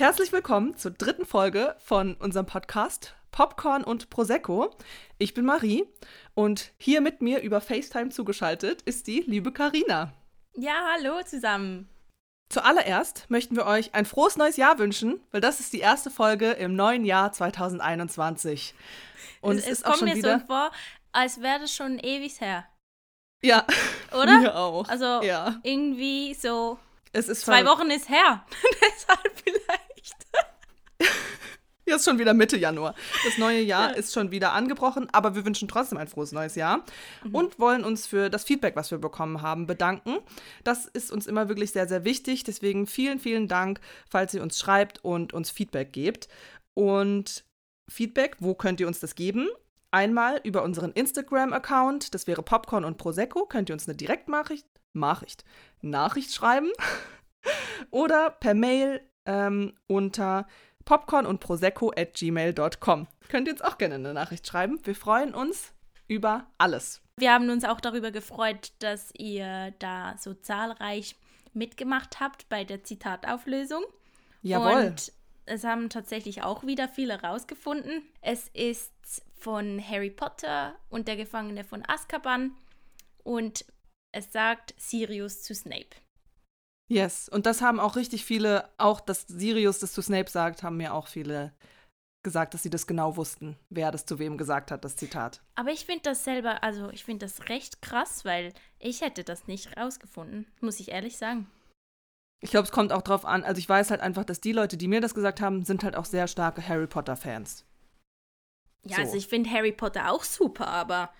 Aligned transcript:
Herzlich 0.00 0.32
willkommen 0.32 0.78
zur 0.78 0.92
dritten 0.92 1.26
Folge 1.26 1.76
von 1.78 2.14
unserem 2.14 2.46
Podcast 2.46 3.14
Popcorn 3.32 3.84
und 3.84 4.08
Prosecco. 4.08 4.74
Ich 5.18 5.34
bin 5.34 5.44
Marie 5.44 5.84
und 6.32 6.72
hier 6.78 7.02
mit 7.02 7.20
mir 7.20 7.42
über 7.42 7.60
FaceTime 7.60 8.08
zugeschaltet 8.08 8.80
ist 8.80 9.08
die 9.08 9.20
liebe 9.20 9.52
Karina. 9.52 10.14
Ja, 10.54 10.72
hallo 10.94 11.20
zusammen. 11.26 11.86
Zuallererst 12.48 13.26
möchten 13.28 13.56
wir 13.56 13.66
euch 13.66 13.94
ein 13.94 14.06
frohes 14.06 14.38
neues 14.38 14.56
Jahr 14.56 14.78
wünschen, 14.78 15.20
weil 15.32 15.42
das 15.42 15.60
ist 15.60 15.74
die 15.74 15.80
erste 15.80 16.10
Folge 16.10 16.52
im 16.52 16.74
neuen 16.74 17.04
Jahr 17.04 17.32
2021. 17.32 18.72
Und 19.42 19.56
es, 19.58 19.64
es, 19.64 19.66
es 19.66 19.78
ist 19.80 19.86
auch 19.86 19.96
schon 19.96 20.08
mir 20.08 20.16
wieder 20.16 20.38
so 20.40 20.46
vor, 20.46 20.70
als 21.12 21.42
wäre 21.42 21.60
das 21.60 21.74
schon 21.74 21.98
ewig 21.98 22.40
her. 22.40 22.66
Ja. 23.42 23.66
Oder? 24.12 24.38
Mir 24.38 24.56
auch. 24.56 24.88
Also 24.88 25.20
ja. 25.22 25.60
irgendwie 25.62 26.32
so. 26.32 26.78
Es 27.12 27.28
ist 27.28 27.42
zwei 27.42 27.66
Wochen 27.66 27.90
ist 27.90 28.08
her. 28.08 28.46
Deshalb 28.80 29.42
vielleicht. 29.44 29.79
Jetzt 32.00 32.04
schon 32.04 32.20
wieder 32.20 32.34
Mitte 32.34 32.56
Januar. 32.56 32.94
Das 33.24 33.36
neue 33.36 33.60
Jahr 33.60 33.96
ist 33.96 34.14
schon 34.14 34.30
wieder 34.30 34.52
angebrochen, 34.52 35.08
aber 35.10 35.34
wir 35.34 35.44
wünschen 35.44 35.66
trotzdem 35.66 35.98
ein 35.98 36.06
frohes 36.06 36.30
neues 36.30 36.54
Jahr 36.54 36.84
mhm. 37.24 37.34
und 37.34 37.58
wollen 37.58 37.84
uns 37.84 38.06
für 38.06 38.30
das 38.30 38.44
Feedback, 38.44 38.76
was 38.76 38.92
wir 38.92 38.98
bekommen 38.98 39.42
haben, 39.42 39.66
bedanken. 39.66 40.18
Das 40.62 40.86
ist 40.86 41.10
uns 41.10 41.26
immer 41.26 41.48
wirklich 41.48 41.72
sehr, 41.72 41.88
sehr 41.88 42.04
wichtig. 42.04 42.44
Deswegen 42.44 42.86
vielen, 42.86 43.18
vielen 43.18 43.48
Dank, 43.48 43.80
falls 44.08 44.32
ihr 44.34 44.42
uns 44.42 44.58
schreibt 44.60 45.04
und 45.04 45.32
uns 45.32 45.50
Feedback 45.50 45.92
gebt. 45.92 46.28
Und 46.74 47.44
Feedback, 47.88 48.36
wo 48.38 48.54
könnt 48.54 48.78
ihr 48.78 48.86
uns 48.86 49.00
das 49.00 49.16
geben? 49.16 49.48
Einmal 49.90 50.40
über 50.44 50.62
unseren 50.62 50.92
Instagram-Account, 50.92 52.14
das 52.14 52.28
wäre 52.28 52.44
Popcorn 52.44 52.84
und 52.84 52.98
Prosecco, 52.98 53.46
könnt 53.46 53.68
ihr 53.68 53.72
uns 53.72 53.88
eine 53.88 53.96
Direktnachricht, 53.96 54.64
Nachricht, 54.92 55.44
Nachricht 55.80 56.32
schreiben. 56.32 56.70
Oder 57.90 58.30
per 58.30 58.54
Mail 58.54 59.00
ähm, 59.26 59.72
unter 59.88 60.46
popcorn 60.90 61.24
und 61.24 61.38
prosecco 61.38 61.92
at 61.96 62.14
gmail.com. 62.14 63.06
Könnt 63.28 63.46
ihr 63.46 63.52
uns 63.52 63.62
auch 63.62 63.78
gerne 63.78 63.94
eine 63.94 64.12
Nachricht 64.12 64.44
schreiben. 64.44 64.80
Wir 64.82 64.96
freuen 64.96 65.34
uns 65.34 65.72
über 66.08 66.48
alles. 66.58 67.00
Wir 67.16 67.32
haben 67.32 67.48
uns 67.48 67.64
auch 67.64 67.80
darüber 67.80 68.10
gefreut, 68.10 68.72
dass 68.80 69.12
ihr 69.16 69.72
da 69.78 70.16
so 70.18 70.34
zahlreich 70.34 71.14
mitgemacht 71.52 72.18
habt 72.18 72.48
bei 72.48 72.64
der 72.64 72.82
Zitatauflösung. 72.82 73.84
Jawohl. 74.42 74.86
Und 74.86 75.12
es 75.46 75.62
haben 75.62 75.90
tatsächlich 75.90 76.42
auch 76.42 76.64
wieder 76.64 76.88
viele 76.88 77.22
rausgefunden. 77.22 78.02
Es 78.20 78.48
ist 78.48 79.22
von 79.36 79.80
Harry 79.88 80.10
Potter 80.10 80.74
und 80.88 81.06
der 81.06 81.16
Gefangene 81.16 81.62
von 81.62 81.84
Azkaban 81.86 82.56
und 83.22 83.64
es 84.10 84.32
sagt 84.32 84.74
Sirius 84.76 85.44
zu 85.44 85.54
Snape. 85.54 85.94
Yes, 86.90 87.28
und 87.28 87.46
das 87.46 87.62
haben 87.62 87.78
auch 87.78 87.94
richtig 87.94 88.24
viele, 88.24 88.68
auch 88.76 89.00
dass 89.00 89.22
Sirius 89.28 89.78
das 89.78 89.92
zu 89.92 90.02
Snape 90.02 90.28
sagt, 90.28 90.64
haben 90.64 90.76
mir 90.76 90.92
auch 90.92 91.06
viele 91.06 91.52
gesagt, 92.24 92.52
dass 92.52 92.64
sie 92.64 92.68
das 92.68 92.88
genau 92.88 93.16
wussten, 93.16 93.56
wer 93.70 93.92
das 93.92 94.06
zu 94.06 94.18
wem 94.18 94.36
gesagt 94.36 94.72
hat, 94.72 94.84
das 94.84 94.96
Zitat. 94.96 95.40
Aber 95.54 95.70
ich 95.70 95.86
finde 95.86 96.02
das 96.02 96.24
selber, 96.24 96.64
also 96.64 96.90
ich 96.90 97.04
finde 97.04 97.26
das 97.26 97.48
recht 97.48 97.80
krass, 97.80 98.24
weil 98.24 98.52
ich 98.80 99.02
hätte 99.02 99.22
das 99.22 99.46
nicht 99.46 99.76
rausgefunden, 99.76 100.48
muss 100.60 100.80
ich 100.80 100.90
ehrlich 100.90 101.16
sagen. 101.16 101.48
Ich 102.42 102.50
glaube, 102.50 102.64
es 102.64 102.72
kommt 102.72 102.92
auch 102.92 103.02
drauf 103.02 103.24
an, 103.24 103.44
also 103.44 103.60
ich 103.60 103.68
weiß 103.68 103.92
halt 103.92 104.00
einfach, 104.00 104.24
dass 104.24 104.40
die 104.40 104.52
Leute, 104.52 104.76
die 104.76 104.88
mir 104.88 105.00
das 105.00 105.14
gesagt 105.14 105.40
haben, 105.40 105.64
sind 105.64 105.84
halt 105.84 105.94
auch 105.94 106.06
sehr 106.06 106.26
starke 106.26 106.66
Harry 106.66 106.88
Potter-Fans. 106.88 107.64
Ja, 108.82 108.96
so. 108.96 109.02
also 109.02 109.16
ich 109.16 109.28
finde 109.28 109.48
Harry 109.50 109.72
Potter 109.72 110.10
auch 110.10 110.24
super, 110.24 110.66
aber 110.66 111.12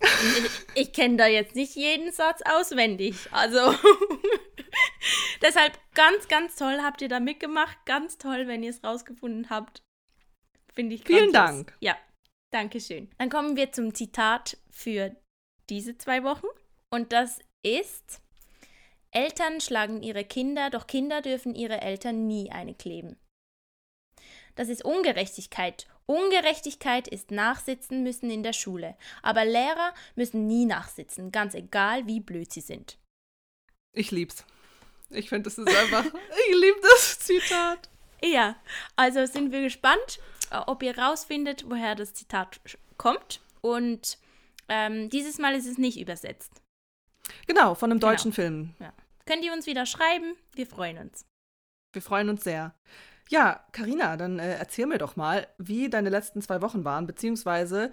ich, 0.00 0.50
ich 0.82 0.92
kenne 0.92 1.16
da 1.16 1.26
jetzt 1.26 1.56
nicht 1.56 1.74
jeden 1.74 2.12
Satz 2.12 2.42
auswendig. 2.44 3.16
Also 3.32 3.58
Deshalb 5.42 5.78
ganz, 5.94 6.28
ganz 6.28 6.56
toll 6.56 6.78
habt 6.82 7.02
ihr 7.02 7.08
da 7.08 7.20
mitgemacht. 7.20 7.76
Ganz 7.86 8.18
toll, 8.18 8.46
wenn 8.46 8.62
ihr 8.62 8.70
es 8.70 8.82
rausgefunden 8.82 9.50
habt. 9.50 9.82
Finde 10.72 10.94
ich 10.94 11.04
Vielen 11.04 11.32
Dank. 11.32 11.76
Ja, 11.80 11.96
danke 12.52 12.80
schön. 12.80 13.10
Dann 13.18 13.30
kommen 13.30 13.56
wir 13.56 13.72
zum 13.72 13.94
Zitat 13.94 14.58
für 14.70 15.16
diese 15.70 15.96
zwei 15.96 16.22
Wochen. 16.22 16.46
Und 16.90 17.12
das 17.12 17.40
ist: 17.62 18.20
Eltern 19.10 19.60
schlagen 19.60 20.02
ihre 20.02 20.24
Kinder, 20.24 20.70
doch 20.70 20.86
Kinder 20.86 21.22
dürfen 21.22 21.54
ihre 21.54 21.80
Eltern 21.80 22.26
nie 22.26 22.50
eine 22.50 22.74
kleben. 22.74 23.16
Das 24.54 24.68
ist 24.68 24.84
Ungerechtigkeit. 24.84 25.86
Ungerechtigkeit 26.06 27.08
ist 27.08 27.30
Nachsitzen 27.30 28.02
müssen 28.02 28.30
in 28.30 28.42
der 28.42 28.52
Schule. 28.52 28.96
Aber 29.22 29.44
Lehrer 29.44 29.92
müssen 30.14 30.46
nie 30.46 30.64
nachsitzen, 30.64 31.32
ganz 31.32 31.54
egal 31.54 32.06
wie 32.06 32.20
blöd 32.20 32.52
sie 32.52 32.60
sind. 32.60 32.98
Ich 33.92 34.10
lieb's. 34.10 34.44
Ich 35.10 35.28
finde, 35.28 35.44
das 35.44 35.58
ist 35.58 35.68
einfach, 35.68 36.04
ich 36.04 36.54
liebe 36.54 36.78
das 36.82 37.18
Zitat. 37.20 37.88
Ja, 38.22 38.56
also 38.96 39.24
sind 39.26 39.52
wir 39.52 39.62
gespannt, 39.62 40.18
äh, 40.50 40.58
ob 40.66 40.82
ihr 40.82 40.98
rausfindet, 40.98 41.64
woher 41.68 41.94
das 41.94 42.14
Zitat 42.14 42.60
kommt. 42.96 43.40
Und 43.60 44.18
ähm, 44.68 45.10
dieses 45.10 45.38
Mal 45.38 45.54
ist 45.54 45.66
es 45.66 45.78
nicht 45.78 46.00
übersetzt. 46.00 46.62
Genau, 47.46 47.74
von 47.74 47.90
einem 47.90 48.00
genau. 48.00 48.12
deutschen 48.12 48.32
Film. 48.32 48.74
Ja. 48.78 48.92
Könnt 49.26 49.44
ihr 49.44 49.52
uns 49.52 49.66
wieder 49.66 49.86
schreiben? 49.86 50.36
Wir 50.54 50.66
freuen 50.66 50.98
uns. 50.98 51.26
Wir 51.92 52.02
freuen 52.02 52.28
uns 52.28 52.44
sehr. 52.44 52.74
Ja, 53.28 53.64
Karina, 53.72 54.16
dann 54.16 54.38
äh, 54.38 54.56
erzähl 54.56 54.86
mir 54.86 54.98
doch 54.98 55.16
mal, 55.16 55.48
wie 55.58 55.90
deine 55.90 56.10
letzten 56.10 56.42
zwei 56.42 56.62
Wochen 56.62 56.84
waren, 56.84 57.06
beziehungsweise 57.06 57.90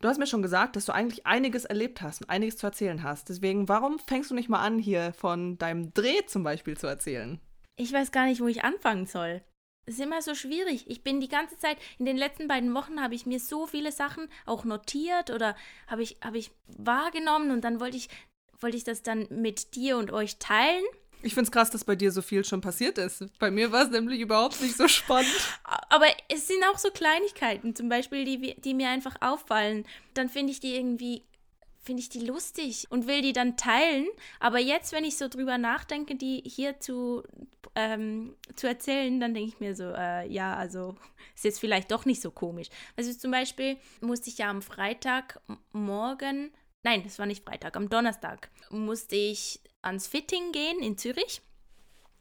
Du 0.00 0.08
hast 0.08 0.18
mir 0.18 0.26
schon 0.26 0.42
gesagt, 0.42 0.76
dass 0.76 0.84
du 0.84 0.92
eigentlich 0.92 1.26
einiges 1.26 1.64
erlebt 1.64 2.02
hast 2.02 2.22
und 2.22 2.30
einiges 2.30 2.58
zu 2.58 2.66
erzählen 2.66 3.02
hast. 3.02 3.28
Deswegen, 3.28 3.68
warum 3.68 3.98
fängst 3.98 4.30
du 4.30 4.34
nicht 4.34 4.48
mal 4.48 4.60
an, 4.60 4.78
hier 4.78 5.12
von 5.14 5.56
deinem 5.58 5.92
Dreh 5.94 6.26
zum 6.26 6.42
Beispiel 6.42 6.76
zu 6.76 6.86
erzählen? 6.86 7.40
Ich 7.76 7.92
weiß 7.92 8.12
gar 8.12 8.26
nicht, 8.26 8.40
wo 8.40 8.46
ich 8.46 8.64
anfangen 8.64 9.06
soll. 9.06 9.42
Es 9.86 9.94
ist 9.94 10.04
immer 10.04 10.20
so 10.20 10.34
schwierig. 10.34 10.90
Ich 10.90 11.04
bin 11.04 11.20
die 11.20 11.28
ganze 11.28 11.58
Zeit, 11.58 11.78
in 11.98 12.06
den 12.06 12.16
letzten 12.16 12.48
beiden 12.48 12.74
Wochen 12.74 13.00
habe 13.00 13.14
ich 13.14 13.24
mir 13.24 13.38
so 13.38 13.66
viele 13.66 13.92
Sachen 13.92 14.28
auch 14.44 14.64
notiert 14.64 15.30
oder 15.30 15.56
habe 15.86 16.02
ich, 16.02 16.16
habe 16.22 16.38
ich 16.38 16.50
wahrgenommen 16.66 17.50
und 17.52 17.62
dann 17.62 17.80
wollte 17.80 17.96
ich, 17.96 18.08
wollte 18.58 18.76
ich 18.76 18.84
das 18.84 19.02
dann 19.02 19.26
mit 19.30 19.76
dir 19.76 19.96
und 19.96 20.10
euch 20.12 20.38
teilen. 20.38 20.84
Ich 21.26 21.34
finde 21.34 21.48
es 21.48 21.50
krass, 21.50 21.70
dass 21.70 21.82
bei 21.82 21.96
dir 21.96 22.12
so 22.12 22.22
viel 22.22 22.44
schon 22.44 22.60
passiert 22.60 22.98
ist. 22.98 23.24
Bei 23.40 23.50
mir 23.50 23.72
war 23.72 23.82
es 23.82 23.90
nämlich 23.90 24.20
überhaupt 24.20 24.60
nicht 24.60 24.76
so 24.76 24.86
spannend. 24.86 25.28
Aber 25.88 26.06
es 26.28 26.46
sind 26.46 26.62
auch 26.72 26.78
so 26.78 26.88
Kleinigkeiten, 26.90 27.74
zum 27.74 27.88
Beispiel, 27.88 28.24
die, 28.24 28.54
die 28.60 28.74
mir 28.74 28.90
einfach 28.90 29.16
auffallen. 29.20 29.84
Dann 30.14 30.28
finde 30.28 30.52
ich 30.52 30.60
die 30.60 30.76
irgendwie, 30.76 31.24
finde 31.82 32.00
ich 32.00 32.10
die 32.10 32.20
lustig 32.20 32.86
und 32.90 33.08
will 33.08 33.22
die 33.22 33.32
dann 33.32 33.56
teilen. 33.56 34.06
Aber 34.38 34.60
jetzt, 34.60 34.92
wenn 34.92 35.02
ich 35.02 35.18
so 35.18 35.26
drüber 35.26 35.58
nachdenke, 35.58 36.14
die 36.14 36.44
hier 36.46 36.78
zu, 36.78 37.24
ähm, 37.74 38.36
zu 38.54 38.68
erzählen, 38.68 39.18
dann 39.18 39.34
denke 39.34 39.48
ich 39.48 39.58
mir 39.58 39.74
so, 39.74 39.90
äh, 39.96 40.32
ja, 40.32 40.54
also 40.54 40.94
ist 41.34 41.44
jetzt 41.44 41.58
vielleicht 41.58 41.90
doch 41.90 42.04
nicht 42.04 42.22
so 42.22 42.30
komisch. 42.30 42.68
Also 42.96 43.12
zum 43.12 43.32
Beispiel 43.32 43.78
musste 44.00 44.30
ich 44.30 44.38
ja 44.38 44.48
am 44.48 44.62
Freitagmorgen 44.62 46.52
Nein, 46.86 47.02
das 47.02 47.18
war 47.18 47.26
nicht 47.26 47.44
Freitag. 47.44 47.74
Am 47.74 47.88
Donnerstag 47.88 48.48
musste 48.70 49.16
ich 49.16 49.60
ans 49.82 50.06
Fitting 50.06 50.52
gehen 50.52 50.78
in 50.78 50.96
Zürich. 50.96 51.42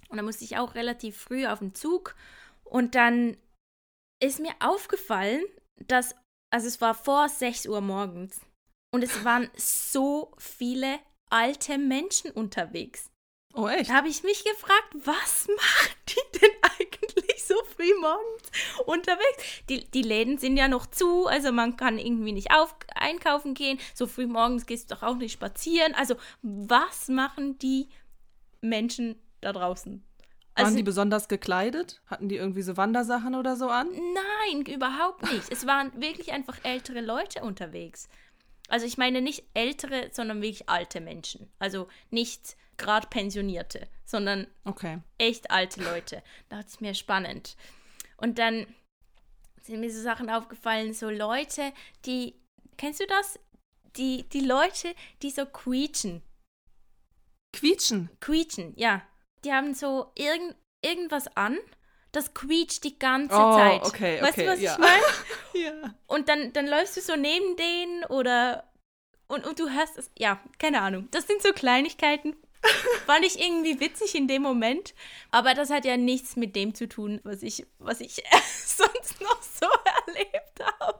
Und 0.09 0.17
da 0.17 0.23
musste 0.23 0.43
ich 0.43 0.57
auch 0.57 0.73
relativ 0.73 1.17
früh 1.17 1.45
auf 1.45 1.59
den 1.59 1.75
Zug. 1.75 2.15
Und 2.63 2.95
dann 2.95 3.37
ist 4.19 4.39
mir 4.39 4.55
aufgefallen, 4.59 5.43
dass, 5.85 6.15
also 6.51 6.67
es 6.67 6.81
war 6.81 6.95
vor 6.95 7.29
6 7.29 7.67
Uhr 7.67 7.79
morgens. 7.79 8.41
Und 8.91 9.03
es 9.03 9.23
waren 9.23 9.51
so 9.55 10.33
viele 10.39 10.97
alte 11.29 11.77
Menschen 11.77 12.31
unterwegs. 12.31 13.11
Oh, 13.53 13.67
echt? 13.67 13.91
Da 13.91 13.93
habe 13.93 14.07
ich 14.07 14.23
mich 14.23 14.43
gefragt, 14.45 14.95
was 14.95 15.47
machen 15.55 15.95
die 16.09 16.39
denn 16.39 16.51
eigentlich 16.63 16.94
so 17.55 17.66
früh 17.75 17.91
morgens 17.99 18.51
unterwegs? 18.85 19.63
Die, 19.69 19.89
die 19.89 20.01
Läden 20.01 20.38
sind 20.38 20.57
ja 20.57 20.67
noch 20.67 20.85
zu, 20.85 21.27
also 21.27 21.51
man 21.51 21.77
kann 21.77 21.97
irgendwie 21.97 22.31
nicht 22.31 22.51
auf, 22.51 22.75
einkaufen 22.93 23.53
gehen. 23.53 23.80
So 23.94 24.07
früh 24.07 24.27
morgens 24.27 24.65
gehst 24.65 24.91
du 24.91 24.95
doch 24.95 25.03
auch 25.03 25.15
nicht 25.15 25.33
spazieren. 25.33 25.94
Also, 25.95 26.15
was 26.41 27.07
machen 27.07 27.57
die 27.59 27.89
Menschen 28.62 29.15
da 29.41 29.53
draußen? 29.53 30.03
Also, 30.56 30.69
waren 30.69 30.77
die 30.77 30.83
besonders 30.83 31.27
gekleidet? 31.27 32.01
Hatten 32.07 32.30
die 32.30 32.38
irgendwie 32.38 32.62
so 32.62 32.77
Wandersachen 32.77 33.35
oder 33.35 33.57
so 33.57 33.68
an? 33.68 33.89
Nein, 33.89 34.65
überhaupt 34.65 35.30
nicht. 35.31 35.51
es 35.51 35.68
waren 35.68 35.91
wirklich 36.01 36.31
einfach 36.31 36.59
ältere 36.63 37.01
Leute 37.01 37.41
unterwegs. 37.41 38.07
Also 38.67 38.85
ich 38.85 38.97
meine 38.97 39.21
nicht 39.21 39.44
ältere, 39.53 40.09
sondern 40.12 40.41
wirklich 40.41 40.69
alte 40.69 41.01
Menschen. 41.01 41.51
Also 41.59 41.88
nicht 42.09 42.57
gerade 42.77 43.07
Pensionierte, 43.07 43.88
sondern 44.06 44.47
okay. 44.63 45.00
echt 45.17 45.51
alte 45.51 45.83
Leute. 45.83 46.23
Da 46.50 46.57
hat 46.57 46.67
es 46.67 46.81
mir 46.81 46.94
spannend. 46.94 47.56
Und 48.17 48.39
dann 48.39 48.65
sind 49.62 49.79
mir 49.79 49.91
so 49.91 50.01
Sachen 50.01 50.29
aufgefallen, 50.29 50.94
so 50.94 51.09
Leute, 51.09 51.73
die, 52.06 52.35
kennst 52.77 53.00
du 53.00 53.07
das? 53.07 53.39
Die, 53.97 54.27
die 54.29 54.41
Leute, 54.41 54.94
die 55.21 55.31
so 55.31 55.45
quietschen. 55.45 56.21
Quietschen? 57.53 58.09
Quietschen, 58.19 58.73
ja. 58.75 59.01
Die 59.44 59.53
haben 59.53 59.73
so 59.73 60.11
irgend, 60.15 60.56
irgendwas 60.83 61.27
an, 61.35 61.57
das 62.15 62.33
quietscht 62.33 62.83
die 62.83 62.97
ganze 62.97 63.35
oh, 63.35 63.56
Zeit. 63.56 63.83
Okay, 63.83 64.21
weißt 64.21 64.33
okay, 64.33 64.45
du, 64.45 64.51
was 64.51 64.62
ja. 64.62 64.73
ich 64.73 64.77
meine? 64.79 65.03
ja. 65.65 65.94
Und 66.07 66.29
dann, 66.29 66.53
dann 66.53 66.67
läufst 66.67 66.97
du 66.97 67.01
so 67.01 67.15
neben 67.15 67.56
denen 67.56 68.03
oder 68.06 68.63
und, 69.27 69.45
und 69.45 69.59
du 69.59 69.69
hörst 69.69 69.97
es, 69.97 70.12
ja, 70.17 70.39
keine 70.59 70.81
Ahnung. 70.81 71.07
Das 71.12 71.25
sind 71.25 71.41
so 71.41 71.51
Kleinigkeiten, 71.51 72.35
Fand 73.06 73.25
ich 73.25 73.39
irgendwie 73.39 73.79
witzig 73.79 74.15
in 74.15 74.27
dem 74.27 74.41
Moment. 74.41 74.94
Aber 75.31 75.53
das 75.53 75.69
hat 75.69 75.85
ja 75.85 75.97
nichts 75.97 76.35
mit 76.35 76.56
dem 76.56 76.73
zu 76.73 76.88
tun, 76.88 77.19
was 77.23 77.44
ich, 77.44 77.65
was 77.79 78.01
ich 78.01 78.23
sonst 78.65 79.21
noch 79.21 79.41
so 79.41 79.68
erlebt 80.07 80.59
habe. 80.79 81.00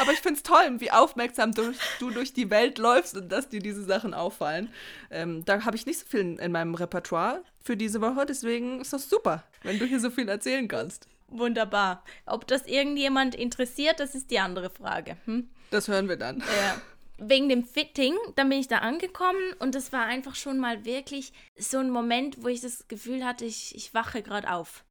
Aber 0.00 0.12
ich 0.12 0.20
finde 0.20 0.38
es 0.38 0.42
toll, 0.42 0.80
wie 0.80 0.90
aufmerksam 0.90 1.52
du, 1.52 1.74
du, 1.98 2.10
durch 2.10 2.32
die 2.32 2.50
Welt 2.50 2.78
läufst 2.78 3.16
und 3.16 3.30
dass 3.30 3.48
dir 3.48 3.60
diese 3.60 3.84
Sachen 3.84 4.14
auffallen. 4.14 4.72
Ähm, 5.10 5.44
da 5.44 5.64
habe 5.64 5.76
ich 5.76 5.86
nicht 5.86 6.00
so 6.00 6.06
viel 6.06 6.20
in, 6.20 6.38
in, 6.38 6.52
meinem 6.52 6.74
Repertoire 6.74 7.42
für 7.62 7.76
diese 7.76 8.00
Woche, 8.00 8.24
deswegen 8.26 8.80
ist 8.80 8.92
das 8.92 9.08
super, 9.10 9.44
wenn 9.62 9.78
du 9.78 9.84
hier 9.84 10.00
so 10.00 10.10
viel 10.10 10.28
erzählen 10.28 10.68
kannst. 10.68 11.06
Wunderbar. 11.28 12.02
Ob 12.26 12.46
das 12.46 12.66
irgendjemand 12.66 13.34
interessiert, 13.34 14.00
das 14.00 14.14
ist 14.14 14.30
die 14.30 14.40
andere 14.40 14.70
Frage. 14.70 15.16
Hm? 15.26 15.48
Das 15.70 15.88
hören 15.88 16.08
wir 16.08 16.16
dann. 16.16 16.38
Ja. 16.40 16.80
Wegen 17.18 17.48
dem 17.50 17.64
Fitting, 17.64 18.16
dann 18.34 18.48
bin 18.48 18.58
ich 18.58 18.68
da 18.68 18.78
angekommen 18.78 19.52
und 19.58 19.74
das 19.74 19.92
war 19.92 20.06
einfach 20.06 20.34
schon 20.34 20.58
mal 20.58 20.84
wirklich 20.86 21.32
so 21.58 21.78
ein 21.78 21.90
Moment, 21.90 22.42
wo 22.42 22.48
ich 22.48 22.62
das 22.62 22.88
Gefühl 22.88 23.24
hatte, 23.24 23.44
ich, 23.44 23.74
ich 23.76 23.92
wache 23.92 24.22
gerade 24.22 24.50
auf. 24.50 24.84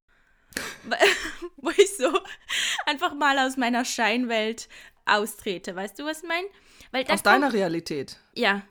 wo 1.57 1.69
ich 1.71 1.95
so 1.97 2.11
einfach 2.85 3.13
mal 3.13 3.37
aus 3.39 3.57
meiner 3.57 3.85
Scheinwelt 3.85 4.67
austrete. 5.05 5.75
Weißt 5.75 5.99
du, 5.99 6.05
was 6.05 6.23
ich 6.23 6.27
meine? 6.27 6.47
aus 7.09 7.23
deiner 7.23 7.53
Realität. 7.53 8.17
Ja. 8.35 8.63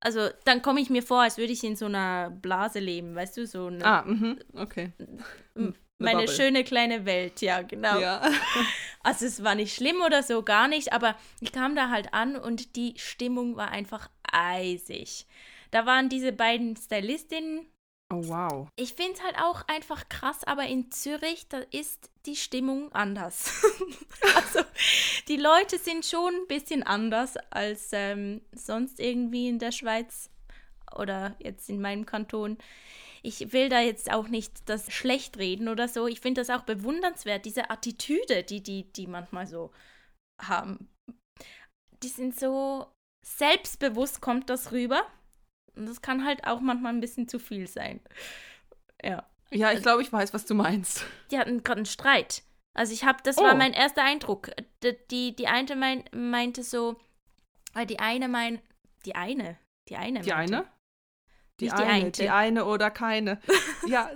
Also 0.00 0.28
dann 0.44 0.60
komme 0.60 0.80
ich 0.80 0.90
mir 0.90 1.02
vor, 1.02 1.22
als 1.22 1.38
würde 1.38 1.52
ich 1.52 1.64
in 1.64 1.76
so 1.76 1.86
einer 1.86 2.30
Blase 2.30 2.78
leben, 2.78 3.14
weißt 3.14 3.38
du, 3.38 3.46
so 3.46 3.68
eine. 3.68 3.84
Ah, 3.84 4.02
mhm, 4.04 4.38
okay. 4.54 4.92
Meine 5.98 6.24
Bubble. 6.24 6.28
schöne 6.28 6.64
kleine 6.64 7.06
Welt, 7.06 7.40
ja, 7.40 7.62
genau. 7.62 7.98
Ja. 7.98 8.22
Also 9.06 9.26
es 9.26 9.44
war 9.44 9.54
nicht 9.54 9.74
schlimm 9.74 10.00
oder 10.00 10.22
so, 10.22 10.42
gar 10.42 10.66
nicht, 10.66 10.94
aber 10.94 11.14
ich 11.40 11.52
kam 11.52 11.76
da 11.76 11.90
halt 11.90 12.14
an 12.14 12.36
und 12.36 12.74
die 12.74 12.94
Stimmung 12.96 13.54
war 13.54 13.68
einfach 13.70 14.08
eisig. 14.22 15.26
Da 15.72 15.84
waren 15.84 16.08
diese 16.08 16.32
beiden 16.32 16.74
Stylistinnen, 16.74 17.66
Oh, 18.14 18.28
wow. 18.28 18.68
Ich 18.76 18.94
finde 18.94 19.14
es 19.14 19.22
halt 19.22 19.36
auch 19.38 19.66
einfach 19.66 20.08
krass, 20.08 20.44
aber 20.44 20.66
in 20.66 20.90
Zürich, 20.92 21.48
da 21.48 21.58
ist 21.70 22.10
die 22.26 22.36
Stimmung 22.36 22.92
anders. 22.92 23.62
also, 24.36 24.60
die 25.28 25.36
Leute 25.36 25.78
sind 25.78 26.04
schon 26.04 26.34
ein 26.34 26.46
bisschen 26.46 26.82
anders 26.82 27.36
als 27.50 27.88
ähm, 27.92 28.40
sonst 28.52 29.00
irgendwie 29.00 29.48
in 29.48 29.58
der 29.58 29.72
Schweiz 29.72 30.30
oder 30.94 31.34
jetzt 31.40 31.68
in 31.68 31.80
meinem 31.80 32.06
Kanton. 32.06 32.58
Ich 33.22 33.52
will 33.52 33.68
da 33.68 33.80
jetzt 33.80 34.12
auch 34.12 34.28
nicht 34.28 34.68
das 34.68 34.92
schlecht 34.92 35.38
reden 35.38 35.68
oder 35.68 35.88
so. 35.88 36.06
Ich 36.06 36.20
finde 36.20 36.42
das 36.42 36.50
auch 36.50 36.64
bewundernswert, 36.64 37.44
diese 37.44 37.70
Attitüde, 37.70 38.44
die 38.44 38.62
die, 38.62 38.92
die 38.92 39.06
manchmal 39.06 39.46
so 39.46 39.72
haben. 40.40 40.88
Die 42.02 42.08
sind 42.08 42.38
so 42.38 42.86
selbstbewusst, 43.26 44.20
kommt 44.20 44.50
das 44.50 44.72
rüber. 44.72 45.06
Und 45.76 45.86
das 45.86 46.02
kann 46.02 46.24
halt 46.24 46.46
auch 46.46 46.60
manchmal 46.60 46.92
ein 46.92 47.00
bisschen 47.00 47.28
zu 47.28 47.38
viel 47.38 47.66
sein. 47.66 48.00
Ja. 49.02 49.26
Ja, 49.50 49.72
ich 49.72 49.82
glaube, 49.82 50.02
ich 50.02 50.12
weiß, 50.12 50.34
was 50.34 50.46
du 50.46 50.54
meinst. 50.54 51.04
Die 51.30 51.38
hatten 51.38 51.62
gerade 51.62 51.78
einen 51.78 51.86
Streit. 51.86 52.42
Also 52.72 52.92
ich 52.92 53.04
habe, 53.04 53.18
das 53.22 53.38
oh. 53.38 53.42
war 53.42 53.54
mein 53.54 53.72
erster 53.72 54.02
Eindruck. 54.02 54.50
Die, 55.10 55.36
die, 55.36 55.46
eine 55.46 55.76
mein, 55.76 56.04
meinte 56.12 56.64
so, 56.64 57.00
weil 57.72 57.86
die 57.86 58.00
eine 58.00 58.26
mein, 58.28 58.60
die 59.06 59.14
eine, 59.14 59.58
die 59.88 59.96
eine. 59.96 60.20
Die 60.20 60.30
meinte, 60.30 60.56
eine? 60.56 60.66
Die 61.60 61.64
Nicht 61.66 61.76
eine, 61.76 62.10
die, 62.10 62.22
die 62.22 62.30
eine 62.30 62.64
oder 62.64 62.90
keine. 62.90 63.40
ja. 63.86 64.10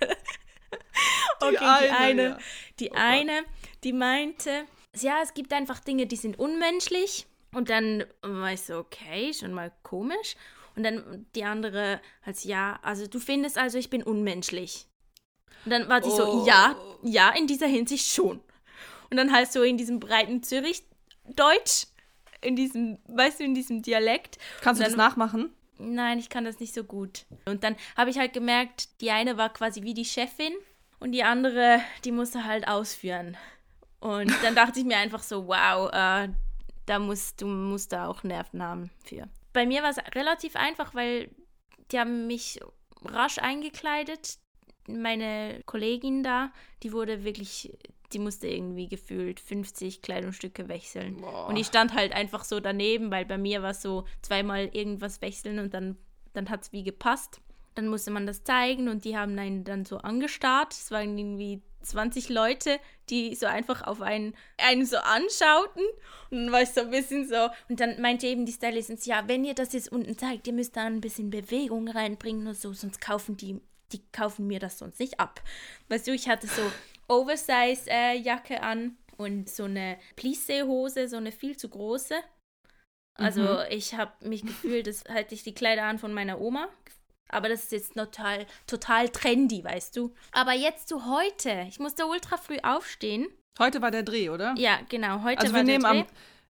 okay, 1.40 1.50
die 1.50 1.58
eine, 1.58 1.88
die 1.88 1.92
eine, 1.92 2.22
ja. 2.22 2.38
die, 2.78 2.90
oh 2.90 2.94
eine 2.96 3.44
die 3.84 3.92
meinte, 3.92 4.66
ja, 4.96 5.20
es 5.22 5.34
gibt 5.34 5.52
einfach 5.52 5.80
Dinge, 5.80 6.06
die 6.06 6.16
sind 6.16 6.38
unmenschlich. 6.38 7.26
Und 7.52 7.70
dann 7.70 8.04
war 8.22 8.52
ich 8.52 8.62
so, 8.62 8.78
okay, 8.78 9.32
schon 9.32 9.52
mal 9.52 9.72
komisch. 9.82 10.36
Und 10.78 10.84
dann 10.84 11.26
die 11.34 11.42
andere 11.42 12.00
halt, 12.22 12.44
ja, 12.44 12.78
also 12.82 13.08
du 13.08 13.18
findest 13.18 13.58
also, 13.58 13.78
ich 13.78 13.90
bin 13.90 14.00
unmenschlich. 14.00 14.86
Und 15.64 15.72
dann 15.72 15.88
war 15.88 16.00
sie 16.00 16.10
oh. 16.10 16.16
so, 16.16 16.46
ja, 16.46 16.76
ja, 17.02 17.30
in 17.30 17.48
dieser 17.48 17.66
Hinsicht 17.66 18.06
schon. 18.06 18.40
Und 19.10 19.16
dann 19.16 19.32
halt 19.32 19.50
so 19.50 19.64
in 19.64 19.76
diesem 19.76 19.98
breiten 19.98 20.44
Zürich-Deutsch, 20.44 21.88
in 22.42 22.54
diesem, 22.54 22.98
weißt 23.08 23.40
du, 23.40 23.44
in 23.44 23.56
diesem 23.56 23.82
Dialekt. 23.82 24.38
Kannst 24.60 24.80
du 24.80 24.84
dann, 24.84 24.92
das 24.92 24.96
nachmachen? 24.96 25.50
Nein, 25.78 26.20
ich 26.20 26.28
kann 26.28 26.44
das 26.44 26.60
nicht 26.60 26.72
so 26.72 26.84
gut. 26.84 27.26
Und 27.44 27.64
dann 27.64 27.74
habe 27.96 28.10
ich 28.10 28.18
halt 28.20 28.32
gemerkt, 28.32 29.00
die 29.00 29.10
eine 29.10 29.36
war 29.36 29.52
quasi 29.52 29.82
wie 29.82 29.94
die 29.94 30.04
Chefin 30.04 30.52
und 31.00 31.10
die 31.10 31.24
andere, 31.24 31.80
die 32.04 32.12
musste 32.12 32.44
halt 32.44 32.68
ausführen. 32.68 33.36
Und 33.98 34.32
dann 34.44 34.54
dachte 34.54 34.78
ich 34.78 34.86
mir 34.86 34.98
einfach 34.98 35.24
so, 35.24 35.48
wow, 35.48 35.90
äh, 35.92 36.28
da 36.86 36.98
musst 37.00 37.42
du 37.42 37.46
musst 37.48 37.90
da 37.90 38.06
auch 38.06 38.22
Nerven 38.22 38.62
haben 38.62 38.90
für 39.04 39.28
bei 39.58 39.66
mir 39.66 39.82
war 39.82 39.90
es 39.90 39.98
relativ 40.14 40.54
einfach, 40.54 40.94
weil 40.94 41.32
die 41.90 41.98
haben 41.98 42.28
mich 42.28 42.60
rasch 43.04 43.38
eingekleidet. 43.38 44.38
Meine 44.86 45.64
Kollegin 45.66 46.22
da, 46.22 46.52
die 46.84 46.92
wurde 46.92 47.24
wirklich, 47.24 47.76
die 48.12 48.20
musste 48.20 48.46
irgendwie 48.46 48.86
gefühlt 48.86 49.40
50 49.40 50.00
Kleidungsstücke 50.00 50.68
wechseln. 50.68 51.16
Boah. 51.16 51.48
Und 51.48 51.56
ich 51.56 51.66
stand 51.66 51.92
halt 51.92 52.12
einfach 52.12 52.44
so 52.44 52.60
daneben, 52.60 53.10
weil 53.10 53.26
bei 53.26 53.36
mir 53.36 53.60
war 53.60 53.72
es 53.72 53.82
so 53.82 54.04
zweimal 54.22 54.70
irgendwas 54.72 55.22
wechseln 55.22 55.58
und 55.58 55.74
dann, 55.74 55.96
dann 56.34 56.50
hat 56.50 56.62
es 56.62 56.72
wie 56.72 56.84
gepasst. 56.84 57.40
Dann 57.74 57.88
musste 57.88 58.12
man 58.12 58.28
das 58.28 58.44
zeigen 58.44 58.88
und 58.88 59.04
die 59.04 59.16
haben 59.16 59.36
einen 59.40 59.64
dann 59.64 59.84
so 59.84 59.98
angestarrt. 59.98 60.72
Es 60.72 60.92
waren 60.92 61.18
irgendwie 61.18 61.62
20 61.82 62.28
Leute, 62.28 62.78
die 63.10 63.34
so 63.34 63.46
einfach 63.46 63.82
auf 63.82 64.02
einen, 64.02 64.34
einen 64.58 64.86
so 64.86 64.98
anschauten. 64.98 65.82
Und 66.30 66.44
dann 66.44 66.52
war 66.52 66.62
ich 66.62 66.70
so 66.70 66.82
ein 66.82 66.90
bisschen 66.90 67.28
so. 67.28 67.48
Und 67.68 67.80
dann 67.80 68.00
meinte 68.00 68.26
eben 68.26 68.46
die 68.46 68.52
Stylistin, 68.52 68.98
ja, 69.04 69.26
wenn 69.26 69.44
ihr 69.44 69.54
das 69.54 69.72
jetzt 69.72 69.90
unten 69.90 70.16
zeigt, 70.16 70.46
ihr 70.46 70.52
müsst 70.52 70.76
da 70.76 70.84
ein 70.84 71.00
bisschen 71.00 71.30
Bewegung 71.30 71.88
reinbringen 71.88 72.46
und 72.46 72.56
so, 72.56 72.72
sonst 72.72 73.00
kaufen 73.00 73.36
die, 73.36 73.60
die 73.92 74.02
kaufen 74.12 74.46
mir 74.46 74.60
das 74.60 74.78
sonst 74.78 75.00
nicht 75.00 75.20
ab. 75.20 75.42
Weißt 75.88 76.06
du, 76.06 76.12
ich 76.12 76.28
hatte 76.28 76.46
so 76.46 76.62
Oversize-Jacke 77.08 78.54
äh, 78.54 78.60
an 78.60 78.96
und 79.16 79.48
so 79.48 79.64
eine 79.64 79.98
Plissé-Hose, 80.16 81.08
so 81.08 81.16
eine 81.16 81.32
viel 81.32 81.56
zu 81.56 81.68
große. 81.68 82.14
Also 83.14 83.42
mhm. 83.42 83.64
ich 83.70 83.94
habe 83.94 84.12
mich 84.26 84.42
gefühlt, 84.42 84.86
das 84.86 85.04
hatte 85.08 85.34
ich 85.34 85.42
die 85.42 85.54
Kleider 85.54 85.84
an 85.84 85.98
von 85.98 86.14
meiner 86.14 86.40
Oma 86.40 86.68
aber 87.28 87.48
das 87.48 87.64
ist 87.64 87.72
jetzt 87.72 87.94
total, 87.94 88.46
total 88.66 89.08
trendy, 89.08 89.62
weißt 89.62 89.96
du. 89.96 90.14
Aber 90.32 90.52
jetzt 90.52 90.88
zu 90.88 91.06
heute. 91.06 91.66
Ich 91.68 91.78
musste 91.78 92.06
ultra 92.06 92.36
früh 92.36 92.58
aufstehen. 92.62 93.26
Heute 93.58 93.82
war 93.82 93.90
der 93.90 94.02
Dreh, 94.02 94.30
oder? 94.30 94.54
Ja, 94.56 94.78
genau. 94.88 95.22
Heute 95.22 95.42
also 95.42 95.52
war 95.52 95.66
wir 95.66 95.78
der 95.78 95.90
Dreh. 95.90 96.00
Am, 96.00 96.06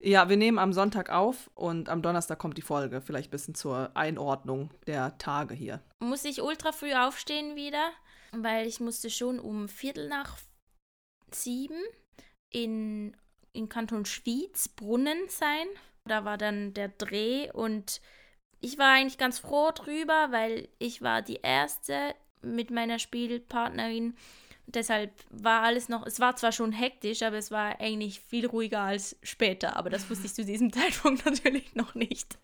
ja, 0.02 0.28
wir 0.28 0.36
nehmen 0.36 0.58
am 0.58 0.72
Sonntag 0.72 1.10
auf 1.10 1.50
und 1.54 1.88
am 1.88 2.02
Donnerstag 2.02 2.38
kommt 2.38 2.56
die 2.56 2.62
Folge. 2.62 3.00
Vielleicht 3.00 3.28
ein 3.28 3.32
bisschen 3.32 3.54
zur 3.54 3.90
Einordnung 3.94 4.70
der 4.86 5.18
Tage 5.18 5.54
hier. 5.54 5.82
Muss 5.98 6.24
ich 6.24 6.40
ultra 6.40 6.72
früh 6.72 6.94
aufstehen 6.94 7.56
wieder, 7.56 7.90
weil 8.32 8.66
ich 8.66 8.80
musste 8.80 9.10
schon 9.10 9.38
um 9.38 9.68
Viertel 9.68 10.08
nach 10.08 10.38
sieben 11.30 11.80
in, 12.50 13.16
in 13.52 13.68
Kanton 13.68 14.04
Schwyz, 14.04 14.68
Brunnen 14.68 15.28
sein. 15.28 15.66
Da 16.04 16.24
war 16.24 16.38
dann 16.38 16.72
der 16.74 16.88
Dreh 16.88 17.50
und 17.52 18.00
ich 18.60 18.78
war 18.78 18.92
eigentlich 18.92 19.18
ganz 19.18 19.38
froh 19.38 19.70
drüber, 19.74 20.28
weil 20.30 20.68
ich 20.78 21.02
war 21.02 21.22
die 21.22 21.40
erste 21.42 22.14
mit 22.42 22.70
meiner 22.70 22.98
Spielpartnerin. 22.98 24.14
Deshalb 24.66 25.12
war 25.30 25.62
alles 25.62 25.88
noch, 25.88 26.06
es 26.06 26.20
war 26.20 26.36
zwar 26.36 26.52
schon 26.52 26.70
hektisch, 26.70 27.22
aber 27.22 27.36
es 27.38 27.50
war 27.50 27.80
eigentlich 27.80 28.20
viel 28.20 28.46
ruhiger 28.46 28.82
als 28.82 29.16
später. 29.22 29.76
Aber 29.76 29.90
das 29.90 30.08
wusste 30.08 30.26
ich 30.26 30.34
zu 30.34 30.44
diesem 30.44 30.72
Zeitpunkt 30.72 31.24
natürlich 31.24 31.74
noch 31.74 31.94
nicht. 31.94 32.38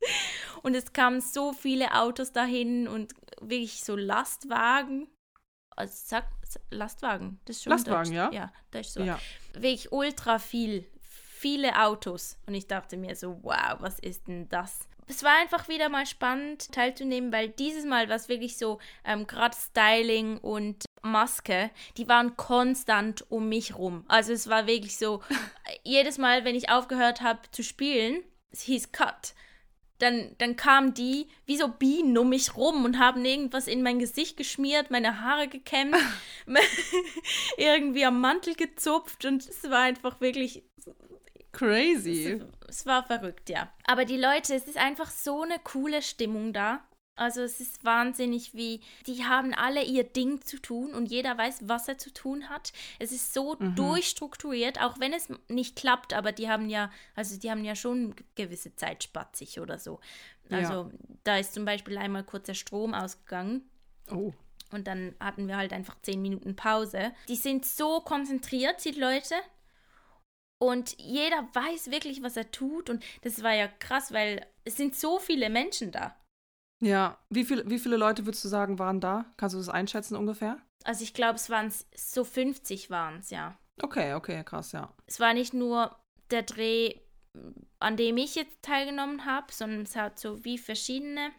Und 0.63 0.75
es 0.75 0.93
kamen 0.93 1.21
so 1.21 1.53
viele 1.53 1.95
Autos 1.95 2.33
dahin 2.33 2.89
und 2.89 3.13
wirklich 3.41 3.85
so 3.85 3.95
Lastwagen. 3.95 5.09
Also 5.77 5.93
sag, 5.95 6.27
Lastwagen, 6.71 7.39
das 7.45 7.57
ist 7.57 7.65
schon 7.65 7.73
Lastwagen, 7.73 8.13
Deutsch. 8.13 8.17
ja? 8.17 8.33
Ja, 8.33 8.53
das 8.71 8.89
ist 8.89 8.95
so. 8.95 9.03
Ja. 9.03 9.21
Wirklich 9.53 9.93
ultra 9.93 10.39
viel, 10.39 10.85
viele 11.01 11.81
Autos. 11.81 12.39
Und 12.47 12.55
ich 12.55 12.67
dachte 12.67 12.97
mir 12.97 13.15
so, 13.15 13.39
wow, 13.43 13.77
was 13.79 13.99
ist 14.01 14.27
denn 14.27 14.49
das? 14.49 14.89
Es 15.09 15.23
war 15.23 15.37
einfach 15.41 15.69
wieder 15.69 15.89
mal 15.89 16.07
spannend 16.07 16.73
teilzunehmen, 16.73 17.33
weil 17.33 17.49
dieses 17.49 17.85
Mal 17.85 18.09
war 18.09 18.17
es 18.17 18.29
wirklich 18.29 18.57
so, 18.57 18.79
ähm, 19.05 19.27
gerade 19.27 19.57
Styling 19.57 20.39
und 20.39 20.85
Maske, 21.03 21.71
die 21.97 22.09
waren 22.09 22.37
konstant 22.37 23.31
um 23.31 23.49
mich 23.49 23.77
rum. 23.77 24.05
Also 24.09 24.33
es 24.33 24.49
war 24.49 24.67
wirklich 24.67 24.99
so, 24.99 25.23
jedes 25.85 26.19
Mal, 26.19 26.45
wenn 26.45 26.57
ich 26.57 26.71
aufgehört 26.71 27.21
habe 27.21 27.41
zu 27.53 27.63
spielen, 27.63 28.23
es 28.51 28.63
hieß 28.63 28.93
Cut. 28.93 29.35
Dann, 29.99 30.35
dann 30.37 30.57
kamen 30.57 30.93
die 30.93 31.27
wie 31.47 31.57
so 31.57 31.69
Bienen 31.69 32.19
um 32.19 32.29
mich 32.29 32.55
rum 32.55 32.85
und 32.85 32.99
haben 32.99 33.25
irgendwas 33.25 33.67
in 33.67 33.83
mein 33.83 33.99
Gesicht 33.99 34.37
geschmiert, 34.37 34.91
meine 34.91 35.23
Haare 35.23 35.49
gekämmt, 35.49 35.97
irgendwie 37.57 38.05
am 38.05 38.21
Mantel 38.21 38.55
gezupft 38.55 39.25
und 39.25 39.49
es 39.49 39.71
war 39.71 39.83
einfach 39.83 40.21
wirklich 40.21 40.65
Crazy. 41.57 42.41
Es, 42.69 42.81
es, 42.81 42.87
war 42.87 43.03
verrückt, 43.03 43.49
ja. 43.49 43.73
Aber 43.87 44.05
die 44.05 44.19
Leute, 44.19 44.55
es 44.55 44.69
ist 44.69 44.77
einfach 44.77 45.11
so 45.11 45.43
eine 45.43 45.59
coole 45.59 46.03
Stimmung 46.03 46.53
da. 46.53 46.85
Also 47.19 47.41
es 47.41 47.61
ist 47.61 47.83
wahnsinnig, 47.83 48.53
wie 48.53 48.83
die 49.07 49.25
haben 49.25 49.55
alle 49.55 49.83
ihr 49.83 50.05
Ding 50.05 50.43
zu 50.43 50.61
tun 50.61 50.93
und 50.93 51.07
jeder 51.07 51.39
weiß, 51.39 51.61
was 51.67 51.89
er 51.89 51.97
zu 51.97 52.13
tun 52.13 52.51
hat. 52.51 52.75
Es 52.99 53.11
ist 53.11 53.33
so 53.33 53.57
mhm. 53.59 53.75
durchstrukturiert, 53.75 54.83
auch 54.83 55.01
wenn 55.01 55.15
es 55.15 55.29
nicht 55.49 55.77
klappt, 55.77 56.13
aber 56.13 56.33
die 56.33 56.51
haben 56.51 56.69
ja, 56.69 56.91
also 57.15 57.39
die 57.39 57.51
haben 57.51 57.65
ja 57.65 57.75
schon 57.75 58.15
gewisse 58.35 58.77
Zeit 58.77 59.03
spatzig 59.03 59.61
oder 59.61 59.79
so. 59.79 59.99
Also 60.51 60.73
ja. 60.73 60.91
da 61.25 61.39
ist 61.39 61.55
zum 61.55 61.65
Beispiel 61.65 61.97
einmal 61.97 62.23
kurz 62.23 62.47
der 62.47 62.55
Strom 62.55 62.93
ausgegangen. 62.93 63.63
Oh. 64.11 64.35
Und 64.73 64.87
dann 64.87 65.15
hatten 65.19 65.49
wir 65.49 65.57
halt 65.57 65.73
einfach 65.73 65.97
zehn 66.03 66.21
Minuten 66.21 66.55
Pause. 66.55 67.13
Die 67.29 67.37
sind 67.37 67.65
so 67.65 68.01
konzentriert, 68.01 68.85
die 68.85 68.91
Leute. 68.91 69.37
Und 70.59 70.99
jeder 70.99 71.49
weiß 71.53 71.91
wirklich, 71.91 72.23
was 72.23 72.37
er 72.37 72.51
tut. 72.51 72.89
Und 72.91 73.05
das 73.23 73.43
war 73.43 73.53
ja 73.53 73.69
krass, 73.69 74.13
weil 74.13 74.47
es 74.65 74.77
sind 74.77 74.95
so 74.95 75.19
viele 75.19 75.51
Menschen 75.51 75.93
da. 75.93 76.17
Ja, 76.81 77.19
wie, 77.31 77.45
viel, 77.45 77.69
wie 77.69 77.79
viele 77.79 77.97
Leute 77.97 78.27
würdest 78.27 78.45
du 78.45 78.49
sagen, 78.49 78.79
waren 78.79 79.01
da? 79.01 79.33
Kannst 79.37 79.55
du 79.55 79.59
das 79.59 79.69
einschätzen 79.69 80.17
ungefähr? 80.17 80.59
Also 80.85 81.03
ich 81.03 81.15
glaube, 81.15 81.37
es 81.37 81.51
waren 81.51 81.73
so 81.95 82.25
50 82.25 82.91
waren 82.91 83.19
es, 83.19 83.31
ja. 83.31 83.59
Okay, 83.83 84.15
okay, 84.15 84.45
krass, 84.45 84.73
ja. 84.73 84.95
Es 85.07 85.21
war 85.21 85.35
nicht 85.35 85.53
nur 85.53 85.97
der 86.31 86.43
Dreh, 86.43 86.95
an 87.81 87.97
dem 87.97 88.17
ich 88.17 88.35
jetzt 88.35 88.63
teilgenommen 88.63 89.25
habe, 89.25 89.53
sondern 89.53 89.83
es 89.83 89.97
hat 89.97 90.19
so 90.19 90.45
wie 90.45 90.59
verschiedene 90.59 91.33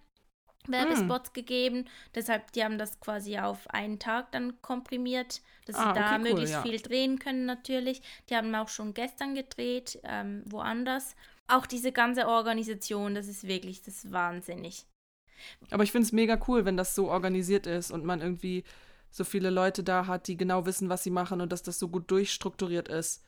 Werbespots 0.69 1.31
mm. 1.31 1.33
gegeben. 1.33 1.85
Deshalb, 2.15 2.51
die 2.53 2.63
haben 2.63 2.77
das 2.77 2.99
quasi 2.99 3.37
auf 3.37 3.69
einen 3.69 3.99
Tag 3.99 4.31
dann 4.31 4.61
komprimiert, 4.61 5.41
dass 5.65 5.75
ah, 5.75 5.93
sie 5.93 5.99
da 5.99 6.15
okay, 6.15 6.19
möglichst 6.23 6.55
cool, 6.55 6.71
ja. 6.71 6.71
viel 6.71 6.81
drehen 6.81 7.19
können 7.19 7.45
natürlich. 7.45 8.01
Die 8.29 8.35
haben 8.35 8.53
auch 8.55 8.69
schon 8.69 8.93
gestern 8.93 9.35
gedreht, 9.35 9.99
ähm, 10.03 10.43
woanders. 10.45 11.15
Auch 11.47 11.65
diese 11.65 11.91
ganze 11.91 12.27
Organisation, 12.27 13.15
das 13.15 13.27
ist 13.27 13.47
wirklich, 13.47 13.81
das 13.81 14.03
ist 14.03 14.11
wahnsinnig. 14.11 14.85
Aber 15.71 15.83
ich 15.83 15.91
finde 15.91 16.05
es 16.05 16.11
mega 16.11 16.39
cool, 16.47 16.65
wenn 16.65 16.77
das 16.77 16.95
so 16.95 17.09
organisiert 17.09 17.67
ist 17.67 17.91
und 17.91 18.03
man 18.03 18.21
irgendwie 18.21 18.63
so 19.09 19.23
viele 19.23 19.49
Leute 19.49 19.83
da 19.83 20.07
hat, 20.07 20.27
die 20.27 20.37
genau 20.37 20.65
wissen, 20.65 20.89
was 20.89 21.03
sie 21.03 21.09
machen 21.09 21.41
und 21.41 21.51
dass 21.51 21.63
das 21.63 21.79
so 21.79 21.87
gut 21.87 22.09
durchstrukturiert 22.11 22.89
ist. 22.89 23.23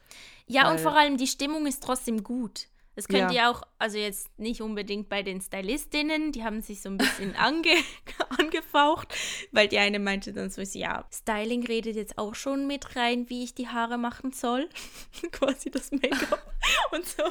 Ja, 0.47 0.69
und 0.71 0.79
vor 0.79 0.95
allem 0.95 1.17
die 1.17 1.27
Stimmung 1.27 1.65
ist 1.65 1.83
trotzdem 1.83 2.23
gut. 2.23 2.67
Das 2.99 3.07
könnt 3.07 3.31
ja. 3.31 3.43
ihr 3.43 3.49
auch, 3.49 3.61
also 3.77 3.97
jetzt 3.97 4.27
nicht 4.37 4.59
unbedingt 4.59 5.07
bei 5.07 5.23
den 5.23 5.39
Stylistinnen, 5.39 6.33
die 6.33 6.43
haben 6.43 6.61
sich 6.61 6.81
so 6.81 6.89
ein 6.89 6.97
bisschen 6.97 7.33
ange 7.37 7.77
angefaucht, 8.37 9.15
weil 9.53 9.69
die 9.69 9.77
eine 9.77 9.99
meinte 9.99 10.33
dann 10.33 10.49
so, 10.49 10.61
ja, 10.77 11.07
Styling 11.09 11.65
redet 11.65 11.95
jetzt 11.95 12.17
auch 12.17 12.35
schon 12.35 12.67
mit 12.67 12.97
rein, 12.97 13.29
wie 13.29 13.45
ich 13.45 13.53
die 13.53 13.69
Haare 13.69 13.97
machen 13.97 14.33
soll. 14.33 14.67
Quasi 15.31 15.71
das 15.71 15.93
Make-up 15.93 16.45
und 16.91 17.07
so. 17.07 17.23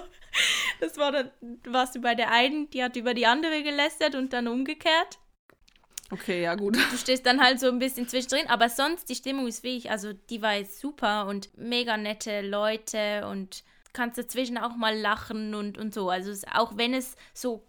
Das 0.81 0.97
war 0.97 1.13
dann, 1.13 1.31
warst 1.67 1.95
du 1.95 2.01
bei 2.01 2.15
der 2.15 2.31
einen, 2.31 2.71
die 2.71 2.83
hat 2.83 2.97
über 2.97 3.13
die 3.13 3.27
andere 3.27 3.63
gelästert 3.63 4.15
und 4.15 4.33
dann 4.33 4.49
umgekehrt. 4.49 5.19
Okay, 6.11 6.45
ja, 6.45 6.55
gut. 6.55 6.77
Du 6.77 6.97
stehst 6.97 7.27
dann 7.27 7.43
halt 7.43 7.61
so 7.61 7.69
ein 7.69 7.79
bisschen 7.79 8.09
zwischendrin, 8.09 8.49
aber 8.49 8.71
sonst, 8.71 9.11
die 9.11 9.17
Stimmung 9.17 9.47
ist 9.47 9.63
wirklich, 9.63 9.91
also 9.91 10.15
die 10.15 10.41
war 10.41 10.55
jetzt 10.55 10.81
super 10.81 11.27
und 11.27 11.51
mega 11.59 11.99
nette 11.99 12.41
Leute 12.41 13.27
und 13.27 13.65
kannst 13.93 14.19
dazwischen 14.19 14.59
auch 14.59 14.77
mal 14.77 14.97
lachen 14.97 15.55
und, 15.55 15.79
und 15.79 15.95
so. 15.95 16.11
Also 16.11 16.31
es, 16.31 16.45
auch 16.47 16.77
wenn 16.77 16.95
es 16.95 17.17
so 17.35 17.65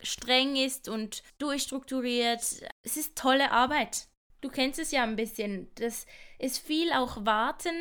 streng 0.00 0.56
ist 0.56 0.88
und 0.88 1.22
durchstrukturiert, 1.38 2.40
es 2.82 2.96
ist 2.96 3.16
tolle 3.16 3.50
Arbeit. 3.50 4.08
Du 4.40 4.48
kennst 4.48 4.78
es 4.78 4.92
ja 4.92 5.02
ein 5.02 5.16
bisschen. 5.16 5.68
Das 5.74 6.06
ist 6.38 6.58
viel 6.58 6.92
auch 6.92 7.24
warten, 7.24 7.74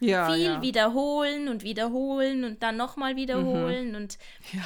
ja, 0.00 0.32
viel 0.32 0.44
ja. 0.44 0.62
wiederholen 0.62 1.48
und 1.48 1.62
wiederholen 1.62 2.44
und 2.44 2.62
dann 2.62 2.76
nochmal 2.76 3.16
wiederholen 3.16 3.90
mhm. 3.90 3.96
und 3.96 4.18
ja. 4.52 4.64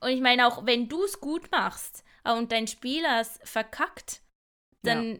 Und 0.00 0.10
ich 0.10 0.20
meine 0.20 0.46
auch, 0.46 0.64
wenn 0.64 0.88
du 0.88 1.04
es 1.04 1.20
gut 1.20 1.50
machst 1.50 2.04
äh, 2.24 2.32
und 2.32 2.52
dein 2.52 2.66
Spieler 2.68 3.20
es 3.20 3.40
verkackt, 3.42 4.22
dann 4.82 5.16
ja. 5.16 5.18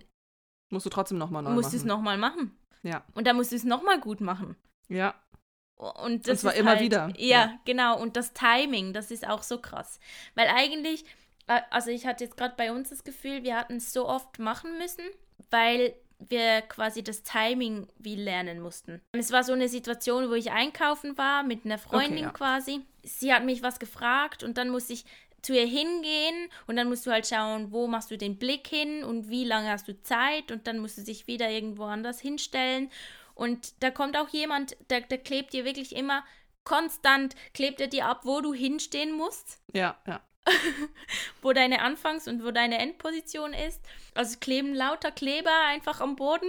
musst 0.70 0.86
du 0.86 0.90
trotzdem 0.90 1.18
nochmal 1.18 1.42
neu 1.42 1.50
musst 1.50 1.56
machen. 1.56 1.64
Musst 1.64 1.72
du 1.74 1.76
es 1.78 1.84
nochmal 1.84 2.16
machen. 2.16 2.56
Ja. 2.82 3.04
Und 3.14 3.26
dann 3.26 3.36
musst 3.36 3.52
du 3.52 3.56
es 3.56 3.64
nochmal 3.64 4.00
gut 4.00 4.20
machen. 4.20 4.56
Ja. 4.88 5.14
Und 5.78 6.26
das 6.26 6.32
und 6.32 6.38
zwar 6.38 6.54
immer 6.54 6.72
halt, 6.72 6.80
wieder. 6.80 7.08
Ja, 7.16 7.26
ja, 7.26 7.58
genau. 7.64 8.00
Und 8.00 8.16
das 8.16 8.32
Timing, 8.32 8.92
das 8.92 9.10
ist 9.10 9.26
auch 9.26 9.44
so 9.44 9.58
krass. 9.58 10.00
Weil 10.34 10.48
eigentlich, 10.48 11.04
äh, 11.46 11.60
also 11.70 11.90
ich 11.90 12.04
hatte 12.04 12.24
jetzt 12.24 12.36
gerade 12.36 12.54
bei 12.56 12.72
uns 12.72 12.90
das 12.90 13.04
Gefühl, 13.04 13.44
wir 13.44 13.56
hatten 13.56 13.76
es 13.76 13.92
so 13.92 14.08
oft 14.08 14.40
machen 14.40 14.76
müssen, 14.78 15.04
weil 15.50 15.94
wir 16.18 16.62
quasi 16.62 17.04
das 17.04 17.22
Timing 17.22 17.86
wie 17.96 18.16
lernen 18.16 18.60
mussten. 18.60 19.00
Es 19.12 19.30
war 19.30 19.44
so 19.44 19.52
eine 19.52 19.68
Situation, 19.68 20.28
wo 20.30 20.34
ich 20.34 20.50
einkaufen 20.50 21.16
war 21.16 21.44
mit 21.44 21.64
einer 21.64 21.78
Freundin 21.78 22.18
okay, 22.18 22.22
ja. 22.22 22.30
quasi. 22.30 22.80
Sie 23.04 23.32
hat 23.32 23.44
mich 23.44 23.62
was 23.62 23.78
gefragt 23.78 24.42
und 24.42 24.58
dann 24.58 24.70
musste 24.70 24.94
ich 24.94 25.04
zu 25.42 25.54
ihr 25.54 25.66
hingehen 25.66 26.48
und 26.66 26.74
dann 26.74 26.88
musst 26.88 27.06
du 27.06 27.12
halt 27.12 27.28
schauen, 27.28 27.70
wo 27.70 27.86
machst 27.86 28.10
du 28.10 28.18
den 28.18 28.36
Blick 28.36 28.66
hin 28.66 29.04
und 29.04 29.28
wie 29.28 29.44
lange 29.44 29.70
hast 29.70 29.86
du 29.86 30.02
Zeit 30.02 30.50
und 30.50 30.66
dann 30.66 30.80
musst 30.80 30.98
du 30.98 31.02
dich 31.02 31.28
wieder 31.28 31.48
irgendwo 31.48 31.84
anders 31.84 32.18
hinstellen 32.18 32.90
und 33.38 33.84
da 33.84 33.92
kommt 33.92 34.16
auch 34.16 34.28
jemand, 34.30 34.76
der, 34.90 35.00
der 35.00 35.18
klebt 35.18 35.52
dir 35.52 35.64
wirklich 35.64 35.94
immer 35.94 36.24
konstant, 36.64 37.36
klebt 37.54 37.80
er 37.80 37.86
dir 37.86 38.06
ab, 38.06 38.22
wo 38.24 38.40
du 38.40 38.52
hinstehen 38.52 39.12
musst. 39.12 39.62
Ja, 39.72 39.96
ja. 40.06 40.20
wo 41.42 41.52
deine 41.52 41.82
Anfangs- 41.82 42.26
und 42.26 42.42
wo 42.42 42.50
deine 42.50 42.78
Endposition 42.78 43.52
ist. 43.52 43.80
Also 44.14 44.38
kleben 44.40 44.74
lauter 44.74 45.12
Kleber 45.12 45.52
einfach 45.68 46.00
am 46.00 46.16
Boden. 46.16 46.48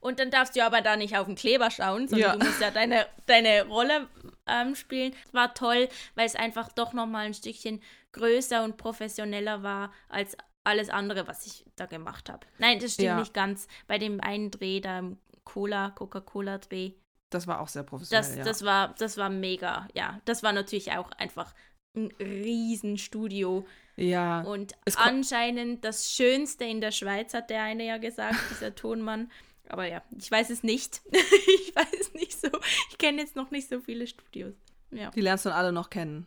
Und 0.00 0.20
dann 0.20 0.30
darfst 0.30 0.56
du 0.56 0.64
aber 0.64 0.80
da 0.80 0.96
nicht 0.96 1.16
auf 1.16 1.26
den 1.26 1.34
Kleber 1.34 1.70
schauen, 1.70 2.08
sondern 2.08 2.30
ja. 2.30 2.36
du 2.36 2.46
musst 2.46 2.60
ja 2.60 2.70
deine, 2.70 3.06
deine 3.26 3.66
Rolle 3.66 4.08
ähm, 4.46 4.74
spielen. 4.74 5.14
War 5.32 5.52
toll, 5.54 5.88
weil 6.14 6.24
es 6.24 6.36
einfach 6.36 6.72
doch 6.72 6.94
nochmal 6.94 7.26
ein 7.26 7.34
Stückchen 7.34 7.82
größer 8.12 8.62
und 8.64 8.78
professioneller 8.78 9.62
war 9.62 9.92
als 10.08 10.36
alles 10.64 10.88
andere, 10.88 11.26
was 11.26 11.46
ich 11.46 11.64
da 11.76 11.86
gemacht 11.86 12.30
habe. 12.30 12.46
Nein, 12.58 12.78
das 12.78 12.94
stimmt 12.94 13.06
ja. 13.06 13.18
nicht 13.18 13.34
ganz. 13.34 13.66
Bei 13.86 13.98
dem 13.98 14.20
einen 14.20 14.50
Dreh 14.50 14.80
da 14.80 15.02
Cola, 15.48 15.90
Coca-Cola-Dreh. 15.90 16.92
Das 17.30 17.46
war 17.46 17.60
auch 17.60 17.68
sehr 17.68 17.82
professionell. 17.82 18.22
Das, 18.22 18.36
ja. 18.36 18.44
das, 18.44 18.64
war, 18.64 18.94
das 18.98 19.16
war 19.16 19.30
mega, 19.30 19.88
ja. 19.94 20.20
Das 20.26 20.42
war 20.42 20.52
natürlich 20.52 20.92
auch 20.92 21.10
einfach 21.12 21.54
ein 21.96 22.12
Riesenstudio. 22.20 23.66
Ja. 23.96 24.42
Und 24.42 24.74
anscheinend 24.96 25.84
das 25.84 26.12
Schönste 26.12 26.64
in 26.64 26.80
der 26.80 26.92
Schweiz, 26.92 27.34
hat 27.34 27.50
der 27.50 27.62
eine 27.62 27.86
ja 27.86 27.96
gesagt, 27.96 28.36
dieser 28.50 28.74
Tonmann. 28.74 29.30
Aber 29.68 29.86
ja, 29.86 30.02
ich 30.16 30.30
weiß 30.30 30.50
es 30.50 30.62
nicht. 30.62 31.00
ich 31.10 31.74
weiß 31.74 32.00
es 32.00 32.14
nicht 32.14 32.38
so. 32.38 32.48
Ich 32.90 32.98
kenne 32.98 33.20
jetzt 33.22 33.36
noch 33.36 33.50
nicht 33.50 33.68
so 33.68 33.80
viele 33.80 34.06
Studios. 34.06 34.54
Ja. 34.90 35.10
Die 35.10 35.20
lernst 35.20 35.44
du 35.44 35.50
dann 35.50 35.58
alle 35.58 35.72
noch 35.72 35.90
kennen. 35.90 36.26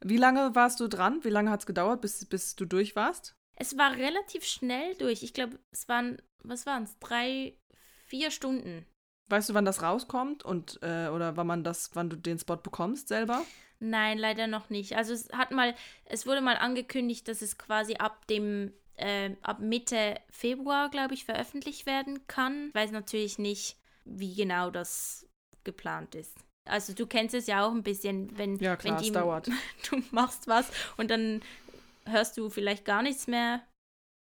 Wie 0.00 0.16
lange 0.16 0.54
warst 0.54 0.80
du 0.80 0.88
dran? 0.88 1.22
Wie 1.22 1.28
lange 1.28 1.50
hat 1.50 1.60
es 1.60 1.66
gedauert, 1.66 2.00
bis, 2.00 2.24
bis 2.24 2.56
du 2.56 2.64
durch 2.64 2.96
warst? 2.96 3.34
Es 3.56 3.76
war 3.76 3.92
relativ 3.92 4.44
schnell 4.44 4.94
durch. 4.94 5.22
Ich 5.22 5.34
glaube, 5.34 5.58
es 5.70 5.86
waren, 5.88 6.20
was 6.42 6.66
waren 6.66 6.84
es? 6.84 6.98
Drei, 6.98 7.54
Vier 8.10 8.32
Stunden. 8.32 8.84
Weißt 9.28 9.48
du, 9.48 9.54
wann 9.54 9.64
das 9.64 9.82
rauskommt 9.82 10.44
und 10.44 10.80
äh, 10.82 11.06
oder 11.10 11.36
wann 11.36 11.46
man 11.46 11.62
das, 11.62 11.90
wann 11.94 12.10
du 12.10 12.16
den 12.16 12.40
Spot 12.40 12.56
bekommst 12.56 13.06
selber? 13.06 13.44
Nein, 13.78 14.18
leider 14.18 14.48
noch 14.48 14.68
nicht. 14.68 14.96
Also 14.96 15.12
es 15.12 15.28
hat 15.32 15.52
mal, 15.52 15.76
es 16.06 16.26
wurde 16.26 16.40
mal 16.40 16.56
angekündigt, 16.56 17.28
dass 17.28 17.40
es 17.40 17.56
quasi 17.56 17.94
ab 17.94 18.26
dem 18.26 18.72
äh, 18.96 19.30
ab 19.42 19.60
Mitte 19.60 20.16
Februar, 20.28 20.90
glaube 20.90 21.14
ich, 21.14 21.24
veröffentlicht 21.24 21.86
werden 21.86 22.26
kann. 22.26 22.70
Ich 22.70 22.74
weiß 22.74 22.90
natürlich 22.90 23.38
nicht, 23.38 23.76
wie 24.04 24.34
genau 24.34 24.70
das 24.70 25.28
geplant 25.62 26.16
ist. 26.16 26.36
Also 26.68 26.92
du 26.92 27.06
kennst 27.06 27.36
es 27.36 27.46
ja 27.46 27.64
auch 27.64 27.70
ein 27.70 27.84
bisschen, 27.84 28.36
wenn, 28.36 28.56
ja, 28.56 28.74
klar, 28.74 28.96
wenn 28.96 29.02
die, 29.02 29.08
es 29.10 29.14
dauert. 29.14 29.48
du 29.88 30.02
machst 30.10 30.48
was 30.48 30.68
und 30.96 31.12
dann 31.12 31.42
hörst 32.06 32.36
du 32.36 32.50
vielleicht 32.50 32.84
gar 32.84 33.02
nichts 33.02 33.28
mehr 33.28 33.62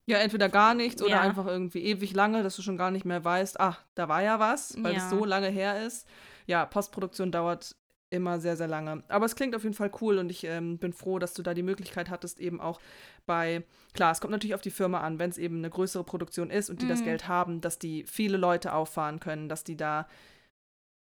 ja, 0.07 0.19
entweder 0.19 0.49
gar 0.49 0.73
nichts 0.73 1.01
ja. 1.01 1.07
oder 1.07 1.21
einfach 1.21 1.47
irgendwie 1.47 1.83
ewig 1.83 2.13
lange, 2.13 2.43
dass 2.43 2.55
du 2.55 2.61
schon 2.61 2.77
gar 2.77 2.91
nicht 2.91 3.05
mehr 3.05 3.23
weißt, 3.23 3.59
ach, 3.59 3.83
da 3.95 4.07
war 4.07 4.21
ja 4.21 4.39
was, 4.39 4.75
weil 4.83 4.93
ja. 4.93 4.99
es 4.99 5.09
so 5.09 5.25
lange 5.25 5.47
her 5.47 5.85
ist. 5.85 6.07
Ja, 6.45 6.65
Postproduktion 6.65 7.31
dauert 7.31 7.75
immer 8.11 8.39
sehr, 8.39 8.55
sehr 8.55 8.67
lange. 8.67 9.03
Aber 9.07 9.25
es 9.25 9.35
klingt 9.35 9.55
auf 9.55 9.63
jeden 9.63 9.75
Fall 9.75 9.91
cool 10.01 10.19
und 10.19 10.29
ich 10.29 10.43
ähm, 10.43 10.77
bin 10.77 10.93
froh, 10.93 11.17
dass 11.17 11.33
du 11.33 11.41
da 11.41 11.53
die 11.53 11.63
Möglichkeit 11.63 12.09
hattest, 12.09 12.39
eben 12.39 12.61
auch 12.61 12.79
bei, 13.25 13.63
klar, 13.93 14.11
es 14.11 14.21
kommt 14.21 14.31
natürlich 14.31 14.55
auf 14.55 14.61
die 14.61 14.71
Firma 14.71 15.01
an, 15.01 15.17
wenn 15.17 15.31
es 15.31 15.39
eben 15.39 15.57
eine 15.57 15.71
größere 15.71 16.03
Produktion 16.03 16.51
ist 16.51 16.69
und 16.69 16.81
die 16.81 16.85
mhm. 16.85 16.89
das 16.89 17.03
Geld 17.03 17.27
haben, 17.27 17.61
dass 17.61 17.79
die 17.79 18.05
viele 18.05 18.37
Leute 18.37 18.73
auffahren 18.73 19.19
können, 19.19 19.49
dass 19.49 19.63
die 19.63 19.75
da 19.75 20.07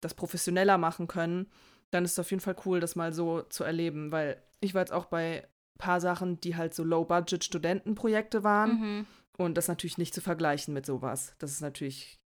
das 0.01 0.15
professioneller 0.15 0.79
machen 0.79 1.07
können, 1.07 1.51
dann 1.91 2.05
ist 2.05 2.13
es 2.13 2.19
auf 2.19 2.31
jeden 2.31 2.41
Fall 2.41 2.57
cool, 2.65 2.81
das 2.81 2.97
mal 2.97 3.13
so 3.13 3.43
zu 3.43 3.63
erleben, 3.63 4.11
weil 4.11 4.43
ich 4.61 4.75
war 4.75 4.83
jetzt 4.83 4.93
auch 4.93 5.07
bei 5.07 5.47
paar 5.79 6.01
Sachen, 6.01 6.41
die 6.41 6.57
halt 6.57 6.75
so 6.75 6.85
Low-Budget-Studentenprojekte 6.85 8.45
waren. 8.45 8.81
Mhm. 8.81 9.07
Und 9.39 9.57
das 9.57 9.69
natürlich 9.69 9.99
nicht 9.99 10.15
zu 10.15 10.21
vergleichen 10.21 10.73
mit 10.73 10.87
sowas. 10.87 11.35
Das 11.39 11.53
ist 11.53 11.61
natürlich 11.61 12.19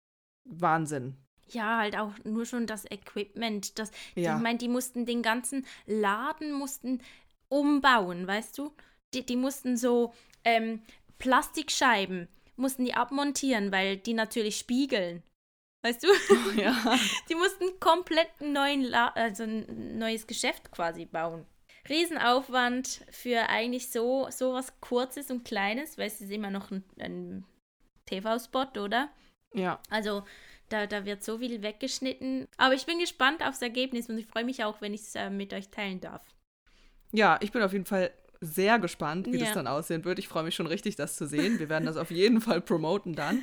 Wahnsinn. 0.45 1.17
Ja, 1.49 1.79
halt 1.79 1.97
auch 1.97 2.13
nur 2.25 2.47
schon 2.47 2.67
das 2.67 2.85
Equipment. 2.85 3.79
Das, 3.79 3.91
ja. 4.15 4.37
Ich 4.37 4.43
meine, 4.43 4.59
die 4.59 4.69
mussten 4.69 5.07
den 5.07 5.23
ganzen 5.23 5.67
Laden 5.87 6.53
mussten 6.53 7.01
umbauen, 7.49 8.27
weißt 8.27 8.57
du? 8.59 8.73
Die, 9.13 9.27
die 9.27 9.37
mussten 9.37 9.77
so 9.77 10.15
ähm, 10.45 10.83
Plastikscheiben, 11.19 12.29
mussten 12.57 12.85
die 12.85 12.95
abmontieren, 12.95 13.73
weil 13.73 13.97
die 13.97 14.15
natürlich 14.15 14.59
spiegeln. 14.59 15.25
Weißt 15.83 16.03
du? 16.05 16.09
Oh, 16.09 16.51
ja. 16.57 16.77
Die 17.29 17.35
mussten 17.35 17.81
komplett 17.81 18.29
einen 18.41 18.53
neuen 18.53 18.83
La 18.83 19.09
also 19.09 19.45
ein 19.45 19.99
neues 19.99 20.27
Geschäft 20.27 20.71
quasi 20.71 21.07
bauen. 21.07 21.47
Riesenaufwand 21.89 23.05
für 23.11 23.49
eigentlich 23.49 23.91
so, 23.91 24.29
so 24.31 24.53
was 24.53 24.79
Kurzes 24.81 25.31
und 25.31 25.45
Kleines, 25.45 25.99
weil 25.99 26.07
es 26.07 26.21
ist 26.21 26.31
immer 26.31 26.51
noch 26.51 26.71
ein, 26.71 26.85
ein 26.99 27.45
TV-Spot, 28.07 28.81
oder? 28.81 29.09
Ja. 29.55 29.81
Also 29.91 30.25
da, 30.69 30.87
da 30.87 31.05
wird 31.05 31.25
so 31.25 31.39
viel 31.39 31.63
weggeschnitten. 31.63 32.47
Aber 32.57 32.75
ich 32.75 32.87
bin 32.87 32.99
gespannt 32.99 33.43
aufs 33.45 33.63
Ergebnis 33.63 34.09
und 34.09 34.19
ich 34.19 34.27
freue 34.27 34.45
mich 34.45 34.65
auch, 34.65 34.81
wenn 34.81 34.95
ich 34.95 35.01
es 35.03 35.15
äh, 35.15 35.31
mit 35.31 35.53
euch 35.53 35.69
teilen 35.71 36.01
darf. 36.01 36.23
Ja, 37.13 37.39
ich 37.41 37.51
bin 37.51 37.63
auf 37.63 37.73
jeden 37.73 37.87
Fall 37.87 38.13
sehr 38.41 38.79
gespannt, 38.79 39.27
wie 39.27 39.37
Ja. 39.37 39.47
das 39.47 39.55
dann 39.55 39.67
aussehen 39.67 40.05
wird. 40.05 40.19
Ich 40.19 40.29
freue 40.29 40.45
mich 40.45 40.55
schon 40.55 40.67
richtig, 40.67 40.97
das 40.97 41.17
zu 41.17 41.27
sehen. 41.27 41.59
Wir 41.59 41.69
werden 41.69 41.87
das 41.87 41.97
auf 41.97 42.11
jeden 42.11 42.41
Fall 42.41 42.61
promoten 42.61 43.15
dann. 43.15 43.43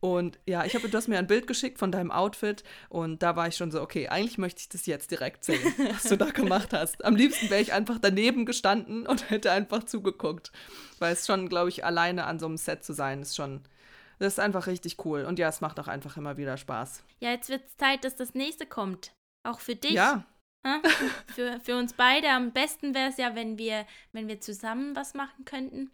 Und 0.00 0.38
ja, 0.46 0.64
ich 0.64 0.74
habe, 0.74 0.88
du 0.88 0.96
hast 0.96 1.08
mir 1.08 1.18
ein 1.18 1.26
Bild 1.26 1.46
geschickt 1.46 1.78
von 1.78 1.90
deinem 1.90 2.10
Outfit 2.10 2.64
und 2.88 3.22
da 3.22 3.34
war 3.34 3.48
ich 3.48 3.56
schon 3.56 3.70
so, 3.70 3.80
okay, 3.80 4.08
eigentlich 4.08 4.38
möchte 4.38 4.60
ich 4.60 4.68
das 4.68 4.86
jetzt 4.86 5.10
direkt 5.10 5.44
sehen, 5.44 5.62
was 5.92 6.04
du 6.04 6.16
da 6.16 6.26
gemacht 6.26 6.72
hast. 6.72 7.04
Am 7.04 7.16
liebsten 7.16 7.48
wäre 7.50 7.62
ich 7.62 7.72
einfach 7.72 7.98
daneben 7.98 8.46
gestanden 8.46 9.06
und 9.06 9.30
hätte 9.30 9.50
einfach 9.50 9.84
zugeguckt. 9.84 10.52
Weil 10.98 11.14
es 11.14 11.26
schon, 11.26 11.48
glaube 11.48 11.70
ich, 11.70 11.84
alleine 11.84 12.24
an 12.26 12.38
so 12.38 12.46
einem 12.46 12.56
Set 12.56 12.84
zu 12.84 12.92
sein, 12.92 13.22
ist 13.22 13.36
schon, 13.36 13.62
das 14.18 14.34
ist 14.34 14.40
einfach 14.40 14.66
richtig 14.66 15.04
cool. 15.04 15.24
Und 15.24 15.38
ja, 15.38 15.48
es 15.48 15.60
macht 15.60 15.80
auch 15.80 15.88
einfach 15.88 16.16
immer 16.16 16.36
wieder 16.36 16.56
Spaß. 16.56 17.02
Ja, 17.20 17.30
jetzt 17.30 17.48
wird 17.48 17.64
es 17.66 17.76
Zeit, 17.76 18.04
dass 18.04 18.16
das 18.16 18.34
nächste 18.34 18.66
kommt. 18.66 19.12
Auch 19.44 19.60
für 19.60 19.76
dich. 19.76 19.92
Ja? 19.92 20.24
Für, 21.34 21.60
für 21.60 21.76
uns 21.76 21.92
beide. 21.92 22.28
Am 22.30 22.52
besten 22.52 22.94
wäre 22.94 23.10
es 23.10 23.18
ja, 23.18 23.34
wenn 23.36 23.56
wir, 23.56 23.86
wenn 24.12 24.26
wir 24.26 24.40
zusammen 24.40 24.96
was 24.96 25.14
machen 25.14 25.44
könnten. 25.44 25.90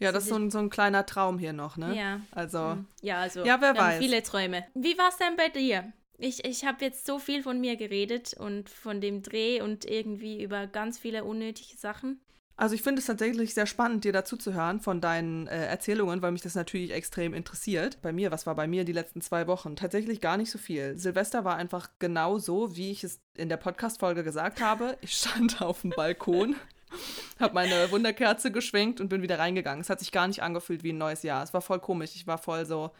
Ja, 0.00 0.12
das 0.12 0.24
ist 0.24 0.30
so 0.30 0.36
ein, 0.36 0.50
so 0.50 0.58
ein 0.58 0.70
kleiner 0.70 1.06
Traum 1.06 1.38
hier 1.38 1.52
noch, 1.52 1.76
ne? 1.76 1.96
Ja. 1.96 2.20
Also, 2.32 2.72
Hm. 2.72 2.86
Ja, 3.02 3.20
also 3.20 3.44
Ja, 3.44 3.60
wer 3.60 3.76
weiß. 3.76 3.98
viele 4.02 4.22
Träume. 4.22 4.64
Wie 4.74 4.96
war 4.98 5.08
es 5.08 5.16
denn 5.18 5.36
bei 5.36 5.48
dir? 5.48 5.92
Ich, 6.18 6.44
ich 6.44 6.64
habe 6.64 6.84
jetzt 6.84 7.06
so 7.06 7.18
viel 7.18 7.42
von 7.42 7.60
mir 7.60 7.76
geredet 7.76 8.34
und 8.34 8.70
von 8.70 9.00
dem 9.00 9.22
Dreh 9.22 9.60
und 9.60 9.84
irgendwie 9.84 10.42
über 10.42 10.66
ganz 10.66 10.98
viele 10.98 11.24
unnötige 11.24 11.76
Sachen. 11.76 12.20
Also 12.56 12.76
ich 12.76 12.82
finde 12.82 13.00
es 13.00 13.06
tatsächlich 13.06 13.52
sehr 13.52 13.66
spannend, 13.66 14.04
dir 14.04 14.12
dazu 14.12 14.36
zu 14.36 14.54
hören 14.54 14.78
von 14.80 15.00
deinen 15.00 15.48
äh, 15.48 15.66
Erzählungen, 15.66 16.22
weil 16.22 16.30
mich 16.30 16.42
das 16.42 16.54
natürlich 16.54 16.92
extrem 16.92 17.34
interessiert. 17.34 18.00
Bei 18.00 18.12
mir, 18.12 18.30
was 18.30 18.46
war 18.46 18.54
bei 18.54 18.68
mir 18.68 18.84
die 18.84 18.92
letzten 18.92 19.20
zwei 19.22 19.48
Wochen? 19.48 19.74
Tatsächlich 19.74 20.20
gar 20.20 20.36
nicht 20.36 20.52
so 20.52 20.58
viel. 20.58 20.96
Silvester 20.96 21.44
war 21.44 21.56
einfach 21.56 21.90
genau 21.98 22.38
so, 22.38 22.76
wie 22.76 22.92
ich 22.92 23.02
es 23.02 23.20
in 23.34 23.48
der 23.48 23.56
Podcast-Folge 23.56 24.22
gesagt 24.22 24.60
habe. 24.60 24.96
Ich 25.00 25.16
stand 25.16 25.62
auf 25.62 25.80
dem 25.80 25.90
Balkon, 25.90 26.54
habe 27.40 27.54
meine 27.54 27.90
Wunderkerze 27.90 28.50
geschwenkt 28.52 29.00
und 29.00 29.08
bin 29.08 29.22
wieder 29.22 29.38
reingegangen. 29.38 29.80
Es 29.80 29.90
hat 29.90 30.00
sich 30.00 30.12
gar 30.12 30.26
nicht 30.28 30.42
angefühlt 30.42 30.82
wie 30.82 30.92
ein 30.92 30.98
neues 30.98 31.22
Jahr. 31.22 31.42
Es 31.42 31.54
war 31.54 31.60
voll 31.62 31.80
komisch. 31.80 32.12
Ich 32.14 32.26
war 32.26 32.38
voll 32.38 32.64
so. 32.66 32.90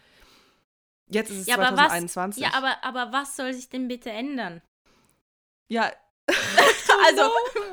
Jetzt 1.09 1.31
ist 1.31 1.41
es 1.43 1.47
Ja, 1.47 1.57
aber 1.57 1.77
was, 1.77 1.89
2021. 1.89 2.43
ja 2.43 2.51
aber, 2.55 2.83
aber 2.83 3.13
was 3.13 3.37
soll 3.37 3.53
sich 3.53 3.69
denn 3.69 3.89
bitte 3.89 4.11
ändern? 4.11 4.63
ja, 5.69 5.91
Also, 7.07 7.23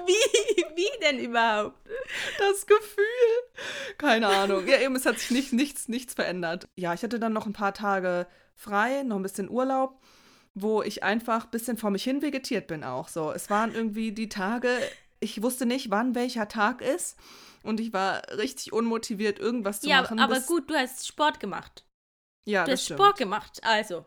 wie, 0.07 0.65
wie 0.75 0.99
denn 1.01 1.19
überhaupt? 1.19 1.77
das 2.39 2.65
Gefühl. 2.65 3.05
Keine 3.97 4.27
Ahnung. 4.27 4.67
Ja, 4.67 4.79
eben, 4.79 4.95
es 4.95 5.05
hat 5.05 5.19
sich 5.19 5.31
nicht, 5.31 5.53
nichts, 5.53 5.87
nichts 5.87 6.13
verändert. 6.13 6.67
Ja, 6.75 6.93
ich 6.93 7.03
hatte 7.03 7.19
dann 7.19 7.33
noch 7.33 7.45
ein 7.45 7.53
paar 7.53 7.73
Tage 7.73 8.27
frei, 8.55 9.03
noch 9.03 9.15
ein 9.15 9.21
bisschen 9.23 9.49
Urlaub, 9.49 10.01
wo 10.53 10.81
ich 10.81 11.03
einfach 11.03 11.45
ein 11.45 11.51
bisschen 11.51 11.77
vor 11.77 11.91
mich 11.91 12.03
hin 12.03 12.21
vegetiert 12.21 12.67
bin 12.67 12.83
auch. 12.83 13.07
So, 13.07 13.31
es 13.31 13.49
waren 13.49 13.73
irgendwie 13.73 14.11
die 14.11 14.29
Tage, 14.29 14.69
ich 15.21 15.41
wusste 15.41 15.65
nicht, 15.65 15.89
wann 15.89 16.13
welcher 16.15 16.47
Tag 16.49 16.81
ist. 16.81 17.17
Und 17.63 17.79
ich 17.79 17.93
war 17.93 18.23
richtig 18.37 18.73
unmotiviert, 18.73 19.39
irgendwas 19.39 19.79
zu 19.81 19.87
Ja, 19.89 20.01
machen. 20.01 20.19
aber 20.19 20.35
bis- 20.35 20.47
gut, 20.47 20.69
du 20.69 20.73
hast 20.75 21.07
Sport 21.07 21.39
gemacht. 21.39 21.85
Ja, 22.45 22.65
Du 22.65 22.71
das 22.71 22.79
hast 22.79 22.85
stimmt. 22.85 22.99
Sport 22.99 23.17
gemacht, 23.17 23.59
also. 23.63 24.05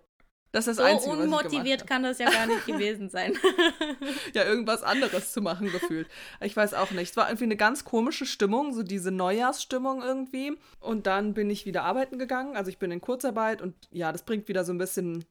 Das 0.51 0.69
ist 0.69 0.77
So 0.77 0.83
das 0.83 0.93
Einzige, 0.93 1.13
was 1.13 1.19
ich 1.19 1.25
unmotiviert 1.25 1.87
kann 1.87 2.03
das 2.05 2.19
ja 2.19 2.31
gar 2.31 2.47
nicht 2.47 2.65
gewesen 2.67 3.09
sein. 3.11 3.37
Ja, 4.35 4.45
irgendwas 4.45 4.83
anderes 4.85 5.33
zu 5.33 5.41
machen 5.41 5.71
gefühlt. 5.73 6.09
Ich 6.41 6.57
weiß 6.57 6.75
auch 6.75 6.91
nicht. 6.93 7.11
Es 7.11 7.17
war 7.17 7.29
irgendwie 7.29 7.45
eine 7.45 7.57
ganz 7.57 7.85
komische 7.85 8.27
Stimmung, 8.27 8.73
so 8.73 8.83
diese 8.85 9.11
Neujahrsstimmung 9.11 10.03
irgendwie. 10.03 10.57
Und 10.81 11.07
dann 11.07 11.35
bin 11.35 11.51
ich 11.51 11.67
wieder 11.67 11.83
arbeiten 11.85 12.19
gegangen. 12.19 12.57
Also 12.57 12.71
ich 12.71 12.79
bin 12.79 12.91
in 12.93 13.01
Kurzarbeit 13.01 13.63
und 13.63 13.75
ja, 13.91 14.13
das 14.13 14.25
bringt 14.25 14.47
wieder 14.49 14.65
so 14.65 14.73
ein 14.73 14.79
bisschen 14.79 15.25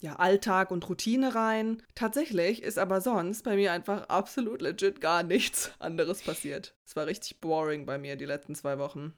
ja, 0.00 0.16
Alltag 0.16 0.70
und 0.70 0.88
Routine 0.88 1.34
rein. 1.34 1.82
Tatsächlich 1.94 2.62
ist 2.62 2.78
aber 2.78 3.00
sonst 3.00 3.42
bei 3.44 3.56
mir 3.56 3.72
einfach 3.72 4.08
absolut 4.08 4.62
legit 4.62 5.00
gar 5.00 5.22
nichts 5.22 5.72
anderes 5.78 6.22
passiert. 6.22 6.74
Es 6.86 6.96
war 6.96 7.06
richtig 7.06 7.40
boring 7.40 7.86
bei 7.86 7.98
mir 7.98 8.16
die 8.16 8.24
letzten 8.24 8.54
zwei 8.54 8.78
Wochen. 8.78 9.14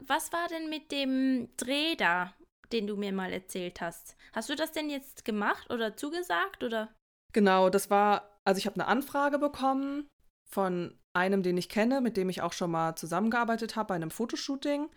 Was 0.00 0.32
war 0.32 0.48
denn 0.48 0.70
mit 0.70 0.92
dem 0.92 1.48
Dreh 1.56 1.94
da, 1.96 2.32
den 2.72 2.86
du 2.86 2.96
mir 2.96 3.12
mal 3.12 3.32
erzählt 3.32 3.80
hast? 3.80 4.16
Hast 4.32 4.48
du 4.48 4.54
das 4.54 4.72
denn 4.72 4.90
jetzt 4.90 5.24
gemacht 5.24 5.70
oder 5.70 5.96
zugesagt 5.96 6.62
oder? 6.62 6.94
Genau, 7.32 7.68
das 7.68 7.90
war, 7.90 8.38
also 8.44 8.58
ich 8.58 8.66
habe 8.66 8.76
eine 8.76 8.86
Anfrage 8.86 9.38
bekommen 9.38 10.08
von 10.48 10.98
einem, 11.14 11.42
den 11.42 11.58
ich 11.58 11.68
kenne, 11.68 12.00
mit 12.00 12.16
dem 12.16 12.30
ich 12.30 12.40
auch 12.40 12.52
schon 12.52 12.70
mal 12.70 12.96
zusammengearbeitet 12.96 13.76
habe 13.76 13.88
bei 13.88 13.94
einem 13.94 14.10
Fotoshooting. 14.10 14.88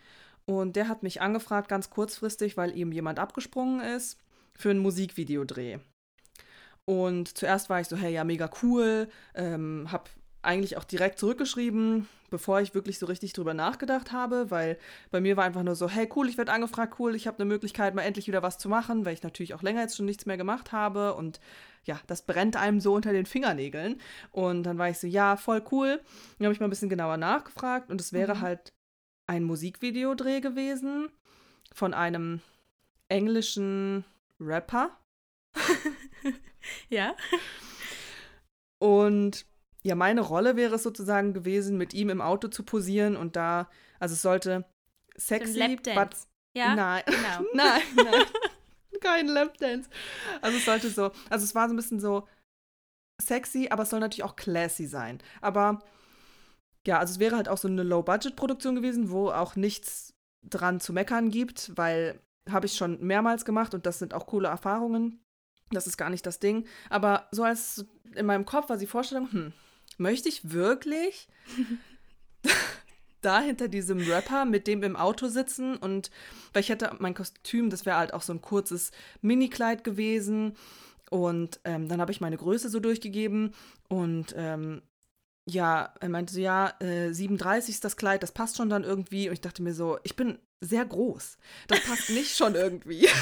Und 0.45 0.75
der 0.75 0.87
hat 0.87 1.03
mich 1.03 1.21
angefragt, 1.21 1.67
ganz 1.67 1.89
kurzfristig, 1.89 2.57
weil 2.57 2.75
ihm 2.75 2.91
jemand 2.91 3.19
abgesprungen 3.19 3.81
ist, 3.81 4.20
für 4.57 4.69
einen 4.69 4.79
Musikvideodreh. 4.79 5.79
Und 6.85 7.37
zuerst 7.37 7.69
war 7.69 7.79
ich 7.79 7.87
so, 7.87 7.95
hey, 7.95 8.13
ja, 8.13 8.23
mega 8.23 8.49
cool, 8.63 9.07
ähm, 9.35 9.87
habe 9.91 10.09
eigentlich 10.41 10.75
auch 10.77 10.83
direkt 10.83 11.19
zurückgeschrieben, 11.19 12.07
bevor 12.31 12.61
ich 12.61 12.73
wirklich 12.73 12.97
so 12.97 13.05
richtig 13.05 13.33
drüber 13.33 13.53
nachgedacht 13.53 14.11
habe, 14.11 14.49
weil 14.49 14.79
bei 15.11 15.21
mir 15.21 15.37
war 15.37 15.43
einfach 15.43 15.61
nur 15.61 15.75
so, 15.75 15.87
hey, 15.87 16.09
cool, 16.15 16.27
ich 16.27 16.37
werde 16.37 16.51
angefragt, 16.51 16.95
cool, 16.99 17.15
ich 17.15 17.27
habe 17.27 17.37
eine 17.37 17.45
Möglichkeit, 17.45 17.93
mal 17.93 18.01
endlich 18.01 18.27
wieder 18.27 18.41
was 18.41 18.57
zu 18.57 18.67
machen, 18.67 19.05
weil 19.05 19.13
ich 19.13 19.21
natürlich 19.21 19.53
auch 19.53 19.61
länger 19.61 19.81
jetzt 19.81 19.95
schon 19.95 20.07
nichts 20.07 20.25
mehr 20.25 20.37
gemacht 20.37 20.71
habe 20.71 21.13
und 21.13 21.39
ja, 21.83 21.99
das 22.07 22.23
brennt 22.23 22.55
einem 22.55 22.79
so 22.79 22.93
unter 22.93 23.11
den 23.11 23.25
Fingernägeln. 23.25 23.99
Und 24.31 24.63
dann 24.63 24.77
war 24.77 24.89
ich 24.89 24.97
so, 24.99 25.07
ja, 25.07 25.35
voll 25.35 25.63
cool. 25.71 25.99
Dann 26.37 26.45
habe 26.45 26.53
ich 26.53 26.59
mal 26.59 26.67
ein 26.67 26.71
bisschen 26.71 26.89
genauer 26.89 27.17
nachgefragt 27.17 27.89
und 27.91 27.99
es 28.01 28.13
wäre 28.13 28.35
Mhm. 28.35 28.41
halt 28.41 28.73
ein 29.27 29.43
Musikvideodreh 29.43 30.41
gewesen 30.41 31.09
von 31.73 31.93
einem 31.93 32.41
englischen 33.09 34.05
Rapper. 34.41 34.97
Ja. 36.89 37.15
Und 38.79 39.45
ja, 39.83 39.95
meine 39.95 40.21
Rolle 40.21 40.55
wäre 40.55 40.75
es 40.75 40.83
sozusagen 40.83 41.33
gewesen, 41.33 41.77
mit 41.77 41.93
ihm 41.93 42.09
im 42.09 42.21
Auto 42.21 42.47
zu 42.47 42.63
posieren 42.63 43.15
und 43.15 43.35
da, 43.35 43.69
also 43.99 44.13
es 44.13 44.21
sollte 44.21 44.65
So 45.15 45.35
sexy, 45.35 45.59
but 45.59 45.85
Lapdance. 45.85 46.27
Ja, 46.55 46.75
nein, 46.75 47.03
genau. 47.07 47.49
nein, 47.53 47.81
nein, 47.95 48.25
kein 49.01 49.27
Lapdance. 49.27 49.89
Also 50.41 50.57
es 50.57 50.65
sollte 50.65 50.89
so, 50.89 51.11
also 51.29 51.43
es 51.43 51.55
war 51.55 51.67
so 51.67 51.73
ein 51.73 51.77
bisschen 51.77 51.99
so 51.99 52.27
sexy, 53.21 53.69
aber 53.69 53.83
es 53.83 53.89
soll 53.89 53.99
natürlich 53.99 54.23
auch 54.23 54.35
classy 54.35 54.85
sein. 54.85 55.19
Aber 55.41 55.79
ja, 56.85 56.99
also 56.99 57.13
es 57.13 57.19
wäre 57.19 57.35
halt 57.35 57.47
auch 57.47 57.57
so 57.57 57.67
eine 57.67 57.83
Low-Budget-Produktion 57.83 58.75
gewesen, 58.75 59.09
wo 59.09 59.29
auch 59.29 59.55
nichts 59.55 60.13
dran 60.43 60.79
zu 60.79 60.93
meckern 60.93 61.29
gibt, 61.29 61.75
weil 61.77 62.19
habe 62.49 62.65
ich 62.65 62.73
schon 62.73 62.99
mehrmals 63.01 63.45
gemacht 63.45 63.73
und 63.73 63.85
das 63.85 63.99
sind 63.99 64.13
auch 64.13 64.27
coole 64.27 64.47
Erfahrungen. 64.47 65.23
Das 65.71 65.87
ist 65.87 65.97
gar 65.97 66.09
nicht 66.09 66.25
das 66.25 66.39
Ding. 66.39 66.65
Aber 66.89 67.27
so 67.31 67.43
als 67.43 67.85
in 68.15 68.25
meinem 68.25 68.45
Kopf 68.45 68.69
war 68.69 68.77
die 68.77 68.87
Vorstellung, 68.87 69.31
hm, 69.31 69.53
möchte 69.97 70.29
ich 70.29 70.51
wirklich 70.51 71.27
da 73.21 73.39
hinter 73.39 73.67
diesem 73.67 73.99
Rapper 73.99 74.45
mit 74.45 74.67
dem 74.67 74.83
im 74.83 74.95
Auto 74.95 75.27
sitzen 75.27 75.77
und 75.77 76.11
weil 76.53 76.61
ich 76.61 76.69
hätte 76.69 76.95
mein 76.99 77.13
Kostüm, 77.13 77.69
das 77.69 77.85
wäre 77.85 77.97
halt 77.97 78.13
auch 78.13 78.23
so 78.23 78.33
ein 78.33 78.41
kurzes 78.41 78.91
Mini-Kleid 79.21 79.83
gewesen 79.83 80.55
und 81.09 81.59
ähm, 81.63 81.87
dann 81.87 82.01
habe 82.01 82.11
ich 82.11 82.21
meine 82.21 82.37
Größe 82.37 82.69
so 82.69 82.79
durchgegeben 82.79 83.53
und 83.89 84.33
ähm, 84.35 84.81
ja, 85.45 85.93
er 85.99 86.09
meinte 86.09 86.33
so, 86.33 86.39
ja, 86.39 86.73
äh, 86.79 87.11
37 87.11 87.75
ist 87.75 87.83
das 87.83 87.97
Kleid, 87.97 88.23
das 88.23 88.31
passt 88.31 88.57
schon 88.57 88.69
dann 88.69 88.83
irgendwie 88.83 89.27
und 89.27 89.33
ich 89.33 89.41
dachte 89.41 89.61
mir 89.61 89.73
so, 89.73 89.99
ich 90.03 90.15
bin 90.15 90.39
sehr 90.61 90.85
groß, 90.85 91.37
das 91.67 91.79
passt 91.81 92.09
nicht 92.11 92.35
schon 92.37 92.55
irgendwie. 92.55 93.07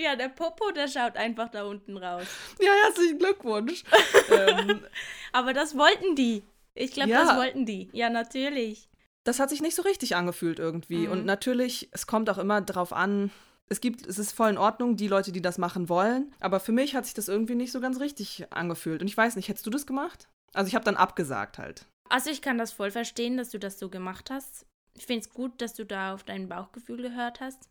Ja, 0.00 0.14
der 0.14 0.28
Popo, 0.28 0.70
der 0.70 0.86
schaut 0.86 1.16
einfach 1.16 1.48
da 1.50 1.64
unten 1.64 1.96
raus. 1.96 2.24
ja, 2.60 2.70
herzlichen 2.84 3.18
Glückwunsch. 3.18 3.82
ähm, 4.30 4.84
Aber 5.32 5.52
das 5.52 5.76
wollten 5.76 6.14
die. 6.14 6.44
Ich 6.74 6.92
glaube, 6.92 7.10
Ja. 7.10 7.24
das 7.24 7.36
wollten 7.36 7.66
die. 7.66 7.90
Ja, 7.92 8.08
natürlich. 8.08 8.88
das 9.24 9.40
hat 9.40 9.50
sich 9.50 9.60
nicht 9.60 9.74
so 9.74 9.82
richtig 9.82 10.14
angefühlt 10.14 10.60
irgendwie. 10.60 11.06
Mhm. 11.06 11.12
Und 11.12 11.26
natürlich, 11.26 11.88
es 11.90 12.06
kommt 12.06 12.30
auch 12.30 12.38
immer 12.38 12.60
drauf 12.60 12.92
an, 12.92 13.32
es 13.68 13.80
gibt, 13.80 14.06
es 14.06 14.18
ist 14.20 14.30
voll 14.32 14.50
in 14.50 14.58
Ordnung, 14.58 14.94
die 14.96 15.08
Leute, 15.08 15.32
die 15.32 15.42
das 15.42 15.58
machen 15.58 15.88
wollen. 15.88 16.32
Aber 16.38 16.60
für 16.60 16.72
mich 16.72 16.94
hat 16.94 17.04
sich 17.04 17.14
das 17.14 17.26
irgendwie 17.26 17.56
nicht 17.56 17.72
so 17.72 17.80
ganz 17.80 17.98
richtig 17.98 18.46
angefühlt. 18.50 19.02
Und 19.02 19.08
ich 19.08 19.16
weiß 19.16 19.34
nicht, 19.34 19.48
hättest 19.48 19.66
du 19.66 19.70
das 19.70 19.86
gemacht? 19.86 20.28
Also 20.54 20.68
ich 20.68 20.76
habe 20.76 20.84
dann 20.84 20.96
abgesagt 20.96 21.58
halt. 21.58 21.86
Also 22.08 22.30
ich 22.30 22.42
kann 22.42 22.58
das 22.58 22.70
voll 22.72 22.92
verstehen, 22.92 23.36
dass 23.36 23.50
du 23.50 23.58
das 23.58 23.78
so 23.80 23.88
gemacht 23.88 24.30
hast. 24.30 24.66
Ich 24.94 25.06
finde 25.06 25.20
es 25.20 25.30
gut, 25.30 25.60
dass 25.60 25.74
du 25.74 25.84
da 25.84 26.14
auf 26.14 26.24
dein 26.24 26.48
Bauchgefühl 26.48 27.02
gehört 27.02 27.40
hast. 27.40 27.70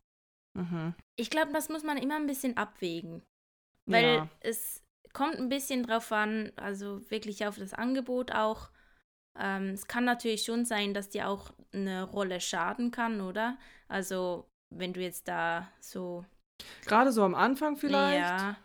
Mhm. 0.53 0.93
Ich 1.15 1.29
glaube, 1.29 1.51
das 1.51 1.69
muss 1.69 1.83
man 1.83 1.97
immer 1.97 2.15
ein 2.15 2.27
bisschen 2.27 2.57
abwägen. 2.57 3.21
Weil 3.85 4.03
Ja. 4.03 4.29
es 4.41 4.83
kommt 5.13 5.35
ein 5.35 5.49
bisschen 5.49 5.83
drauf 5.83 6.11
an, 6.11 6.51
also 6.55 7.09
wirklich 7.09 7.45
auf 7.45 7.57
das 7.57 7.73
Angebot 7.73 8.31
auch. 8.31 8.69
Ähm, 9.37 9.69
es 9.69 9.87
kann 9.87 10.05
natürlich 10.05 10.43
schon 10.43 10.65
sein, 10.65 10.93
dass 10.93 11.09
dir 11.09 11.27
auch 11.27 11.51
eine 11.71 12.03
Rolle 12.03 12.41
schaden 12.41 12.91
kann, 12.91 13.21
oder? 13.21 13.57
Also, 13.87 14.49
wenn 14.69 14.93
du 14.93 15.01
jetzt 15.01 15.27
da 15.27 15.71
so. 15.79 16.25
Gerade 16.85 17.11
so 17.11 17.23
am 17.23 17.35
Anfang 17.35 17.77
vielleicht. 17.77 18.29
Ja. 18.29 18.57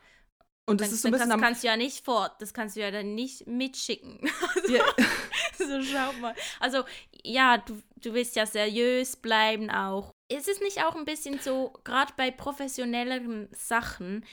Und 0.66 0.80
das 0.80 0.88
Dann, 0.88 0.94
ist 0.94 1.02
so 1.02 1.08
ein 1.08 1.12
bisschen 1.12 1.28
kannst, 1.28 1.34
am, 1.34 1.40
kannst 1.42 1.62
du 1.62 1.66
ja 1.68 1.76
nicht 1.76 2.04
fort, 2.04 2.32
das 2.40 2.54
kannst 2.54 2.76
du 2.76 2.80
ja 2.80 2.90
dann 2.90 3.14
nicht 3.14 3.46
mitschicken. 3.46 4.18
Also, 4.54 4.74
Ja. 4.74 4.84
so 5.58 5.82
schau 5.82 6.12
mal. 6.14 6.34
Also 6.60 6.84
ja, 7.22 7.58
du, 7.58 7.82
du 7.96 8.14
willst 8.14 8.34
ja 8.36 8.46
seriös 8.46 9.16
bleiben 9.16 9.70
auch. 9.70 10.12
Ist 10.28 10.48
es 10.48 10.60
nicht 10.60 10.82
auch 10.84 10.94
ein 10.96 11.04
bisschen 11.04 11.38
so, 11.38 11.72
gerade 11.84 12.12
bei 12.16 12.30
professionelleren 12.30 13.48
Sachen, 13.52 14.24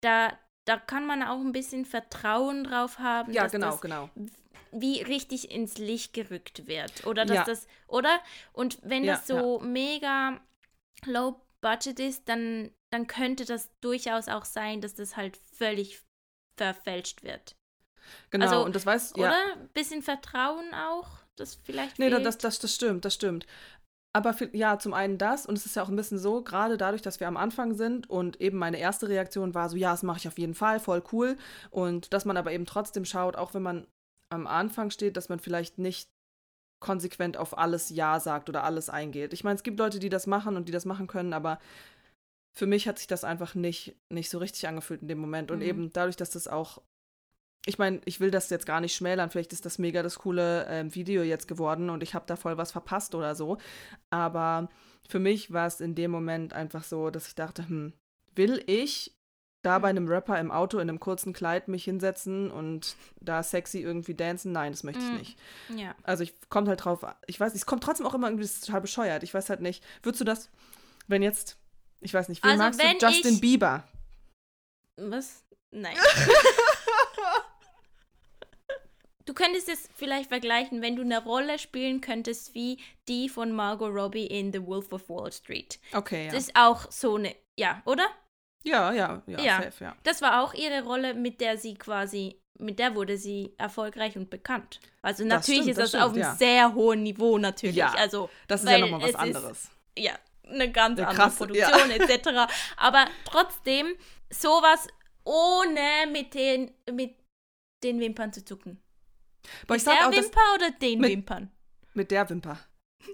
da, 0.00 0.38
da 0.64 0.76
kann 0.76 1.06
man 1.06 1.22
auch 1.24 1.40
ein 1.40 1.52
bisschen 1.52 1.84
Vertrauen 1.84 2.64
drauf 2.64 2.98
haben, 3.00 3.32
ja, 3.32 3.42
dass 3.42 3.52
genau, 3.52 3.70
das 3.72 3.80
genau. 3.80 4.10
wie 4.70 5.02
richtig 5.02 5.50
ins 5.50 5.76
Licht 5.78 6.12
gerückt 6.12 6.68
wird. 6.68 7.04
Oder 7.04 7.26
dass 7.26 7.38
Ja. 7.38 7.44
das, 7.44 7.66
oder? 7.88 8.20
Und 8.52 8.78
wenn 8.82 9.04
Ja, 9.04 9.14
das 9.14 9.26
so 9.26 9.58
mega 9.60 10.40
low 11.04 11.40
budget 11.60 11.98
ist, 11.98 12.28
dann, 12.28 12.70
dann 12.90 13.06
könnte 13.06 13.44
das 13.44 13.70
durchaus 13.80 14.28
auch 14.28 14.44
sein, 14.44 14.80
dass 14.80 14.94
das 14.94 15.16
halt 15.16 15.38
völlig 15.54 16.00
verfälscht 16.56 17.22
wird. 17.22 17.56
Genau, 18.30 18.46
Also, 18.46 18.64
und 18.64 18.74
das 18.74 18.86
weiß, 18.86 19.14
ja. 19.16 19.28
Oder? 19.28 19.68
Bisschen 19.72 20.02
Vertrauen 20.02 20.74
auch, 20.74 21.08
das 21.36 21.54
vielleicht 21.54 21.98
Nee, 21.98 22.10
fehlt. 22.10 22.26
das, 22.26 22.38
das, 22.38 22.58
das 22.58 22.74
stimmt, 22.74 23.04
das 23.04 23.14
stimmt. 23.14 23.46
Aber 24.12 24.34
für, 24.34 24.54
ja, 24.56 24.76
zum 24.78 24.92
einen 24.92 25.18
das, 25.18 25.46
und 25.46 25.56
es 25.56 25.66
ist 25.66 25.76
ja 25.76 25.84
auch 25.84 25.88
ein 25.88 25.94
bisschen 25.94 26.18
so, 26.18 26.42
gerade 26.42 26.76
dadurch, 26.76 27.02
dass 27.02 27.20
wir 27.20 27.28
am 27.28 27.36
Anfang 27.36 27.74
sind 27.74 28.10
und 28.10 28.40
eben 28.40 28.58
meine 28.58 28.78
erste 28.78 29.08
Reaktion 29.08 29.54
war 29.54 29.68
so, 29.68 29.76
ja, 29.76 29.92
das 29.92 30.02
mache 30.02 30.18
ich 30.18 30.26
auf 30.28 30.38
jeden 30.38 30.54
Fall, 30.54 30.80
voll 30.80 31.02
cool. 31.12 31.36
Und 31.70 32.12
dass 32.12 32.24
man 32.24 32.36
aber 32.36 32.50
eben 32.50 32.66
trotzdem 32.66 33.04
schaut, 33.04 33.36
auch 33.36 33.54
wenn 33.54 33.62
man 33.62 33.86
am 34.30 34.48
Anfang 34.48 34.90
steht, 34.90 35.16
dass 35.16 35.28
man 35.28 35.38
vielleicht 35.38 35.78
nicht 35.78 36.08
konsequent 36.80 37.36
auf 37.36 37.56
alles 37.56 37.90
Ja 37.90 38.18
sagt 38.18 38.48
oder 38.48 38.64
alles 38.64 38.88
eingeht. 38.90 39.32
Ich 39.32 39.44
meine, 39.44 39.56
es 39.56 39.62
gibt 39.62 39.78
Leute, 39.78 40.00
die 40.00 40.08
das 40.08 40.26
machen 40.26 40.56
und 40.56 40.66
die 40.66 40.72
das 40.72 40.86
machen 40.86 41.06
können, 41.06 41.32
aber 41.32 41.60
für 42.52 42.66
mich 42.66 42.88
hat 42.88 42.98
sich 42.98 43.06
das 43.06 43.24
einfach 43.24 43.54
nicht, 43.54 43.96
nicht 44.08 44.30
so 44.30 44.38
richtig 44.38 44.66
angefühlt 44.68 45.02
in 45.02 45.08
dem 45.08 45.18
Moment. 45.18 45.50
Und 45.50 45.58
Mhm. 45.58 45.64
eben 45.64 45.92
dadurch, 45.92 46.16
dass 46.16 46.30
das 46.30 46.48
auch 46.48 46.82
ich 47.66 47.76
meine, 47.78 48.00
ich 48.06 48.20
will 48.20 48.30
das 48.30 48.48
jetzt 48.48 48.64
gar 48.64 48.80
nicht 48.80 48.94
schmälern. 48.94 49.28
Vielleicht 49.28 49.52
ist 49.52 49.66
das 49.66 49.78
mega 49.78 50.02
das 50.02 50.18
coole 50.20 50.64
ähm, 50.70 50.94
Video 50.94 51.22
jetzt 51.22 51.46
geworden 51.46 51.90
und 51.90 52.02
ich 52.02 52.14
habe 52.14 52.24
da 52.26 52.36
voll 52.36 52.56
was 52.56 52.72
verpasst 52.72 53.14
oder 53.14 53.34
so. 53.34 53.58
Aber 54.08 54.70
für 55.06 55.18
mich 55.18 55.52
war 55.52 55.66
es 55.66 55.82
in 55.82 55.94
dem 55.94 56.10
Moment 56.10 56.54
einfach 56.54 56.82
so, 56.84 57.10
dass 57.10 57.28
ich 57.28 57.34
dachte, 57.34 57.68
hm, 57.68 57.92
will 58.34 58.64
ich 58.66 59.14
da 59.62 59.78
bei 59.78 59.88
einem 59.90 60.08
Rapper 60.08 60.40
im 60.40 60.50
Auto 60.50 60.78
in 60.78 60.88
einem 60.88 61.00
kurzen 61.00 61.34
Kleid 61.34 61.68
mich 61.68 61.84
hinsetzen 61.84 62.50
und 62.50 62.96
da 63.20 63.42
sexy 63.42 63.80
irgendwie 63.80 64.14
dancen? 64.14 64.52
Nein, 64.52 64.72
das 64.72 64.82
möchte 64.82 65.04
ich 65.04 65.12
Mm. 65.12 65.16
nicht. 65.16 65.38
ja. 65.76 65.94
Also 66.02 66.22
ich 66.22 66.32
kommt 66.48 66.66
halt 66.66 66.82
drauf, 66.82 67.04
ich 67.26 67.38
weiß, 67.38 67.54
es 67.54 67.66
kommt 67.66 67.84
trotzdem 67.84 68.06
auch 68.06 68.14
immer 68.14 68.28
irgendwie 68.28 68.48
total 68.48 68.80
bescheuert. 68.80 69.22
Ich 69.22 69.34
weiß 69.34 69.50
halt 69.50 69.60
nicht, 69.60 69.84
würdest 70.02 70.22
du 70.22 70.24
das, 70.24 70.48
wenn 71.08 71.22
jetzt, 71.22 71.58
ich 72.00 72.12
weiß 72.14 72.28
nicht, 72.28 72.42
wen 72.44 72.50
Also 72.52 72.62
magst 72.64 72.80
wenn 72.82 72.98
du? 72.98 73.06
Justin 73.06 73.34
ich- 73.34 73.40
Bieber. 73.40 73.84
Was? 74.96 75.44
Nein. 75.70 75.96
Du 79.26 79.34
könntest 79.34 79.68
es 79.68 79.88
vielleicht 79.94 80.28
vergleichen, 80.28 80.82
wenn 80.82 80.96
du 80.96 81.02
eine 81.02 81.22
Rolle 81.22 81.58
spielen 81.60 82.00
könntest 82.00 82.52
wie 82.54 82.78
die 83.06 83.28
von 83.28 83.52
Margot 83.52 83.94
Robbie 83.94 84.26
in 84.26 84.52
The 84.52 84.66
Wolf 84.66 84.92
of 84.92 85.08
Wall 85.08 85.30
Street. 85.30 85.78
Okay, 85.92 86.26
ja. 86.26 86.32
Das 86.32 86.44
ist 86.48 86.56
auch 86.56 86.90
so 86.90 87.14
eine, 87.16 87.36
ja, 87.56 87.80
oder? 87.84 88.06
ja, 88.64 88.92
ja, 88.92 89.22
ja, 89.26 89.40
Ja. 89.40 89.62
safe, 89.62 89.84
ja. 89.84 89.96
Das 90.02 90.20
war 90.20 90.42
auch 90.42 90.52
ihre 90.54 90.82
Rolle, 90.82 91.14
mit 91.14 91.40
der 91.40 91.58
sie 91.58 91.74
quasi, 91.74 92.40
mit 92.58 92.80
der 92.80 92.96
wurde 92.96 93.16
sie 93.16 93.54
erfolgreich 93.56 94.16
und 94.16 94.30
bekannt. 94.30 94.80
Also 95.00 95.22
Das 95.22 95.30
natürlich 95.46 95.60
stimmt, 95.62 95.70
ist 95.70 95.78
das 95.78 95.90
das, 95.92 96.02
auf 96.02 96.10
stimmt, 96.10 96.24
einem 96.24 96.32
ja. 96.32 96.38
sehr 96.38 96.74
hohen 96.74 97.02
Niveau 97.04 97.38
natürlich. 97.38 97.76
Ja, 97.76 97.92
also 97.92 98.30
Das 98.48 98.64
ist 98.64 98.70
ja 98.70 98.78
nochmal 98.78 99.02
was 99.02 99.10
es 99.10 99.14
anderes. 99.14 99.58
Ist, 99.64 99.70
ja, 99.98 100.18
eine 100.52 100.70
ganz 100.72 100.98
Eine 100.98 101.08
andere 101.08 101.28
krasse- 101.28 101.54
ja. 101.56 101.68
Produktion 101.68 101.90
etc. 101.90 102.52
Aber 102.76 103.06
trotzdem 103.24 103.94
sowas 104.30 104.86
ohne 105.24 106.06
mit 106.10 106.34
den 106.34 106.72
mit 106.92 107.16
den 107.82 108.00
Wimpern 108.00 108.32
zu 108.32 108.44
zucken. 108.44 108.82
Aber 109.64 109.74
Mit 109.74 109.86
der 109.86 109.92
auch, 110.08 110.12
Wimper 110.12 110.54
oder 110.54 110.70
den 110.70 111.00
mit- 111.00 111.10
Wimpern? 111.10 111.50
mit 111.94 112.10
der 112.10 112.28
Wimper. 112.28 112.58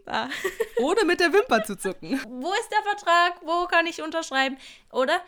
Ah. 0.07 0.29
Ohne 0.81 1.05
mit 1.05 1.21
der 1.21 1.33
Wimper 1.33 1.63
zu 1.63 1.77
zucken. 1.79 2.21
Wo 2.29 2.53
ist 2.55 2.69
der 2.73 2.83
Vertrag? 2.83 3.41
Wo 3.43 3.67
kann 3.67 3.87
ich 3.87 4.03
unterschreiben? 4.03 4.59
Oder? 4.91 5.21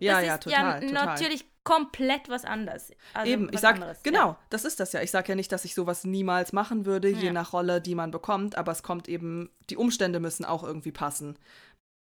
Ja, 0.00 0.14
das 0.18 0.26
ja, 0.26 0.34
ist 0.34 0.42
total, 0.42 0.82
ja 0.82 0.88
total. 0.88 1.04
natürlich 1.06 1.44
komplett 1.64 2.28
was 2.28 2.44
anderes. 2.44 2.90
Also 3.14 3.30
Eben, 3.32 3.46
was 3.48 3.54
ich 3.54 3.60
sag, 3.60 3.74
anderes, 3.76 4.02
genau, 4.02 4.28
Ja. 4.30 4.38
das 4.50 4.64
ist 4.64 4.80
das 4.80 4.92
ja. 4.92 5.00
Ich 5.02 5.10
sag 5.10 5.28
ja 5.28 5.34
nicht, 5.34 5.52
dass 5.52 5.64
ich 5.64 5.74
sowas 5.74 6.04
niemals 6.04 6.52
machen 6.52 6.86
würde, 6.86 7.08
je 7.08 7.26
Ja. 7.26 7.32
nach 7.32 7.52
Rolle, 7.52 7.80
die 7.80 7.94
man 7.94 8.10
bekommt, 8.10 8.56
aber 8.58 8.72
es 8.72 8.82
kommt 8.82 9.08
eben, 9.08 9.50
die 9.70 9.76
Umstände 9.76 10.18
müssen 10.20 10.44
auch 10.44 10.64
irgendwie 10.64 10.92
passen. 10.92 11.38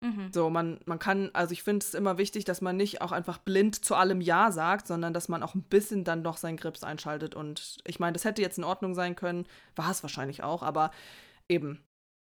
Mhm. 0.01 0.29
So, 0.31 0.51
man, 0.51 0.79
man 0.85 0.99
kann, 0.99 1.31
also 1.33 1.53
ich 1.53 1.63
finde 1.63 1.83
es 1.83 1.95
immer 1.95 2.19
wichtig, 2.19 2.45
dass 2.45 2.61
man 2.61 2.77
nicht 2.77 3.01
auch 3.01 3.11
einfach 3.11 3.39
blind 3.39 3.83
zu 3.83 3.95
allem 3.95 4.21
Ja 4.21 4.51
sagt, 4.51 4.85
sondern 4.85 5.11
dass 5.11 5.27
man 5.27 5.41
auch 5.41 5.55
ein 5.55 5.63
bisschen 5.63 6.03
dann 6.03 6.23
doch 6.23 6.37
seinen 6.37 6.57
Grips 6.57 6.83
einschaltet. 6.83 7.33
Und 7.33 7.77
ich 7.83 7.99
meine, 7.99 8.13
das 8.13 8.23
hätte 8.25 8.43
jetzt 8.43 8.59
in 8.59 8.63
Ordnung 8.63 8.93
sein 8.93 9.15
können, 9.15 9.47
war 9.75 9.89
es 9.89 10.03
wahrscheinlich 10.03 10.43
auch, 10.43 10.61
aber 10.61 10.91
eben, 11.49 11.83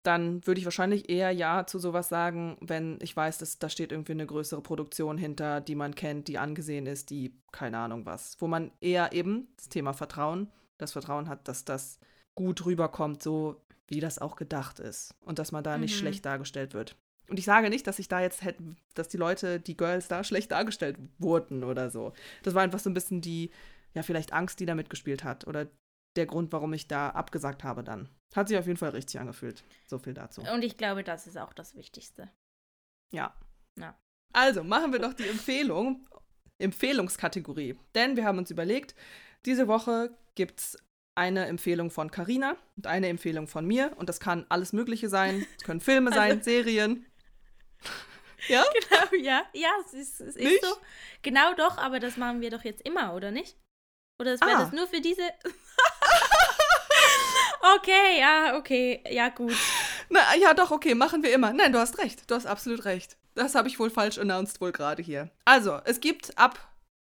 dann 0.03 0.45
würde 0.45 0.59
ich 0.59 0.65
wahrscheinlich 0.65 1.09
eher 1.09 1.31
Ja 1.31 1.65
zu 1.65 1.79
sowas 1.79 2.09
sagen, 2.09 2.57
wenn 2.61 2.99
ich 3.01 3.15
weiß, 3.15 3.37
dass 3.37 3.57
da 3.59 3.69
steht 3.69 3.91
irgendwie 3.91 4.11
eine 4.11 4.25
größere 4.27 4.61
Produktion 4.61 5.17
hinter, 5.17 5.61
die 5.61 5.75
man 5.75 5.95
kennt, 5.95 6.27
die 6.27 6.37
angesehen 6.37 6.85
ist, 6.85 7.09
die 7.09 7.33
keine 7.51 7.77
Ahnung 7.77 8.05
was. 8.05 8.35
Wo 8.39 8.47
man 8.47 8.71
eher 8.81 9.13
eben 9.13 9.47
das 9.55 9.69
Thema 9.69 9.93
Vertrauen, 9.93 10.51
das 10.77 10.91
Vertrauen 10.91 11.29
hat, 11.29 11.47
dass 11.47 11.63
das 11.65 11.99
gut 12.35 12.65
rüberkommt, 12.65 13.23
so 13.23 13.61
wie 13.87 13.99
das 14.01 14.19
auch 14.19 14.35
gedacht 14.35 14.79
ist. 14.79 15.15
Und 15.21 15.39
dass 15.39 15.51
man 15.51 15.63
da 15.63 15.77
nicht 15.77 15.93
Mhm. 15.95 15.99
schlecht 15.99 16.25
dargestellt 16.25 16.73
wird. 16.73 16.95
Und 17.29 17.39
ich 17.39 17.45
sage 17.45 17.69
nicht, 17.69 17.87
dass 17.87 17.99
ich 17.99 18.09
da 18.09 18.19
jetzt 18.19 18.43
hätte, 18.43 18.61
dass 18.95 19.07
die 19.07 19.17
Leute, 19.17 19.59
die 19.59 19.77
Girls 19.77 20.09
da 20.09 20.23
schlecht 20.25 20.51
dargestellt 20.51 20.97
wurden 21.17 21.63
oder 21.63 21.89
so. 21.89 22.11
Das 22.43 22.53
war 22.53 22.61
einfach 22.63 22.79
so 22.79 22.89
ein 22.89 22.93
bisschen 22.93 23.21
die, 23.21 23.51
ja, 23.93 24.03
vielleicht 24.03 24.33
Angst, 24.33 24.59
die 24.59 24.65
da 24.65 24.75
mitgespielt 24.75 25.23
hat. 25.23 25.47
Oder 25.47 25.67
der 26.15 26.25
Grund, 26.25 26.51
warum 26.51 26.73
ich 26.73 26.87
da 26.87 27.09
abgesagt 27.09 27.63
habe 27.63 27.83
dann. 27.83 28.09
Hat 28.35 28.47
sich 28.47 28.57
auf 28.57 28.65
jeden 28.67 28.77
Fall 28.77 28.89
richtig 28.91 29.19
angefühlt. 29.19 29.63
So 29.87 29.99
viel 29.99 30.13
dazu. 30.13 30.41
Und 30.41 30.63
ich 30.63 30.77
glaube, 30.77 31.03
das 31.03 31.27
ist 31.27 31.37
auch 31.37 31.53
das 31.53 31.75
Wichtigste. 31.75 32.29
Ja. 33.13 33.35
Ja. 33.79 33.97
Also 34.33 34.63
machen 34.63 34.91
wir 34.91 34.99
doch 34.99 35.13
die 35.13 35.27
Empfehlung, 35.27 36.07
Empfehlungskategorie. 36.59 37.77
Denn 37.95 38.15
wir 38.15 38.25
haben 38.25 38.37
uns 38.39 38.51
überlegt, 38.51 38.95
diese 39.45 39.67
Woche 39.67 40.17
gibt 40.35 40.59
es 40.59 40.77
eine 41.15 41.45
Empfehlung 41.45 41.91
von 41.91 42.09
Carina 42.09 42.57
und 42.75 42.87
eine 42.87 43.07
Empfehlung 43.07 43.47
von 43.47 43.65
mir. 43.67 43.93
Und 43.97 44.09
das 44.09 44.19
kann 44.19 44.45
alles 44.49 44.73
Mögliche 44.73 45.09
sein. 45.09 45.45
Es 45.57 45.63
können 45.63 45.79
Filme 45.81 46.09
Also- 46.11 46.19
sein, 46.19 46.41
Serien. 46.41 47.05
ja? 48.47 48.63
Genau, 48.73 49.23
ja. 49.23 49.43
Ja, 49.53 49.69
es 49.85 49.93
ist, 49.93 50.21
es 50.21 50.35
ist 50.35 50.63
so. 50.65 50.75
Genau 51.21 51.53
doch, 51.55 51.77
aber 51.77 51.99
das 51.99 52.17
machen 52.17 52.41
wir 52.41 52.49
doch 52.49 52.63
jetzt 52.63 52.81
immer, 52.81 53.13
oder 53.13 53.29
nicht? 53.31 53.57
Oder 54.19 54.31
das 54.31 54.41
wäre 54.41 54.55
Ah. 54.57 54.63
das 54.63 54.71
nur 54.73 54.87
für 54.87 55.01
diese. 55.01 55.21
Okay, 57.75 58.19
ja, 58.19 58.57
okay. 58.57 59.03
Ja, 59.09 59.29
gut. 59.29 59.53
Na, 60.09 60.19
ja, 60.39 60.53
doch, 60.53 60.71
okay, 60.71 60.95
machen 60.95 61.23
wir 61.23 61.33
immer. 61.33 61.53
Nein, 61.53 61.73
du 61.73 61.79
hast 61.79 61.97
recht. 61.99 62.29
Du 62.29 62.35
hast 62.35 62.45
absolut 62.45 62.85
recht. 62.85 63.17
Das 63.35 63.55
habe 63.55 63.67
ich 63.67 63.79
wohl 63.79 63.89
falsch 63.89 64.17
announced, 64.17 64.61
wohl 64.61 64.71
gerade 64.71 65.01
hier. 65.01 65.29
Also, 65.45 65.79
es 65.85 65.99
gibt 65.99 66.37
ab 66.37 66.59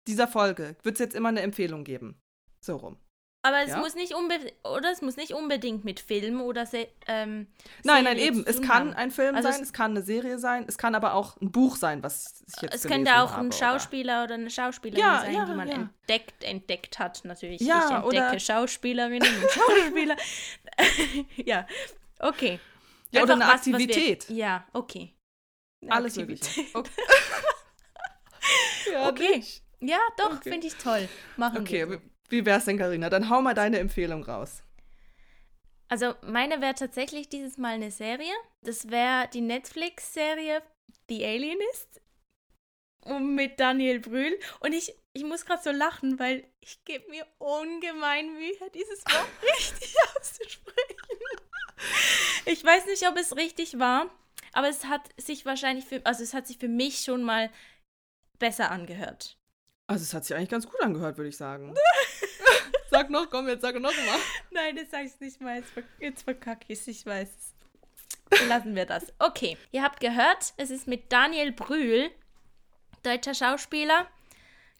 dieser 0.07 0.27
Folge, 0.27 0.75
wird 0.83 0.95
es 0.95 0.99
jetzt 0.99 1.15
immer 1.15 1.29
eine 1.29 1.41
Empfehlung 1.41 1.83
geben. 1.83 2.19
So 2.61 2.75
rum. 2.75 2.97
Aber 3.41 3.61
es 3.63 3.69
Ja? 3.69 3.77
muss 3.77 3.95
nicht 3.95 4.13
unbedingt, 4.15 4.53
oder 4.65 4.91
es 4.91 5.01
muss 5.01 5.15
nicht 5.15 5.33
unbedingt 5.33 5.85
mit 5.85 6.01
Film 6.01 6.41
oder 6.41 6.65
Se 6.65 6.89
ähm, 7.07 7.47
Nein, 7.83 8.03
nein, 8.03 8.17
eben. 8.17 8.43
Es 8.45 8.61
kann 8.61 8.89
haben. 8.89 8.93
ein 8.93 9.11
Film 9.11 9.33
Also 9.33 9.49
sein, 9.49 9.61
es- 9.61 9.67
es 9.67 9.73
kann 9.73 9.91
eine 9.91 10.01
Serie 10.03 10.37
sein, 10.39 10.65
es 10.67 10.77
kann 10.77 10.93
aber 10.93 11.13
auch 11.13 11.37
ein 11.39 11.49
Buch 11.49 11.77
sein, 11.77 12.03
was 12.03 12.43
ich 12.47 12.61
jetzt 12.63 12.75
Es 12.75 12.83
könnte 12.83 13.11
auch 13.21 13.31
habe, 13.31 13.41
ein 13.43 13.47
oder- 13.47 13.55
Schauspieler 13.57 14.25
oder 14.25 14.33
eine 14.33 14.49
Schauspielerin 14.49 15.01
Ja, 15.05 15.21
sein, 15.21 15.33
ja, 15.33 15.45
die 15.45 15.53
man 15.53 15.69
entdeckt, 15.69 16.43
entdeckt 16.43 16.99
hat, 16.99 17.23
natürlich. 17.23 17.61
Ja, 17.61 17.85
ich 17.85 17.91
entdecke 17.95 18.07
oder- 18.07 18.39
Schauspielerinnen 18.39 19.21
und 19.41 19.51
Schauspieler. 19.51 20.17
ja, 21.37 21.65
okay. 22.19 22.59
Ja, 23.11 23.23
oder 23.23 23.33
eine 23.35 23.45
was, 23.45 23.51
was 23.53 23.65
wir- 23.67 23.75
Aktivität. 23.75 24.29
ja, 24.29 24.67
okay. 24.73 25.15
Eine 25.81 25.91
Alles 25.93 26.17
Aktivität. 26.17 26.65
Okay. 26.75 26.91
ja, 28.91 29.07
Okay. 29.09 29.43
Ja, 29.79 29.99
doch, 30.17 30.33
Okay. 30.35 30.49
finde 30.51 30.67
ich 30.67 30.75
toll. 30.75 31.07
Machen 31.37 31.59
Okay, 31.61 31.87
wir. 31.89 31.97
So. 31.99 32.03
Wie- 32.29 32.45
wär's 32.45 32.65
denn, 32.65 32.77
Karina? 32.77 33.09
Dann 33.09 33.29
hau 33.29 33.41
mal 33.41 33.53
deine 33.53 33.79
Empfehlung 33.79 34.23
raus. 34.23 34.63
Also, 35.87 36.13
meine 36.21 36.61
wäre 36.61 36.75
tatsächlich 36.75 37.29
dieses 37.29 37.57
Mal 37.57 37.73
eine 37.75 37.91
Serie. 37.91 38.31
Das 38.61 38.89
wäre 38.91 39.27
die 39.33 39.41
Netflix-Serie 39.41 40.61
The 41.09 41.25
Alienist. 41.25 42.01
Mit 43.19 43.59
Daniel 43.59 43.99
Brühl. 43.99 44.37
Und 44.59 44.73
ich, 44.73 44.93
ich 45.13 45.23
muss 45.23 45.45
gerade 45.45 45.63
so 45.63 45.71
lachen, 45.71 46.19
weil 46.19 46.45
ich 46.59 46.83
gebe 46.85 47.09
mir 47.09 47.25
ungemein 47.39 48.33
Mühe, 48.33 48.69
dieses 48.75 49.03
Wort 49.05 49.27
richtig 49.57 49.95
auszusprechen. 50.15 50.97
Ich 52.45 52.63
weiß 52.63 52.85
nicht, 52.87 53.07
ob 53.07 53.17
es 53.17 53.35
richtig 53.37 53.79
war, 53.79 54.11
aber 54.53 54.67
es 54.67 54.85
hat 54.85 55.09
sich 55.17 55.45
wahrscheinlich 55.45 55.85
für, 55.85 56.05
also 56.05 56.23
es 56.23 56.33
hat 56.33 56.45
sich 56.45 56.57
für 56.57 56.67
mich 56.67 56.99
schon 56.99 57.23
mal 57.23 57.49
besser 58.37 58.69
angehört. 58.69 59.38
Also, 59.89 60.03
es 60.03 60.13
hat 60.13 60.23
sich 60.23 60.35
eigentlich 60.35 60.49
ganz 60.49 60.67
gut 60.67 60.79
angehört, 60.81 61.17
würde 61.17 61.29
ich 61.29 61.37
sagen. 61.37 61.73
sag 62.91 63.09
noch, 63.09 63.27
komm, 63.29 63.47
jetzt 63.47 63.61
sag 63.61 63.73
noch 63.79 63.91
mal. 63.91 64.19
Nein, 64.51 64.75
das 64.75 64.91
sag 64.91 65.05
ich 65.05 65.19
nicht 65.19 65.41
mal. 65.41 65.55
Jetzt, 65.55 65.71
ver 65.71 65.83
jetzt 65.99 66.21
verkacke 66.21 66.65
ich 66.67 66.87
ich 66.87 67.03
weiß 67.03 67.27
es. 67.27 68.47
Lassen 68.47 68.75
wir 68.75 68.85
das. 68.85 69.11
Okay, 69.17 69.57
ihr 69.71 69.81
habt 69.81 69.99
gehört, 69.99 70.53
es 70.57 70.69
ist 70.69 70.87
mit 70.87 71.11
Daniel 71.11 71.51
Brühl, 71.51 72.11
deutscher 73.01 73.33
Schauspieler. 73.33 74.05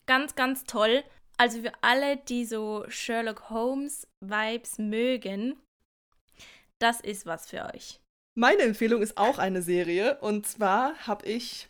ganz, 0.06 0.36
ganz 0.36 0.64
toll. 0.66 1.04
Also 1.38 1.62
für 1.62 1.72
alle, 1.82 2.18
die 2.18 2.46
so 2.46 2.86
Sherlock 2.88 3.50
Holmes-Vibes 3.50 4.78
mögen, 4.78 5.58
das 6.78 7.02
ist 7.02 7.26
was 7.26 7.50
für 7.50 7.66
euch. 7.74 8.00
Meine 8.36 8.62
Empfehlung 8.62 9.02
ist 9.02 9.18
auch 9.18 9.40
eine 9.40 9.64
Serie. 9.64 10.20
Und 10.20 10.46
zwar 10.46 11.08
habe 11.08 11.26
ich 11.26 11.69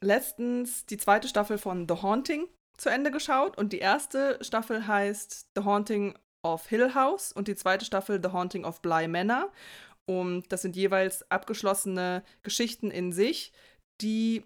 letztens 0.00 0.86
die 0.86 0.96
zweite 0.96 1.28
Staffel 1.28 1.58
von 1.58 1.86
The 1.88 2.02
Haunting 2.02 2.46
zu 2.76 2.88
Ende 2.88 3.10
geschaut. 3.10 3.56
Und 3.56 3.72
die 3.72 3.78
erste 3.78 4.38
Staffel 4.42 4.86
heißt 4.86 5.50
The 5.56 5.64
Haunting 5.64 6.18
of 6.42 6.66
Hill 6.68 6.94
House 6.94 7.32
und 7.32 7.48
die 7.48 7.56
zweite 7.56 7.84
Staffel 7.84 8.20
The 8.22 8.30
Haunting 8.30 8.64
of 8.64 8.82
Bly 8.82 9.08
Manor. 9.08 9.50
Und 10.06 10.52
das 10.52 10.62
sind 10.62 10.76
jeweils 10.76 11.28
abgeschlossene 11.30 12.22
Geschichten 12.42 12.90
in 12.90 13.12
sich, 13.12 13.52
die 14.00 14.44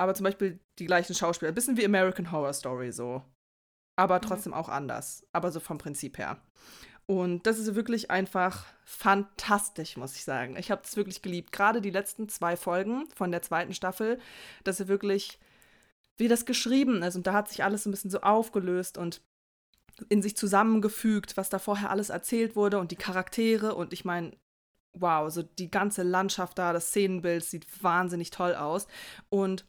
aber 0.00 0.14
zum 0.14 0.24
Beispiel 0.24 0.60
die 0.78 0.86
gleichen 0.86 1.14
Schauspieler, 1.14 1.50
ein 1.50 1.54
bisschen 1.54 1.76
wie 1.76 1.84
American 1.84 2.30
Horror 2.30 2.52
Story 2.52 2.92
so. 2.92 3.24
Aber 3.96 4.16
mhm. 4.16 4.22
trotzdem 4.22 4.54
auch 4.54 4.68
anders. 4.68 5.26
Aber 5.32 5.50
so 5.50 5.58
vom 5.58 5.78
Prinzip 5.78 6.18
her. 6.18 6.40
Und 7.10 7.46
das 7.46 7.58
ist 7.58 7.74
wirklich 7.74 8.10
einfach 8.10 8.66
fantastisch, 8.84 9.96
muss 9.96 10.14
ich 10.14 10.24
sagen. 10.24 10.56
Ich 10.58 10.70
habe 10.70 10.82
es 10.84 10.94
wirklich 10.94 11.22
geliebt. 11.22 11.52
Gerade 11.52 11.80
die 11.80 11.90
letzten 11.90 12.28
zwei 12.28 12.54
Folgen 12.54 13.08
von 13.16 13.30
der 13.30 13.40
zweiten 13.40 13.72
Staffel, 13.72 14.20
dass 14.62 14.78
er 14.78 14.88
wirklich, 14.88 15.38
wie 16.18 16.28
das 16.28 16.44
geschrieben 16.44 17.02
ist. 17.02 17.16
Und 17.16 17.26
da 17.26 17.32
hat 17.32 17.48
sich 17.48 17.64
alles 17.64 17.86
ein 17.86 17.92
bisschen 17.92 18.10
so 18.10 18.20
aufgelöst 18.20 18.98
und 18.98 19.22
in 20.10 20.20
sich 20.20 20.36
zusammengefügt, 20.36 21.38
was 21.38 21.48
da 21.48 21.58
vorher 21.58 21.88
alles 21.88 22.10
erzählt 22.10 22.56
wurde 22.56 22.78
und 22.78 22.90
die 22.90 22.96
Charaktere. 22.96 23.74
Und 23.74 23.94
ich 23.94 24.04
meine, 24.04 24.36
wow, 24.92 25.32
so 25.32 25.42
die 25.42 25.70
ganze 25.70 26.02
Landschaft 26.02 26.58
da, 26.58 26.74
das 26.74 26.88
Szenenbild 26.88 27.42
sieht 27.42 27.82
wahnsinnig 27.82 28.30
toll 28.32 28.54
aus. 28.54 28.86
Und 29.30 29.64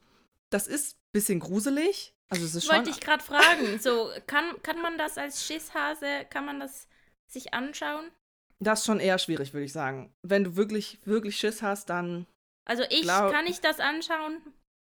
das 0.49 0.67
ist 0.67 0.97
ein 0.97 1.11
bisschen 1.13 1.39
gruselig. 1.39 2.13
Also 2.27 2.43
es 2.43 2.53
ist 2.53 2.65
schon 2.65 2.75
Wollte 2.75 2.89
ich 2.89 2.99
gerade 2.99 3.23
fragen. 3.23 3.79
So, 3.79 4.09
kann, 4.27 4.61
kann 4.61 4.81
man 4.81 4.97
das 4.97 5.17
als 5.17 5.45
Schisshase, 5.45 6.25
kann 6.29 6.45
man 6.45 6.59
das 6.59 6.89
sich 7.31 7.53
anschauen? 7.53 8.11
Das 8.59 8.79
ist 8.79 8.85
schon 8.85 8.99
eher 8.99 9.17
schwierig, 9.19 9.53
würde 9.53 9.65
ich 9.65 9.73
sagen. 9.73 10.13
Wenn 10.21 10.43
du 10.43 10.55
wirklich, 10.55 10.99
wirklich 11.05 11.37
Schiss 11.37 11.61
hast, 11.61 11.89
dann. 11.89 12.25
Also 12.65 12.83
ich, 12.89 13.03
glaub, 13.03 13.31
kann 13.31 13.47
ich 13.47 13.61
das 13.61 13.79
anschauen? 13.79 14.41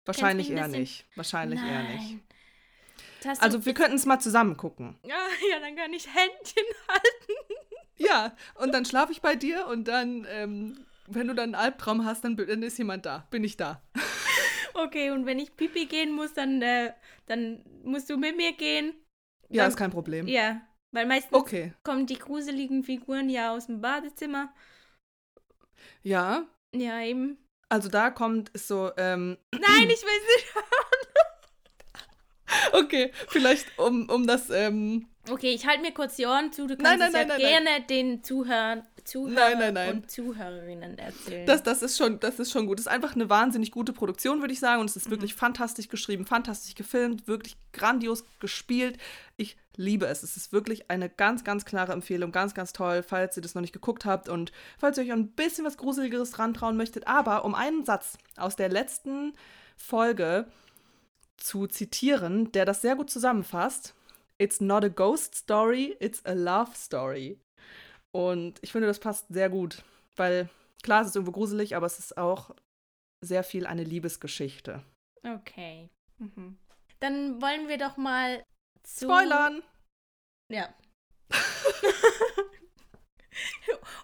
Wahrscheinlich 0.05 0.51
eher 0.51 0.69
nicht. 0.69 1.07
Wahrscheinlich 1.17 1.61
Nein. 1.61 1.87
eher 1.87 1.95
nicht. 1.95 2.19
Also 3.41 3.65
wir 3.65 3.73
könnten 3.73 3.97
es 3.97 4.05
mal 4.05 4.21
zusammen 4.21 4.57
gucken. 4.57 4.99
Ja, 5.07 5.17
ja, 5.51 5.61
dann 5.61 5.77
kann 5.77 5.93
ich 5.93 6.07
Händchen 6.07 6.65
halten. 6.89 7.65
Ja, 7.97 8.37
und 8.57 8.73
dann 8.73 8.85
schlafe 8.85 9.13
ich 9.13 9.23
bei 9.23 9.35
dir 9.35 9.67
und 9.67 9.89
dann, 9.89 10.27
ähm, 10.29 10.85
wenn 11.07 11.29
du 11.29 11.35
dann 11.35 11.55
einen 11.55 11.65
Albtraum 11.65 12.05
hast, 12.05 12.25
dann, 12.25 12.37
dann 12.37 12.63
ist 12.63 12.77
jemand 12.77 13.07
da. 13.07 13.27
Bin 13.31 13.45
ich 13.45 13.57
da. 13.57 13.83
Okay, 14.77 15.13
und 15.13 15.25
wenn 15.25 15.39
ich 15.39 15.57
Pipi 15.57 15.87
gehen 15.87 16.11
muss, 16.11 16.35
dann, 16.35 16.61
äh, 16.61 16.93
dann 17.27 17.65
musst 17.85 18.11
du 18.11 18.17
mit 18.17 18.37
mir 18.37 18.51
gehen. 18.55 18.93
Ja, 19.49 19.63
dann, 19.63 19.71
ist 19.71 19.77
kein 19.77 19.93
Problem. 19.93 20.27
Ja, 20.27 20.63
weil 20.95 21.07
meistens 21.07 21.37
okay. 21.37 21.73
kommen 21.83 22.07
die 22.07 22.19
gruseligen 22.19 22.85
Figuren 22.85 23.29
ja 23.29 23.53
aus 23.53 23.67
dem 23.67 23.81
Badezimmer. 23.81 24.55
Ja. 26.03 26.47
Ja, 26.73 27.01
eben. 27.01 27.37
Also 27.69 27.89
da 27.89 28.11
kommt 28.11 28.53
so, 28.55 28.93
ähm. 28.97 29.37
Nein, 29.53 29.91
ich 29.91 30.03
will 30.03 30.21
nicht 30.37 30.55
Okay, 32.73 33.11
vielleicht 33.29 33.67
um, 33.77 34.09
um 34.09 34.27
das, 34.27 34.51
ähm. 34.51 35.09
Okay, 35.29 35.53
ich 35.53 35.67
halte 35.67 35.83
mir 35.83 35.93
kurz 35.93 36.15
die 36.15 36.27
Ohren 36.27 36.53
zu. 36.53 36.69
Du 36.69 36.77
kannst 36.77 37.01
nein, 37.01 37.13
nein, 37.13 37.29
nein, 37.29 37.41
ja 37.41 37.49
gerne 37.49 37.85
den 37.89 38.23
Zuhörern, 38.23 38.87
Zuhörern 39.05 39.77
und 39.89 40.11
Zuhörerinnen 40.11 40.99
erzählen. 40.99 41.47
Das, 41.47 41.65
das, 41.65 41.83
ist 41.83 41.97
schon, 41.97 42.21
das 42.21 42.39
ist 42.39 42.53
schon 42.53 42.67
gut. 42.67 42.79
Das 42.79 42.87
ist 42.87 42.93
einfach 42.93 43.17
eine 43.17 43.29
wahnsinnig 43.29 43.73
gute 43.73 43.93
Produktion, 43.93 44.41
würde 44.41 44.53
ich 44.53 44.61
sagen. 44.61 44.81
Und 44.81 44.91
es 44.91 44.97
ist 44.97 45.07
mhm. 45.07 45.13
wirklich 45.13 45.35
fantastisch 45.35 45.89
geschrieben, 45.89 46.27
fantastisch 46.27 46.77
gefilmt, 46.77 47.27
wirklich 47.27 47.57
grandios 47.73 48.25
gespielt. 48.39 48.99
Ich 49.37 49.57
liebe 49.77 50.07
es. 50.07 50.23
Es 50.23 50.37
ist 50.37 50.53
wirklich 50.53 50.91
eine 50.91 51.09
ganz, 51.09 51.45
ganz 51.45 51.65
klare 51.65 51.93
Empfehlung. 51.93 52.33
Ganz, 52.33 52.55
ganz 52.55 52.73
toll, 52.73 53.03
falls 53.03 53.37
ihr 53.37 53.43
das 53.43 53.55
noch 53.55 53.63
nicht 53.63 53.73
geguckt 53.73 54.05
habt 54.05 54.29
und 54.29 54.53
falls 54.79 54.99
ihr 54.99 55.05
euch 55.05 55.13
ein 55.13 55.33
bisschen 55.33 55.65
was 55.65 55.77
Gruseligeres 55.77 56.39
rantrauen 56.39 56.77
möchtet. 56.77 57.07
Aber 57.07 57.45
um 57.45 57.55
einen 57.55 57.85
Satz 57.85 58.19
aus 58.37 58.57
der 58.57 58.69
letzten 58.69 59.35
Folge 59.77 60.47
zu 61.37 61.67
zitieren, 61.67 62.53
der 62.53 62.65
das 62.65 62.83
sehr 62.83 62.97
gut 62.97 63.11
zusammenfasst. 63.11 63.95
It's 64.39 64.61
not 64.61 64.85
a 64.85 64.89
ghost 64.89 65.35
story, 65.35 65.97
it's 66.01 66.25
a 66.25 66.33
love 66.33 66.73
story. 66.75 67.39
Und 68.13 68.59
ich 68.63 68.73
finde, 68.73 68.87
das 68.87 69.01
passt 69.01 69.27
sehr 69.29 69.51
gut, 69.51 69.83
weil 70.17 70.49
klar, 70.83 71.03
es 71.03 71.09
ist 71.09 71.17
irgendwo 71.17 71.33
gruselig, 71.33 71.77
aber 71.77 71.87
es 71.87 71.99
ist 71.99 72.17
auch 72.17 72.55
sehr 73.21 73.43
viel 73.43 73.67
eine 73.67 73.85
Liebesgeschichte. 73.85 74.83
Okay. 75.25 75.89
Mhm. 76.19 76.59
Dann 77.01 77.43
wollen 77.43 77.69
wir 77.69 77.79
doch 77.79 77.97
mal 77.97 78.45
zu. 78.85 79.07
Spoilern! 79.07 79.63
Ja. 80.51 80.73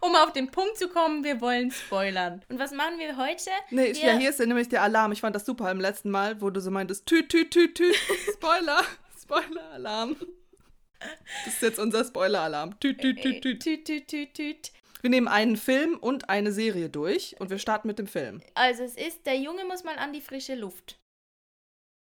um 0.00 0.16
auf 0.16 0.32
den 0.32 0.50
Punkt 0.50 0.78
zu 0.78 0.88
kommen, 0.88 1.24
wir 1.24 1.40
wollen 1.40 1.70
spoilern. 1.70 2.42
Und 2.48 2.58
was 2.58 2.72
machen 2.72 2.98
wir 2.98 3.16
heute? 3.16 3.50
Nee, 3.70 3.94
wir 3.94 4.12
ja, 4.12 4.18
hier 4.18 4.30
ist 4.30 4.40
ja 4.40 4.46
nämlich 4.46 4.68
der 4.68 4.82
Alarm. 4.82 5.12
Ich 5.12 5.20
fand 5.20 5.36
das 5.36 5.46
super 5.46 5.70
im 5.70 5.80
letzten 5.80 6.10
Mal, 6.10 6.40
wo 6.40 6.50
du 6.50 6.60
so 6.60 6.70
meintest, 6.70 7.06
tüt, 7.06 7.28
tüt, 7.28 7.50
tüt, 7.50 7.74
tüt, 7.74 7.94
Spoiler, 8.32 8.82
Spoiler-Alarm. 9.20 10.16
Das 11.44 11.54
ist 11.54 11.62
jetzt 11.62 11.78
unser 11.78 12.04
Spoiler-Alarm. 12.04 12.78
Tüt, 12.80 13.00
tüt, 13.00 13.22
tüt, 13.22 13.42
tüt. 13.42 13.62
Tüt, 13.62 13.84
tüt, 13.84 14.08
tüt, 14.08 14.34
tüt. 14.34 14.72
Wir 15.02 15.10
nehmen 15.10 15.28
einen 15.28 15.56
Film 15.56 15.96
und 15.98 16.28
eine 16.28 16.52
Serie 16.52 16.90
durch 16.90 17.36
und 17.38 17.48
wir 17.48 17.58
starten 17.58 17.88
mit 17.88 17.98
dem 17.98 18.06
Film. 18.06 18.42
Also 18.54 18.82
es 18.82 18.96
ist, 18.96 19.24
der 19.24 19.36
Junge 19.36 19.64
muss 19.64 19.82
mal 19.82 19.98
an 19.98 20.12
die 20.12 20.20
frische 20.20 20.54
Luft. 20.54 20.98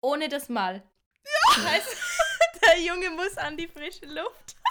Ohne 0.02 0.30
das 0.30 0.50
Mal. 0.50 0.82
Ja! 1.24 1.56
Das 1.56 1.66
heißt, 1.66 1.88
der 2.72 2.82
Junge 2.82 3.10
muss 3.12 3.38
an 3.38 3.58
die 3.58 3.68
frische 3.68 4.06
Luft. 4.06 4.56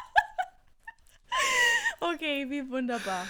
Okay, 2.02 2.46
wie 2.48 2.68
wunderbar. 2.70 3.26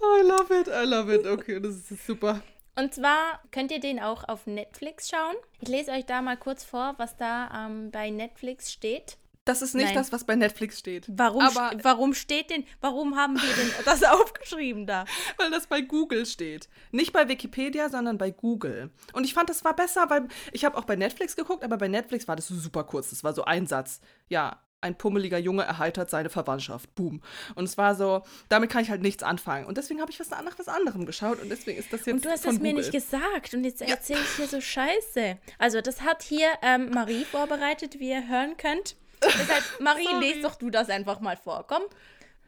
I 0.00 0.22
love 0.22 0.52
it, 0.58 0.68
I 0.68 0.84
love 0.86 1.14
it. 1.14 1.26
Okay, 1.26 1.60
das 1.60 1.90
ist 1.90 2.06
super. 2.06 2.40
Und 2.74 2.94
zwar 2.94 3.42
könnt 3.52 3.70
ihr 3.70 3.78
den 3.78 4.00
auch 4.00 4.24
auf 4.26 4.46
Netflix 4.46 5.10
schauen. 5.10 5.36
Ich 5.60 5.68
lese 5.68 5.90
euch 5.92 6.06
da 6.06 6.22
mal 6.22 6.38
kurz 6.38 6.64
vor, 6.64 6.94
was 6.96 7.16
da 7.18 7.66
ähm, 7.66 7.90
bei 7.90 8.08
Netflix 8.08 8.72
steht. 8.72 9.18
Das 9.46 9.62
ist 9.62 9.74
nicht 9.74 9.86
Nein. 9.86 9.94
das, 9.94 10.12
was 10.12 10.24
bei 10.24 10.34
Netflix 10.34 10.80
steht. 10.80 11.06
Warum, 11.08 11.40
Aber, 11.42 11.70
st 11.70 11.84
warum 11.84 12.14
steht 12.14 12.50
denn, 12.50 12.64
warum 12.80 13.16
haben 13.16 13.36
wir 13.36 13.54
denn 13.54 13.70
das 13.84 14.02
aufgeschrieben 14.02 14.86
da? 14.86 15.04
Weil 15.38 15.50
das 15.52 15.68
bei 15.68 15.80
Google 15.80 16.26
steht. 16.26 16.68
Nicht 16.90 17.12
bei 17.12 17.28
Wikipedia, 17.28 17.88
sondern 17.88 18.18
bei 18.18 18.32
Google. 18.32 18.90
Und 19.12 19.24
ich 19.24 19.34
fand, 19.34 19.48
das 19.48 19.64
war 19.64 19.74
besser, 19.74 20.10
weil 20.10 20.26
ich 20.52 20.64
habe 20.64 20.76
auch 20.76 20.84
bei 20.84 20.96
Netflix 20.96 21.36
geguckt, 21.36 21.62
aber 21.62 21.78
bei 21.78 21.86
Netflix 21.86 22.26
war 22.26 22.34
das 22.34 22.48
super 22.48 22.82
kurz. 22.82 23.10
Das 23.10 23.22
war 23.22 23.32
so 23.34 23.44
ein 23.44 23.68
Satz. 23.68 24.00
Ja, 24.28 24.60
ein 24.80 24.98
pummeliger 24.98 25.38
Junge 25.38 25.62
erheitert 25.62 26.10
seine 26.10 26.28
Verwandtschaft. 26.28 26.92
Boom. 26.96 27.22
Und 27.54 27.64
es 27.64 27.78
war 27.78 27.94
so, 27.94 28.22
damit 28.48 28.70
kann 28.70 28.82
ich 28.82 28.90
halt 28.90 29.02
nichts 29.02 29.22
anfangen. 29.22 29.66
Und 29.66 29.78
deswegen 29.78 30.00
habe 30.00 30.10
ich 30.10 30.18
was 30.18 30.30
nach 30.30 30.58
was 30.58 30.68
anderem 30.68 31.06
geschaut 31.06 31.40
und 31.40 31.48
deswegen 31.48 31.78
ist 31.78 31.92
das 31.92 32.04
jetzt. 32.04 32.14
Und 32.14 32.24
du 32.24 32.30
hast 32.30 32.44
es 32.46 32.58
mir 32.58 32.74
nicht 32.74 32.92
gesagt 32.92 33.54
und 33.54 33.64
jetzt 33.64 33.80
erzähle 33.80 34.18
ja. 34.18 34.24
ich 34.24 34.36
hier 34.36 34.48
so 34.48 34.60
Scheiße. 34.60 35.38
Also, 35.58 35.80
das 35.80 36.02
hat 36.02 36.24
hier 36.24 36.48
ähm, 36.62 36.90
Marie 36.90 37.24
vorbereitet, 37.24 38.00
wie 38.00 38.10
ihr 38.10 38.28
hören 38.28 38.56
könnt. 38.56 38.96
Deshalb, 39.22 39.64
Marie, 39.80 40.08
lest 40.20 40.44
doch 40.44 40.56
du 40.56 40.70
das 40.70 40.88
einfach 40.88 41.20
mal 41.20 41.36
vor. 41.36 41.64
Komm. 41.66 41.82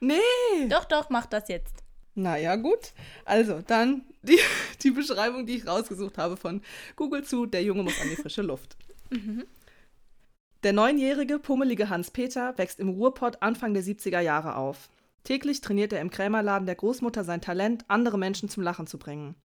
Nee. 0.01 0.19
Doch, 0.69 0.85
doch, 0.85 1.11
mach 1.11 1.27
das 1.27 1.49
jetzt. 1.49 1.83
Naja, 2.15 2.57
gut. 2.57 2.93
Also, 3.25 3.61
dann 3.63 4.05
die, 4.23 4.39
die 4.83 4.91
Beschreibung, 4.91 5.47
die 5.47 5.57
ich 5.57 5.67
rausgesucht 5.67 6.19
habe 6.19 6.37
von 6.37 6.63
Google 6.97 7.25
zu: 7.25 7.47
Der 7.47 7.63
Junge 7.63 7.83
muss 7.83 8.01
an 8.01 8.09
die 8.11 8.17
frische 8.17 8.43
Luft. 8.43 8.77
Mhm. 9.11 9.45
Der 10.65 10.73
neunjährige, 10.73 11.39
pummelige 11.39 11.89
Hans-Peter 11.89 12.59
wächst 12.59 12.81
im 12.81 12.89
Ruhrpott 12.89 13.43
Anfang 13.43 13.75
der 13.75 13.85
70er 13.85 14.21
Jahre 14.21 14.57
auf. 14.57 14.89
Täglich 15.23 15.61
trainiert 15.61 15.93
er 15.93 16.01
im 16.01 16.11
Krämerladen 16.11 16.67
der 16.67 16.75
Großmutter 16.75 17.23
sein 17.23 17.41
Talent, 17.41 17.85
andere 17.87 18.19
Menschen 18.19 18.49
zum 18.49 18.65
Lachen 18.65 18.89
zu 18.89 18.99
bringen. 18.99 19.37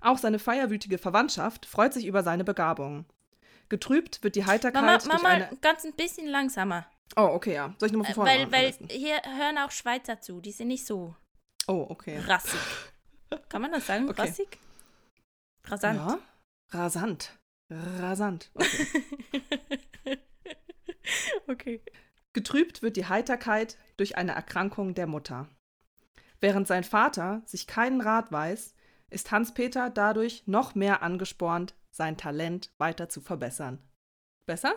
Auch 0.00 0.16
seine 0.16 0.38
feierwütige 0.38 0.96
Verwandtschaft 0.96 1.66
freut 1.66 1.92
sich 1.92 2.06
über 2.06 2.22
seine 2.22 2.44
Begabung. 2.44 3.04
Getrübt 3.74 4.22
wird 4.22 4.36
die 4.36 4.46
Heiterkeit 4.46 4.82
Mama, 4.82 4.98
durch 4.98 5.12
Mama, 5.12 5.28
eine... 5.30 5.56
ganz 5.60 5.84
ein 5.84 5.94
bisschen 5.94 6.28
langsamer. 6.28 6.86
Oh, 7.16 7.22
okay, 7.22 7.54
ja. 7.54 7.74
Soll 7.80 7.88
ich 7.88 7.92
nochmal 7.92 8.14
von 8.14 8.24
vorne 8.24 8.52
Weil, 8.52 8.72
weil 8.78 8.88
hier 8.88 9.20
hören 9.36 9.58
auch 9.58 9.72
Schweizer 9.72 10.20
zu, 10.20 10.40
die 10.40 10.52
sind 10.52 10.68
nicht 10.68 10.86
so 10.86 11.16
oh, 11.66 11.84
okay. 11.88 12.20
rassig. 12.20 12.60
Kann 13.48 13.62
man 13.62 13.72
das 13.72 13.84
sagen? 13.84 14.08
Okay. 14.08 14.22
Rassig? 14.22 14.60
Rasant. 15.64 15.98
Ja. 15.98 16.18
Rasant. 16.70 17.36
Rasant. 17.68 18.52
Okay. 18.54 20.20
okay. 21.48 21.82
Getrübt 22.32 22.80
wird 22.80 22.96
die 22.96 23.06
Heiterkeit 23.06 23.76
durch 23.96 24.16
eine 24.16 24.36
Erkrankung 24.36 24.94
der 24.94 25.08
Mutter. 25.08 25.48
Während 26.40 26.68
sein 26.68 26.84
Vater 26.84 27.42
sich 27.44 27.66
keinen 27.66 28.00
Rat 28.00 28.30
weiß, 28.30 28.76
ist 29.10 29.32
Hans-Peter 29.32 29.90
dadurch 29.90 30.44
noch 30.46 30.76
mehr 30.76 31.02
angespornt, 31.02 31.74
sein 31.94 32.16
Talent 32.16 32.72
weiter 32.78 33.08
zu 33.08 33.20
verbessern. 33.20 33.78
Besser? 34.46 34.74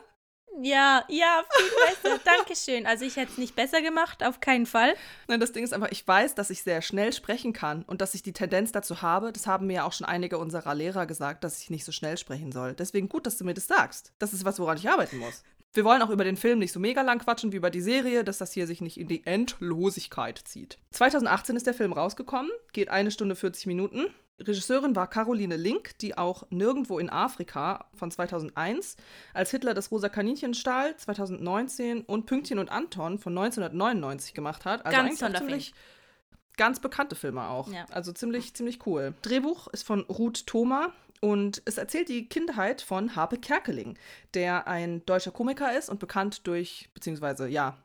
Ja, 0.62 1.04
ja, 1.08 1.44
viel 1.56 1.70
besser. 1.86 2.20
Dankeschön. 2.26 2.86
Also 2.86 3.06
ich 3.06 3.16
hätte 3.16 3.32
es 3.32 3.38
nicht 3.38 3.56
besser 3.56 3.82
gemacht, 3.82 4.24
auf 4.24 4.40
keinen 4.40 4.66
Fall. 4.66 4.96
Nein, 5.28 5.40
das 5.40 5.52
Ding 5.52 5.64
ist 5.64 5.74
einfach, 5.74 5.92
ich 5.92 6.08
weiß, 6.08 6.36
dass 6.36 6.50
ich 6.50 6.64
sehr 6.64 6.82
schnell 6.82 7.14
sprechen 7.14 7.54
kann 7.54 7.84
und 7.84 8.02
dass 8.02 8.16
ich 8.16 8.24
die 8.24 8.34
Tendenz 8.34 8.72
dazu 8.72 9.02
habe. 9.02 9.32
Das 9.32 9.46
haben 9.46 9.68
mir 9.68 9.74
ja 9.74 9.84
auch 9.84 9.94
schon 9.94 10.08
einige 10.08 10.40
unserer 10.40 10.74
Lehrer 10.74 11.06
gesagt, 11.06 11.44
dass 11.44 11.62
ich 11.62 11.70
nicht 11.70 11.86
so 11.86 11.92
schnell 11.92 12.18
sprechen 12.18 12.52
soll. 12.52 12.74
Deswegen 12.74 13.10
gut, 13.10 13.28
dass 13.28 13.38
du 13.38 13.46
mir 13.46 13.54
das 13.54 13.68
sagst. 13.68 14.14
Das 14.20 14.34
ist 14.34 14.46
was, 14.46 14.60
woran 14.60 14.78
ich 14.78 14.90
arbeiten 14.90 15.18
muss. 15.18 15.44
Wir 15.74 15.86
wollen 15.86 16.02
auch 16.02 16.10
über 16.10 16.24
den 16.24 16.38
Film 16.38 16.60
nicht 16.60 16.72
so 16.72 16.80
mega 16.80 17.02
lang 17.02 17.20
quatschen 17.20 17.52
wie 17.52 17.58
über 17.58 17.70
die 17.70 17.82
Serie, 17.82 18.24
dass 18.24 18.40
das 18.40 18.52
hier 18.52 18.66
sich 18.66 18.82
nicht 18.82 19.00
in 19.00 19.08
die 19.08 19.26
Endlosigkeit 19.26 20.40
zieht. 20.40 20.80
2018 20.92 21.56
ist 21.56 21.68
der 21.68 21.74
Film 21.74 21.94
rausgekommen, 21.94 22.50
geht 22.74 22.90
eine 22.90 23.12
Stunde 23.12 23.36
40 23.36 23.68
Minuten. 23.68 24.08
Regisseurin 24.39 24.95
war 24.95 25.10
Caroline 25.10 25.56
Link, 25.56 25.97
die 26.00 26.17
auch 26.17 26.43
Nirgendwo 26.50 27.00
in 27.00 27.10
Afrika 27.10 27.86
von 27.93 28.12
2001, 28.12 28.95
als 29.34 29.52
Hitler 29.52 29.73
das 29.73 29.91
rosa 29.91 30.10
Kaninchen 30.10 30.54
stahl 30.54 30.95
2019 30.95 32.02
und 32.02 32.26
Pünktchen 32.26 32.60
und 32.60 32.69
Anton 32.69 33.17
von 33.17 33.38
1999 33.38 34.34
gemacht 34.34 34.65
hat. 34.65 34.86
Also 34.86 34.95
Ganz 34.95 35.23
eigentlich 35.23 35.39
ziemlich 35.39 35.73
ganz 36.58 36.80
bekannte 36.80 37.15
Filme 37.15 37.47
auch. 37.47 37.71
Ja. 37.71 37.86
Also 37.91 38.12
ziemlich, 38.12 38.54
ziemlich 38.54 38.86
cool. 38.86 39.13
Drehbuch 39.21 39.67
ist 39.67 39.84
von 39.84 40.02
Ruth 40.02 40.45
Thoma 40.45 40.91
und 41.21 41.62
es 41.65 41.78
erzählt 41.78 42.10
die 42.10 42.28
Kindheit 42.28 42.82
von 42.82 43.15
Harpe 43.15 43.38
Kerkeling, 43.38 43.97
der 44.34 44.67
ein 44.67 45.06
deutscher 45.06 45.32
Komiker 45.32 45.78
ist 45.78 45.89
und 45.89 46.00
bekannt 46.00 46.45
durch, 46.45 46.89
beziehungsweise 46.93 47.47
ja, 47.47 47.78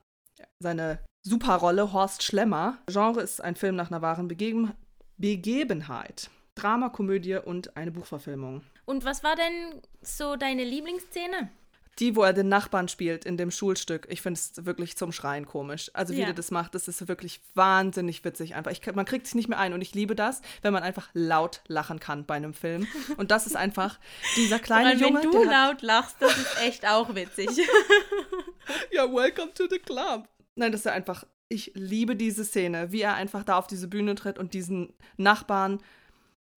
seine 0.58 0.98
Superrolle 1.22 1.92
Horst 1.92 2.22
Schlemmer. 2.22 2.78
Genre 2.86 3.20
ist 3.20 3.42
ein 3.42 3.54
Film 3.54 3.76
nach 3.76 3.90
einer 3.90 4.02
wahren 4.02 4.26
Begeben 4.26 4.72
Begebenheit. 5.18 6.30
Drama, 6.62 6.90
Komödie 6.90 7.37
und 7.37 7.77
eine 7.77 7.90
Buchverfilmung. 7.90 8.62
Und 8.85 9.05
was 9.05 9.25
war 9.25 9.35
denn 9.35 9.81
so 10.01 10.37
deine 10.37 10.62
Lieblingsszene? 10.64 11.51
Die, 11.98 12.16
wo 12.16 12.22
er 12.22 12.33
den 12.33 12.48
Nachbarn 12.48 12.88
spielt 12.88 13.25
in 13.27 13.37
dem 13.37 13.51
Schulstück, 13.51 14.07
ich 14.09 14.22
finde 14.22 14.38
es 14.38 14.64
wirklich 14.64 14.96
zum 14.96 15.12
Schreien 15.12 15.44
komisch. 15.44 15.90
Also 15.92 16.14
wie 16.14 16.20
Ja. 16.20 16.27
der 16.27 16.35
das 16.35 16.51
macht, 16.51 16.75
das 16.75 16.88
ist 16.88 17.07
wirklich 17.07 17.40
wahnsinnig 17.55 18.25
witzig 18.25 18.55
einfach. 18.55 18.70
Ich, 18.70 18.81
man 18.94 19.05
kriegt 19.05 19.27
sich 19.27 19.35
nicht 19.35 19.48
mehr 19.48 19.59
ein 19.59 19.75
und 19.75 19.83
ich 19.83 19.92
liebe 19.94 20.14
das, 20.14 20.40
wenn 20.62 20.72
man 20.72 20.83
einfach 20.83 21.11
laut 21.12 21.61
lachen 21.66 22.01
kann 22.01 22.25
bei 22.25 22.35
einem 22.35 22.55
Film. 22.55 22.87
Und 23.18 23.31
das 23.31 23.46
ist 23.46 23.57
einfach 23.57 23.98
dieser 24.37 24.59
kleine 24.59 24.94
Junge, 24.94 25.22
wenn 25.22 25.31
du 25.33 25.42
laut 25.44 25.83
lachst, 25.83 26.16
das 26.20 26.35
ist 26.37 26.62
echt 26.62 26.88
auch 26.88 27.14
witzig. 27.14 27.51
ja, 28.90 29.12
welcome 29.12 29.53
to 29.53 29.64
the 29.68 29.79
club. 29.79 30.29
Nein, 30.55 30.72
das 30.72 30.83
ist 30.83 30.87
einfach, 30.87 31.25
ich 31.48 31.72
liebe 31.75 32.16
diese 32.16 32.44
Szene, 32.44 32.90
wie 32.92 33.03
er 33.03 33.14
einfach 33.14 33.44
da 33.44 33.59
auf 33.59 33.66
diese 33.66 33.88
Bühne 33.88 34.14
tritt 34.14 34.38
und 34.38 34.55
diesen 34.55 34.94
Nachbarn 35.18 35.81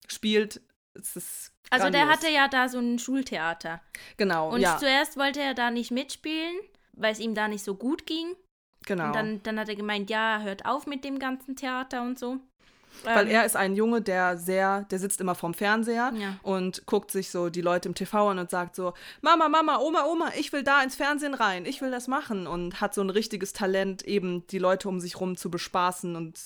spielt. 0.06 0.60
Es 0.94 1.14
ist 1.16 1.52
Also 1.70 1.90
der 1.90 2.04
grandios. 2.04 2.16
hatte 2.24 2.32
ja 2.32 2.48
da 2.48 2.68
so 2.68 2.78
ein 2.78 2.98
Schultheater. 2.98 3.80
genau, 4.16 4.52
Und 4.52 4.60
ja, 4.60 4.78
zuerst 4.78 5.16
wollte 5.16 5.40
er 5.40 5.54
da 5.54 5.70
nicht 5.70 5.90
mitspielen, 5.90 6.56
weil 6.92 7.12
es 7.12 7.18
ihm 7.20 7.34
da 7.34 7.48
nicht 7.48 7.64
so 7.64 7.74
gut 7.74 8.06
ging. 8.06 8.34
genau. 8.86 9.06
Und 9.08 9.12
dann, 9.16 9.42
dann 9.42 9.58
hat 9.60 9.68
er 9.68 9.76
gemeint, 9.76 10.08
ja, 10.10 10.40
hört 10.42 10.64
auf 10.64 10.86
mit 10.86 11.04
dem 11.04 11.18
ganzen 11.18 11.56
Theater 11.56 12.02
und 12.02 12.18
so. 12.18 12.38
Weil 13.04 13.26
Ähm, 13.26 13.32
er 13.34 13.44
ist 13.44 13.56
ein 13.56 13.76
Junge, 13.76 14.00
der 14.00 14.38
sehr, 14.38 14.84
der 14.84 14.98
sitzt 14.98 15.20
immer 15.20 15.34
vorm 15.34 15.52
Fernseher 15.52 16.12
Ja. 16.16 16.36
und 16.42 16.86
guckt 16.86 17.10
sich 17.10 17.30
so 17.30 17.50
die 17.50 17.60
Leute 17.60 17.90
im 17.90 17.94
TV 17.94 18.30
an 18.30 18.38
und 18.38 18.48
sagt 18.48 18.74
so, 18.74 18.94
Mama, 19.20 19.50
Mama, 19.50 19.76
Oma, 19.80 20.06
Oma, 20.06 20.32
ich 20.38 20.50
will 20.54 20.62
da 20.62 20.82
ins 20.82 20.94
Fernsehen 20.94 21.34
rein, 21.34 21.66
ich 21.66 21.82
will 21.82 21.90
das 21.90 22.08
machen 22.08 22.46
und 22.46 22.80
hat 22.80 22.94
so 22.94 23.02
ein 23.02 23.10
richtiges 23.10 23.52
Talent, 23.52 24.02
eben 24.04 24.46
die 24.46 24.58
Leute 24.58 24.88
um 24.88 24.98
sich 25.00 25.20
rum 25.20 25.36
zu 25.36 25.50
bespaßen 25.50 26.16
und 26.16 26.40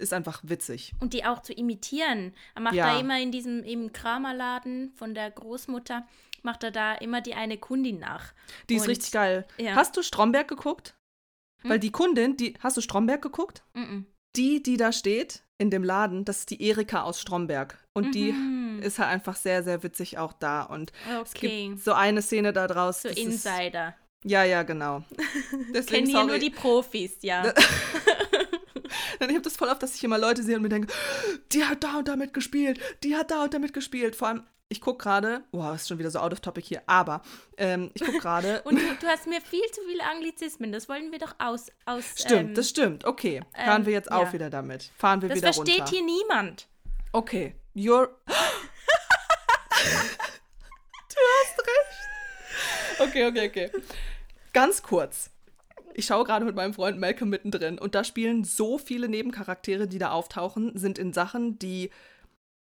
ist 0.00 0.12
einfach 0.12 0.40
witzig. 0.42 0.92
Und 1.00 1.12
die 1.12 1.24
auch 1.24 1.42
zu 1.42 1.52
imitieren. 1.52 2.34
Er 2.54 2.62
macht 2.62 2.74
Ja. 2.74 2.94
da 2.94 3.00
immer 3.00 3.20
in 3.20 3.30
diesem 3.32 3.62
im 3.64 3.92
Kramerladen 3.92 4.92
von 4.96 5.14
der 5.14 5.30
Großmutter, 5.30 6.06
macht 6.42 6.64
er 6.64 6.70
da 6.70 6.94
immer 6.94 7.20
die 7.20 7.34
eine 7.34 7.58
Kundin 7.58 7.98
nach. 7.98 8.32
Die 8.68 8.74
ist 8.76 8.82
Und- 8.82 8.88
richtig 8.88 9.12
geil. 9.12 9.46
ja. 9.58 9.74
Hast 9.74 9.96
du 9.96 10.02
Stromberg 10.02 10.48
geguckt? 10.48 10.94
Hm? 11.62 11.70
Weil 11.70 11.78
die 11.78 11.92
Kundin, 11.92 12.36
die, 12.36 12.54
hast 12.60 12.76
du 12.76 12.80
Stromberg 12.80 13.22
geguckt? 13.22 13.62
Mm 13.74 14.02
Die, 14.36 14.62
die 14.62 14.76
da 14.76 14.92
steht 14.92 15.42
in 15.58 15.70
dem 15.70 15.82
Laden, 15.82 16.24
das 16.24 16.38
ist 16.38 16.50
die 16.50 16.62
Erika 16.62 17.02
aus 17.02 17.20
Stromberg. 17.20 17.76
Und 17.94 18.14
die 18.14 18.30
Mhm. 18.32 18.80
ist 18.80 19.00
halt 19.00 19.08
einfach 19.10 19.34
sehr, 19.34 19.64
sehr 19.64 19.82
witzig 19.82 20.18
auch 20.18 20.32
da. 20.32 20.62
Und 20.62 20.92
es 21.24 21.34
Okay. 21.34 21.66
gibt 21.70 21.82
so 21.82 21.92
eine 21.94 22.22
Szene 22.22 22.52
da 22.52 22.68
draus. 22.68 23.02
So 23.02 23.08
das 23.08 23.18
ist- 23.18 23.24
Insider. 23.24 23.96
Ja, 24.24 24.44
ja, 24.44 24.62
genau. 24.62 25.02
Kennen 25.86 26.06
hier 26.06 26.24
nur 26.24 26.38
die 26.38 26.50
Profis, 26.50 27.18
ja. 27.22 27.52
Ich 29.28 29.34
habe 29.34 29.42
das 29.42 29.56
voll 29.56 29.68
oft, 29.68 29.82
dass 29.82 29.94
ich 29.94 30.04
immer 30.04 30.18
Leute 30.18 30.42
sehe 30.42 30.56
und 30.56 30.62
mir 30.62 30.68
denke, 30.68 30.92
die 31.52 31.64
hat 31.64 31.84
da 31.84 31.98
und 31.98 32.08
da 32.08 32.16
mitgespielt, 32.16 32.80
die 33.04 33.16
hat 33.16 33.30
da 33.30 33.44
und 33.44 33.54
da 33.54 33.58
mitgespielt. 33.58 34.16
Vor 34.16 34.28
allem, 34.28 34.42
ich 34.68 34.80
gucke 34.80 35.02
gerade, 35.02 35.42
wow, 35.52 35.74
ist 35.74 35.88
schon 35.88 35.98
wieder 35.98 36.10
so 36.10 36.20
out 36.20 36.32
of 36.32 36.40
topic 36.40 36.64
hier, 36.64 36.82
aber 36.86 37.22
ähm, 37.56 37.90
ich 37.94 38.02
gucke 38.02 38.18
gerade. 38.18 38.62
Und 38.64 38.76
du, 38.76 38.82
du 39.00 39.06
hast 39.08 39.26
mir 39.26 39.40
viel 39.40 39.64
zu 39.72 39.80
viele 39.82 40.04
Anglizismen. 40.04 40.70
Das 40.70 40.88
wollen 40.88 41.10
wir 41.10 41.18
doch 41.18 41.34
aus. 41.38 41.72
aus 41.86 42.04
Stimmt, 42.16 42.50
ähm, 42.50 42.54
das 42.54 42.68
stimmt. 42.68 43.04
Okay, 43.04 43.42
hören 43.52 43.80
ähm, 43.80 43.86
wir 43.86 43.92
jetzt 43.92 44.12
auf 44.12 44.28
ja. 44.28 44.32
wieder 44.32 44.48
damit. 44.48 44.92
Fahren 44.96 45.22
wir 45.22 45.28
das 45.28 45.38
wieder 45.38 45.52
versteht 45.52 45.80
runter. 45.80 45.90
hier 45.90 46.04
niemand. 46.04 46.68
Okay, 47.10 47.56
you're. 47.74 48.10
du 51.08 51.16
hast 51.36 51.58
recht. 51.58 53.00
Okay, 53.00 53.26
okay, 53.26 53.48
okay. 53.48 53.70
Ganz 54.52 54.82
kurz. 54.82 55.30
Ich 55.94 56.06
schaue 56.06 56.24
gerade 56.24 56.44
mit 56.44 56.54
meinem 56.54 56.74
Freund 56.74 56.98
Malcolm 56.98 57.30
mittendrin 57.30 57.78
und 57.78 57.94
da 57.94 58.04
spielen 58.04 58.44
so 58.44 58.78
viele 58.78 59.08
Nebencharaktere, 59.08 59.88
die 59.88 59.98
da 59.98 60.10
auftauchen, 60.10 60.76
sind 60.76 60.98
in 60.98 61.12
Sachen, 61.12 61.58
die, 61.58 61.90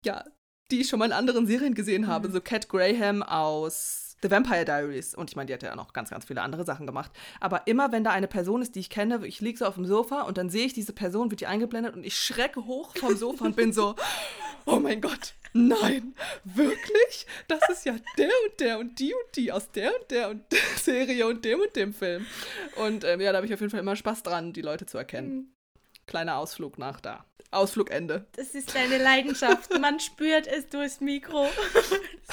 ja, 0.05 0.25
die 0.71 0.81
ich 0.81 0.89
schon 0.89 0.99
mal 0.99 1.07
in 1.07 1.13
anderen 1.13 1.47
Serien 1.47 1.75
gesehen 1.75 2.07
habe. 2.07 2.29
Mhm. 2.29 2.33
So 2.33 2.41
Cat 2.41 2.69
Graham 2.69 3.23
aus 3.23 4.10
The 4.23 4.31
Vampire 4.31 4.65
Diaries. 4.65 5.15
Und 5.15 5.31
ich 5.31 5.37
meine, 5.37 5.47
die 5.47 5.55
hat 5.55 5.63
ja 5.63 5.75
noch 5.75 5.93
ganz, 5.93 6.11
ganz 6.11 6.25
viele 6.25 6.43
andere 6.43 6.65
Sachen 6.65 6.87
gemacht. 6.87 7.11
Aber 7.41 7.67
immer, 7.67 7.93
wenn 7.93 8.05
da 8.05 8.11
eine 8.11 8.29
Person 8.29 8.63
ist, 8.63 8.75
die 8.75 8.81
ich 8.81 8.91
kenne, 8.91 9.27
ich 9.27 9.41
liege 9.41 9.59
so 9.59 9.67
auf 9.67 9.75
dem 9.75 9.87
Sofa 9.87 10.23
und 10.23 10.39
dann 10.39 10.51
sehe 10.51 10.67
ich 10.67 10.73
diese 10.73 10.93
Person, 10.93 11.31
wird 11.31 11.41
die 11.41 11.47
eingeblendet 11.47 11.95
und 11.95 12.05
ich 12.05 12.19
schrecke 12.19 12.65
hoch 12.67 12.97
vom 12.97 13.17
Sofa 13.17 13.45
und 13.45 13.57
bin 13.57 13.73
so, 13.73 13.95
oh 14.67 14.79
mein 14.79 15.01
Gott, 15.01 15.35
nein, 15.53 16.15
wirklich? 16.45 17.27
Das 17.49 17.61
ist 17.69 17.85
ja 17.87 17.97
der 18.19 18.27
und 18.27 18.61
der 18.61 18.79
und 18.79 18.99
die 18.99 19.15
und 19.15 19.37
die 19.37 19.53
aus 19.53 19.71
der 19.71 19.91
und 19.99 20.11
der 20.11 20.31
und 20.31 20.43
der 20.53 20.59
Serie 20.77 21.27
und 21.27 21.45
dem 21.45 21.61
und 21.61 21.75
dem 21.77 21.95
Film. 21.95 22.27
Und 22.77 23.05
ähm, 23.05 23.21
ja, 23.21 23.33
da 23.33 23.37
habe 23.37 23.47
ich 23.47 23.55
auf 23.55 23.61
jeden 23.61 23.71
Fall 23.71 23.81
immer 23.81 23.97
Spaß 23.97 24.23
dran, 24.23 24.53
die 24.53 24.63
Leute 24.63 24.87
zu 24.87 24.99
erkennen. 24.99 25.55
Kleiner 26.11 26.37
Ausflug 26.37 26.77
nach 26.77 27.01
da. 27.01 27.25
Ausflugende. 27.53 28.27
Das 28.37 28.49
ist 28.55 28.75
deine 28.75 28.99
Leidenschaft. 28.99 29.77
Man 29.81 29.99
spürt 30.01 30.47
es 30.47 30.69
durchs 30.69 31.01
Mikro. 31.01 31.49
Das 31.73 31.91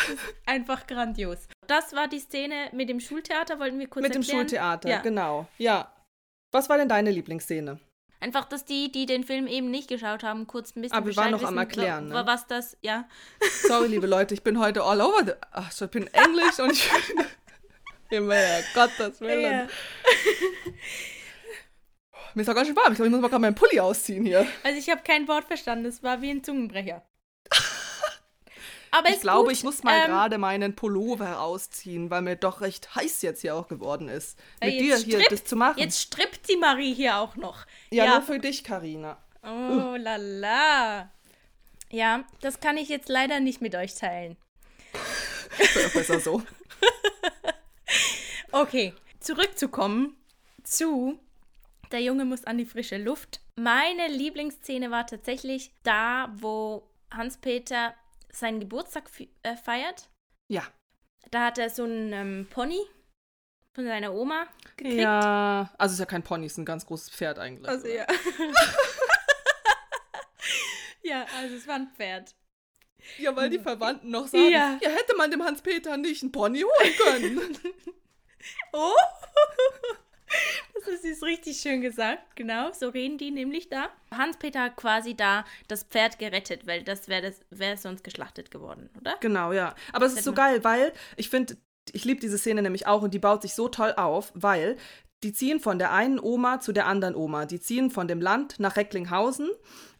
ist 0.10 0.20
einfach 0.46 0.86
grandios. 0.88 1.48
Das 1.68 1.94
war 1.94 2.08
die 2.08 2.20
Szene 2.20 2.70
mit 2.74 2.90
dem 2.90 3.00
Schultheater, 3.00 3.60
wollten 3.60 3.80
wir 3.80 3.88
kurz 3.88 4.04
Mit 4.04 4.14
dem 4.16 4.22
erklären. 4.24 4.40
Schultheater, 4.42 4.90
Ja. 4.90 5.02
genau. 5.02 5.48
Ja. 5.58 5.92
Was 6.52 6.70
war 6.70 6.78
denn 6.78 6.90
deine 6.90 7.12
Lieblingsszene? 7.12 7.80
Einfach, 8.20 8.46
dass 8.46 8.66
die, 8.66 8.92
die 8.92 9.06
den 9.06 9.24
Film 9.24 9.46
eben 9.48 9.70
nicht 9.70 9.88
geschaut 9.90 10.24
haben, 10.24 10.48
kurz 10.48 10.76
ein 10.76 10.82
bisschen 10.82 10.98
Aber 10.98 11.06
wir 11.06 11.16
waren 11.16 11.32
noch 11.32 11.40
am 11.44 11.46
wissen, 11.50 11.58
Erklären, 11.60 12.12
wa- 12.12 12.22
ne? 12.22 12.28
Was 12.28 12.48
das, 12.48 12.78
ja. 12.82 13.08
Sorry, 13.68 13.88
liebe 13.90 14.08
Leute, 14.08 14.34
ich 14.34 14.42
bin 14.44 14.58
heute 14.60 14.82
all 14.84 15.02
over 15.02 15.24
the. 15.26 15.34
Ach, 15.52 15.72
ich 15.72 15.90
bin 15.92 16.08
Englisch 16.14 16.58
und 16.60 16.72
ich 16.72 16.90
bin. 16.90 17.26
Immer, 18.10 18.36
Gottes 18.74 19.20
Willen. 19.22 19.42
ja. 19.52 19.68
Mir 22.38 22.44
ist 22.44 22.50
auch 22.50 22.54
ganz 22.54 22.68
schön 22.68 22.76
warm. 22.76 22.92
Ich 22.92 22.98
glaube, 22.98 23.08
ich 23.08 23.12
muss 23.14 23.22
mal 23.22 23.30
gerade 23.30 23.42
meinen 23.42 23.56
Pulli 23.56 23.80
ausziehen 23.80 24.24
hier. 24.24 24.46
Also 24.62 24.78
ich 24.78 24.92
habe 24.92 25.02
kein 25.04 25.28
Wort 25.28 25.46
verstanden. 25.46 25.86
Es 25.86 26.04
war 26.04 26.22
wie 26.22 26.30
ein 26.30 26.44
Zungenbrecher. 26.44 27.02
Aber 28.92 29.10
Ich 29.10 29.22
glaube, 29.22 29.46
gut. 29.46 29.54
ich 29.54 29.64
muss 29.64 29.82
mal 29.84 30.02
Ähm, 30.02 30.06
gerade 30.12 30.38
meinen 30.38 30.76
Pullover 30.76 31.42
ausziehen, 31.42 32.12
weil 32.12 32.22
mir 32.22 32.36
doch 32.36 32.62
recht 32.62 32.94
heiß 32.94 33.24
jetzt 33.24 33.42
hier 33.42 33.56
auch 33.56 33.68
geworden 33.68 34.08
ist. 34.08 34.38
Mit 34.62 34.74
dir 34.74 34.84
jetzt 34.86 35.06
hier 35.06 35.18
strippt- 35.20 35.32
das 35.32 35.44
zu 35.46 35.56
machen. 35.56 35.80
Jetzt 35.80 36.00
strippt 36.00 36.48
die 36.48 36.58
Marie 36.58 36.94
hier 36.94 37.18
auch 37.18 37.36
noch. 37.38 37.66
ja, 37.90 38.06
ja. 38.06 38.12
nur 38.12 38.22
für 38.22 38.38
dich, 38.38 38.64
Karina. 38.64 39.18
Oh 39.42 39.96
la 39.98 40.18
la. 40.18 41.12
Ja, 41.90 42.24
das 42.42 42.60
kann 42.60 42.78
ich 42.78 42.88
jetzt 42.88 43.10
leider 43.10 43.40
nicht 43.40 43.62
mit 43.62 43.74
euch 43.74 43.96
teilen. 43.96 44.38
Besser 45.94 46.20
so. 46.20 46.44
Okay, 48.52 48.94
zurückzukommen 49.20 50.16
zu 50.64 51.20
Der 51.92 52.02
Junge 52.02 52.26
muss 52.26 52.44
an 52.46 52.58
die 52.58 52.66
frische 52.66 52.98
Luft. 52.98 53.42
Meine 53.56 54.08
Lieblingsszene 54.08 54.92
war 54.92 55.08
tatsächlich 55.08 55.72
da, 55.84 56.32
wo 56.36 56.90
Hans-Peter 57.12 57.94
seinen 58.32 58.60
Geburtstag 58.60 59.10
äh, 59.44 59.56
feiert. 59.56 60.10
Ja. 60.50 60.64
Da 61.32 61.46
hat 61.46 61.58
er 61.58 61.70
so 61.70 61.84
einen 61.84 62.14
ähm, 62.14 62.48
Pony 62.50 62.80
von 63.74 63.86
seiner 63.86 64.14
Oma 64.14 64.48
gekriegt. 64.76 65.02
Ja. 65.02 65.74
Also 65.78 65.94
ist 65.94 66.00
ja 66.00 66.06
kein 66.06 66.24
Pony, 66.24 66.46
ist 66.46 66.58
ein 66.58 66.66
ganz 66.66 66.86
großes 66.86 67.10
Pferd 67.10 67.40
eigentlich. 67.40 67.70
Also 67.70 67.88
ja. 67.88 68.06
ja, 71.04 71.26
also 71.38 71.56
es 71.56 71.68
war 71.68 71.76
ein 71.76 71.92
Pferd. 71.96 72.36
Ja, 73.18 73.36
weil 73.36 73.50
die 73.50 73.60
Verwandten 73.60 74.10
noch 74.10 74.28
sagen, 74.28 74.50
Ja. 74.50 74.78
ja, 74.82 74.90
hätte 74.90 75.16
man 75.16 75.32
dem 75.32 75.44
Hans-Peter 75.44 75.96
nicht 75.96 76.24
einen 76.24 76.32
Pony 76.32 76.62
holen 76.62 76.94
können. 76.98 77.58
Oh! 78.74 78.94
Das 80.74 80.88
ist 80.88 81.04
jetzt 81.04 81.24
richtig 81.24 81.58
schön 81.58 81.82
gesagt, 81.82 82.36
genau. 82.36 82.72
So 82.72 82.90
reden 82.90 83.18
die 83.18 83.32
nämlich 83.32 83.70
da. 83.70 83.90
Hans-Peter 84.16 84.62
hat 84.62 84.76
quasi 84.78 85.16
da 85.16 85.46
das 85.68 85.84
Pferd 85.84 86.20
gerettet, 86.20 86.66
weil 86.66 86.84
das 86.84 87.08
wäre 87.08 87.34
wär 87.50 87.78
sonst 87.78 88.04
geschlachtet 88.04 88.52
geworden, 88.52 88.90
oder? 89.00 89.16
Genau, 89.20 89.52
ja. 89.52 89.76
Aber 89.92 90.06
es 90.06 90.14
ist 90.14 90.24
so 90.24 90.34
geil, 90.34 90.64
weil 90.64 90.94
ich 91.16 91.30
finde, 91.30 91.58
ich 91.92 92.06
liebe 92.06 92.20
diese 92.20 92.38
Szene 92.38 92.62
nämlich 92.62 92.88
auch 92.88 93.02
und 93.02 93.14
die 93.14 93.20
baut 93.20 93.42
sich 93.42 93.54
so 93.54 93.68
toll 93.68 93.94
auf, 93.98 94.32
weil 94.34 94.78
die 95.24 95.34
ziehen 95.34 95.60
von 95.60 95.80
der 95.80 95.92
einen 95.92 96.20
Oma 96.20 96.60
zu 96.60 96.72
der 96.72 96.86
anderen 96.86 97.16
Oma. 97.16 97.46
Die 97.46 97.60
ziehen 97.60 97.90
von 97.90 98.08
dem 98.08 98.22
Land 98.22 98.60
nach 98.60 98.78
Recklinghausen 98.78 99.50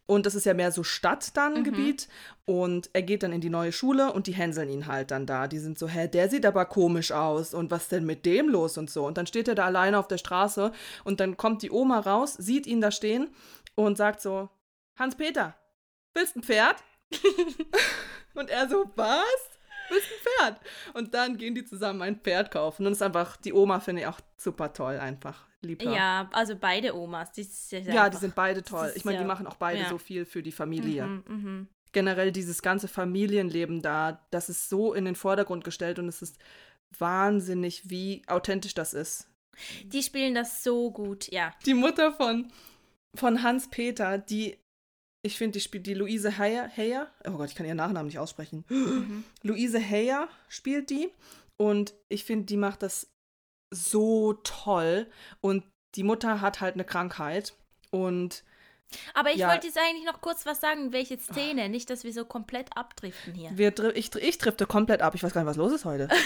Und 0.08 0.26
das 0.26 0.34
ist 0.36 0.46
ja 0.46 0.54
mehr 0.56 0.72
so 0.72 0.84
Stadt 0.84 1.38
dann 1.38 1.60
Mhm. 1.60 1.64
Gebiet. 1.64 2.08
Und 2.46 2.90
er 2.94 3.04
geht 3.04 3.24
dann 3.24 3.34
in 3.34 3.42
die 3.42 3.50
neue 3.50 3.72
Schule 3.72 4.12
und 4.14 4.26
die 4.26 4.34
hänseln 4.34 4.70
ihn 4.70 4.88
halt 4.88 5.12
dann 5.12 5.26
da. 5.26 5.48
Die 5.48 5.60
sind 5.60 5.78
so, 5.78 5.88
hä, 5.88 6.08
der 6.08 6.30
sieht 6.30 6.46
aber 6.46 6.66
komisch 6.66 7.12
aus 7.12 7.54
und 7.54 7.70
was 7.72 7.90
denn 7.90 8.06
mit 8.06 8.26
dem 8.26 8.48
los 8.50 8.78
und 8.78 8.90
so. 8.90 9.06
Und 9.06 9.18
dann 9.18 9.28
steht 9.28 9.48
er 9.48 9.56
da 9.56 9.66
alleine 9.66 10.00
auf 10.00 10.08
der 10.08 10.18
Straße 10.18 10.72
und 11.04 11.20
dann 11.20 11.38
kommt 11.38 11.62
die 11.62 11.72
Oma 11.72 12.00
raus, 12.00 12.34
sieht 12.34 12.66
ihn 12.66 12.82
da 12.82 12.90
stehen 12.90 13.30
und 13.76 13.98
sagt 13.98 14.22
so, 14.22 14.50
Hans-Peter, 14.98 15.56
willst 16.14 16.36
ein 16.38 16.44
Pferd? 16.44 16.78
und 18.34 18.50
er 18.50 18.70
so, 18.70 18.90
was? 18.96 19.50
Willst 19.90 20.08
ein 20.08 20.24
Pferd? 20.24 20.62
Und 20.94 21.14
dann 21.14 21.38
gehen 21.38 21.54
die 21.54 21.66
zusammen 21.66 22.02
ein 22.02 22.20
Pferd 22.22 22.52
kaufen. 22.52 22.86
Und 22.86 22.92
das 22.92 23.00
ist 23.00 23.04
einfach, 23.04 23.38
die 23.38 23.54
Oma 23.54 23.80
finde 23.82 24.02
ich 24.04 24.08
auch 24.08 24.20
super 24.38 24.72
toll 24.74 24.98
einfach. 25.00 25.47
Lieber. 25.62 25.92
Ja, 25.92 26.30
also 26.34 26.56
beide 26.56 26.96
Omas. 26.96 27.32
Die, 27.32 27.48
ja 27.72 28.10
die 28.10 28.18
sind 28.18 28.36
beide 28.36 28.64
toll. 28.64 28.92
Ich 28.96 29.06
meine, 29.06 29.18
die 29.18 29.26
machen 29.26 29.48
auch 29.48 29.56
beide 29.56 29.82
ja. 29.82 29.90
so 29.90 29.98
viel 29.98 30.26
für 30.26 30.44
die 30.44 30.52
Familie. 30.52 31.06
Mhm, 31.06 31.24
mhm. 31.28 31.68
Generell 31.94 32.32
dieses 32.32 32.62
ganze 32.62 32.88
Familienleben 32.88 33.82
da, 33.82 34.26
das 34.30 34.50
ist 34.50 34.70
so 34.70 34.94
in 34.94 35.06
den 35.06 35.16
Vordergrund 35.16 35.64
gestellt 35.64 35.98
und 35.98 36.08
es 36.08 36.22
ist 36.22 36.38
wahnsinnig, 36.98 37.90
wie 37.90 38.22
authentisch 38.28 38.76
das 38.76 38.94
ist. 38.94 39.30
Die 39.86 40.04
spielen 40.04 40.36
das 40.36 40.64
so 40.64 40.92
gut, 40.92 41.28
ja. 41.32 41.52
Die 41.66 41.74
Mutter 41.74 42.14
von, 42.14 42.52
von 43.16 43.42
Hans 43.42 43.70
Peter, 43.70 44.20
die, 44.20 44.58
ich 45.24 45.38
finde, 45.38 45.54
die 45.54 45.62
spielt 45.62 45.88
die 45.88 45.96
Luise 45.96 46.38
Heyer, 46.38 46.70
Heyer, 46.70 47.10
oh 47.26 47.32
Gott, 47.32 47.50
ich 47.50 47.56
kann 47.56 47.66
ihren 47.66 47.78
Nachnamen 47.78 48.06
nicht 48.08 48.20
aussprechen. 48.20 48.64
Mhm. 48.70 49.24
Luise 49.42 49.80
Heyer 49.80 50.30
spielt 50.50 50.92
die 50.92 51.10
und 51.58 51.96
ich 52.10 52.24
finde, 52.24 52.46
die 52.46 52.58
macht 52.58 52.84
das 52.84 53.10
so 53.72 54.34
toll 54.34 55.08
und 55.42 55.64
die 55.96 56.04
Mutter 56.04 56.42
hat 56.42 56.62
halt 56.62 56.76
eine 56.76 56.86
Krankheit 56.86 57.54
und 57.92 58.44
Aber 59.14 59.32
ich 59.32 59.38
Ja. 59.38 59.50
wollte 59.50 59.68
jetzt 59.68 59.78
eigentlich 59.78 60.06
noch 60.06 60.22
kurz 60.22 60.46
was 60.46 60.62
sagen, 60.62 60.94
welche 60.94 61.18
Szene, 61.20 61.68
nicht, 61.68 61.90
dass 61.90 62.06
wir 62.06 62.14
so 62.14 62.24
komplett 62.24 62.70
abdriften 62.78 63.34
hier. 63.34 63.50
wir, 63.58 63.74
ich, 63.98 64.16
ich 64.16 64.38
drifte 64.38 64.66
komplett 64.66 65.02
ab. 65.02 65.14
Ich 65.14 65.24
weiß 65.24 65.34
gar 65.34 65.42
nicht, 65.42 65.50
was 65.50 65.58
los 65.58 65.74
ist 65.74 65.84
heute. 65.86 66.08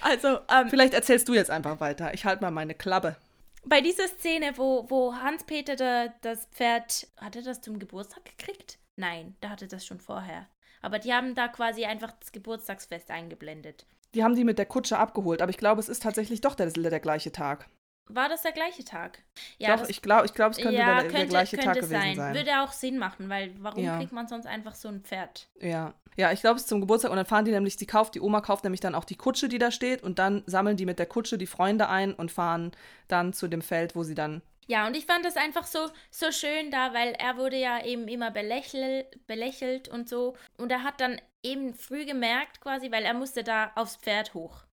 Also, 0.00 0.40
ähm, 0.52 0.68
Vielleicht 0.68 0.94
erzählst 0.94 1.28
du 1.28 1.34
jetzt 1.34 1.50
einfach 1.50 1.80
weiter. 1.80 2.12
Ich 2.12 2.24
halte 2.24 2.42
mal 2.42 2.50
meine 2.50 2.74
Klappe. 2.74 3.16
bei 3.64 3.80
dieser 3.80 4.08
Szene, 4.08 4.52
wo, 4.58 4.90
wo 4.90 5.14
Hans-Peter 5.14 5.76
da, 5.76 6.08
das 6.22 6.46
Pferd, 6.46 7.06
hat 7.16 7.36
er 7.36 7.42
das 7.42 7.60
zum 7.60 7.78
Geburtstag 7.78 8.24
gekriegt? 8.24 8.78
Nein, 8.96 9.36
da 9.40 9.50
hatte 9.50 9.66
das 9.68 9.86
schon 9.86 10.00
vorher. 10.00 10.46
Aber 10.82 10.98
die 10.98 11.12
haben 11.14 11.34
da 11.34 11.48
quasi 11.48 11.84
einfach 11.84 12.12
das 12.20 12.32
Geburtstagsfest 12.32 13.10
eingeblendet. 13.10 13.86
Die 14.14 14.22
haben 14.22 14.34
die 14.36 14.44
mit 14.44 14.58
der 14.58 14.66
Kutsche 14.66 14.98
abgeholt, 14.98 15.42
aber 15.42 15.50
ich 15.50 15.58
glaube, 15.58 15.80
es 15.80 15.88
ist 15.88 16.02
tatsächlich 16.02 16.40
doch 16.40 16.54
der, 16.54 16.70
der 16.70 17.00
gleiche 17.00 17.32
Tag. 17.32 17.68
War 18.08 18.28
das 18.28 18.42
der 18.42 18.52
gleiche 18.52 18.84
Tag? 18.84 19.22
Ja, 19.58 19.72
doch, 19.72 19.80
das, 19.80 19.88
ich 19.88 20.02
glaube, 20.02 20.26
ich 20.26 20.34
glaub, 20.34 20.52
es 20.52 20.58
könnte, 20.58 20.74
ja, 20.74 21.00
der, 21.02 21.10
der 21.10 21.26
gleiche 21.26 21.56
Tag 21.56 21.74
gewesen 21.74 21.90
sein. 21.90 22.16
sein. 22.16 22.34
Würde 22.34 22.60
auch 22.62 22.72
Sinn 22.72 22.98
machen, 22.98 23.30
weil 23.30 23.54
warum 23.60 23.82
Ja. 23.82 23.96
kriegt 23.96 24.12
man 24.12 24.28
sonst 24.28 24.46
einfach 24.46 24.74
so 24.74 24.88
ein 24.88 25.00
Pferd? 25.00 25.48
Ja, 25.60 25.94
ja, 26.16 26.30
ich 26.30 26.40
glaube, 26.40 26.56
es 26.56 26.62
ist 26.62 26.68
zum 26.68 26.80
Geburtstag 26.80 27.10
und 27.10 27.16
dann 27.16 27.26
fahren 27.26 27.46
die 27.46 27.50
nämlich, 27.50 27.76
die 27.76 27.86
kauft, 27.86 28.14
die 28.14 28.20
Oma 28.20 28.40
kauft 28.42 28.62
nämlich 28.64 28.80
dann 28.80 28.94
auch 28.94 29.04
die 29.04 29.16
Kutsche, 29.16 29.48
die 29.48 29.58
da 29.58 29.70
steht 29.70 30.02
und 30.02 30.18
dann 30.18 30.42
sammeln 30.46 30.76
die 30.76 30.86
mit 30.86 30.98
der 30.98 31.06
Kutsche 31.06 31.38
die 31.38 31.46
Freunde 31.46 31.88
ein 31.88 32.12
und 32.12 32.30
fahren 32.30 32.72
dann 33.08 33.32
zu 33.32 33.48
dem 33.48 33.62
Feld, 33.62 33.96
wo 33.96 34.02
sie 34.04 34.14
dann, 34.14 34.42
Ja, 34.66 34.86
und 34.86 34.96
ich 34.96 35.06
fand 35.06 35.24
das 35.24 35.36
einfach 35.36 35.66
so, 35.66 35.90
so 36.10 36.32
schön 36.32 36.70
da, 36.70 36.94
weil 36.94 37.12
er 37.12 37.36
wurde 37.36 37.56
ja 37.56 37.84
eben 37.84 38.08
immer 38.08 38.30
belächel, 38.30 39.06
belächelt 39.26 39.88
und 39.88 40.08
so. 40.08 40.36
Und 40.56 40.70
er 40.72 40.82
hat 40.82 41.00
dann 41.00 41.20
eben 41.42 41.74
früh 41.74 42.04
gemerkt 42.04 42.60
quasi, 42.60 42.90
weil 42.90 43.04
er 43.04 43.14
musste 43.14 43.44
da 43.44 43.72
aufs 43.74 43.96
Pferd 43.96 44.34
hoch. 44.34 44.64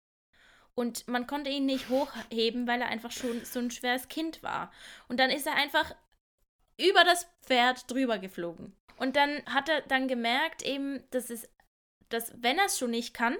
Und 0.73 1.07
man 1.07 1.27
konnte 1.27 1.49
ihn 1.49 1.65
nicht 1.65 1.89
hochheben, 1.89 2.67
weil 2.67 2.81
er 2.81 2.87
einfach 2.87 3.11
schon 3.11 3.43
so 3.43 3.59
ein 3.59 3.71
schweres 3.71 4.07
Kind 4.07 4.41
war. 4.41 4.71
Und 5.09 5.19
dann 5.19 5.29
ist 5.29 5.45
er 5.45 5.55
einfach 5.55 5.93
über 6.79 7.03
das 7.03 7.27
Pferd 7.43 7.91
drüber 7.91 8.17
geflogen. 8.17 8.75
Und 8.97 9.15
dann 9.15 9.43
hat 9.45 9.67
er 9.67 9.81
dann 9.81 10.07
gemerkt 10.07 10.61
eben, 10.61 11.03
dass 11.11 11.29
es, 11.29 11.49
dass 12.09 12.33
wenn 12.41 12.57
er 12.57 12.65
es 12.65 12.79
schon 12.79 12.91
nicht 12.91 13.13
kann, 13.13 13.35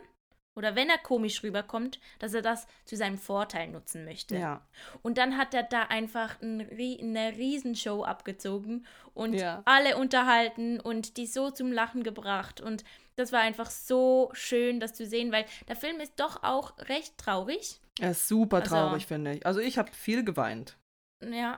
oder 0.62 0.76
wenn 0.76 0.90
er 0.90 1.00
komisch 1.00 1.42
rüberkommt, 1.42 2.00
dass 2.20 2.36
er 2.36 2.44
das 2.44 2.68
zu 2.86 2.96
seinem 2.96 3.18
Vorteil 3.18 3.68
nutzen 3.70 4.06
möchte. 4.06 4.38
ja, 4.38 4.62
Und 5.02 5.18
dann 5.18 5.38
hat 5.40 5.56
er 5.56 5.64
da 5.64 5.84
einfach 5.84 6.40
ein, 6.40 6.62
eine 6.62 7.36
Riesenshow 7.36 8.04
abgezogen 8.04 8.86
und 9.16 9.34
Ja. 9.34 9.64
alle 9.66 9.98
unterhalten 9.98 10.80
und 10.80 11.18
die 11.18 11.26
so 11.26 11.50
zum 11.50 11.72
Lachen 11.72 12.04
gebracht. 12.04 12.62
Und 12.62 12.84
das 13.16 13.32
war 13.32 13.40
einfach 13.42 13.72
so 13.72 14.30
schön, 14.34 14.80
das 14.80 14.94
zu 14.94 15.08
sehen, 15.08 15.32
weil 15.32 15.46
der 15.68 15.76
Film 15.76 16.00
ist 16.00 16.14
doch 16.20 16.44
auch 16.44 16.78
recht 16.78 17.18
traurig. 17.18 17.80
er 18.00 18.12
ist 18.12 18.28
super 18.28 18.58
Also- 18.58 18.70
traurig, 18.76 19.08
finde 19.08 19.34
ich. 19.34 19.46
Also 19.48 19.60
ich 19.60 19.78
habe 19.80 19.92
viel 19.92 20.24
geweint. 20.24 20.78
Ja, 21.22 21.58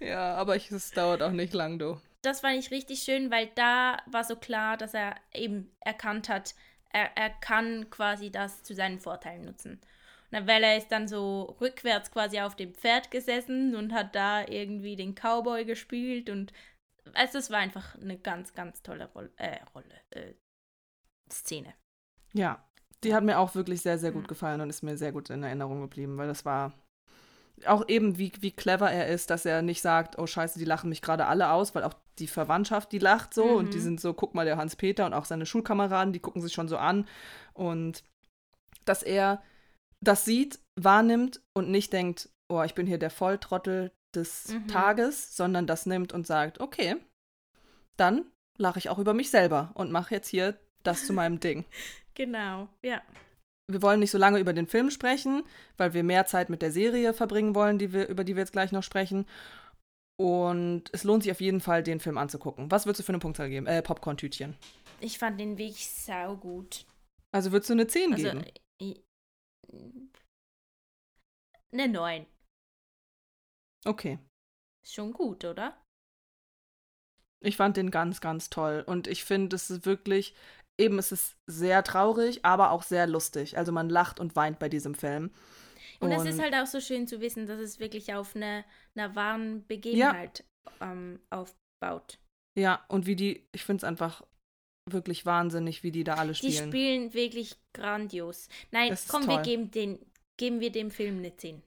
Ja, 0.00 0.34
aber 0.34 0.56
ich, 0.56 0.70
es 0.70 0.90
dauert 0.90 1.22
auch 1.22 1.30
nicht 1.30 1.54
lang, 1.54 1.78
du. 1.78 1.98
das 2.22 2.40
fand 2.40 2.56
ich 2.58 2.70
richtig 2.70 3.02
schön, 3.02 3.30
weil 3.30 3.48
da 3.54 3.98
war 4.06 4.24
so 4.24 4.36
klar, 4.36 4.76
dass 4.76 4.94
er 4.94 5.14
eben 5.32 5.70
erkannt 5.80 6.28
hat, 6.28 6.54
er, 6.92 7.16
er 7.16 7.30
kann 7.30 7.90
quasi 7.90 8.30
das 8.30 8.62
zu 8.62 8.74
seinen 8.74 9.00
Vorteilen 9.00 9.44
nutzen. 9.44 9.80
Dann, 10.30 10.46
weil 10.46 10.62
er 10.64 10.76
ist 10.78 10.88
dann 10.88 11.08
so 11.08 11.56
rückwärts 11.60 12.10
quasi 12.10 12.40
auf 12.40 12.56
dem 12.56 12.74
Pferd 12.74 13.10
gesessen 13.10 13.74
und 13.76 13.92
hat 13.92 14.14
da 14.14 14.46
irgendwie 14.48 14.96
den 14.96 15.14
Cowboy 15.14 15.64
gespielt 15.64 16.30
und 16.30 16.52
also 17.14 17.38
es 17.38 17.50
war 17.50 17.58
einfach 17.60 17.96
eine 17.96 18.18
ganz, 18.18 18.54
ganz 18.54 18.82
tolle 18.82 19.06
Rolle, 19.12 19.30
äh, 19.36 19.58
Rolle, 19.74 19.94
äh, 20.10 20.34
Szene. 21.30 21.74
Ja, 22.34 22.64
die 23.04 23.14
hat 23.14 23.24
mir 23.24 23.38
auch 23.38 23.54
wirklich 23.54 23.80
sehr, 23.82 23.98
sehr 23.98 24.12
gut 24.12 24.26
Mhm. 24.26 24.28
gefallen 24.28 24.60
und 24.60 24.70
ist 24.70 24.82
mir 24.82 24.96
sehr 24.96 25.12
gut 25.12 25.30
in 25.30 25.42
Erinnerung 25.42 25.80
geblieben, 25.82 26.16
weil 26.18 26.28
das 26.28 26.44
war 26.44 26.72
auch 27.68 27.88
eben, 27.88 28.18
wie, 28.18 28.32
wie 28.40 28.50
clever 28.50 28.90
er 28.90 29.08
ist, 29.08 29.30
dass 29.30 29.44
er 29.44 29.62
nicht 29.62 29.82
sagt, 29.82 30.18
oh 30.18 30.26
scheiße, 30.26 30.58
die 30.58 30.64
lachen 30.64 30.88
mich 30.90 31.02
gerade 31.02 31.26
alle 31.26 31.50
aus, 31.50 31.74
weil 31.74 31.84
auch 31.84 31.94
die 32.18 32.26
Verwandtschaft, 32.26 32.92
die 32.92 32.98
lacht 32.98 33.34
so 33.34 33.44
und 33.56 33.72
die 33.74 33.78
Mhm. 33.78 33.82
sind 33.82 34.00
so, 34.00 34.14
guck 34.14 34.34
mal, 34.34 34.44
der 34.44 34.56
Hans-Peter 34.56 35.06
und 35.06 35.14
auch 35.14 35.24
seine 35.24 35.46
Schulkameraden, 35.46 36.12
die 36.12 36.20
gucken 36.20 36.42
sich 36.42 36.52
schon 36.52 36.68
so 36.68 36.76
an 36.76 37.06
und 37.54 38.02
dass 38.84 39.02
er 39.02 39.42
das 40.00 40.24
sieht, 40.24 40.58
wahrnimmt 40.76 41.40
und 41.54 41.70
nicht 41.70 41.92
denkt, 41.92 42.28
oh, 42.48 42.62
ich 42.62 42.74
bin 42.74 42.86
hier 42.86 42.98
der 42.98 43.10
Volltrottel 43.10 43.92
des 44.14 44.48
Mhm. 44.48 44.68
Tages, 44.68 45.36
sondern 45.36 45.66
das 45.66 45.86
nimmt 45.86 46.12
und 46.12 46.26
sagt, 46.26 46.60
okay, 46.60 46.96
dann 47.96 48.24
lache 48.58 48.78
ich 48.78 48.88
auch 48.90 48.98
über 48.98 49.14
mich 49.14 49.30
selber 49.30 49.70
und 49.74 49.90
mache 49.92 50.14
jetzt 50.14 50.28
hier 50.28 50.58
das 50.82 51.06
zu 51.06 51.12
meinem 51.12 51.40
Ding 51.40 51.64
Genau, 52.14 52.68
ja. 52.82 53.00
Wir 53.70 53.82
wollen 53.82 54.00
nicht 54.00 54.10
so 54.10 54.18
lange 54.18 54.38
über 54.38 54.52
den 54.52 54.66
Film 54.66 54.90
sprechen, 54.90 55.44
weil 55.76 55.94
wir 55.94 56.02
mehr 56.02 56.26
Zeit 56.26 56.50
mit 56.50 56.62
der 56.62 56.72
Serie 56.72 57.14
verbringen 57.14 57.54
wollen, 57.54 57.78
die 57.78 57.92
wir, 57.92 58.08
über 58.08 58.24
die 58.24 58.34
wir 58.36 58.42
jetzt 58.42 58.52
gleich 58.52 58.72
noch 58.72 58.82
sprechen. 58.82 59.26
Und 60.20 60.84
es 60.92 61.04
lohnt 61.04 61.22
sich 61.22 61.32
auf 61.32 61.40
jeden 61.40 61.60
Fall, 61.60 61.82
den 61.82 62.00
Film 62.00 62.18
anzugucken. 62.18 62.70
Was 62.70 62.86
würdest 62.86 63.00
du 63.00 63.04
für 63.04 63.12
eine 63.12 63.18
Punktzahl 63.18 63.48
geben? 63.48 63.66
Äh, 63.66 63.82
Popcorn-Tütchen. 63.82 64.56
Ich 65.00 65.18
fand 65.18 65.40
den 65.40 65.58
wirklich 65.58 65.88
saugut. 65.90 66.86
Also 67.32 67.50
würdest 67.50 67.70
du 67.70 67.74
eine 67.74 67.86
10 67.86 68.12
Also, 68.12 68.30
geben? 68.30 68.44
i- 68.80 69.00
eine 71.72 71.88
9. 71.88 72.26
Okay. 73.84 74.18
Ist 74.84 74.94
schon 74.94 75.12
gut, 75.12 75.44
oder? 75.44 75.76
Ich 77.40 77.56
fand 77.56 77.76
den 77.76 77.90
ganz, 77.90 78.20
ganz 78.20 78.50
toll. 78.50 78.84
Und 78.86 79.06
ich 79.08 79.24
finde, 79.24 79.56
es 79.56 79.70
ist 79.70 79.86
wirklich, 79.86 80.34
eben, 80.78 80.98
es 80.98 81.12
ist 81.12 81.36
sehr 81.46 81.82
traurig, 81.84 82.44
aber 82.44 82.70
auch 82.70 82.82
sehr 82.82 83.06
lustig. 83.06 83.56
Also 83.58 83.72
man 83.72 83.88
lacht 83.88 84.20
und 84.20 84.36
weint 84.36 84.58
bei 84.58 84.68
diesem 84.68 84.94
Film. 84.94 85.30
Und, 86.00 86.10
es 86.10 86.24
ist 86.24 86.40
halt 86.42 86.54
auch 86.54 86.66
so 86.66 86.80
schön 86.80 87.06
zu 87.06 87.20
wissen, 87.20 87.46
dass 87.46 87.60
es 87.60 87.78
wirklich 87.78 88.12
auf 88.14 88.34
eine, 88.34 88.64
einer 88.96 89.14
wahren 89.14 89.64
Begebenheit 89.68 90.44
ähm, 90.80 91.20
aufbaut. 91.30 92.18
Ja, 92.58 92.84
und 92.88 93.06
wie 93.06 93.14
die, 93.14 93.46
ich 93.52 93.64
finde 93.64 93.78
es 93.78 93.84
einfach 93.84 94.22
wirklich 94.90 95.24
wahnsinnig, 95.26 95.84
wie 95.84 95.92
die 95.92 96.02
da 96.02 96.14
alle 96.14 96.32
Die 96.32 96.38
spielen. 96.52 96.68
spielen 96.68 97.14
wirklich 97.14 97.56
grandios. 97.72 98.48
Nein, 98.72 98.96
komm, 99.08 99.28
wir 99.28 99.36
toll. 99.36 99.42
geben, 99.42 99.70
den, 99.70 99.98
geben 100.36 100.58
wir 100.58 100.72
dem 100.72 100.90
Film 100.90 101.18
eine 101.18 101.36
10. 101.36 101.62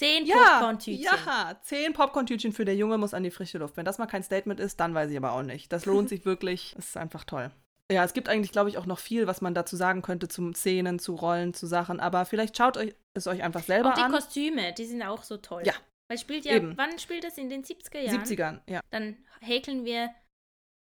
10 0.00 0.26
Ja, 0.26 0.34
Popcorn-Tütchen. 0.34 1.02
ja, 1.02 1.60
zehn 1.62 1.92
Popcorn-Tütchen 1.92 2.52
für 2.52 2.64
der 2.64 2.76
Junge 2.76 2.98
muss 2.98 3.14
an 3.14 3.22
die 3.22 3.30
frische 3.30 3.58
Luft. 3.58 3.76
Wenn 3.76 3.84
das 3.84 3.98
mal 3.98 4.06
kein 4.06 4.22
Statement 4.22 4.60
ist, 4.60 4.78
dann 4.80 4.94
weiß 4.94 5.10
ich 5.10 5.16
aber 5.16 5.32
auch 5.32 5.42
nicht. 5.42 5.72
Das 5.72 5.86
lohnt 5.86 6.08
sich 6.08 6.24
wirklich. 6.24 6.72
Das 6.76 6.88
ist 6.88 6.96
einfach 6.96 7.24
toll. 7.24 7.50
Ja, 7.90 8.04
es 8.04 8.12
gibt 8.12 8.28
eigentlich, 8.28 8.52
glaube 8.52 8.68
ich, 8.68 8.76
auch 8.76 8.84
noch 8.84 8.98
viel, 8.98 9.26
was 9.26 9.40
man 9.40 9.54
dazu 9.54 9.74
sagen 9.74 10.02
könnte 10.02 10.28
zu 10.28 10.52
Szenen, 10.52 10.98
zu 10.98 11.14
Rollen, 11.14 11.54
zu 11.54 11.66
Sachen. 11.66 12.00
Aber 12.00 12.26
vielleicht 12.26 12.56
schaut 12.56 12.76
euch 12.76 12.94
es 13.14 13.26
euch 13.26 13.42
einfach 13.42 13.62
selber 13.62 13.90
Auch 13.90 13.94
die 13.94 14.02
an. 14.02 14.12
Kostüme, 14.12 14.72
die 14.74 14.84
sind 14.84 15.02
auch 15.02 15.22
so 15.22 15.38
toll. 15.38 15.62
Ja. 15.64 15.72
Weil 16.08 16.18
spielt 16.18 16.44
ja, 16.44 16.54
Eben. 16.54 16.76
wann 16.76 16.98
spielt 16.98 17.24
das 17.24 17.36
in 17.36 17.50
den 17.50 17.64
70er 17.64 18.00
Jahren? 18.00 18.24
70ern, 18.24 18.60
ja. 18.68 18.80
Dann 18.90 19.16
häkeln 19.40 19.84
wir 19.84 20.10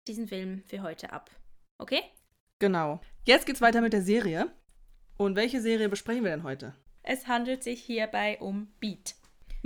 diesen 0.06 0.28
Film 0.28 0.62
für 0.66 0.82
heute 0.82 1.12
ab. 1.12 1.30
Okay? 1.78 2.02
Genau. 2.58 3.00
Jetzt 3.24 3.46
geht's 3.46 3.60
weiter 3.60 3.80
mit 3.80 3.92
der 3.92 4.02
Serie. 4.02 4.50
Und 5.16 5.34
welche 5.34 5.60
Serie 5.60 5.88
besprechen 5.88 6.24
wir 6.24 6.30
denn 6.30 6.42
heute? 6.42 6.74
Es 7.02 7.26
handelt 7.26 7.64
sich 7.64 7.82
hierbei 7.82 8.38
um 8.40 8.68
Beat. 8.80 9.14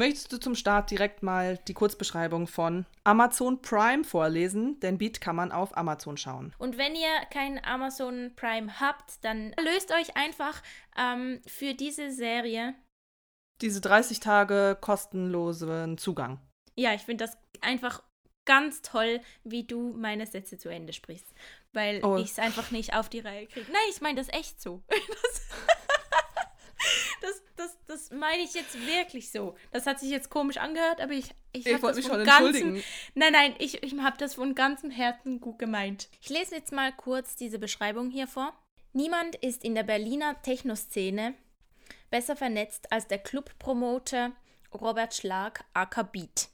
Möchtest 0.00 0.32
du 0.32 0.38
zum 0.38 0.54
Start 0.54 0.90
direkt 0.90 1.22
mal 1.22 1.58
die 1.68 1.74
Kurzbeschreibung 1.74 2.46
von 2.46 2.86
Amazon 3.04 3.60
Prime 3.60 4.02
vorlesen? 4.02 4.80
Denn 4.80 4.96
Beat 4.96 5.20
kann 5.20 5.36
man 5.36 5.52
auf 5.52 5.76
Amazon 5.76 6.16
schauen. 6.16 6.54
Und 6.56 6.78
wenn 6.78 6.94
ihr 6.94 7.10
kein 7.30 7.62
Amazon 7.62 8.32
Prime 8.34 8.80
habt, 8.80 9.22
dann 9.22 9.54
löst 9.62 9.92
euch 9.92 10.16
einfach 10.16 10.62
ähm, 10.96 11.42
für 11.46 11.74
diese 11.74 12.12
Serie. 12.12 12.74
Diese 13.60 13.82
30 13.82 14.20
Tage 14.20 14.78
kostenlosen 14.80 15.98
Zugang. 15.98 16.40
Ja, 16.76 16.94
ich 16.94 17.02
finde 17.02 17.26
das 17.26 17.36
einfach 17.60 18.02
ganz 18.46 18.80
toll, 18.80 19.20
wie 19.44 19.66
du 19.66 19.92
meine 19.98 20.26
Sätze 20.26 20.56
zu 20.56 20.70
Ende 20.70 20.94
sprichst. 20.94 21.26
Weil 21.74 22.02
Oh. 22.02 22.16
ich 22.16 22.30
es 22.30 22.38
einfach 22.38 22.70
nicht 22.70 22.94
auf 22.94 23.10
die 23.10 23.20
Reihe 23.20 23.46
kriege. 23.48 23.70
Nein, 23.70 23.82
ich 23.90 24.00
meine 24.00 24.16
das 24.16 24.32
echt 24.32 24.62
so. 24.62 24.82
Das, 24.88 25.46
das, 27.60 27.76
das, 27.86 28.10
meine 28.10 28.42
ich 28.42 28.54
jetzt 28.54 28.74
wirklich 28.86 29.30
so. 29.30 29.54
Das 29.70 29.86
hat 29.86 30.00
sich 30.00 30.10
jetzt 30.10 30.30
komisch 30.30 30.56
angehört, 30.56 31.00
aber 31.00 31.12
ich, 31.12 31.30
ich, 31.52 31.66
Ich 31.66 31.74
hab 31.74 31.82
wollte 31.82 32.00
das 32.00 32.04
mich 32.04 32.06
von 32.06 32.24
schon 32.24 32.26
ganzem, 32.26 32.46
entschuldigen. 32.46 32.84
Nein, 33.14 33.32
nein, 33.32 33.54
ich, 33.58 33.82
ich 33.82 33.94
habe 33.98 34.16
das 34.18 34.34
von 34.34 34.54
ganzem 34.54 34.90
Herzen 34.90 35.40
gut 35.40 35.58
gemeint. 35.58 36.08
Ich 36.20 36.30
lese 36.30 36.54
jetzt 36.54 36.72
mal 36.72 36.92
kurz 36.92 37.36
diese 37.36 37.58
Beschreibung 37.58 38.10
hier 38.10 38.26
vor. 38.26 38.52
Niemand 38.92 39.36
ist 39.36 39.62
in 39.62 39.74
der 39.74 39.84
Berliner 39.84 40.40
Techno-Szene 40.42 41.34
besser 42.10 42.34
vernetzt 42.34 42.90
als 42.90 43.06
der 43.06 43.18
Club-Promoter 43.18 44.32
Robert 44.74 45.14
Schlag 45.14 45.64
aka 45.74 46.02
Beat. 46.02 46.48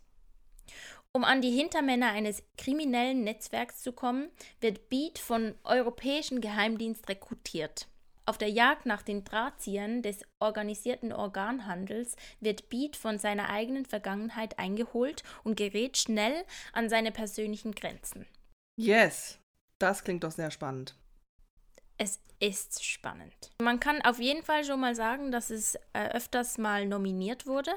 Um 1.13 1.25
an 1.25 1.41
die 1.41 1.51
Hintermänner 1.51 2.11
eines 2.11 2.43
kriminellen 2.59 3.25
Netzwerks 3.25 3.83
zu 3.83 3.93
kommen, 3.93 4.29
wird 4.61 4.91
Beat 4.91 5.19
von 5.19 5.55
europäischen 5.65 6.43
Geheimdienst 6.43 7.09
rekrutiert. 7.09 7.87
Auf 8.29 8.39
der 8.39 8.51
Jagd 8.51 8.87
nach 8.87 9.03
den 9.03 9.23
Drahtziehern 9.25 10.03
des 10.03 10.25
organisierten 10.41 11.13
Organhandels 11.13 12.17
wird 12.41 12.69
Beat 12.69 12.97
von 12.97 13.19
seiner 13.19 13.49
eigenen 13.51 13.85
Vergangenheit 13.87 14.59
eingeholt 14.59 15.23
und 15.45 15.57
gerät 15.57 15.97
schnell 15.97 16.45
an 16.73 16.89
seine 16.89 17.13
persönlichen 17.13 17.73
Grenzen. 17.73 18.27
Yes. 18.77 19.39
Das 19.79 20.03
klingt 20.03 20.25
doch 20.25 20.33
sehr 20.33 20.51
spannend. 20.51 20.97
Es 21.99 22.19
ist 22.41 22.85
spannend. 22.85 23.51
Man 23.63 23.79
kann 23.79 24.03
auf 24.03 24.19
jeden 24.19 24.43
Fall 24.43 24.65
schon 24.65 24.81
mal 24.81 24.95
sagen, 24.95 25.31
dass 25.31 25.51
es 25.51 25.77
äh, 25.93 26.09
öfters 26.13 26.59
mal 26.59 26.87
nominiert 26.87 27.47
wurde. 27.47 27.71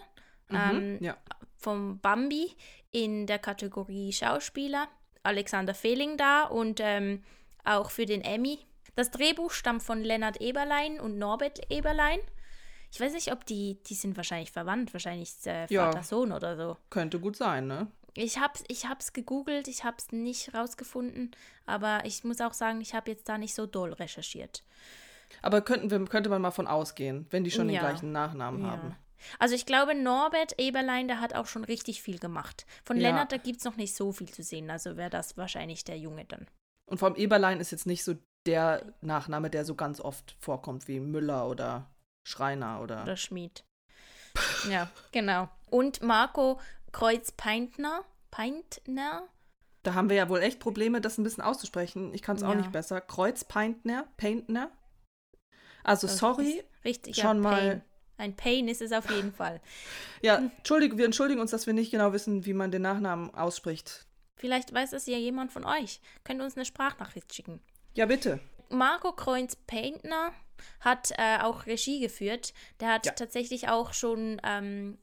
Ähm, 0.49 0.95
Mhm. 0.95 1.03
Ja. 1.03 1.15
vom 1.57 1.99
Bambi 1.99 2.55
in 2.91 3.27
der 3.27 3.37
Kategorie 3.37 4.11
Schauspieler. 4.13 4.87
Alexander 5.21 5.75
Fehling 5.75 6.17
da 6.17 6.43
und 6.43 6.79
ähm, 6.81 7.23
auch 7.65 7.91
für 7.91 8.05
den 8.05 8.21
Emmy. 8.21 8.59
Das 8.99 9.11
Drehbuch 9.11 9.51
stammt 9.51 9.81
von 9.81 10.03
Lennart 10.03 10.41
Eberlein 10.41 10.99
und 10.99 11.17
Norbert 11.17 11.71
Eberlein. 11.71 12.19
Ich 12.91 12.99
weiß 12.99 13.13
nicht, 13.13 13.31
ob 13.31 13.45
die, 13.45 13.81
die 13.85 13.93
sind 13.93 14.17
wahrscheinlich 14.17 14.51
verwandt, 14.51 14.91
wahrscheinlich 14.91 15.31
äh, 15.45 15.67
Ja. 15.69 15.85
Vater-Sohn 15.85 16.33
oder 16.33 16.57
so. 16.57 16.75
Könnte 16.89 17.17
gut 17.21 17.37
sein, 17.37 17.65
ne? 17.65 17.87
Ich 18.13 18.39
hab's, 18.39 18.65
ich 18.67 18.87
hab's 18.87 19.13
gegoogelt, 19.13 19.69
ich 19.69 19.85
hab's 19.85 20.11
nicht 20.11 20.53
rausgefunden, 20.53 21.31
aber 21.65 22.01
ich 22.03 22.25
muss 22.25 22.41
auch 22.41 22.51
sagen, 22.51 22.81
ich 22.81 22.93
habe 22.93 23.09
jetzt 23.09 23.29
da 23.29 23.37
nicht 23.37 23.55
so 23.55 23.65
doll 23.65 23.93
recherchiert. 23.93 24.65
Aber 25.41 25.61
könnten 25.61 25.89
wir, 25.89 26.03
könnte 26.03 26.29
man 26.29 26.41
mal 26.41 26.51
von 26.51 26.67
ausgehen, 26.67 27.25
wenn 27.29 27.45
die 27.45 27.51
schon 27.51 27.69
Ja. 27.69 27.79
den 27.79 27.87
gleichen 27.87 28.11
Nachnamen 28.11 28.63
Ja. 28.65 28.71
haben. 28.71 28.95
Also 29.37 29.55
ich 29.55 29.65
glaube, 29.65 29.95
Norbert 29.95 30.59
Eberlein, 30.59 31.07
der 31.07 31.21
hat 31.21 31.35
auch 31.35 31.45
schon 31.45 31.63
richtig 31.63 32.01
viel 32.01 32.19
gemacht. 32.19 32.65
Von 32.83 32.97
Ja. 32.97 33.03
Lennart, 33.03 33.31
da 33.31 33.37
gibt 33.37 33.59
es 33.59 33.63
noch 33.63 33.77
nicht 33.77 33.95
so 33.95 34.11
viel 34.11 34.27
zu 34.29 34.43
sehen, 34.43 34.69
also 34.69 34.97
wäre 34.97 35.09
das 35.09 35.37
wahrscheinlich 35.37 35.85
der 35.85 35.97
Junge 35.97 36.25
dann. 36.25 36.47
Und 36.85 36.97
vom 36.97 37.15
Eberlein 37.15 37.61
ist 37.61 37.71
jetzt 37.71 37.85
nicht 37.85 38.03
so 38.03 38.15
der 38.45 38.93
Nachname, 39.01 39.49
der 39.49 39.65
so 39.65 39.75
ganz 39.75 39.99
oft 39.99 40.35
vorkommt, 40.39 40.87
wie 40.87 40.99
Müller 40.99 41.47
oder 41.47 41.87
Schreiner 42.27 42.81
oder. 42.81 43.03
Oder 43.03 43.17
Schmied. 43.17 43.63
ja, 44.69 44.89
genau. 45.11 45.49
Und 45.67 46.01
Marco 46.01 46.59
Kreuz-Peintner, 46.91 48.03
Peintner, 48.31 49.27
Da 49.83 49.93
haben 49.93 50.09
wir 50.09 50.17
ja 50.17 50.27
wohl 50.29 50.41
echt 50.41 50.59
Probleme, 50.59 50.99
das 51.01 51.17
ein 51.17 51.23
bisschen 51.23 51.43
auszusprechen. 51.43 52.13
Ich 52.13 52.21
kann 52.21 52.35
es 52.35 52.43
auch 52.43 52.49
Ja. 52.49 52.55
nicht 52.55 52.71
besser. 52.71 52.99
Kreuzpeintner, 53.01 54.07
Paintner. 54.17 54.71
Also 55.83 56.07
Das 56.07 56.17
sorry. 56.17 56.63
richtig, 56.83 57.15
schon 57.15 57.37
ja, 57.37 57.43
mal-. 57.43 57.81
Ein 58.17 58.35
Pain 58.35 58.67
ist 58.67 58.81
es 58.81 58.91
auf 58.91 59.09
jeden 59.09 59.31
Fall. 59.33 59.61
Ja, 60.21 60.37
Hm. 60.37 60.51
entschuldige, 60.57 60.97
wir 60.97 61.05
entschuldigen 61.05 61.39
uns, 61.39 61.51
dass 61.51 61.65
wir 61.67 61.73
nicht 61.73 61.91
genau 61.91 62.11
wissen, 62.11 62.45
wie 62.45 62.53
man 62.53 62.71
den 62.71 62.81
Nachnamen 62.81 63.33
ausspricht. 63.33 64.05
Vielleicht 64.37 64.73
weiß 64.73 64.91
es 64.93 65.05
ja 65.05 65.17
jemand 65.17 65.51
von 65.53 65.63
euch. 65.63 66.01
Könnt 66.25 66.41
ihr 66.41 66.45
uns 66.45 66.55
eine 66.57 66.65
Sprachnachricht 66.65 67.33
schicken. 67.33 67.61
Ja, 67.95 68.05
bitte. 68.05 68.39
Marco 68.69 69.11
Kreuz-Peintner 69.13 70.31
hat 70.81 71.11
äh, 71.17 71.39
auch 71.41 71.65
Regie 71.65 71.99
geführt. 71.99 72.53
Der 72.79 72.89
hat 72.93 73.05
Ja. 73.05 73.13
tatsächlich 73.13 73.69
auch 73.69 73.93
schon 73.93 74.39
ähm, 74.43 74.97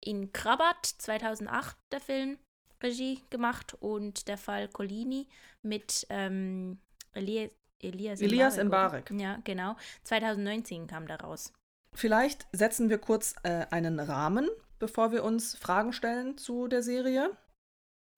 in 0.00 0.32
Krabat 0.32 0.86
2008 0.86 1.76
der 1.92 2.00
Film 2.00 2.38
Regie 2.82 3.22
gemacht 3.28 3.74
und 3.80 4.28
der 4.28 4.38
Fall 4.38 4.68
Colini 4.68 5.28
mit 5.62 6.06
ähm, 6.08 6.78
Eli 7.12 7.50
Elias, 7.82 8.20
Elias 8.20 8.56
Mbarek? 8.62 9.10
Ja, 9.18 9.38
genau. 9.44 9.74
2019 10.04 10.86
kam 10.86 11.06
der 11.06 11.20
raus. 11.20 11.52
Vielleicht 11.94 12.46
setzen 12.52 12.88
wir 12.90 12.98
kurz 12.98 13.34
äh, 13.42 13.66
einen 13.70 13.98
Rahmen, 14.00 14.48
bevor 14.78 15.12
wir 15.12 15.24
uns 15.24 15.56
Fragen 15.56 15.92
stellen 15.92 16.36
zu 16.38 16.68
der 16.68 16.82
Serie. 16.82 17.36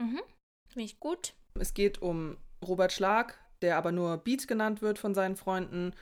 Mhm. 0.01 0.21
Finde 0.69 0.85
ich 0.85 0.99
gut. 1.01 1.35
Es 1.59 1.75
geht 1.75 2.03
um 2.03 2.37
Robert 2.67 2.93
Schlag, 2.93 3.39
der 3.63 3.77
aber 3.77 3.93
nur 3.93 4.19
Beat 4.19 4.47
genannt 4.49 4.83
wird 4.83 4.99
von 4.99 5.15
seinen 5.15 5.37
Freunden 5.37 5.95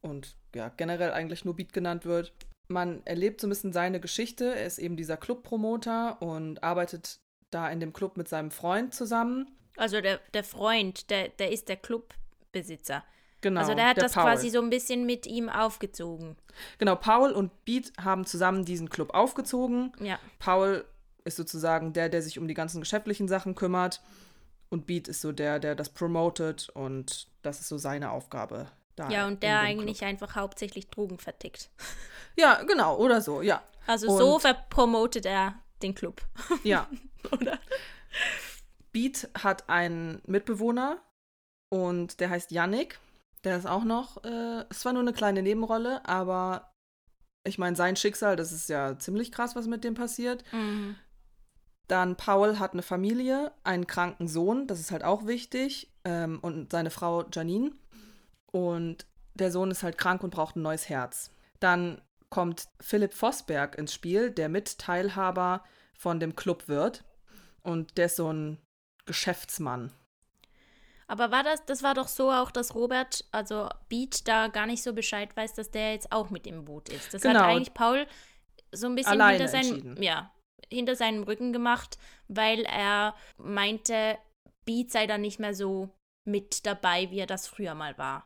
und 0.00 0.36
ja, 0.54 0.70
generell 0.76 1.12
eigentlich 1.12 1.44
nur 1.44 1.56
Beat 1.56 1.72
genannt 1.72 2.04
wird. 2.04 2.32
Man 2.68 3.02
erlebt 3.06 3.40
so 3.40 3.46
ein 3.46 3.50
bisschen 3.50 3.72
seine 3.72 4.00
Geschichte. 4.00 4.54
Er 4.54 4.66
ist 4.66 4.78
eben 4.78 4.96
dieser 4.96 5.16
Clubpromoter 5.16 6.20
und 6.20 6.62
arbeitet 6.62 7.20
da 7.50 7.68
in 7.68 7.80
dem 7.80 7.92
Club 7.92 8.16
mit 8.16 8.28
seinem 8.28 8.50
Freund 8.50 8.94
zusammen. 8.94 9.50
Also 9.76 10.00
der, 10.00 10.20
der 10.34 10.44
Freund, 10.44 11.08
der, 11.10 11.28
der 11.28 11.50
ist 11.50 11.68
der 11.68 11.76
Clubbesitzer. 11.76 13.04
Genau. 13.40 13.60
also 13.60 13.74
der 13.74 13.88
hat 13.88 14.02
das 14.02 14.14
Paul. 14.14 14.24
quasi 14.24 14.50
so 14.50 14.60
ein 14.60 14.68
bisschen 14.68 15.06
mit 15.06 15.26
ihm 15.26 15.48
aufgezogen. 15.48 16.36
Genau, 16.78 16.96
Paul 16.96 17.30
und 17.30 17.64
Beat 17.64 17.92
haben 18.00 18.26
zusammen 18.26 18.64
diesen 18.64 18.90
Club 18.90 19.14
aufgezogen. 19.14 19.92
Ja. 20.00 20.18
Paul 20.40 20.84
ist 21.24 21.36
sozusagen 21.36 21.92
der, 21.92 22.08
der 22.08 22.22
sich 22.22 22.38
um 22.38 22.48
die 22.48 22.54
ganzen 22.54 22.80
geschäftlichen 22.80 23.28
Sachen 23.28 23.54
kümmert. 23.54 24.02
Und 24.70 24.86
Beat 24.86 25.08
ist 25.08 25.20
so 25.22 25.32
der, 25.32 25.58
der 25.58 25.74
das 25.74 25.88
promotet. 25.90 26.68
Und 26.70 27.26
das 27.42 27.60
ist 27.60 27.68
so 27.68 27.78
seine 27.78 28.10
Aufgabe. 28.10 28.70
Da 28.96 29.08
Ja, 29.10 29.26
und 29.26 29.42
der 29.42 29.60
eigentlich 29.60 29.98
Club. 29.98 30.08
einfach 30.10 30.34
hauptsächlich 30.36 30.88
Drogen 30.90 31.18
vertickt. 31.18 31.70
Ja, 32.36 32.62
genau, 32.62 32.96
oder 32.98 33.20
so, 33.20 33.42
ja. 33.42 33.64
Also 33.88 34.08
Und- 34.08 34.18
so 34.18 34.38
verpromotet 34.38 35.26
er 35.26 35.54
den 35.82 35.92
Club. 35.92 36.22
Ja. 36.62 36.88
Oder? 37.32 37.58
Beat 38.92 39.28
hat 39.42 39.68
einen 39.68 40.22
Mitbewohner 40.24 40.98
und 41.68 42.20
der 42.20 42.30
heißt 42.30 42.52
Yannick. 42.52 43.00
Der 43.42 43.56
ist 43.56 43.66
auch 43.66 43.82
noch, 43.82 44.22
äh, 44.24 44.64
es 44.70 44.84
war 44.84 44.92
nur 44.92 45.02
eine 45.02 45.12
kleine 45.12 45.42
Nebenrolle, 45.42 46.04
aber 46.06 46.72
ich 47.44 47.58
meine, 47.58 47.74
sein 47.76 47.96
Schicksal, 47.96 48.36
das 48.36 48.52
ist 48.52 48.68
ja 48.68 48.96
ziemlich 48.98 49.32
krass, 49.32 49.56
was 49.56 49.66
mit 49.66 49.82
dem 49.82 49.94
passiert. 49.94 50.44
Mhm. 50.52 50.94
Dann 51.88 52.16
Paul 52.16 52.58
hat 52.58 52.72
eine 52.74 52.82
Familie, 52.82 53.50
einen 53.64 53.86
kranken 53.86 54.28
Sohn, 54.28 54.66
das 54.66 54.78
ist 54.78 54.90
halt 54.90 55.02
auch 55.04 55.26
wichtig, 55.26 55.90
ähm, 56.04 56.38
und 56.42 56.70
seine 56.70 56.90
Frau 56.90 57.24
Janine. 57.32 57.72
Und 58.52 59.06
der 59.34 59.50
Sohn 59.50 59.70
ist 59.70 59.82
halt 59.82 59.98
krank 59.98 60.22
und 60.22 60.30
braucht 60.30 60.56
ein 60.56 60.62
neues 60.62 60.88
Herz. 60.88 61.30
Dann 61.60 62.00
kommt 62.30 62.68
Philipp 62.80 63.14
Vosberg 63.14 63.76
ins 63.78 63.94
Spiel, 63.94 64.30
der 64.30 64.48
Mitteilhaber 64.48 65.64
von 65.94 66.20
dem 66.20 66.36
Club 66.36 66.68
wird. 66.68 67.04
Und 67.62 67.96
der 67.98 68.06
ist 68.06 68.16
so 68.16 68.32
ein 68.32 68.58
Geschäftsmann. 69.06 69.90
Aber 71.06 71.30
war 71.30 71.42
das, 71.42 71.64
das 71.64 71.82
war 71.82 71.94
doch 71.94 72.08
so 72.08 72.30
auch, 72.30 72.50
dass 72.50 72.74
Robert, 72.74 73.24
also 73.32 73.68
Beat, 73.88 74.28
da 74.28 74.48
gar 74.48 74.66
nicht 74.66 74.82
so 74.82 74.92
Bescheid 74.92 75.34
weiß, 75.34 75.54
dass 75.54 75.70
der 75.70 75.92
jetzt 75.92 76.12
auch 76.12 76.28
mit 76.28 76.46
im 76.46 76.66
Boot 76.66 76.90
ist. 76.90 77.14
Das 77.14 77.22
Genau. 77.22 77.40
hat 77.40 77.46
eigentlich 77.46 77.72
Paul 77.72 78.06
so 78.72 78.86
ein 78.88 78.94
bisschen 78.94 79.12
Alleine 79.20 79.38
hinter 79.38 79.54
entschieden. 79.56 80.02
ja, 80.02 80.30
hinter 80.70 80.96
seinem 80.96 81.22
Rücken 81.22 81.52
gemacht, 81.52 81.98
weil 82.28 82.60
er 82.64 83.14
meinte, 83.36 84.18
Beat 84.64 84.90
sei 84.90 85.06
dann 85.06 85.20
nicht 85.20 85.38
mehr 85.38 85.54
so 85.54 85.90
mit 86.24 86.66
dabei, 86.66 87.10
wie 87.10 87.20
er 87.20 87.26
das 87.26 87.46
früher 87.46 87.74
mal 87.74 87.96
war. 87.96 88.24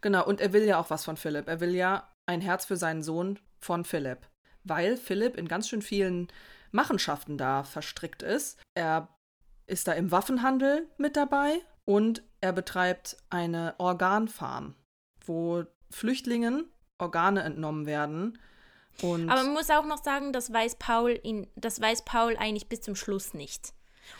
Genau, 0.00 0.26
und 0.26 0.40
er 0.40 0.52
will 0.52 0.64
ja 0.64 0.78
auch 0.78 0.90
was 0.90 1.04
von 1.04 1.16
Philipp. 1.16 1.48
Er 1.48 1.60
will 1.60 1.74
ja 1.74 2.10
ein 2.26 2.40
Herz 2.40 2.64
für 2.64 2.76
seinen 2.76 3.02
Sohn 3.02 3.38
von 3.58 3.84
Philipp. 3.84 4.28
Weil 4.64 4.96
Philipp 4.96 5.36
in 5.36 5.48
ganz 5.48 5.68
schön 5.68 5.82
vielen 5.82 6.28
Machenschaften 6.72 7.38
da 7.38 7.62
verstrickt 7.64 8.22
ist. 8.22 8.60
Er 8.74 9.08
ist 9.66 9.88
da 9.88 9.92
im 9.92 10.10
Waffenhandel 10.10 10.86
mit 10.98 11.16
dabei 11.16 11.60
und 11.84 12.22
er 12.40 12.52
betreibt 12.52 13.16
eine 13.30 13.74
Organfarm, 13.78 14.74
wo 15.24 15.64
Flüchtlingen 15.90 16.70
Organe 16.98 17.42
entnommen 17.42 17.86
werden. 17.86 18.38
Und 19.02 19.30
Aber 19.30 19.42
man 19.44 19.52
muss 19.52 19.70
auch 19.70 19.84
noch 19.86 20.02
sagen, 20.02 20.32
das 20.32 20.52
weiß 20.52 20.76
Paul 20.76 21.10
in, 21.12 21.46
das 21.56 21.80
weiß 21.80 22.04
Paul 22.04 22.36
eigentlich 22.36 22.68
bis 22.68 22.80
zum 22.80 22.96
Schluss 22.96 23.32
nicht. 23.34 23.72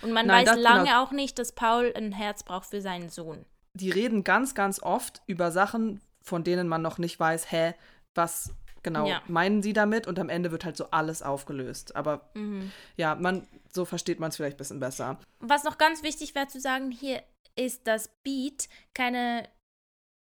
Und 0.03 0.13
man 0.13 0.27
Nein, 0.27 0.47
weiß 0.47 0.55
das- 0.55 0.63
lange 0.63 0.85
genau. 0.85 1.03
auch 1.03 1.11
nicht, 1.13 1.39
dass 1.39 1.53
Paul 1.53 1.93
ein 1.97 2.13
Herz 2.13 2.43
braucht 2.43 2.69
für 2.69 2.81
seinen 2.81 3.09
Sohn. 3.11 3.45
die 3.75 3.91
reden 3.91 4.25
ganz, 4.25 4.57
ganz 4.57 4.83
oft 4.83 5.23
über 5.27 5.53
Sachen, 5.53 6.01
von 6.25 6.43
denen 6.43 6.67
man 6.67 6.83
noch 6.83 6.99
nicht 6.99 7.21
weiß, 7.21 7.53
hä, 7.53 7.75
was 8.17 8.53
genau 8.83 9.07
Ja. 9.07 9.23
meinen 9.29 9.63
sie 9.63 9.73
damit? 9.73 10.09
Und 10.09 10.19
am 10.19 10.29
Ende 10.29 10.51
wird 10.51 10.65
halt 10.65 10.77
so 10.77 10.91
alles 10.91 11.23
aufgelöst. 11.23 11.95
Aber 11.95 12.29
Mhm. 12.35 12.73
ja, 12.97 13.15
man, 13.15 13.47
so 13.73 13.85
versteht 13.85 14.19
man 14.19 14.31
es 14.31 14.37
vielleicht 14.37 14.57
ein 14.57 14.59
bisschen 14.59 14.81
besser. 14.81 15.19
Was 15.39 15.63
noch 15.63 15.79
ganz 15.79 16.03
wichtig 16.03 16.35
wäre 16.35 16.49
zu 16.49 16.61
sagen 16.61 16.91
hier, 16.91 17.23
ist, 17.55 17.87
dass 17.87 18.11
Beat 18.25 18.69
keine 18.95 19.49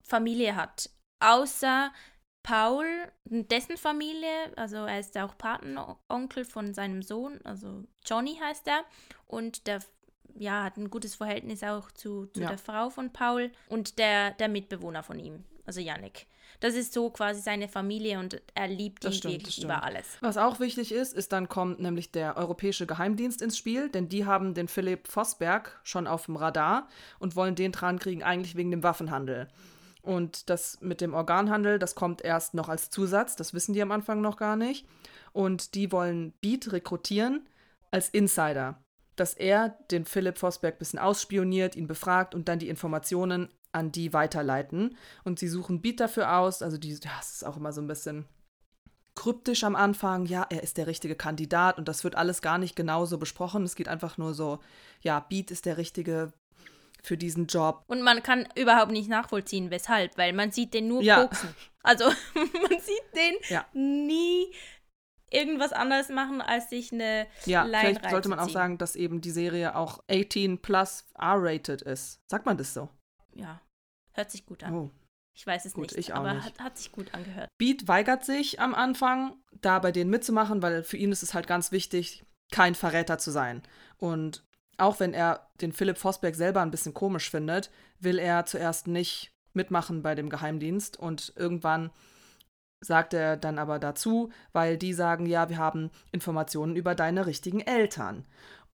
Familie 0.04 0.56
hat. 0.56 0.90
Außer 1.20 1.92
Paul, 2.48 2.86
dessen 3.26 3.76
Familie, 3.76 4.30
also 4.56 4.78
er 4.78 5.02
ist 5.02 5.18
auch 5.18 5.38
Patenonkel 5.38 6.46
von 6.46 6.74
seinem 6.74 7.02
Sohn, 7.02 7.42
also 7.44 7.84
Johnny 8.06 8.38
heißt 8.42 8.66
er. 8.70 8.86
Und 9.26 9.68
der 9.68 9.82
ja, 10.40 10.64
hat 10.64 10.78
ein 10.78 10.90
gutes 10.90 11.16
Verhältnis 11.16 11.62
auch 11.62 11.92
zu, 11.92 12.28
zu 12.28 12.42
Ja. 12.42 12.48
der 12.48 12.58
Frau 12.58 12.90
von 12.90 13.12
Paul 13.12 13.52
und 13.68 14.00
der, 14.00 14.32
der 14.32 14.48
Mitbewohner 14.48 15.04
von 15.04 15.20
ihm, 15.20 15.44
also 15.66 15.82
Yannick. 15.82 16.28
Das 16.62 16.74
ist 16.74 16.94
so 16.94 17.10
quasi 17.10 17.42
seine 17.42 17.68
Familie 17.68 18.18
und 18.18 18.42
er 18.56 18.70
liebt 18.70 19.04
Das 19.04 19.12
die 19.12 19.18
stimmt, 19.18 19.34
wirklich 19.34 19.62
über 19.62 19.84
alles. 19.84 20.06
Was 20.22 20.38
auch 20.38 20.62
wichtig 20.62 20.94
ist, 20.94 21.14
ist 21.14 21.34
dann 21.34 21.50
kommt 21.50 21.82
nämlich 21.82 22.14
der 22.14 22.38
Europäische 22.38 22.88
Geheimdienst 22.88 23.42
ins 23.42 23.58
Spiel, 23.58 23.90
denn 23.90 24.08
die 24.08 24.26
haben 24.26 24.54
den 24.54 24.70
Philipp 24.70 25.10
Vosberg 25.10 25.82
schon 25.84 26.08
auf 26.08 26.28
dem 26.28 26.38
Radar 26.38 26.88
und 27.20 27.36
wollen 27.36 27.56
den 27.56 27.74
dran 27.74 28.00
kriegen, 28.00 28.24
eigentlich 28.24 28.56
wegen 28.56 28.72
dem 28.72 28.84
Waffenhandel. 28.84 29.50
Und 30.08 30.50
das 30.50 30.80
mit 30.80 31.02
dem 31.02 31.14
Organhandel, 31.14 31.80
das 31.80 31.94
kommt 31.94 32.24
erst 32.24 32.54
noch 32.54 32.70
als 32.70 32.90
Zusatz, 32.90 33.36
das 33.36 33.54
wissen 33.54 33.74
die 33.74 33.82
am 33.82 33.92
Anfang 33.92 34.22
noch 34.22 34.38
gar 34.38 34.56
nicht. 34.56 34.88
Und 35.34 35.76
die 35.76 35.92
wollen 35.92 36.32
Beat 36.40 36.72
rekrutieren 36.72 37.46
als 37.92 38.08
Insider, 38.08 38.82
dass 39.18 39.34
er 39.34 39.78
den 39.92 40.06
Philipp 40.06 40.38
Vosberg 40.38 40.76
ein 40.76 40.80
bisschen 40.80 41.00
ausspioniert, 41.00 41.76
ihn 41.76 41.88
befragt 41.88 42.36
und 42.36 42.48
dann 42.48 42.58
die 42.58 42.70
Informationen 42.70 43.50
an 43.74 43.92
die 43.92 44.14
weiterleiten. 44.14 44.96
Und 45.26 45.40
sie 45.40 45.50
suchen 45.50 45.82
Beat 45.82 46.00
dafür 46.00 46.38
aus, 46.38 46.62
also 46.62 46.78
die, 46.78 46.94
ja, 46.94 47.12
es 47.20 47.34
ist 47.34 47.46
auch 47.46 47.58
immer 47.58 47.74
so 47.74 47.82
ein 47.82 47.88
bisschen 47.88 48.24
kryptisch 49.14 49.66
am 49.66 49.76
Anfang, 49.76 50.26
ja, 50.26 50.48
er 50.50 50.64
ist 50.64 50.78
der 50.78 50.88
richtige 50.88 51.16
Kandidat 51.16 51.78
und 51.78 51.90
das 51.90 52.06
wird 52.06 52.16
alles 52.16 52.42
gar 52.42 52.58
nicht 52.58 52.78
genauso 52.78 53.18
besprochen. 53.18 53.66
Es 53.66 53.76
geht 53.76 53.90
einfach 53.90 54.18
nur 54.18 54.34
so, 54.34 54.60
ja, 55.02 55.20
Beat 55.20 55.52
ist 55.52 55.66
der 55.66 55.76
richtige 55.76 56.32
für 57.04 57.18
diesen 57.18 57.48
Job. 57.48 57.84
Und 57.88 58.02
man 58.02 58.24
kann 58.24 58.48
überhaupt 58.56 58.92
nicht 58.92 59.10
nachvollziehen, 59.10 59.72
weshalb, 59.72 60.18
weil 60.18 60.34
man 60.34 60.52
sieht 60.52 60.74
den 60.74 60.88
nur 60.88 61.02
Ja. 61.02 61.24
koksen. 61.24 61.56
Also 61.84 62.06
man 62.36 62.80
sieht 62.80 63.16
den 63.16 63.36
Ja. 63.50 63.66
nie 63.74 64.54
irgendwas 65.30 65.74
anderes 65.74 66.10
machen, 66.10 66.42
als 66.42 66.70
sich 66.70 66.92
eine 66.94 67.28
Ja, 67.46 67.64
Line 67.64 67.80
vielleicht 67.96 68.10
sollte 68.10 68.30
man 68.30 68.40
auch 68.40 68.50
sagen, 68.50 68.78
dass 68.78 68.96
eben 68.96 69.22
die 69.22 69.32
Serie 69.32 69.76
auch 69.76 70.04
18 70.10 70.60
plus 70.62 71.06
R-rated 71.18 71.82
ist. 71.82 72.22
Sagt 72.30 72.46
man 72.46 72.58
das 72.58 72.74
so? 72.74 72.90
Ja, 73.36 73.62
hört 74.14 74.32
sich 74.32 74.46
gut 74.46 74.64
an. 74.64 74.74
Oh. 74.74 74.92
Ich 75.36 75.46
weiß 75.46 75.66
es 75.66 75.74
Gut, 75.74 75.96
nicht, 75.96 76.14
aber 76.14 76.34
nicht. 76.34 76.46
Hat, 76.46 76.60
hat 76.60 76.78
sich 76.80 76.92
gut 76.92 77.14
angehört. 77.14 77.48
Beat 77.60 77.88
weigert 77.88 78.26
sich 78.26 78.60
am 78.60 78.74
Anfang, 78.74 79.36
da 79.62 79.78
bei 79.78 79.92
denen 79.92 80.10
mitzumachen, 80.10 80.64
weil 80.64 80.82
für 80.84 80.98
ihn 80.98 81.12
ist 81.12 81.22
es 81.22 81.36
halt 81.36 81.46
ganz 81.46 81.72
wichtig, 81.72 82.26
kein 82.52 82.74
Verräter 82.74 83.20
zu 83.20 83.30
sein. 83.30 83.62
Und 83.98 84.47
auch 84.78 85.00
wenn 85.00 85.14
er 85.14 85.50
den 85.62 85.72
Philipp 85.74 85.98
Vosberg 85.98 86.36
selber 86.36 86.62
ein 86.62 86.72
bisschen 86.72 86.94
komisch 86.94 87.30
findet, 87.30 87.72
will 88.00 88.20
er 88.20 88.46
zuerst 88.46 88.88
nicht 88.88 89.32
mitmachen 89.54 90.04
bei 90.04 90.16
dem 90.16 90.30
Geheimdienst 90.30 90.98
und 90.98 91.34
irgendwann 91.36 91.92
sagt 92.80 93.14
er 93.14 93.38
dann 93.38 93.58
aber 93.58 93.80
dazu, 93.80 94.30
weil 94.54 94.78
die 94.78 94.94
sagen, 94.94 95.26
ja, 95.26 95.50
wir 95.50 95.58
haben 95.58 95.90
Informationen 96.12 96.76
über 96.76 96.94
deine 96.96 97.26
richtigen 97.26 97.60
Eltern. 97.60 98.26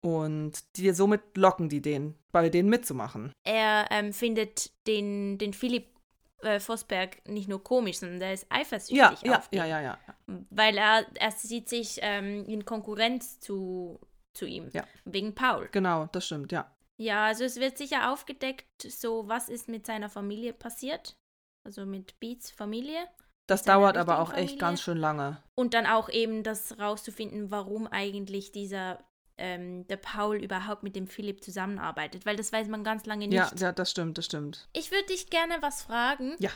Und 0.01 0.77
die, 0.77 0.91
somit 0.93 1.21
locken 1.37 1.69
die 1.69 1.81
den, 1.81 2.15
bei 2.31 2.49
denen 2.49 2.69
mitzumachen. 2.69 3.31
Er 3.43 3.85
ähm, 3.91 4.13
findet 4.13 4.71
den, 4.87 5.37
den 5.37 5.53
Philipp 5.53 5.85
äh, 6.41 6.59
Vosberg 6.59 7.21
nicht 7.29 7.47
nur 7.47 7.63
komisch, 7.63 7.99
sondern 7.99 8.19
der 8.19 8.33
ist 8.33 8.47
eifersüchtig 8.49 8.97
Ja, 8.97 9.11
auf 9.11 9.21
ja, 9.23 9.37
ihn. 9.51 9.57
ja, 9.59 9.65
ja, 9.67 9.81
ja. 9.81 9.97
Weil 10.49 10.77
er, 10.77 11.05
er 11.19 11.31
sieht 11.31 11.69
sich 11.69 11.99
ähm, 12.01 12.45
in 12.45 12.65
Konkurrenz 12.65 13.39
zu, 13.39 13.99
zu 14.33 14.45
ihm. 14.45 14.69
Ja. 14.73 14.85
Wegen 15.05 15.35
Paul. 15.35 15.69
Genau, 15.71 16.07
das 16.11 16.25
stimmt, 16.25 16.51
ja. 16.51 16.69
Ja, 16.97 17.25
also 17.25 17.43
es 17.43 17.59
wird 17.59 17.77
sicher 17.77 18.11
aufgedeckt, 18.11 18.83
so 18.83 19.27
was 19.27 19.49
ist 19.49 19.67
mit 19.67 19.85
seiner 19.85 20.09
Familie 20.09 20.53
passiert. 20.53 21.17
Also 21.63 21.85
mit 21.85 22.19
Beats 22.19 22.51
Familie. 22.51 23.07
Das 23.47 23.63
dauert 23.63 23.97
aber 23.97 24.19
auch 24.19 24.29
echt 24.29 24.51
Familie? 24.51 24.57
ganz 24.57 24.81
schön 24.81 24.97
lange. 24.97 25.41
Und 25.55 25.73
dann 25.73 25.85
auch 25.85 26.09
eben 26.09 26.43
das 26.43 26.79
rauszufinden, 26.79 27.51
warum 27.51 27.87
eigentlich 27.87 28.51
dieser, 28.51 29.03
ähm, 29.37 29.87
der 29.87 29.97
Paul 29.97 30.37
überhaupt 30.37 30.83
mit 30.83 30.95
dem 30.95 31.07
Philipp 31.07 31.43
zusammenarbeitet. 31.43 32.25
Weil 32.25 32.35
das 32.35 32.53
weiß 32.53 32.67
man 32.67 32.83
ganz 32.83 33.05
lange 33.05 33.27
nicht. 33.27 33.37
Ja, 33.37 33.51
ja, 33.57 33.71
das 33.71 33.91
stimmt, 33.91 34.17
das 34.17 34.25
stimmt. 34.25 34.69
Ich 34.73 34.91
würde 34.91 35.07
dich 35.07 35.29
gerne 35.29 35.57
was 35.61 35.83
fragen. 35.83 36.35
Ja. 36.39 36.51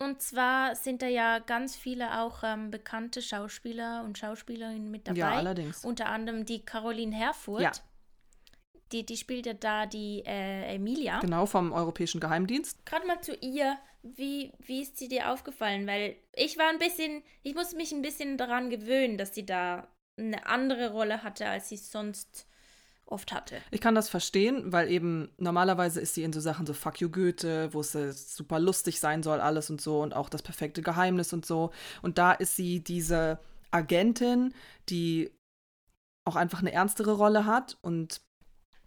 Und 0.00 0.22
zwar 0.22 0.76
sind 0.76 1.02
da 1.02 1.06
ja 1.06 1.40
ganz 1.40 1.74
viele 1.74 2.20
auch 2.20 2.44
ähm, 2.44 2.70
bekannte 2.70 3.20
Schauspieler 3.20 4.04
und 4.04 4.16
Schauspielerinnen 4.16 4.90
mit 4.90 5.08
dabei. 5.08 5.18
Ja, 5.18 5.30
allerdings. 5.32 5.84
Unter 5.84 6.06
anderem 6.06 6.44
die 6.44 6.64
Caroline 6.64 7.14
Herfurth. 7.14 7.62
Ja. 7.62 7.72
Die, 8.92 9.04
die 9.04 9.16
spielt 9.16 9.46
ja 9.46 9.54
da 9.54 9.86
die 9.86 10.22
äh, 10.24 10.74
Emilia. 10.74 11.18
Genau, 11.20 11.46
vom 11.46 11.72
Europäischen 11.72 12.20
Geheimdienst. 12.20 12.86
Gerade 12.86 13.06
mal 13.06 13.20
zu 13.20 13.34
ihr. 13.34 13.76
Wie, 14.02 14.52
wie 14.60 14.82
ist 14.82 14.96
sie 14.96 15.08
dir 15.08 15.32
aufgefallen? 15.32 15.86
Weil 15.86 16.16
ich 16.34 16.56
war 16.56 16.68
ein 16.68 16.78
bisschen, 16.78 17.22
ich 17.42 17.54
musste 17.54 17.76
mich 17.76 17.92
ein 17.92 18.00
bisschen 18.00 18.38
daran 18.38 18.70
gewöhnen, 18.70 19.18
dass 19.18 19.34
sie 19.34 19.44
da 19.44 19.88
eine 20.16 20.46
andere 20.46 20.92
Rolle 20.92 21.22
hatte, 21.24 21.48
als 21.48 21.68
sie 21.68 21.76
sonst 21.76 22.47
oft 23.08 23.32
hatte. 23.32 23.56
Ich 23.70 23.80
kann 23.80 23.94
das 23.94 24.08
verstehen, 24.08 24.72
weil 24.72 24.90
eben 24.90 25.30
normalerweise 25.38 26.00
ist 26.00 26.14
sie 26.14 26.22
in 26.22 26.32
so 26.32 26.40
Sachen 26.40 26.66
so 26.66 26.72
Fuck 26.72 27.00
you 27.00 27.10
Goethe, 27.10 27.72
wo 27.72 27.80
es 27.80 27.94
äh, 27.94 28.12
super 28.12 28.60
lustig 28.60 29.00
sein 29.00 29.22
soll, 29.22 29.40
alles 29.40 29.70
und 29.70 29.80
so 29.80 30.02
und 30.02 30.14
auch 30.14 30.28
das 30.28 30.42
perfekte 30.42 30.82
Geheimnis 30.82 31.32
und 31.32 31.46
so. 31.46 31.70
Und 32.02 32.18
da 32.18 32.32
ist 32.32 32.56
sie 32.56 32.80
diese 32.80 33.38
Agentin, 33.70 34.54
die 34.88 35.30
auch 36.24 36.36
einfach 36.36 36.60
eine 36.60 36.72
ernstere 36.72 37.12
Rolle 37.12 37.46
hat 37.46 37.78
und 37.80 38.20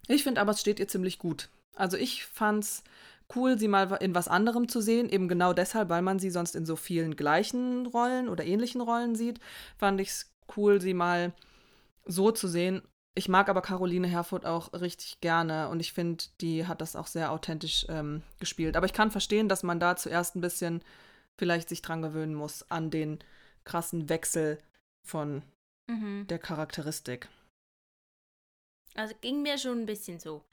ich 0.08 0.24
finde 0.24 0.40
aber, 0.40 0.52
es 0.52 0.60
steht 0.60 0.80
ihr 0.80 0.88
ziemlich 0.88 1.18
gut. 1.18 1.48
Also 1.74 1.96
ich 1.96 2.24
fand's 2.24 2.82
cool, 3.34 3.58
sie 3.58 3.68
mal 3.68 3.90
in 4.00 4.14
was 4.14 4.28
anderem 4.28 4.68
zu 4.68 4.80
sehen, 4.80 5.08
eben 5.08 5.28
genau 5.28 5.52
deshalb, 5.52 5.88
weil 5.88 6.02
man 6.02 6.18
sie 6.18 6.30
sonst 6.30 6.54
in 6.54 6.66
so 6.66 6.76
vielen 6.76 7.16
gleichen 7.16 7.86
Rollen 7.86 8.28
oder 8.28 8.44
ähnlichen 8.44 8.80
Rollen 8.80 9.14
sieht, 9.14 9.40
fand 9.78 10.00
ich 10.00 10.08
es 10.08 10.34
cool, 10.56 10.80
sie 10.80 10.94
mal 10.94 11.32
so 12.04 12.30
zu 12.30 12.48
sehen. 12.48 12.82
Ich 13.14 13.28
mag 13.28 13.48
aber 13.50 13.60
Caroline 13.60 14.06
Herfurth 14.08 14.46
auch 14.46 14.72
richtig 14.72 15.20
gerne 15.20 15.68
und 15.68 15.80
ich 15.80 15.92
finde, 15.92 16.24
die 16.40 16.66
hat 16.66 16.80
das 16.80 16.96
auch 16.96 17.06
sehr 17.06 17.30
authentisch 17.30 17.84
ähm, 17.90 18.22
gespielt. 18.40 18.76
Aber 18.76 18.86
ich 18.86 18.94
kann 18.94 19.10
verstehen, 19.10 19.48
dass 19.48 19.62
man 19.62 19.78
da 19.80 19.96
zuerst 19.96 20.34
ein 20.34 20.40
bisschen 20.40 20.82
vielleicht 21.38 21.68
sich 21.68 21.82
dran 21.82 22.00
gewöhnen 22.02 22.34
muss 22.34 22.70
an 22.70 22.90
den 22.90 23.18
krassen 23.64 24.08
Wechsel 24.08 24.58
von 25.06 25.42
Mhm. 25.90 26.26
der 26.28 26.38
Charakteristik. 26.38 27.28
Also 28.94 29.14
ging 29.20 29.42
mir 29.42 29.58
schon 29.58 29.80
ein 29.80 29.86
bisschen 29.86 30.20
so. 30.20 30.44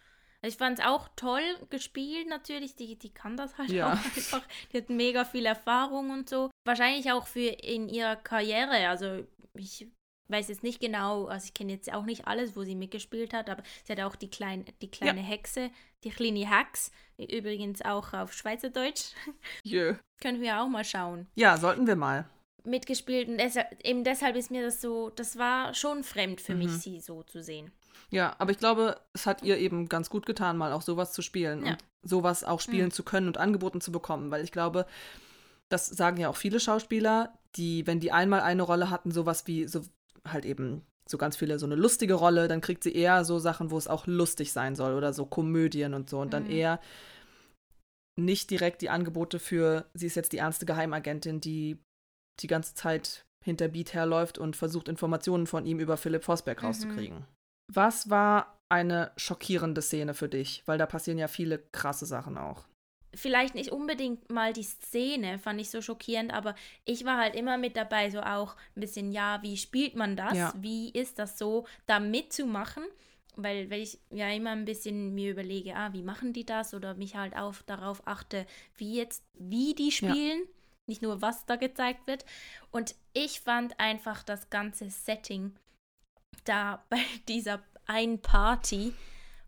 Also 0.41 0.53
ich 0.53 0.57
fand 0.57 0.79
es 0.79 0.85
auch 0.85 1.09
toll 1.15 1.41
gespielt 1.69 2.27
natürlich. 2.27 2.75
Die, 2.75 2.97
die 2.97 3.13
kann 3.13 3.37
das 3.37 3.57
halt 3.57 3.69
Ja. 3.69 3.87
auch 3.87 3.91
einfach. 4.15 4.41
Die 4.71 4.77
hat 4.77 4.89
mega 4.89 5.25
viel 5.25 5.45
Erfahrung 5.45 6.09
und 6.11 6.29
so. 6.29 6.49
Wahrscheinlich 6.65 7.11
auch 7.11 7.27
für 7.27 7.49
in 7.49 7.89
ihrer 7.89 8.15
Karriere. 8.15 8.87
Also 8.89 9.25
ich 9.53 9.87
weiß 10.29 10.47
jetzt 10.49 10.63
nicht 10.63 10.79
genau, 10.79 11.25
also 11.25 11.45
ich 11.45 11.53
kenne 11.53 11.71
jetzt 11.73 11.91
auch 11.93 12.05
nicht 12.05 12.27
alles, 12.27 12.55
wo 12.55 12.63
sie 12.63 12.75
mitgespielt 12.75 13.33
hat, 13.33 13.49
aber 13.49 13.63
sie 13.83 13.93
hat 13.93 13.99
auch 14.01 14.15
die, 14.15 14.29
klein, 14.29 14.65
die 14.81 14.89
kleine 14.91 15.21
Hexe, 15.21 15.71
die 16.03 16.09
kleine 16.11 16.47
Hex, 16.49 16.91
übrigens 17.17 17.81
auch 17.81 18.13
auf 18.13 18.33
Schweizerdeutsch. 18.33 19.13
Jö. 19.63 19.95
Können 20.21 20.41
wir 20.41 20.61
auch 20.61 20.67
mal 20.67 20.83
schauen. 20.85 21.27
Ja, 21.35 21.57
sollten 21.57 21.87
wir 21.87 21.95
mal. 21.95 22.29
Mitgespielt 22.63 23.29
und 23.29 23.37
deshalb, 23.37 23.67
eben 23.85 24.03
deshalb 24.03 24.35
ist 24.35 24.51
mir 24.51 24.61
das 24.63 24.81
so, 24.81 25.09
das 25.11 25.37
war 25.37 25.73
schon 25.73 26.03
fremd 26.03 26.41
für 26.41 26.55
mich, 26.55 26.67
Mhm. 26.67 26.77
sie 26.77 26.99
so 26.99 27.23
zu 27.23 27.41
sehen. 27.41 27.71
Ja, 28.11 28.35
aber 28.37 28.51
ich 28.51 28.57
glaube, 28.57 28.99
es 29.13 29.25
hat 29.25 29.43
ihr 29.43 29.57
eben 29.57 29.87
ganz 29.87 30.09
gut 30.09 30.25
getan, 30.25 30.57
mal 30.57 30.73
auch 30.73 30.81
sowas 30.81 31.13
zu 31.13 31.21
spielen 31.21 31.65
Ja. 31.65 31.71
und 31.71 31.83
sowas 32.03 32.43
auch 32.43 32.59
spielen 32.59 32.87
Mhm. 32.87 32.91
zu 32.91 33.03
können 33.03 33.27
und 33.27 33.37
angeboten 33.37 33.81
zu 33.81 33.91
bekommen, 33.91 34.29
weil 34.31 34.43
ich 34.43 34.51
glaube, 34.51 34.85
das 35.69 35.87
sagen 35.87 36.17
ja 36.17 36.29
auch 36.29 36.35
viele 36.35 36.59
Schauspieler, 36.59 37.33
die, 37.55 37.85
wenn 37.87 37.99
die 37.99 38.11
einmal 38.11 38.41
eine 38.41 38.63
Rolle 38.63 38.89
hatten, 38.89 39.11
sowas 39.11 39.47
wie 39.47 39.67
so 39.67 39.81
halt 40.27 40.45
eben 40.45 40.85
so 41.07 41.17
ganz 41.17 41.35
viele 41.35 41.57
so 41.57 41.65
eine 41.65 41.75
lustige 41.75 42.13
Rolle, 42.13 42.47
dann 42.47 42.61
kriegt 42.61 42.83
sie 42.83 42.93
eher 42.93 43.25
so 43.25 43.39
Sachen, 43.39 43.71
wo 43.71 43.77
es 43.77 43.87
auch 43.87 44.05
lustig 44.05 44.51
sein 44.53 44.75
soll 44.75 44.93
oder 44.93 45.11
so 45.11 45.25
Komödien 45.25 45.93
und 45.93 46.09
so 46.09 46.19
und 46.19 46.33
dann 46.33 46.43
Mhm. 46.43 46.51
eher 46.51 46.79
nicht 48.19 48.49
direkt 48.51 48.81
die 48.81 48.89
Angebote 48.89 49.39
für, 49.39 49.85
sie 49.93 50.07
ist 50.07 50.15
jetzt 50.15 50.33
die 50.33 50.37
ernste 50.37 50.65
Geheimagentin, 50.65 51.41
die 51.41 51.79
die 52.41 52.47
ganze 52.47 52.75
Zeit 52.75 53.25
hinter 53.43 53.69
Beat 53.69 53.93
herläuft 53.93 54.37
und 54.37 54.55
versucht, 54.55 54.87
Informationen 54.89 55.47
von 55.47 55.65
ihm 55.65 55.79
über 55.79 55.97
Philipp 55.97 56.23
Vosberg 56.23 56.61
Mhm. 56.61 56.67
rauszukriegen. 56.67 57.25
Was 57.71 58.09
war 58.09 58.57
eine 58.69 59.11
schockierende 59.17 59.81
Szene 59.81 60.13
für 60.13 60.27
dich? 60.29 60.63
Weil 60.65 60.77
da 60.77 60.85
passieren 60.85 61.17
ja 61.17 61.27
viele 61.27 61.59
krasse 61.71 62.05
Sachen 62.05 62.37
auch. 62.37 62.65
Vielleicht 63.13 63.55
nicht 63.55 63.71
unbedingt 63.71 64.31
mal 64.31 64.53
die 64.53 64.63
Szene, 64.63 65.39
fand 65.39 65.59
ich 65.59 65.69
so 65.69 65.81
schockierend, 65.81 66.33
aber 66.33 66.55
ich 66.85 67.05
war 67.05 67.17
halt 67.17 67.35
immer 67.35 67.57
mit 67.57 67.75
dabei, 67.75 68.09
so 68.09 68.21
auch 68.21 68.55
ein 68.75 68.81
bisschen, 68.81 69.11
ja, 69.11 69.41
wie 69.41 69.57
spielt 69.57 69.95
man 69.95 70.15
das? 70.15 70.37
Ja. 70.37 70.53
Wie 70.57 70.89
ist 70.91 71.19
das 71.19 71.37
so, 71.37 71.65
da 71.85 71.99
mitzumachen? 71.99 72.83
Weil, 73.35 73.69
weil 73.69 73.81
ich 73.81 73.99
ja 74.09 74.29
immer 74.29 74.51
ein 74.51 74.65
bisschen 74.65 75.13
mir 75.15 75.31
überlege, 75.31 75.75
ah, 75.75 75.93
wie 75.93 76.03
machen 76.03 76.33
die 76.33 76.45
das? 76.45 76.73
Oder 76.73 76.95
mich 76.95 77.15
halt 77.15 77.35
auf, 77.37 77.63
darauf 77.63 78.05
achte, 78.05 78.45
wie 78.75 78.95
jetzt, 78.95 79.23
wie 79.33 79.73
die 79.73 79.91
spielen, 79.91 80.41
nicht 80.87 81.01
nur 81.01 81.21
was 81.21 81.45
da 81.45 81.55
gezeigt 81.55 82.05
wird. 82.05 82.25
Und 82.71 82.95
ich 83.13 83.39
fand 83.39 83.79
einfach 83.79 84.23
das 84.23 84.49
ganze 84.49 84.89
Setting 84.89 85.53
da 86.43 86.83
bei 86.89 86.99
dieser 87.27 87.61
einen 87.85 88.21
Party 88.21 88.93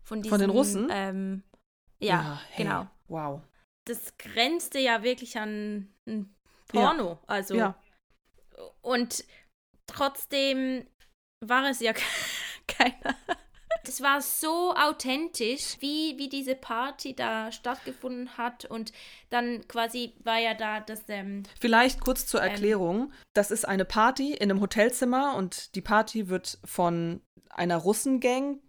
von 0.02 0.22
diesen 0.22 0.38
Von 0.38 0.40
den 0.40 0.50
Russen? 0.50 0.88
Ähm, 0.90 1.42
ja, 2.00 2.40
hey, 2.50 2.64
genau 2.64 2.88
Wow. 3.12 3.42
Das 3.84 4.16
grenzte 4.18 4.78
ja 4.78 5.02
wirklich 5.02 5.38
an 5.38 5.92
ein 6.06 6.34
Porno. 6.68 7.18
Also 7.26 7.54
Ja. 7.54 7.74
und 8.80 9.24
trotzdem 9.86 10.86
war 11.44 11.68
es 11.68 11.80
ja 11.80 11.92
keiner. 12.68 13.16
das 13.84 14.00
war 14.00 14.20
so 14.22 14.74
authentisch, 14.74 15.76
wie, 15.80 16.16
wie 16.16 16.28
diese 16.28 16.54
Party 16.54 17.14
da 17.16 17.50
stattgefunden 17.50 18.36
hat. 18.38 18.64
Und 18.64 18.92
dann 19.30 19.66
quasi 19.66 20.14
war 20.22 20.38
ja 20.38 20.54
da 20.54 20.80
das. 20.80 21.02
Ähm, 21.08 21.42
Vielleicht 21.60 22.00
kurz 22.00 22.26
zur 22.26 22.40
Erklärung. 22.40 23.10
Ähm, 23.10 23.12
das 23.34 23.50
ist 23.50 23.66
eine 23.66 23.84
Party 23.84 24.34
in 24.34 24.50
einem 24.50 24.60
Hotelzimmer 24.60 25.34
und 25.36 25.74
die 25.74 25.82
Party 25.82 26.28
wird 26.28 26.58
von 26.64 27.20
einer 27.50 27.76
Russengang 27.76 28.60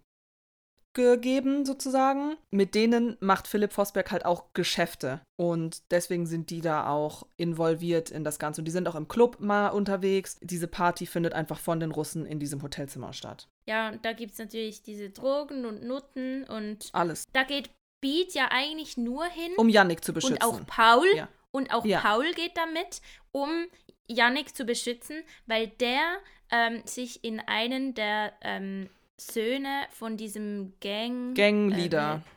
gegeben, 0.94 1.64
sozusagen. 1.64 2.36
Mit 2.50 2.74
denen 2.74 3.16
macht 3.20 3.48
Philipp 3.48 3.72
Vosberg 3.72 4.10
halt 4.10 4.24
auch 4.24 4.44
Geschäfte. 4.54 5.20
Und 5.36 5.82
deswegen 5.90 6.26
sind 6.26 6.50
die 6.50 6.60
da 6.60 6.88
auch 6.88 7.26
involviert 7.36 8.10
in 8.10 8.24
das 8.24 8.38
Ganze. 8.38 8.60
Und 8.60 8.66
die 8.66 8.72
sind 8.72 8.88
auch 8.88 8.94
im 8.94 9.08
Club 9.08 9.40
mal 9.40 9.68
unterwegs. 9.68 10.38
Diese 10.40 10.68
Party 10.68 11.06
findet 11.06 11.32
einfach 11.34 11.58
von 11.58 11.80
den 11.80 11.90
Russen 11.90 12.24
in 12.26 12.38
diesem 12.38 12.62
Hotelzimmer 12.62 13.12
statt. 13.12 13.48
Ja, 13.68 13.90
und 13.90 14.04
da 14.04 14.12
gibt 14.12 14.32
es 14.32 14.38
natürlich 14.38 14.82
diese 14.82 15.10
Drogen 15.10 15.64
und 15.64 15.82
Nutten 15.82 16.44
und. 16.44 16.88
Alles. 16.92 17.24
Da 17.32 17.42
geht 17.42 17.70
Beat 18.00 18.34
ja 18.34 18.48
eigentlich 18.50 18.96
nur 18.96 19.24
hin. 19.24 19.52
Um 19.56 19.68
Yannick 19.68 20.04
zu 20.04 20.12
beschützen. 20.12 20.36
Und 20.36 20.42
auch 20.42 20.66
Paul. 20.66 21.06
Ja. 21.16 21.28
Und 21.50 21.72
auch 21.72 21.84
ja. 21.84 22.00
Paul 22.00 22.32
geht 22.32 22.56
damit, 22.56 23.00
um 23.32 23.66
Yannick 24.06 24.54
zu 24.54 24.64
beschützen, 24.64 25.22
weil 25.46 25.68
der 25.68 26.18
ähm, 26.50 26.82
sich 26.84 27.24
in 27.24 27.40
einen 27.40 27.94
der 27.94 28.32
ähm, 28.42 28.90
Söhne 29.20 29.86
von 29.90 30.16
diesem 30.16 30.74
Gang. 30.80 31.34
Gangleader. 31.34 32.22
Äh, 32.24 32.34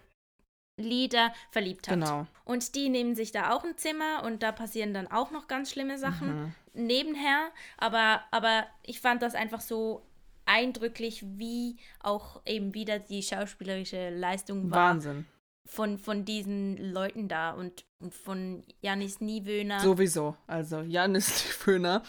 Leader 0.79 1.33
verliebt 1.51 1.87
hat. 1.87 1.95
Genau. 1.95 2.27
Und 2.45 2.75
die 2.75 2.89
nehmen 2.89 3.15
sich 3.15 3.31
da 3.31 3.51
auch 3.51 3.63
ein 3.63 3.77
Zimmer 3.77 4.23
und 4.23 4.43
da 4.43 4.51
passieren 4.51 4.93
dann 4.93 5.07
auch 5.07 5.31
noch 5.31 5.47
ganz 5.47 5.71
schlimme 5.71 5.97
Sachen 5.97 6.27
mhm. 6.27 6.53
nebenher. 6.73 7.49
Aber, 7.77 8.21
aber 8.31 8.67
ich 8.83 9.01
fand 9.01 9.21
das 9.21 9.33
einfach 9.33 9.61
so 9.61 10.03
eindrücklich, 10.45 11.23
wie 11.25 11.77
auch 11.99 12.41
eben 12.45 12.73
wieder 12.73 12.99
die 12.99 13.23
schauspielerische 13.23 14.09
Leistung 14.09 14.71
war. 14.71 14.89
Wahnsinn. 14.89 15.25
Von, 15.67 15.97
von 15.97 16.23
diesen 16.23 16.77
Leuten 16.77 17.27
da 17.27 17.51
und, 17.51 17.83
und 18.01 18.13
von 18.13 18.63
Janis 18.79 19.19
Niewöhner. 19.19 19.81
Sowieso. 19.81 20.37
Also 20.47 20.79
Janis 20.81 21.43
Niewöhner, 21.59 22.03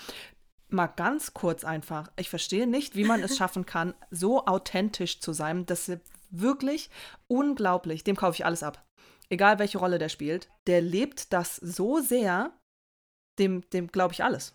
mal 0.69 0.87
ganz 0.87 1.35
kurz 1.35 1.65
einfach. 1.65 2.11
Ich 2.17 2.31
verstehe 2.31 2.67
nicht, 2.67 2.97
wie 2.97 3.05
man 3.05 3.23
es 3.23 3.37
schaffen 3.39 3.67
kann, 3.67 3.95
so 4.11 4.47
authentisch 4.47 5.21
zu 5.21 5.33
sein. 5.33 5.67
Das 5.67 5.89
ist 5.89 6.01
wirklich 6.31 6.91
unglaublich. 7.27 8.05
Dem 8.05 8.17
kaufe 8.17 8.35
ich 8.35 8.45
alles 8.45 8.63
ab. 8.63 8.85
Egal 9.31 9.59
welche 9.59 9.79
Rolle 9.79 9.99
der 9.99 10.09
spielt. 10.09 10.49
Der 10.67 10.81
lebt 10.81 11.33
das 11.33 11.57
so 11.57 12.01
sehr, 12.01 12.53
dem, 13.39 13.69
dem 13.71 13.89
glaube 13.89 14.15
ich 14.15 14.25
alles. 14.25 14.55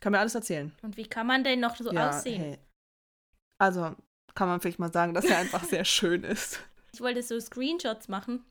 Kann 0.00 0.12
mir 0.12 0.18
alles 0.18 0.34
erzählen. 0.34 0.72
Und 0.82 0.96
wie 0.96 1.06
kann 1.06 1.26
man 1.26 1.44
denn 1.44 1.60
noch 1.60 1.76
so 1.76 1.92
ja, 1.92 2.08
aussehen? 2.10 2.42
Hey. 2.42 2.58
Also 3.58 3.94
kann 4.34 4.48
man 4.48 4.60
vielleicht 4.60 4.78
mal 4.78 4.92
sagen, 4.92 5.14
dass 5.14 5.26
er 5.26 5.38
einfach 5.38 5.64
sehr 5.64 5.84
schön 5.84 6.24
ist. 6.24 6.60
Ich 6.92 7.00
wollte 7.00 7.22
so 7.22 7.38
Screenshots 7.38 8.08
machen 8.08 8.44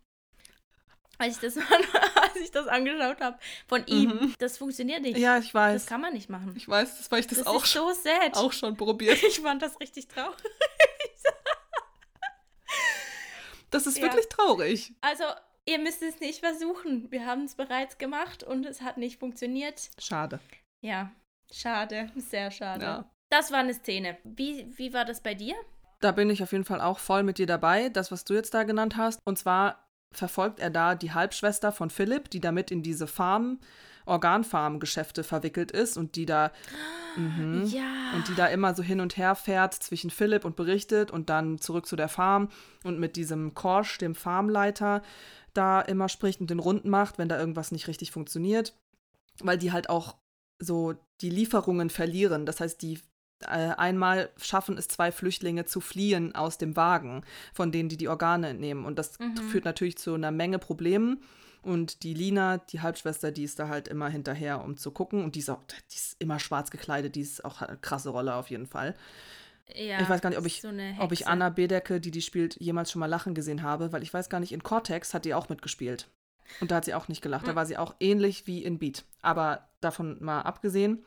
als 1.20 1.36
ich 1.36 1.42
das, 1.42 1.58
als 2.16 2.36
ich 2.42 2.50
das 2.50 2.68
angeschaut 2.68 3.22
habe 3.22 3.38
von 3.68 3.86
ihm. 3.86 4.10
Mhm. 4.10 4.36
Das 4.40 4.58
funktioniert 4.58 5.02
nicht. 5.02 5.18
Ja, 5.18 5.38
ich 5.38 5.54
weiß. 5.54 5.84
Das 5.84 5.90
kann 5.90 6.02
man 6.02 6.14
nicht 6.14 6.30
machen. 6.30 6.54
Ich 6.56 6.68
weiß, 6.68 6.98
das, 6.98 7.12
weil 7.12 7.20
ich 7.20 7.28
das, 7.28 7.40
das 7.40 7.48
auch, 7.48 7.66
so 7.66 7.92
sad. 7.94 8.36
auch 8.36 8.52
schon 8.52 8.76
probiert. 8.76 9.20
Ich 9.30 9.42
fand 9.42 9.62
das 9.62 9.80
richtig 9.80 10.08
traurig. 10.08 10.36
das 13.70 13.86
ist 13.86 13.98
ja. 13.98 14.04
wirklich 14.04 14.28
traurig. 14.28 14.94
Also, 15.02 15.26
ihr 15.66 15.78
müsst 15.78 16.02
es 16.02 16.20
nicht 16.20 16.40
versuchen. 16.40 17.12
Wir 17.12 17.26
haben 17.26 17.44
es 17.44 17.56
bereits 17.56 17.98
gemacht 17.98 18.44
und 18.44 18.66
es 18.66 18.82
hat 18.82 18.98
nicht 18.98 19.20
funktioniert. 19.20 19.92
Schade. 20.00 20.40
Ja, 20.82 21.12
schade. 21.52 22.12
Sehr 22.16 22.50
schade. 22.50 22.86
Ja. 22.86 23.12
Das 23.30 23.52
war 23.52 23.60
eine 23.60 23.74
Szene. 23.74 24.18
Wie, 24.24 24.66
wie 24.78 24.94
war 24.94 25.06
das 25.06 25.22
bei 25.22 25.36
dir? 25.36 25.56
Da 26.00 26.14
bin 26.14 26.30
ich 26.30 26.42
auf 26.42 26.54
jeden 26.54 26.64
Fall 26.64 26.82
auch 26.82 26.98
voll 26.98 27.24
mit 27.24 27.38
dir 27.38 27.46
dabei, 27.46 27.90
das, 27.90 28.12
was 28.12 28.24
du 28.24 28.34
jetzt 28.34 28.54
da 28.54 28.64
genannt 28.64 28.96
hast. 28.96 29.20
Und 29.26 29.38
zwar 29.38 29.89
verfolgt 30.12 30.60
er 30.60 30.70
da 30.70 30.96
die 30.96 31.14
Halbschwester 31.14 31.72
von 31.72 31.90
Philipp, 31.90 32.30
die 32.30 32.40
damit 32.40 32.72
in 32.72 32.84
diese 32.84 33.08
Farm, 33.08 33.60
Organfarm-Geschäfte 34.06 35.24
verwickelt 35.24 35.72
ist 35.72 35.98
und 35.98 36.16
die 36.16 36.26
da 36.26 36.52
mh, 37.16 37.66
ja. 37.66 38.14
und 38.16 38.28
die 38.28 38.36
da 38.36 38.48
immer 38.48 38.74
so 38.74 38.82
hin 38.82 39.02
und 39.02 39.18
her 39.18 39.36
fährt 39.36 39.76
zwischen 39.76 40.10
Philipp 40.10 40.46
und 40.46 40.56
berichtet 40.56 41.12
und 41.12 41.30
dann 41.30 41.60
zurück 41.60 41.86
zu 41.86 41.96
der 41.96 42.10
Farm 42.10 42.50
und 42.84 43.00
mit 43.00 43.16
diesem 43.16 43.54
Korsch, 43.54 44.00
dem 44.00 44.16
Farmleiter, 44.16 45.04
da 45.54 45.82
immer 45.82 46.10
spricht 46.10 46.42
und 46.42 46.50
den 46.50 46.60
Runden 46.60 46.90
macht, 46.90 47.18
wenn 47.18 47.30
da 47.30 47.40
irgendwas 47.40 47.72
nicht 47.72 47.88
richtig 47.88 48.12
funktioniert, 48.12 48.76
weil 49.42 49.58
die 49.58 49.72
halt 49.72 49.90
auch 49.90 50.16
so 50.60 50.96
die 51.22 51.30
Lieferungen 51.30 51.90
verlieren. 51.90 52.46
Das 52.46 52.60
heißt, 52.60 52.82
die 52.82 53.00
einmal 53.46 54.30
schaffen 54.38 54.78
es 54.78 54.88
zwei 54.88 55.12
Flüchtlinge 55.12 55.66
zu 55.66 55.82
fliehen 55.82 56.36
aus 56.36 56.58
dem 56.58 56.76
Wagen, 56.76 57.24
von 57.54 57.72
denen 57.72 57.90
die 57.90 57.98
die 57.98 58.08
Organe 58.08 58.50
entnehmen. 58.50 58.86
Und 58.86 59.00
das 59.00 59.18
mhm. 59.20 59.36
führt 59.38 59.66
natürlich 59.66 59.98
zu 59.98 60.14
einer 60.14 60.32
Menge 60.32 60.60
Problemen. 60.60 61.22
Und 61.62 62.04
die 62.04 62.14
Lina, 62.14 62.58
die 62.58 62.82
Halbschwester, 62.82 63.32
die 63.32 63.44
ist 63.44 63.60
da 63.60 63.68
halt 63.68 63.88
immer 63.88 64.10
hinterher, 64.10 64.64
um 64.64 64.78
zu 64.78 64.92
gucken. 64.92 65.24
Und 65.24 65.36
die 65.36 65.40
ist 65.40 65.50
auch, 65.50 65.60
die 65.92 65.96
ist 65.96 66.16
immer 66.20 66.40
schwarz 66.40 66.72
gekleidet, 66.72 67.16
die 67.16 67.22
ist 67.22 67.44
auch 67.44 67.62
eine 67.62 67.78
krasse 67.78 68.10
Rolle 68.10 68.36
auf 68.36 68.50
jeden 68.50 68.66
Fall. 68.66 68.96
Ja, 69.76 70.02
ich 70.02 70.10
weiß 70.10 70.22
gar 70.22 70.30
nicht, 70.30 70.40
ob 70.40 70.46
ich, 70.46 70.62
so 70.62 70.72
ob 71.00 71.12
ich 71.12 71.28
Anna 71.28 71.50
Bedecke, 71.50 72.00
die 72.00 72.12
die 72.12 72.24
spielt, 72.24 72.60
jemals 72.60 72.92
schon 72.92 73.02
mal 73.02 73.06
lachen 73.06 73.36
gesehen 73.36 73.62
habe, 73.62 73.92
weil 73.92 74.02
ich 74.02 74.14
weiß 74.14 74.30
gar 74.30 74.40
nicht, 74.40 74.52
in 74.52 74.64
Cortex 74.64 75.14
hat 75.14 75.26
die 75.26 75.34
auch 75.34 75.50
mitgespielt. 75.50 76.08
Und 76.60 76.72
da 76.72 76.78
hat 76.78 76.86
sie 76.86 76.96
auch 76.96 77.08
nicht 77.08 77.22
gelacht. 77.22 77.44
Mhm. 77.44 77.50
Da 77.50 77.56
war 77.56 77.66
sie 77.66 77.78
auch 77.78 77.96
ähnlich 78.00 78.48
wie 78.48 78.64
in 78.64 78.80
Beat. 78.80 79.06
Aber 79.22 79.68
davon 79.82 80.18
mal 80.22 80.42
abgesehen, 80.42 81.04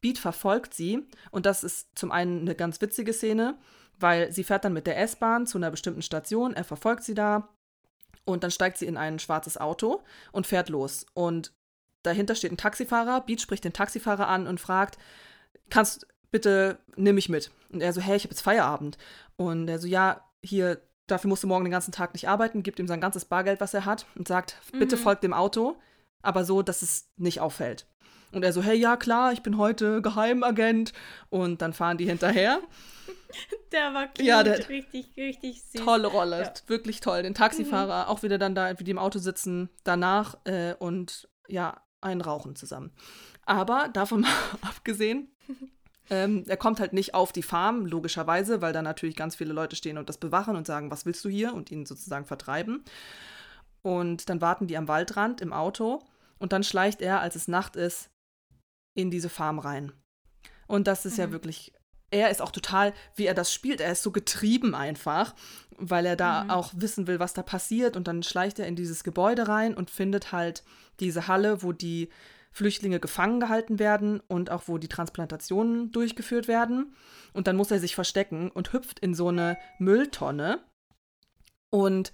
Beat 0.00 0.18
verfolgt 0.18 0.74
sie 0.74 1.06
und 1.30 1.46
das 1.46 1.64
ist 1.64 1.88
zum 1.94 2.12
einen 2.12 2.42
eine 2.42 2.54
ganz 2.54 2.80
witzige 2.80 3.12
Szene, 3.12 3.58
weil 3.98 4.30
sie 4.32 4.44
fährt 4.44 4.64
dann 4.64 4.72
mit 4.72 4.86
der 4.86 4.98
S-Bahn 4.98 5.46
zu 5.46 5.58
einer 5.58 5.70
bestimmten 5.70 6.02
Station, 6.02 6.54
er 6.54 6.64
verfolgt 6.64 7.02
sie 7.02 7.14
da 7.14 7.48
und 8.24 8.42
dann 8.42 8.50
steigt 8.50 8.76
sie 8.76 8.86
in 8.86 8.96
ein 8.96 9.18
schwarzes 9.18 9.56
Auto 9.56 10.02
und 10.32 10.46
fährt 10.46 10.68
los. 10.68 11.06
Und 11.14 11.52
dahinter 12.02 12.34
steht 12.34 12.52
ein 12.52 12.58
Taxifahrer, 12.58 13.22
Beat 13.22 13.40
spricht 13.40 13.64
den 13.64 13.72
Taxifahrer 13.72 14.28
an 14.28 14.46
und 14.46 14.60
fragt, 14.60 14.98
kannst 15.70 16.06
bitte, 16.30 16.78
nimm 16.96 17.14
mich 17.14 17.28
mit. 17.28 17.50
Und 17.70 17.80
er 17.80 17.92
so, 17.92 18.00
hey, 18.00 18.16
ich 18.16 18.24
habe 18.24 18.32
jetzt 18.32 18.42
Feierabend. 18.42 18.98
Und 19.36 19.68
er 19.68 19.78
so, 19.78 19.86
ja, 19.86 20.28
hier, 20.42 20.80
dafür 21.06 21.28
musst 21.28 21.42
du 21.42 21.46
morgen 21.46 21.64
den 21.64 21.72
ganzen 21.72 21.92
Tag 21.92 22.12
nicht 22.12 22.28
arbeiten, 22.28 22.62
gibt 22.62 22.78
ihm 22.78 22.88
sein 22.88 23.00
ganzes 23.00 23.24
Bargeld, 23.24 23.60
was 23.60 23.74
er 23.74 23.84
hat 23.84 24.06
und 24.16 24.28
sagt, 24.28 24.56
bitte 24.72 24.96
mhm. 24.96 25.00
folgt 25.00 25.22
dem 25.22 25.32
Auto, 25.32 25.76
aber 26.22 26.44
so, 26.44 26.62
dass 26.62 26.82
es 26.82 27.08
nicht 27.16 27.40
auffällt. 27.40 27.86
Und 28.36 28.42
er 28.42 28.52
so, 28.52 28.62
hey, 28.62 28.76
ja 28.76 28.98
klar, 28.98 29.32
ich 29.32 29.42
bin 29.42 29.56
heute 29.56 30.02
Geheimagent. 30.02 30.92
Und 31.30 31.62
dann 31.62 31.72
fahren 31.72 31.96
die 31.96 32.04
hinterher. 32.04 32.60
Der 33.72 33.94
war 33.94 34.08
cute, 34.08 34.22
ja, 34.22 34.42
der 34.42 34.68
richtig, 34.68 35.16
richtig 35.16 35.62
süß. 35.62 35.84
Tolle 35.84 36.08
Rolle, 36.08 36.42
ja. 36.42 36.52
wirklich 36.66 37.00
toll. 37.00 37.22
Den 37.22 37.34
Taxifahrer 37.34 38.04
mhm. 38.04 38.10
auch 38.10 38.22
wieder 38.22 38.36
dann 38.38 38.54
da, 38.54 38.78
wie 38.78 38.84
die 38.84 38.90
im 38.90 38.98
Auto 38.98 39.18
sitzen, 39.18 39.70
danach 39.84 40.36
äh, 40.44 40.74
und 40.78 41.28
ja, 41.48 41.82
einen 42.00 42.20
rauchen 42.20 42.56
zusammen. 42.56 42.92
Aber 43.44 43.88
davon 43.92 44.20
mal 44.22 44.30
abgesehen, 44.62 45.30
ähm, 46.10 46.44
er 46.46 46.56
kommt 46.56 46.80
halt 46.80 46.92
nicht 46.92 47.14
auf 47.14 47.32
die 47.32 47.42
Farm, 47.42 47.86
logischerweise, 47.86 48.60
weil 48.60 48.72
da 48.72 48.82
natürlich 48.82 49.16
ganz 49.16 49.36
viele 49.36 49.52
Leute 49.52 49.76
stehen 49.76 49.98
und 49.98 50.08
das 50.08 50.18
bewachen 50.18 50.56
und 50.56 50.66
sagen, 50.66 50.90
was 50.90 51.06
willst 51.06 51.24
du 51.24 51.28
hier? 51.28 51.54
Und 51.54 51.70
ihn 51.70 51.86
sozusagen 51.86 52.26
vertreiben. 52.26 52.84
Und 53.82 54.28
dann 54.28 54.40
warten 54.40 54.66
die 54.66 54.76
am 54.76 54.88
Waldrand 54.88 55.40
im 55.40 55.52
Auto 55.52 56.02
und 56.38 56.52
dann 56.52 56.64
schleicht 56.64 57.00
er, 57.00 57.20
als 57.20 57.36
es 57.36 57.48
Nacht 57.48 57.76
ist, 57.76 58.10
in 58.96 59.10
diese 59.10 59.28
Farm 59.28 59.58
rein. 59.58 59.92
Und 60.66 60.86
das 60.86 61.06
ist 61.06 61.14
mhm. 61.14 61.24
ja 61.24 61.32
wirklich, 61.32 61.72
er 62.10 62.30
ist 62.30 62.42
auch 62.42 62.50
total, 62.50 62.92
wie 63.14 63.26
er 63.26 63.34
das 63.34 63.52
spielt, 63.52 63.80
er 63.80 63.92
ist 63.92 64.02
so 64.02 64.10
getrieben 64.10 64.74
einfach, 64.74 65.34
weil 65.76 66.06
er 66.06 66.16
da 66.16 66.44
mhm. 66.44 66.50
auch 66.50 66.72
wissen 66.76 67.06
will, 67.06 67.20
was 67.20 67.34
da 67.34 67.42
passiert. 67.42 67.96
Und 67.96 68.08
dann 68.08 68.22
schleicht 68.22 68.58
er 68.58 68.66
in 68.66 68.76
dieses 68.76 69.04
Gebäude 69.04 69.48
rein 69.48 69.74
und 69.74 69.90
findet 69.90 70.32
halt 70.32 70.64
diese 71.00 71.28
Halle, 71.28 71.62
wo 71.62 71.72
die 71.72 72.08
Flüchtlinge 72.50 73.00
gefangen 73.00 73.38
gehalten 73.38 73.78
werden 73.78 74.20
und 74.28 74.50
auch 74.50 74.62
wo 74.66 74.78
die 74.78 74.88
Transplantationen 74.88 75.92
durchgeführt 75.92 76.48
werden. 76.48 76.94
Und 77.34 77.46
dann 77.46 77.56
muss 77.56 77.70
er 77.70 77.80
sich 77.80 77.94
verstecken 77.94 78.50
und 78.50 78.72
hüpft 78.72 78.98
in 78.98 79.14
so 79.14 79.28
eine 79.28 79.58
Mülltonne. 79.78 80.60
Und 81.68 82.12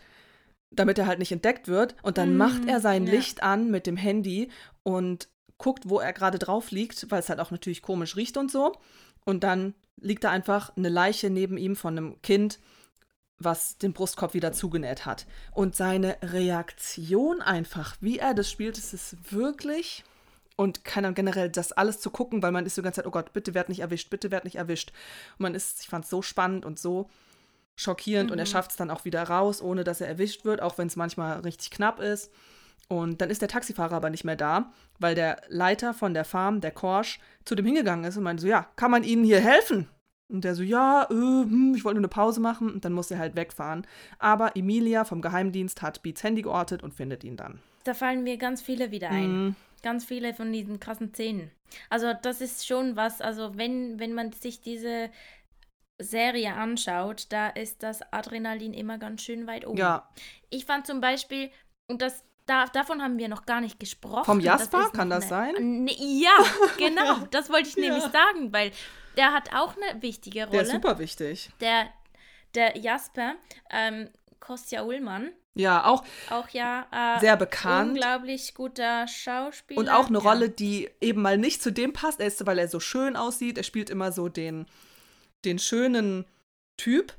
damit 0.74 0.98
er 0.98 1.06
halt 1.06 1.18
nicht 1.18 1.32
entdeckt 1.32 1.68
wird. 1.68 1.94
Und 2.02 2.18
dann 2.18 2.34
mm, 2.34 2.36
macht 2.36 2.66
er 2.66 2.80
sein 2.80 3.06
ja. 3.06 3.12
Licht 3.12 3.42
an 3.42 3.70
mit 3.70 3.86
dem 3.86 3.96
Handy 3.96 4.50
und 4.82 5.28
guckt, 5.58 5.88
wo 5.88 6.00
er 6.00 6.12
gerade 6.12 6.38
drauf 6.38 6.70
liegt, 6.70 7.10
weil 7.10 7.20
es 7.20 7.28
halt 7.28 7.40
auch 7.40 7.50
natürlich 7.50 7.82
komisch 7.82 8.16
riecht 8.16 8.36
und 8.36 8.50
so. 8.50 8.76
Und 9.24 9.44
dann 9.44 9.74
liegt 10.00 10.24
da 10.24 10.30
einfach 10.30 10.76
eine 10.76 10.88
Leiche 10.88 11.30
neben 11.30 11.56
ihm 11.56 11.76
von 11.76 11.96
einem 11.96 12.22
Kind, 12.22 12.58
was 13.38 13.78
den 13.78 13.92
Brustkorb 13.92 14.34
wieder 14.34 14.52
zugenäht 14.52 15.06
hat. 15.06 15.26
Und 15.52 15.76
seine 15.76 16.16
Reaktion 16.22 17.40
einfach, 17.40 17.96
wie 18.00 18.18
er 18.18 18.34
das 18.34 18.50
spielt, 18.50 18.78
ist 18.78 18.92
es 18.92 19.16
wirklich. 19.30 20.04
Und 20.56 20.84
keiner 20.84 21.12
generell 21.12 21.48
das 21.48 21.72
alles 21.72 22.00
zu 22.00 22.10
gucken, 22.10 22.42
weil 22.42 22.52
man 22.52 22.66
ist 22.66 22.76
die 22.76 22.82
ganze 22.82 22.96
Zeit, 23.00 23.06
oh 23.06 23.10
Gott, 23.10 23.32
bitte 23.32 23.54
werd 23.54 23.68
nicht 23.68 23.80
erwischt, 23.80 24.10
bitte 24.10 24.30
werd 24.30 24.44
nicht 24.44 24.56
erwischt. 24.56 24.92
Und 25.38 25.44
man 25.44 25.54
ist, 25.54 25.80
ich 25.80 25.88
fand 25.88 26.04
es 26.04 26.10
so 26.10 26.22
spannend 26.22 26.64
und 26.64 26.78
so 26.78 27.08
schockierend 27.74 28.28
mhm. 28.28 28.32
und 28.34 28.38
er 28.38 28.44
mhm. 28.44 28.50
schafft 28.50 28.72
es 28.72 28.76
dann 28.76 28.90
auch 28.90 29.04
wieder 29.04 29.22
raus, 29.22 29.62
ohne 29.62 29.82
dass 29.82 30.00
er 30.00 30.08
erwischt 30.08 30.44
wird, 30.44 30.60
auch 30.60 30.78
wenn 30.78 30.88
es 30.88 30.96
manchmal 30.96 31.40
richtig 31.40 31.70
knapp 31.70 32.00
ist. 32.00 32.30
Und 32.88 33.20
dann 33.20 33.30
ist 33.30 33.40
der 33.40 33.48
Taxifahrer 33.48 33.96
aber 33.96 34.10
nicht 34.10 34.24
mehr 34.24 34.36
da, 34.36 34.72
weil 34.98 35.14
der 35.14 35.40
Leiter 35.48 35.94
von 35.94 36.14
der 36.14 36.24
Farm, 36.24 36.60
der 36.60 36.72
Korsch, 36.72 37.20
zu 37.44 37.54
dem 37.54 37.64
hingegangen 37.64 38.04
ist 38.04 38.16
und 38.16 38.22
meinte 38.24 38.42
so, 38.42 38.48
ja, 38.48 38.68
kann 38.76 38.90
man 38.90 39.02
Ihnen 39.02 39.24
hier 39.24 39.40
helfen? 39.40 39.88
Und 40.28 40.44
der 40.44 40.54
so, 40.54 40.62
ja, 40.62 41.04
äh, 41.10 41.14
hm, 41.14 41.74
ich 41.76 41.84
wollte 41.84 41.96
nur 41.96 42.02
eine 42.02 42.08
Pause 42.08 42.40
machen. 42.40 42.70
Und 42.70 42.84
dann 42.84 42.92
muss 42.92 43.10
er 43.10 43.18
halt 43.18 43.36
wegfahren. 43.36 43.86
Aber 44.18 44.56
Emilia 44.56 45.04
vom 45.04 45.20
Geheimdienst 45.20 45.82
hat 45.82 46.02
Beats 46.02 46.22
Handy 46.22 46.42
geortet 46.42 46.82
und 46.82 46.94
findet 46.94 47.22
ihn 47.22 47.36
dann. 47.36 47.60
Da 47.84 47.94
fallen 47.94 48.22
mir 48.22 48.38
ganz 48.38 48.62
viele 48.62 48.90
wieder 48.90 49.10
ein. 49.10 49.46
Mhm. 49.46 49.56
Ganz 49.82 50.04
viele 50.04 50.32
von 50.32 50.52
diesen 50.52 50.80
krassen 50.80 51.12
Szenen. 51.12 51.50
Also 51.90 52.12
das 52.22 52.40
ist 52.40 52.66
schon 52.66 52.96
was, 52.96 53.20
also 53.20 53.56
wenn, 53.56 53.98
wenn 53.98 54.14
man 54.14 54.32
sich 54.32 54.60
diese 54.60 55.10
Serie 56.00 56.54
anschaut, 56.54 57.26
da 57.30 57.48
ist 57.48 57.82
das 57.82 58.00
Adrenalin 58.12 58.74
immer 58.74 58.98
ganz 58.98 59.22
schön 59.22 59.46
weit 59.46 59.66
oben. 59.66 59.78
Ja, 59.78 60.08
Ich 60.50 60.64
fand 60.64 60.86
zum 60.86 61.00
Beispiel, 61.00 61.50
und 61.90 62.00
das, 62.00 62.24
da, 62.46 62.66
davon 62.66 63.02
haben 63.02 63.18
wir 63.18 63.28
noch 63.28 63.46
gar 63.46 63.60
nicht 63.60 63.78
gesprochen. 63.80 64.24
Vom 64.24 64.38
das 64.42 64.60
Jasper? 64.62 64.86
ist 64.86 64.92
Kann 64.94 65.10
das 65.10 65.28
sein? 65.28 65.54
Ne, 65.84 65.92
ja, 65.98 66.36
genau. 66.78 67.04
Ja. 67.04 67.28
Das 67.30 67.50
wollte 67.50 67.68
ich 67.68 67.76
nämlich 67.76 68.02
Ja. 68.04 68.10
sagen, 68.10 68.52
weil 68.52 68.72
der 69.16 69.32
hat 69.32 69.54
auch 69.54 69.74
eine 69.76 70.02
wichtige 70.02 70.40
der 70.40 70.46
Rolle. 70.48 70.62
ist 70.62 70.70
super 70.72 70.98
wichtig. 70.98 71.50
Der, 71.60 71.86
der 72.54 72.76
Jasper, 72.78 73.34
ähm, 73.70 74.08
Kostja 74.40 74.82
Ullmann, 74.82 75.30
Ja, 75.54 75.84
auch 75.84 76.02
auch 76.30 76.48
ja 76.48 76.86
äh, 76.90 77.20
sehr 77.20 77.36
bekannt. 77.36 77.90
unglaublich 77.90 78.54
guter 78.54 79.06
Schauspieler. 79.06 79.78
Und 79.80 79.88
auch 79.90 80.08
eine 80.08 80.18
ja. 80.18 80.24
Rolle, 80.24 80.48
die 80.48 80.90
eben 81.00 81.22
mal 81.22 81.38
nicht 81.38 81.62
zu 81.62 81.70
dem 81.70 81.92
passt. 81.92 82.20
Er 82.20 82.26
ist, 82.26 82.44
weil 82.46 82.58
er 82.58 82.68
so 82.68 82.80
schön 82.80 83.16
aussieht. 83.16 83.58
Er 83.58 83.64
spielt 83.64 83.90
immer 83.90 84.10
so 84.12 84.28
den, 84.28 84.66
den 85.44 85.58
schönen 85.58 86.24
Typ. 86.78 87.12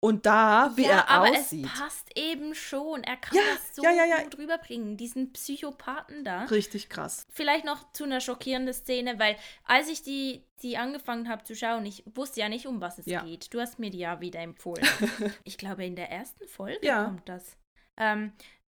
Und 0.00 0.26
da, 0.26 0.72
wie 0.76 0.84
ja, 0.84 0.90
er 0.90 1.08
aber 1.10 1.30
aussieht. 1.30 1.66
es 1.66 1.72
passt 1.72 2.16
eben 2.16 2.54
schon. 2.54 3.02
Er 3.02 3.16
kann 3.16 3.36
Ja, 3.36 3.42
das 3.52 3.74
so 3.74 3.82
ja, 3.82 3.90
ja, 3.90 4.04
ja. 4.04 4.22
gut 4.22 4.38
rüberbringen, 4.38 4.96
diesen 4.96 5.32
Psychopathen 5.32 6.24
da. 6.24 6.44
Richtig 6.44 6.88
krass. 6.88 7.26
Vielleicht 7.30 7.64
noch 7.64 7.92
zu 7.92 8.04
einer 8.04 8.20
schockierenden 8.20 8.74
Szene, 8.74 9.18
weil 9.18 9.36
als 9.64 9.88
ich 9.88 10.04
die, 10.04 10.44
die 10.62 10.76
angefangen 10.76 11.28
habe 11.28 11.42
zu 11.42 11.56
schauen, 11.56 11.84
ich 11.84 12.04
wusste 12.14 12.40
ja 12.40 12.48
nicht, 12.48 12.66
um 12.66 12.80
was 12.80 12.98
es 12.98 13.06
geht. 13.06 13.52
Du 13.52 13.60
hast 13.60 13.80
mir 13.80 13.90
die 13.90 13.98
ja 13.98 14.20
wieder 14.20 14.38
empfohlen. 14.40 14.86
ich 15.44 15.58
glaube, 15.58 15.84
in 15.84 15.96
der 15.96 16.12
ersten 16.12 16.46
Folge 16.46 16.86
kommt 16.86 17.28
das. 17.28 17.56
Ähm, 17.96 18.32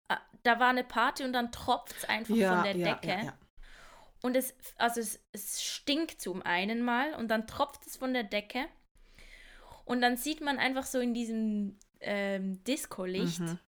äh, 0.09 0.15
da 0.41 0.59
war 0.59 0.69
eine 0.69 0.83
Party 0.83 1.23
und 1.23 1.33
dann 1.33 1.51
tropft 1.51 1.95
es 1.97 2.05
einfach 2.09 2.35
von 2.35 2.63
der 2.63 2.73
Decke. 2.73 3.33
Und 4.23 4.35
es, 4.35 4.55
also 4.77 4.99
es, 4.99 5.19
es 5.31 5.61
stinkt 5.61 6.21
zum 6.21 6.41
einen 6.41 6.81
mal 6.81 7.13
und 7.13 7.27
dann 7.29 7.45
tropft 7.45 7.85
es 7.85 7.97
von 7.97 8.13
der 8.13 8.23
Decke. 8.23 8.65
Und 9.85 10.01
dann 10.01 10.17
sieht 10.17 10.41
man 10.41 10.57
einfach 10.59 10.85
so 10.85 10.99
in 10.99 11.13
diesem 11.13 11.77
ähm, 11.99 12.63
Disco-Licht, 12.63 13.39
Mhm. 13.39 13.59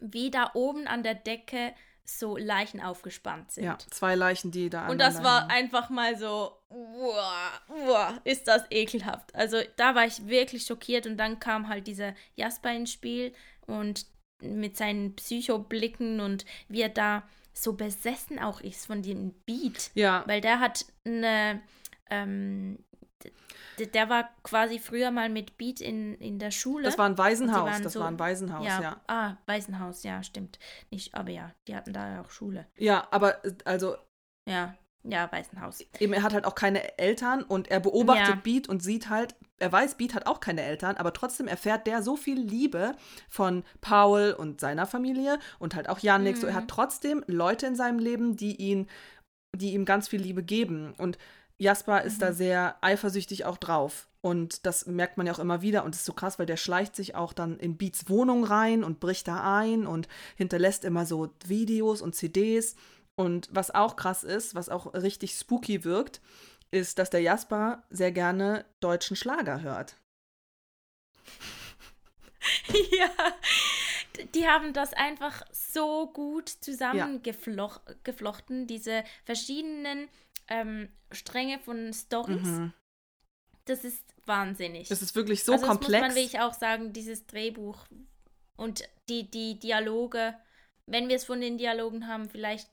wie 0.00 0.30
da 0.30 0.50
oben 0.54 0.86
an 0.86 1.02
der 1.02 1.14
Decke 1.14 1.72
so 2.04 2.36
Leichen 2.36 2.80
aufgespannt 2.80 3.52
sind. 3.52 3.64
Ja, 3.64 3.78
zwei 3.90 4.14
Leichen, 4.16 4.50
die 4.50 4.68
da 4.68 4.88
Und 4.88 4.98
das 4.98 5.22
war 5.22 5.42
hängen. 5.42 5.50
einfach 5.52 5.90
mal 5.90 6.16
so, 6.18 6.56
wow, 6.70 7.60
wow, 7.68 8.20
ist 8.24 8.48
das 8.48 8.64
ekelhaft. 8.70 9.32
Also 9.34 9.58
da 9.76 9.94
war 9.94 10.06
ich 10.06 10.26
wirklich 10.26 10.64
schockiert 10.64 11.06
und 11.06 11.16
dann 11.18 11.38
kam 11.38 11.68
halt 11.68 11.86
dieser 11.86 12.14
Jasper 12.34 12.72
ins 12.72 12.92
Spiel 12.92 13.32
und 13.66 14.06
mit 14.42 14.76
seinen 14.76 15.14
Psychoblicken 15.16 16.20
und 16.20 16.44
wie 16.68 16.80
er 16.82 16.88
da 16.88 17.22
so 17.52 17.74
besessen 17.74 18.38
auch 18.38 18.60
ist 18.60 18.86
von 18.86 19.02
dem 19.02 19.32
Beat. 19.44 19.90
Ja, 19.94 20.24
Weil 20.26 20.40
der 20.40 20.58
hat 20.60 20.86
eine, 21.04 21.60
ähm, 22.08 22.78
der 23.94 24.08
war 24.08 24.28
quasi 24.42 24.78
früher 24.78 25.10
mal 25.10 25.28
mit 25.28 25.56
Beat 25.56 25.80
in, 25.80 26.14
in 26.16 26.38
der 26.38 26.50
Schule. 26.50 26.84
das 26.84 26.98
war 26.98 27.06
ein 27.06 27.16
Waisenhaus. 27.18 27.80
Das 27.82 27.94
so- 27.94 28.00
war 28.00 28.08
ein 28.08 28.18
Waisenhaus, 28.18 28.66
ja. 28.66 28.80
ja. 28.82 29.00
Ah, 29.06 29.36
Waisenhaus, 29.46 30.02
ja, 30.02 30.22
stimmt. 30.22 30.58
Nicht, 30.90 31.14
aber 31.14 31.30
ja, 31.30 31.52
die 31.66 31.74
hatten 31.74 31.92
da 31.92 32.14
ja 32.14 32.20
auch 32.20 32.30
Schule. 32.30 32.66
Ja, 32.76 33.06
aber 33.10 33.40
also 33.64 33.96
Ja, 34.48 34.74
ja, 35.02 35.32
Waisenhaus. 35.32 35.80
eben, 35.98 36.12
er 36.12 36.22
hat 36.22 36.34
halt 36.34 36.44
auch 36.44 36.54
keine 36.54 36.98
Eltern 36.98 37.42
und 37.42 37.68
er 37.70 37.80
beobachtet 37.80 38.28
Ja. 38.28 38.40
Beat 38.42 38.68
und 38.68 38.82
sieht 38.82 39.08
halt, 39.08 39.34
er 39.58 39.72
weiß, 39.72 39.94
Beat 39.96 40.14
hat 40.14 40.26
auch 40.26 40.40
keine 40.40 40.62
Eltern, 40.62 40.96
aber 40.98 41.14
trotzdem 41.14 41.46
erfährt 41.48 41.86
der 41.86 42.02
so 42.02 42.16
viel 42.16 42.38
Liebe 42.38 42.94
von 43.30 43.64
Paul 43.80 44.34
und 44.38 44.60
seiner 44.60 44.86
Familie 44.86 45.38
und 45.58 45.74
halt 45.74 45.88
auch 45.88 46.00
Yannick. 46.00 46.36
So, 46.36 46.46
er 46.46 46.52
Mhm. 46.52 46.56
hat 46.56 46.68
trotzdem 46.68 47.24
Leute 47.26 47.66
in 47.66 47.76
seinem 47.76 47.98
Leben, 47.98 48.36
die 48.36 48.56
ihn, 48.56 48.88
die 49.56 49.72
ihm 49.72 49.84
ganz 49.86 50.08
viel 50.08 50.20
Liebe 50.20 50.42
geben. 50.42 50.94
Und 50.98 51.16
Jasper 51.60 52.02
ist 52.02 52.22
da 52.22 52.30
Mhm. 52.30 52.34
sehr 52.34 52.76
eifersüchtig 52.80 53.44
auch 53.44 53.58
drauf. 53.58 54.08
Und 54.22 54.66
das 54.66 54.86
merkt 54.86 55.16
man 55.16 55.26
ja 55.26 55.32
auch 55.34 55.38
immer 55.38 55.62
wieder. 55.62 55.84
Und 55.84 55.94
es 55.94 56.00
ist 56.00 56.06
so 56.06 56.12
krass, 56.12 56.38
weil 56.38 56.46
der 56.46 56.56
schleicht 56.56 56.96
sich 56.96 57.14
auch 57.14 57.32
dann 57.32 57.58
in 57.58 57.76
Beats 57.76 58.08
Wohnung 58.08 58.44
rein 58.44 58.82
und 58.82 59.00
bricht 59.00 59.28
da 59.28 59.58
ein 59.58 59.86
und 59.86 60.08
hinterlässt 60.36 60.84
immer 60.84 61.06
so 61.06 61.32
Videos 61.46 62.02
und 62.02 62.14
CDs. 62.14 62.76
Und 63.14 63.48
was 63.52 63.70
auch 63.70 63.96
krass 63.96 64.24
ist, 64.24 64.54
was 64.54 64.68
auch 64.68 64.92
richtig 64.94 65.34
spooky 65.34 65.84
wirkt, 65.84 66.20
ist, 66.70 66.98
dass 66.98 67.10
der 67.10 67.20
Jasper 67.20 67.82
sehr 67.90 68.12
gerne 68.12 68.64
deutschen 68.80 69.16
Schlager 69.16 69.60
hört. 69.60 69.96
ja, 72.98 73.10
die 74.34 74.46
haben 74.46 74.72
das 74.72 74.92
einfach 74.94 75.42
so 75.52 76.10
gut 76.12 76.48
zusammengeflochten, 76.48 78.66
diese 78.66 79.04
verschiedenen 79.24 80.08
ähm, 80.50 80.88
Stränge 81.10 81.58
von 81.58 81.92
Stories. 81.92 82.46
Mhm. 82.46 82.72
Das 83.64 83.84
ist 83.84 84.04
wahnsinnig. 84.26 84.90
Es 84.90 85.02
ist 85.02 85.14
wirklich 85.14 85.44
so 85.44 85.52
also 85.52 85.64
das 85.64 85.70
komplex. 85.70 86.02
muss 86.02 86.08
man 86.08 86.16
wirklich 86.16 86.40
auch 86.40 86.54
sagen, 86.54 86.92
dieses 86.92 87.26
Drehbuch 87.26 87.86
und 88.56 88.82
die, 89.08 89.30
die 89.30 89.58
Dialoge, 89.58 90.34
wenn 90.86 91.08
wir 91.08 91.16
es 91.16 91.24
von 91.24 91.40
den 91.40 91.56
Dialogen 91.56 92.06
haben, 92.06 92.28
vielleicht 92.28 92.70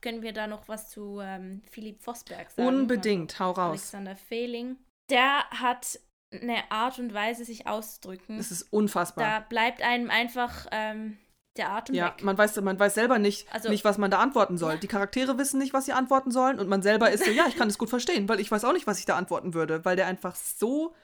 können 0.00 0.22
wir 0.22 0.32
da 0.32 0.46
noch 0.46 0.66
was 0.68 0.88
zu 0.90 1.20
ähm, 1.20 1.62
Philipp 1.70 2.02
Vosberg 2.02 2.50
sagen. 2.50 2.68
Unbedingt, 2.68 3.38
hau 3.38 3.50
raus. 3.50 3.70
Alexander 3.70 4.16
Fehling. 4.16 4.76
Der 5.10 5.48
hat 5.50 6.00
eine 6.32 6.70
Art 6.70 6.98
und 6.98 7.12
Weise, 7.12 7.44
sich 7.44 7.66
auszudrücken. 7.66 8.38
Es 8.38 8.50
ist 8.50 8.72
unfassbar. 8.72 9.24
Da 9.24 9.40
bleibt 9.40 9.82
einem 9.82 10.10
einfach 10.10 10.66
ähm, 10.70 11.18
der 11.60 11.70
Atem 11.70 11.94
Ja, 11.94 12.06
weg. 12.08 12.22
man 12.24 12.36
weiß, 12.36 12.60
man 12.62 12.78
weiß 12.78 12.94
selber 12.94 13.18
nicht, 13.18 13.46
Also- 13.52 13.68
nicht, 13.68 13.84
was 13.84 13.98
man 13.98 14.10
da 14.10 14.18
antworten 14.18 14.58
soll. 14.58 14.72
Ja. 14.74 14.78
Die 14.78 14.88
Charaktere 14.88 15.38
wissen 15.38 15.58
nicht, 15.58 15.72
was 15.72 15.84
sie 15.86 15.92
antworten 15.92 16.30
sollen 16.30 16.58
und 16.58 16.68
man 16.68 16.82
selber 16.82 17.10
ist 17.10 17.24
so, 17.24 17.30
ja, 17.30 17.46
ich 17.48 17.56
kann 17.56 17.68
es 17.68 17.78
gut 17.78 17.90
verstehen, 17.90 18.28
weil 18.28 18.40
ich 18.40 18.50
weiß 18.50 18.64
auch 18.64 18.72
nicht, 18.72 18.86
was 18.86 18.98
ich 18.98 19.04
da 19.06 19.16
antworten 19.16 19.54
würde, 19.54 19.84
weil 19.84 19.96
der 19.96 20.06
einfach 20.06 20.34
so 20.34 20.94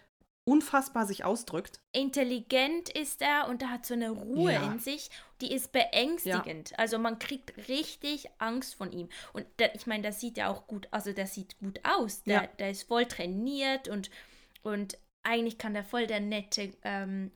unfassbar 0.49 1.07
sich 1.07 1.25
ausdrückt. 1.25 1.81
Intelligent 1.93 2.89
ist 2.89 3.21
er 3.21 3.49
und 3.49 3.63
er 3.63 3.71
hat 3.71 3.85
so 3.85 3.95
eine 3.95 4.11
Ruhe 4.11 4.53
Ja. 4.53 4.63
in 4.73 4.79
sich, 4.79 5.11
die 5.41 5.53
ist 5.53 5.73
beängstigend. 5.73 6.73
Also 6.79 6.99
man 6.99 7.19
kriegt 7.19 7.69
richtig 7.69 8.29
Angst 8.39 8.77
von 8.77 8.93
ihm. 8.93 9.09
Und 9.33 9.45
der, 9.59 9.75
ich 9.75 9.87
meine, 9.89 10.03
der 10.05 10.13
sieht 10.13 10.37
ja 10.37 10.49
auch 10.49 10.67
gut, 10.69 10.87
also 10.93 11.13
der 11.13 11.27
sieht 11.27 11.59
gut 11.59 11.81
aus. 11.83 12.23
Der, 12.23 12.43
Ja. 12.43 12.47
der 12.61 12.71
ist 12.71 12.87
voll 12.87 13.07
trainiert 13.07 13.89
und, 13.89 14.09
und 14.63 14.99
eigentlich 15.25 15.59
kann 15.59 15.75
der 15.75 15.83
voll 15.85 16.07
der 16.07 16.21
nette, 16.21 16.73
ähm, 16.85 17.33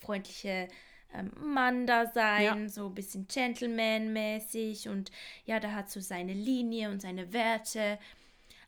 freundliche 0.00 0.68
ähm, 1.14 1.32
Mann 1.54 1.86
da 1.86 2.06
sein, 2.06 2.42
Ja. 2.44 2.68
so 2.68 2.86
ein 2.86 2.94
bisschen 2.94 3.26
Gentleman-mäßig 3.28 4.88
und 4.88 5.10
ja, 5.44 5.60
der 5.60 5.74
hat 5.74 5.90
so 5.90 6.00
seine 6.00 6.32
Linie 6.34 6.90
und 6.90 7.00
seine 7.00 7.32
Werte. 7.32 7.98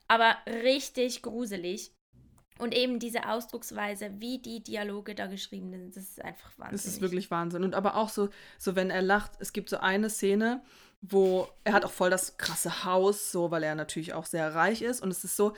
Aber 0.08 0.36
richtig 0.46 1.22
gruselig. 1.22 1.92
Und 2.58 2.74
eben 2.74 2.98
diese 2.98 3.28
Ausdrucksweise, 3.28 4.12
wie 4.18 4.38
die 4.38 4.62
Dialoge 4.62 5.14
da 5.14 5.26
geschrieben 5.26 5.70
sind, 5.70 5.94
das 5.94 6.04
ist 6.04 6.24
einfach 6.24 6.50
wahnsinnig. 6.56 6.82
Das 6.82 6.86
ist 6.86 7.00
wirklich 7.02 7.30
Wahnsinn. 7.30 7.64
Und 7.64 7.74
aber 7.74 7.96
auch 7.96 8.08
so, 8.08 8.30
so 8.58 8.74
wenn 8.76 8.88
er 8.88 9.02
lacht, 9.02 9.32
es 9.40 9.52
gibt 9.52 9.68
so 9.68 9.76
eine 9.76 10.08
Szene, 10.08 10.62
wo 11.02 11.48
er 11.64 11.74
hat 11.74 11.84
auch 11.84 11.90
voll 11.90 12.08
das 12.08 12.38
krasse 12.38 12.84
Haus, 12.84 13.30
so, 13.30 13.50
weil 13.50 13.62
er 13.62 13.74
natürlich 13.74 14.14
auch 14.14 14.24
sehr 14.24 14.54
reich 14.54 14.80
ist. 14.80 15.02
Und 15.02 15.10
es 15.10 15.22
ist 15.22 15.36
so, 15.36 15.52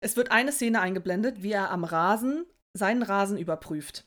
es 0.00 0.16
wird 0.16 0.30
eine 0.30 0.50
Szene 0.52 0.80
eingeblendet, 0.80 1.42
wie 1.42 1.52
er 1.52 1.70
am 1.70 1.84
Rasen 1.84 2.46
seinen 2.72 3.02
Rasen 3.02 3.36
überprüft. 3.36 4.05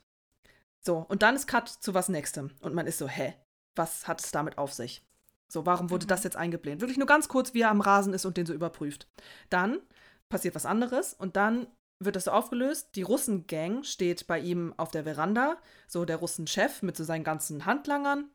So, 0.90 1.06
und 1.08 1.22
dann 1.22 1.36
ist 1.36 1.46
Cut 1.46 1.70
zu 1.70 1.94
was 1.94 2.10
Nächstem. 2.10 2.50
Und 2.62 2.74
man 2.74 2.88
ist 2.88 2.98
so, 2.98 3.08
hä, 3.08 3.36
was 3.76 4.08
hat 4.08 4.24
es 4.24 4.32
damit 4.32 4.58
auf 4.58 4.74
sich? 4.74 5.06
So, 5.48 5.68
warum 5.68 5.92
wurde 5.92 6.06
Mhm. 6.06 6.10
das 6.10 6.24
jetzt 6.24 6.36
eingeblendet? 6.36 6.82
Wirklich 6.82 6.98
nur 6.98 7.06
ganz 7.06 7.28
kurz, 7.28 7.54
wie 7.54 7.62
er 7.62 7.70
am 7.70 7.82
Rasen 7.82 8.12
ist 8.12 8.26
und 8.26 8.38
den 8.38 8.48
so 8.48 8.54
überprüft. 8.56 9.08
Dann 9.52 9.82
passiert 10.30 10.56
was 10.56 10.66
anderes 10.66 11.14
und 11.14 11.36
dann 11.36 11.68
wird 12.00 12.16
das 12.16 12.24
so 12.24 12.32
aufgelöst. 12.32 12.96
Die 12.96 13.04
Russengang 13.04 13.84
steht 13.84 14.26
bei 14.26 14.40
ihm 14.40 14.74
auf 14.78 14.90
der 14.90 15.04
Veranda, 15.04 15.58
so 15.88 16.06
der 16.06 16.16
Russenchef 16.18 16.82
mit 16.82 16.98
so 16.98 17.04
seinen 17.04 17.24
ganzen 17.24 17.68
Handlangern 17.68 18.32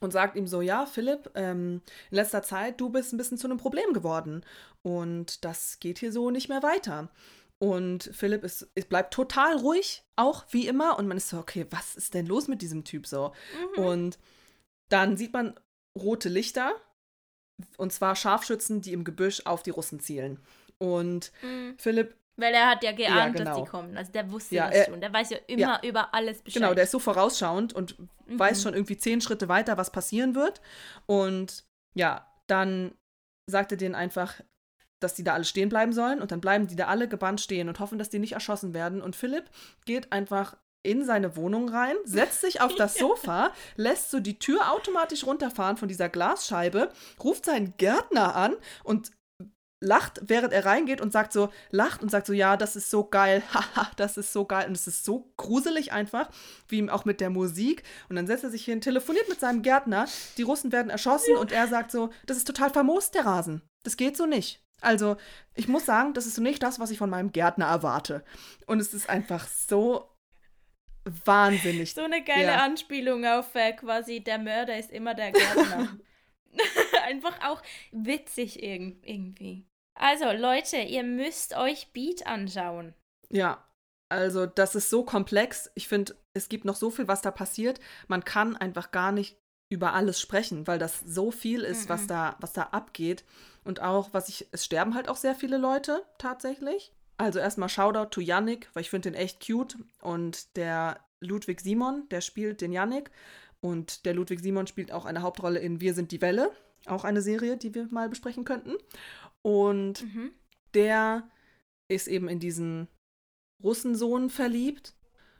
und 0.00 0.12
sagt 0.12 0.34
ihm 0.34 0.48
so, 0.48 0.62
ja, 0.62 0.86
Philipp, 0.86 1.30
ähm, 1.36 1.80
in 2.10 2.16
letzter 2.16 2.42
Zeit, 2.42 2.80
du 2.80 2.88
bist 2.88 3.12
ein 3.12 3.18
bisschen 3.18 3.38
zu 3.38 3.46
einem 3.46 3.58
Problem 3.58 3.92
geworden 3.92 4.44
und 4.82 5.44
das 5.44 5.78
geht 5.78 6.00
hier 6.00 6.10
so 6.10 6.32
nicht 6.32 6.48
mehr 6.48 6.64
weiter. 6.64 7.08
Und 7.62 8.10
Philipp 8.12 8.44
ist, 8.44 8.68
ist, 8.74 8.88
bleibt 8.88 9.14
total 9.14 9.56
ruhig, 9.56 10.02
auch 10.16 10.44
wie 10.50 10.66
immer. 10.66 10.98
Und 10.98 11.06
man 11.08 11.16
ist 11.16 11.28
so, 11.28 11.38
okay, 11.38 11.66
was 11.70 11.96
ist 11.96 12.14
denn 12.14 12.26
los 12.26 12.48
mit 12.48 12.60
diesem 12.62 12.84
Typ 12.84 13.06
so? 13.06 13.32
Mhm. 13.76 13.82
Und 13.84 14.18
dann 14.90 15.16
sieht 15.16 15.32
man 15.32 15.58
rote 15.98 16.28
Lichter, 16.28 16.74
und 17.76 17.92
zwar 17.92 18.16
Scharfschützen, 18.16 18.80
die 18.80 18.92
im 18.92 19.04
Gebüsch 19.04 19.42
auf 19.46 19.62
die 19.62 19.70
Russen 19.70 20.00
zielen. 20.00 20.40
Und 20.78 21.32
Mhm. 21.42 21.76
Philipp, 21.78 22.16
Weil 22.36 22.52
er 22.52 22.68
hat 22.68 22.82
ja 22.82 22.90
geahnt, 22.90 23.38
dass 23.38 23.44
genau. 23.46 23.62
die 23.62 23.70
kommen. 23.70 23.96
Also 23.96 24.10
der 24.10 24.28
wusste 24.32 24.56
Ja, 24.56 24.66
das 24.66 24.76
er- 24.76 24.84
schon. 24.86 25.00
Der 25.00 25.12
weiß 25.12 25.30
ja 25.30 25.38
immer 25.46 25.80
über 25.84 26.12
alles 26.12 26.42
Bescheid. 26.42 26.62
genau, 26.62 26.74
der 26.74 26.82
ist 26.84 26.90
so 26.90 26.98
vorausschauend 26.98 27.72
und 27.72 27.96
Mhm. 28.26 28.38
weiß 28.40 28.60
schon 28.62 28.74
irgendwie 28.74 28.96
zehn 28.98 29.20
Schritte 29.20 29.48
weiter, 29.48 29.76
was 29.76 29.92
passieren 29.92 30.34
wird. 30.34 30.60
Und 31.06 31.64
ja, 31.94 32.26
dann 32.48 32.92
sagt 33.48 33.70
er 33.70 33.78
denen 33.78 33.94
einfach, 33.94 34.40
dass 35.04 35.14
die 35.14 35.22
da 35.22 35.34
alle 35.34 35.44
stehen 35.44 35.68
bleiben 35.68 35.92
sollen 35.92 36.20
und 36.20 36.32
dann 36.32 36.40
bleiben 36.40 36.66
die 36.66 36.76
da 36.76 36.86
alle 36.86 37.06
gebannt 37.06 37.40
stehen 37.40 37.68
und 37.68 37.78
hoffen, 37.78 37.98
dass 37.98 38.10
die 38.10 38.18
nicht 38.18 38.32
erschossen 38.32 38.74
werden. 38.74 39.02
Und 39.02 39.14
Philipp 39.14 39.44
geht 39.84 40.12
einfach 40.12 40.56
in 40.82 41.04
seine 41.04 41.36
Wohnung 41.36 41.68
rein, 41.68 41.96
setzt 42.04 42.40
sich 42.40 42.60
auf 42.60 42.74
das 42.74 42.94
Sofa, 42.98 43.52
lässt 43.76 44.10
so 44.10 44.20
die 44.20 44.38
Tür 44.38 44.72
automatisch 44.72 45.24
runterfahren 45.24 45.76
von 45.76 45.88
dieser 45.88 46.08
Glasscheibe, 46.08 46.90
ruft 47.22 47.46
seinen 47.46 47.74
Gärtner 47.76 48.34
an 48.34 48.56
und 48.82 49.12
lacht, 49.84 50.20
während 50.26 50.52
er 50.52 50.64
reingeht 50.64 51.00
und 51.00 51.12
sagt 51.12 51.32
so, 51.32 51.50
lacht 51.70 52.02
und 52.02 52.10
sagt 52.10 52.26
so, 52.26 52.32
ja, 52.32 52.56
das 52.56 52.76
ist 52.76 52.90
so 52.90 53.04
geil, 53.04 53.42
haha, 53.54 53.90
das 53.96 54.16
ist 54.16 54.32
so 54.32 54.44
geil. 54.44 54.66
Und 54.66 54.76
es 54.76 54.86
ist 54.86 55.04
so 55.04 55.30
gruselig 55.36 55.92
einfach, 55.92 56.28
wie 56.68 56.78
ihm 56.78 56.88
auch 56.88 57.04
mit 57.04 57.20
der 57.20 57.30
Musik. 57.30 57.82
Und 58.08 58.16
dann 58.16 58.26
setzt 58.26 58.44
er 58.44 58.50
sich 58.50 58.64
hin, 58.64 58.80
telefoniert 58.80 59.28
mit 59.28 59.40
seinem 59.40 59.62
Gärtner, 59.62 60.06
die 60.36 60.42
Russen 60.42 60.72
werden 60.72 60.90
erschossen 60.90 61.36
und 61.36 61.52
er 61.52 61.68
sagt 61.68 61.90
so, 61.90 62.10
das 62.26 62.36
ist 62.36 62.46
total 62.46 62.70
famos, 62.70 63.10
der 63.10 63.26
Rasen. 63.26 63.62
Das 63.84 63.96
geht 63.96 64.16
so 64.16 64.26
nicht. 64.26 64.63
Also, 64.84 65.16
ich 65.54 65.68
muss 65.68 65.86
sagen, 65.86 66.14
das 66.14 66.26
ist 66.26 66.38
nicht 66.38 66.62
das, 66.62 66.78
was 66.78 66.90
ich 66.90 66.98
von 66.98 67.10
meinem 67.10 67.32
Gärtner 67.32 67.66
erwarte. 67.66 68.24
Und 68.66 68.80
es 68.80 68.94
ist 68.94 69.08
einfach 69.08 69.46
so 69.48 70.10
wahnsinnig. 71.04 71.94
So 71.94 72.02
eine 72.02 72.22
geile 72.22 72.52
ja. 72.52 72.64
Anspielung 72.64 73.24
auf 73.24 73.54
äh, 73.54 73.72
quasi 73.72 74.20
der 74.20 74.38
Mörder 74.38 74.78
ist 74.78 74.90
immer 74.90 75.14
der 75.14 75.32
Gärtner. 75.32 75.98
Einfach 77.06 77.44
auch 77.44 77.60
witzig 77.92 78.62
irg 78.62 78.96
irgendwie. 79.02 79.66
Also 79.94 80.30
Leute, 80.32 80.78
ihr 80.78 81.02
müsst 81.02 81.56
euch 81.56 81.92
Beat 81.92 82.26
anschauen. 82.26 82.94
Ja, 83.30 83.68
also 84.08 84.46
das 84.46 84.74
ist 84.74 84.90
so 84.90 85.04
komplex. 85.04 85.70
Ich 85.74 85.88
finde, 85.88 86.16
es 86.34 86.48
gibt 86.48 86.64
noch 86.64 86.76
so 86.76 86.90
viel, 86.90 87.08
was 87.08 87.22
da 87.22 87.30
passiert. 87.30 87.80
Man 88.08 88.24
kann 88.24 88.56
einfach 88.56 88.90
gar 88.90 89.12
nicht 89.12 89.36
über 89.70 89.94
alles 89.94 90.20
sprechen, 90.20 90.66
weil 90.66 90.78
das 90.78 91.00
so 91.00 91.30
viel 91.30 91.62
ist, 91.62 91.82
mm 91.82 91.86
-mm. 91.86 91.88
was 91.88 92.06
da, 92.06 92.36
was 92.40 92.52
da 92.52 92.62
abgeht. 92.64 93.24
Und 93.64 93.80
auch, 93.80 94.12
was 94.12 94.28
ich, 94.28 94.46
es 94.52 94.64
sterben 94.64 94.94
halt 94.94 95.08
auch 95.08 95.16
sehr 95.16 95.34
viele 95.34 95.56
Leute 95.56 96.04
tatsächlich. 96.18 96.92
Also 97.16 97.38
erstmal 97.38 97.68
Shoutout 97.68 98.10
to 98.10 98.20
Yannick, 98.20 98.68
weil 98.74 98.82
ich 98.82 98.90
finde 98.90 99.10
den 99.10 99.18
echt 99.18 99.44
cute. 99.44 99.76
Und 100.02 100.56
der 100.56 101.00
Ludwig 101.20 101.60
Simon, 101.60 102.08
der 102.10 102.20
spielt 102.20 102.60
den 102.60 102.72
Yannick. 102.72 103.10
Und 103.60 104.04
der 104.04 104.14
Ludwig 104.14 104.40
Simon 104.40 104.66
spielt 104.66 104.92
auch 104.92 105.06
eine 105.06 105.22
Hauptrolle 105.22 105.58
in 105.58 105.80
Wir 105.80 105.94
sind 105.94 106.12
die 106.12 106.20
Welle, 106.20 106.50
auch 106.86 107.04
eine 107.04 107.22
Serie, 107.22 107.56
die 107.56 107.74
wir 107.74 107.88
mal 107.90 108.10
besprechen 108.10 108.44
könnten. 108.44 108.74
Und 109.40 110.02
mhm. 110.02 110.32
der 110.74 111.28
ist 111.88 112.08
eben 112.08 112.28
in 112.28 112.40
diesen 112.40 112.88
Russensohn 113.62 114.28
verliebt. 114.28 114.94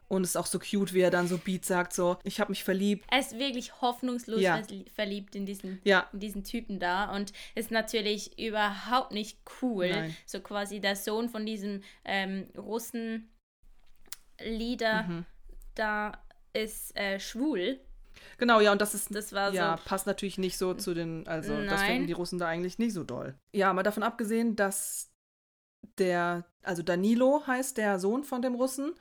Und 0.09 0.23
ist 0.23 0.37
auch 0.37 0.47
so 0.47 0.59
cute, 0.59 0.93
wie 0.93 1.01
er 1.01 1.11
dann 1.11 1.27
so 1.29 1.39
Beat 1.39 1.65
sagt, 1.65 1.95
so, 1.95 2.19
ich 2.25 2.39
habe 2.39 2.53
mich 2.53 2.63
verliebt. 2.63 3.07
Er 3.11 3.21
ist 3.21 3.39
wirklich 3.39 3.81
hoffnungslos 3.81 4.41
ja. 4.41 4.61
verliebt 4.95 5.35
in 5.35 5.47
diesen, 5.47 5.81
ja. 5.83 6.09
in 6.13 6.21
diesen 6.21 6.45
Typen 6.45 6.79
da 6.79 7.11
und 7.15 7.33
ist 7.55 7.71
natürlich 7.71 8.39
überhaupt 8.39 9.13
nicht 9.13 9.39
cool. 9.63 9.89
Nein. 9.89 10.15
So 10.27 10.41
quasi 10.41 10.81
der 10.81 10.97
Sohn 10.97 11.31
von 11.31 11.47
diesem 11.47 11.83
ähm, 12.05 12.49
Russen-Leader 12.57 13.25
mhm. 15.05 15.25
da 15.75 16.19
ist 16.53 16.95
äh, 16.97 17.19
schwul. 17.19 17.81
Genau, 18.39 18.61
ja, 18.61 18.73
und 18.73 18.81
das 18.81 18.95
ist, 18.95 19.15
das 19.15 19.33
war 19.33 19.53
ja, 19.53 19.77
so, 19.77 19.85
passt 19.85 20.07
natürlich 20.07 20.39
nicht 20.39 20.57
so 20.59 20.75
zu 20.75 20.95
den, 20.95 21.27
also 21.27 21.53
Nein. 21.53 21.67
das 21.67 21.83
finden 21.83 22.07
die 22.07 22.13
Russen 22.13 22.39
da 22.39 22.47
eigentlich 22.47 22.79
nicht 22.79 22.93
so 22.93 23.05
doll. 23.05 23.35
Ja, 23.53 23.73
mal 23.73 23.83
davon 23.83 24.03
abgesehen, 24.03 24.57
dass 24.57 25.11
der, 25.99 26.45
also 26.63 26.83
Danilo 26.83 27.47
heißt 27.47 27.77
der 27.77 27.99
Sohn 27.99 28.25
von 28.25 28.43
dem 28.43 28.55
Russen 28.55 28.95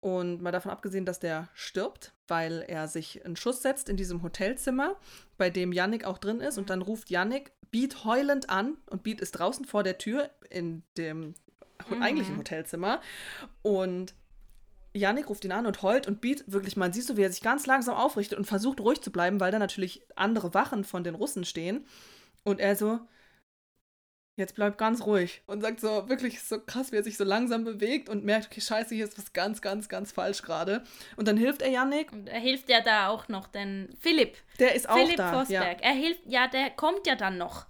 und 0.00 0.40
mal 0.40 0.52
davon 0.52 0.70
abgesehen, 0.70 1.04
dass 1.04 1.18
der 1.18 1.48
stirbt, 1.54 2.12
weil 2.28 2.64
er 2.66 2.86
sich 2.86 3.24
einen 3.24 3.36
Schuss 3.36 3.62
setzt 3.62 3.88
in 3.88 3.96
diesem 3.96 4.22
Hotelzimmer, 4.22 4.96
bei 5.36 5.50
dem 5.50 5.72
Yannick 5.72 6.04
auch 6.04 6.18
drin 6.18 6.40
ist. 6.40 6.58
Und 6.58 6.70
dann 6.70 6.82
ruft 6.82 7.10
Yannick 7.10 7.52
Beat 7.70 8.04
heulend 8.04 8.48
an 8.48 8.78
und 8.86 9.02
Beat 9.02 9.20
ist 9.20 9.32
draußen 9.32 9.64
vor 9.64 9.82
der 9.82 9.98
Tür 9.98 10.30
in 10.48 10.82
dem 10.96 11.34
mhm. 11.88 12.02
eigentlichen 12.02 12.38
Hotelzimmer. 12.38 13.00
Und 13.62 14.14
Yannick 14.94 15.28
ruft 15.28 15.44
ihn 15.44 15.52
an 15.52 15.66
und 15.66 15.82
heult 15.82 16.06
und 16.06 16.20
Beat 16.20 16.44
wirklich, 16.46 16.76
man 16.76 16.92
siehst 16.92 17.10
du, 17.10 17.16
wie 17.16 17.22
er 17.22 17.30
sich 17.30 17.42
ganz 17.42 17.66
langsam 17.66 17.94
aufrichtet 17.94 18.38
und 18.38 18.46
versucht 18.46 18.80
ruhig 18.80 19.00
zu 19.00 19.10
bleiben, 19.10 19.40
weil 19.40 19.52
da 19.52 19.58
natürlich 19.58 20.02
andere 20.16 20.54
Wachen 20.54 20.84
von 20.84 21.04
den 21.04 21.14
Russen 21.14 21.44
stehen. 21.44 21.86
Und 22.44 22.60
er 22.60 22.76
so, 22.76 23.00
jetzt 24.38 24.54
bleib 24.54 24.78
ganz 24.78 25.04
ruhig. 25.04 25.42
Und 25.46 25.60
sagt 25.60 25.80
so, 25.80 26.08
wirklich 26.08 26.40
so 26.42 26.60
krass, 26.60 26.92
wie 26.92 26.96
er 26.96 27.02
sich 27.02 27.16
so 27.16 27.24
langsam 27.24 27.64
bewegt 27.64 28.08
und 28.08 28.24
merkt, 28.24 28.46
okay, 28.46 28.60
scheiße, 28.60 28.94
hier 28.94 29.04
ist 29.04 29.18
was 29.18 29.32
ganz, 29.32 29.60
ganz, 29.60 29.88
ganz 29.88 30.12
falsch 30.12 30.42
gerade. 30.42 30.82
Und 31.16 31.28
dann 31.28 31.36
hilft 31.36 31.60
er 31.62 31.70
Yannick. 31.70 32.12
Und 32.12 32.28
er 32.28 32.40
hilft 32.40 32.70
ja 32.70 32.80
da 32.80 33.08
auch 33.08 33.28
noch, 33.28 33.48
denn 33.48 33.94
Philipp. 34.00 34.36
Der 34.58 34.74
ist 34.74 34.88
auch 34.88 34.96
Philipp 34.96 35.16
da. 35.16 35.30
Philipp 35.30 35.40
Vosberg. 35.48 35.80
Ja. 35.80 35.88
Er 35.88 35.94
hilft, 35.94 36.20
ja, 36.26 36.48
der 36.48 36.70
kommt 36.70 37.06
ja 37.06 37.14
dann 37.16 37.36
noch. 37.36 37.66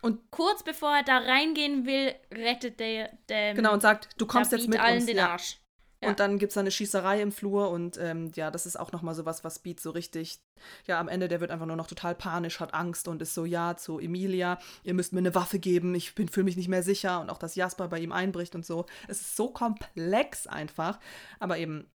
Und 0.00 0.30
kurz 0.30 0.62
bevor 0.62 0.96
er 0.96 1.02
da 1.02 1.18
reingehen 1.18 1.86
will, 1.86 2.14
rettet 2.30 2.78
der, 2.78 3.10
der 3.28 3.54
Genau, 3.54 3.72
und 3.72 3.80
sagt, 3.80 4.08
du 4.18 4.26
kommst 4.26 4.52
jetzt 4.52 4.68
mit 4.68 4.78
allen 4.78 4.96
uns. 4.98 5.06
den 5.06 5.18
Arsch. 5.18 5.52
Ja. 5.52 5.58
Und 6.00 6.20
dann 6.20 6.38
gibt 6.38 6.52
es 6.52 6.58
eine 6.58 6.70
Schießerei 6.70 7.22
im 7.22 7.32
Flur 7.32 7.70
und 7.70 7.98
ähm, 7.98 8.30
ja, 8.34 8.50
das 8.50 8.66
ist 8.66 8.78
auch 8.78 8.92
nochmal 8.92 9.14
so 9.14 9.24
was, 9.24 9.42
was 9.42 9.58
Beat 9.58 9.80
so 9.80 9.90
richtig, 9.90 10.40
ja, 10.86 11.00
am 11.00 11.08
Ende, 11.08 11.28
der 11.28 11.40
wird 11.40 11.50
einfach 11.50 11.66
nur 11.66 11.76
noch 11.76 11.86
total 11.86 12.14
panisch, 12.14 12.60
hat 12.60 12.74
Angst 12.74 13.08
und 13.08 13.22
ist 13.22 13.34
so, 13.34 13.44
ja, 13.44 13.76
zu 13.76 13.98
Emilia, 13.98 14.58
ihr 14.82 14.94
müsst 14.94 15.12
mir 15.12 15.20
eine 15.20 15.34
Waffe 15.34 15.58
geben, 15.58 15.94
ich 15.94 16.12
fühle 16.12 16.44
mich 16.44 16.56
nicht 16.56 16.68
mehr 16.68 16.82
sicher 16.82 17.20
und 17.20 17.30
auch, 17.30 17.38
dass 17.38 17.54
Jasper 17.54 17.88
bei 17.88 18.00
ihm 18.00 18.12
einbricht 18.12 18.54
und 18.54 18.66
so. 18.66 18.86
Es 19.08 19.20
ist 19.20 19.36
so 19.36 19.48
komplex 19.48 20.46
einfach, 20.46 20.98
aber 21.38 21.58
eben, 21.58 21.90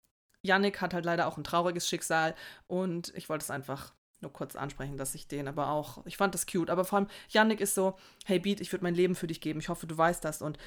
Yannick 0.43 0.81
hat 0.81 0.93
halt 0.93 1.05
leider 1.05 1.27
auch 1.27 1.37
ein 1.37 1.43
trauriges 1.43 1.89
Schicksal 1.89 2.35
und 2.67 3.11
ich 3.15 3.29
wollte 3.29 3.43
es 3.43 3.51
einfach 3.51 3.93
nur 4.21 4.31
kurz 4.31 4.55
ansprechen, 4.55 4.97
dass 4.97 5.15
ich 5.15 5.27
den 5.27 5.47
aber 5.47 5.69
auch, 5.69 6.05
ich 6.05 6.17
fand 6.17 6.33
das 6.33 6.45
cute, 6.45 6.69
aber 6.69 6.85
vor 6.85 6.99
allem 6.99 7.07
Yannick 7.29 7.61
ist 7.61 7.75
so, 7.75 7.97
hey 8.25 8.39
Beat, 8.39 8.61
ich 8.61 8.71
würde 8.71 8.83
mein 8.83 8.95
Leben 8.95 9.15
für 9.15 9.27
dich 9.27 9.41
geben, 9.41 9.59
ich 9.59 9.69
hoffe, 9.69 9.87
du 9.87 9.97
weißt 9.97 10.23
das 10.23 10.41
und 10.41 10.57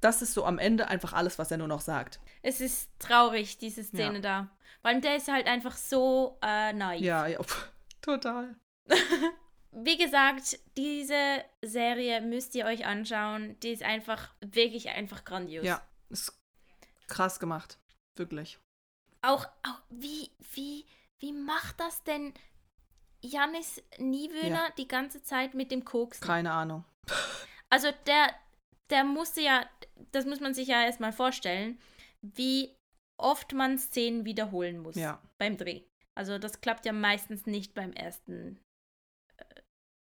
das 0.00 0.22
ist 0.22 0.34
so 0.34 0.44
am 0.44 0.58
Ende 0.58 0.88
einfach 0.88 1.12
alles, 1.12 1.38
was 1.38 1.50
er 1.50 1.58
nur 1.58 1.68
noch 1.68 1.80
sagt. 1.80 2.20
Es 2.42 2.60
ist 2.60 2.90
traurig, 2.98 3.58
diese 3.58 3.82
Szene 3.82 4.16
ja. 4.16 4.20
da. 4.20 4.50
Weil 4.82 5.00
der 5.00 5.16
ist 5.16 5.28
halt 5.28 5.46
einfach 5.46 5.76
so 5.76 6.38
äh, 6.42 6.72
naiv. 6.72 7.02
Ja, 7.02 7.26
ja, 7.26 7.38
total. 8.00 8.56
Wie 9.72 9.96
gesagt, 9.96 10.58
diese 10.76 11.44
Serie 11.62 12.20
müsst 12.20 12.54
ihr 12.54 12.64
euch 12.64 12.86
anschauen. 12.86 13.58
Die 13.60 13.70
ist 13.70 13.82
einfach, 13.82 14.34
wirklich 14.40 14.88
einfach 14.88 15.24
grandios. 15.24 15.64
Ja, 15.64 15.82
ist 16.08 16.40
krass 17.06 17.38
gemacht. 17.38 17.78
Wirklich. 18.16 18.58
Auch, 19.22 19.46
auch 19.62 19.80
wie, 19.90 20.30
wie, 20.52 20.86
wie 21.18 21.32
macht 21.32 21.80
das 21.80 22.02
denn 22.04 22.32
Janis 23.20 23.82
Niewöhner 23.98 24.68
ja. 24.68 24.72
die 24.78 24.88
ganze 24.88 25.22
Zeit 25.22 25.54
mit 25.54 25.70
dem 25.70 25.84
Koks? 25.84 26.20
Keine 26.20 26.52
Ahnung. 26.52 26.84
Also 27.68 27.88
der, 28.06 28.34
der 28.90 29.04
musste 29.04 29.40
ja, 29.40 29.68
das 30.12 30.26
muss 30.26 30.40
man 30.40 30.54
sich 30.54 30.68
ja 30.68 30.84
erstmal 30.84 31.12
vorstellen, 31.12 31.78
wie 32.22 32.74
oft 33.18 33.52
man 33.52 33.78
Szenen 33.78 34.24
wiederholen 34.24 34.78
muss 34.78 34.96
ja. 34.96 35.20
beim 35.38 35.56
Dreh. 35.56 35.82
Also 36.14 36.38
das 36.38 36.60
klappt 36.60 36.86
ja 36.86 36.92
meistens 36.92 37.46
nicht 37.46 37.74
beim 37.74 37.92
ersten 37.92 38.58
äh, 39.36 39.44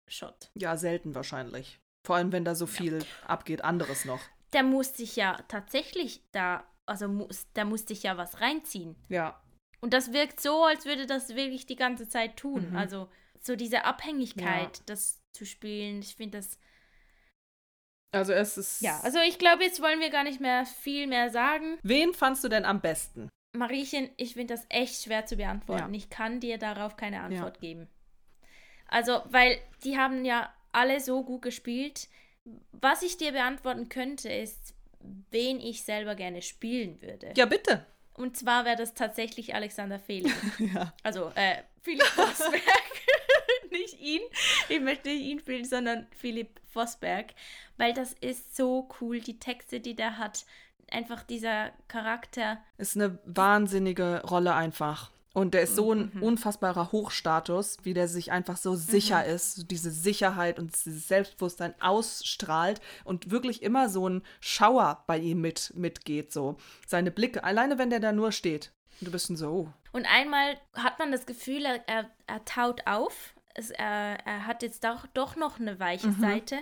Shot. 0.10 0.52
Ja, 0.56 0.78
selten 0.78 1.16
wahrscheinlich. 1.16 1.80
Vor 2.06 2.16
allem, 2.16 2.32
wenn 2.32 2.46
da 2.46 2.56
so 2.56 2.66
viel 2.66 3.00
ja. 3.00 3.28
abgeht, 3.28 3.64
anderes 3.64 4.06
noch. 4.06 4.22
Der 4.54 4.64
muss 4.64 4.96
sich 4.96 5.16
ja 5.16 5.38
tatsächlich 5.48 6.24
da, 6.32 6.66
also 6.86 7.08
muss, 7.08 7.52
der 7.54 7.66
muss 7.66 7.86
sich 7.86 8.04
ja 8.04 8.18
was 8.18 8.40
reinziehen. 8.40 8.96
Ja. 9.10 9.42
Und 9.82 9.94
das 9.94 10.14
wirkt 10.14 10.40
so, 10.40 10.64
als 10.64 10.86
würde 10.86 11.06
das 11.06 11.36
wirklich 11.36 11.66
die 11.66 11.76
ganze 11.76 12.08
Zeit 12.08 12.38
tun. 12.38 12.72
Mhm. 12.72 12.78
Also 12.78 13.10
so 13.40 13.56
diese 13.56 13.86
Abhängigkeit, 13.86 14.78
ja. 14.78 14.84
das 14.86 15.22
zu 15.34 15.46
spielen, 15.46 16.00
ich 16.00 16.16
finde 16.16 16.40
das 16.40 16.58
also 18.12 18.34
es 18.34 18.58
ist. 18.58 18.82
Ja, 18.82 19.00
also 19.04 19.20
ich 19.20 19.38
glaube, 19.38 19.64
jetzt 19.64 19.82
wollen 19.82 20.00
wir 20.00 20.10
gar 20.10 20.24
nicht 20.24 20.40
mehr 20.40 20.66
viel 20.66 21.08
mehr 21.08 21.30
sagen. 21.30 21.78
Wen 21.84 22.14
fandst 22.14 22.44
du 22.44 22.50
denn 22.50 22.66
am 22.66 22.82
besten? 22.82 23.30
Mariechen, 23.54 24.10
ich 24.18 24.34
finde 24.34 24.54
das 24.54 24.66
echt 24.70 25.04
schwer 25.04 25.26
zu 25.26 25.36
beantworten. 25.36 25.94
Ja. 25.94 25.98
Ich 25.98 26.10
kann 26.10 26.40
dir 26.40 26.58
darauf 26.58 26.96
keine 26.96 27.22
Antwort 27.22 27.58
ja. 27.58 27.62
geben. 27.62 27.88
Also, 28.88 29.22
weil 29.30 29.58
die 29.84 29.98
haben 29.98 30.26
ja 30.26 30.54
alle 30.72 31.00
so 31.00 31.24
gut 31.24 31.42
gespielt. 31.42 32.08
Was 32.72 33.02
ich 33.02 33.18
dir 33.18 33.32
beantworten 33.34 33.90
könnte, 33.90 34.30
ist, 34.30 34.74
wen 35.32 35.60
ich 35.60 35.84
selber 35.84 36.16
gerne 36.16 36.42
spielen 36.42 37.02
würde. 37.02 37.34
Ja, 37.36 37.46
bitte. 37.46 37.86
Und 38.14 38.38
zwar 38.38 38.66
wäre 38.66 38.78
das 38.78 38.94
tatsächlich 38.94 39.54
Alexander 39.54 40.00
Felix. 40.00 40.34
ja. 40.60 40.94
Also, 41.04 41.32
äh, 41.36 41.64
Philipp 41.82 42.04
Forsberg. 42.04 42.62
nicht 43.72 44.00
ihn. 44.00 44.22
Ich 44.70 44.80
möchte 44.80 45.10
nicht 45.10 45.24
ihn 45.24 45.40
spielen, 45.40 45.66
sondern 45.66 46.08
Philipp 46.18 46.60
Vosberg. 46.74 47.34
Weil 47.78 47.94
das 47.94 48.14
ist 48.14 48.56
so 48.56 48.90
cool, 49.02 49.20
die 49.20 49.40
Texte, 49.40 49.80
die 49.80 49.96
der 49.96 50.18
hat. 50.18 50.46
Einfach 50.90 51.24
dieser 51.24 51.72
Charakter. 51.88 52.60
Ist 52.78 52.96
eine 52.96 53.20
wahnsinnige 53.26 54.22
Rolle 54.24 54.54
einfach. 54.54 55.12
Und 55.38 55.54
der 55.54 55.62
ist 55.62 55.76
so 55.76 55.94
ein 55.94 56.10
mhm. 56.16 56.24
unfassbarer 56.24 56.92
Hochstatus, 56.92 57.78
wie 57.84 57.94
der 57.94 58.08
sich 58.08 58.32
einfach 58.32 58.58
so 58.58 58.74
sicher 58.74 59.24
mhm. 59.24 59.36
ist, 59.36 59.70
diese 59.70 59.92
Sicherheit 59.92 60.58
und 60.58 60.74
dieses 60.74 61.08
Selbstbewusstsein 61.08 61.76
ausstrahlt 61.80 62.82
und 63.04 63.30
wirklich 63.30 63.62
immer 63.62 63.88
so 63.88 64.10
ein 64.10 64.24
Schauer 64.40 65.04
bei 65.06 65.20
ihm 65.20 65.40
mit, 65.42 65.74
mitgeht. 65.76 66.34
So. 66.34 66.58
Seine 66.88 67.12
Blicke, 67.12 67.44
alleine 67.44 67.78
wenn 67.78 67.92
der 67.92 68.00
da 68.00 68.14
nur 68.14 68.32
steht. 68.32 68.72
Du 69.00 69.12
bist 69.12 69.28
so. 69.38 69.48
Oh. 69.48 69.74
Und 69.92 70.08
einmal 70.08 70.58
hat 70.74 70.98
man 70.98 71.12
das 71.12 71.28
Gefühl, 71.28 71.66
er, 71.66 72.10
er 72.26 72.46
taut 72.46 72.82
auf 72.88 73.36
es, 73.58 73.72
äh, 73.72 73.76
er 73.78 74.46
hat 74.48 74.64
jetzt 74.64 74.84
doch, 74.84 75.06
doch 75.14 75.36
noch 75.36 75.60
eine 75.60 75.80
weiche 75.80 76.08
mhm. 76.08 76.22
Seite. 76.22 76.58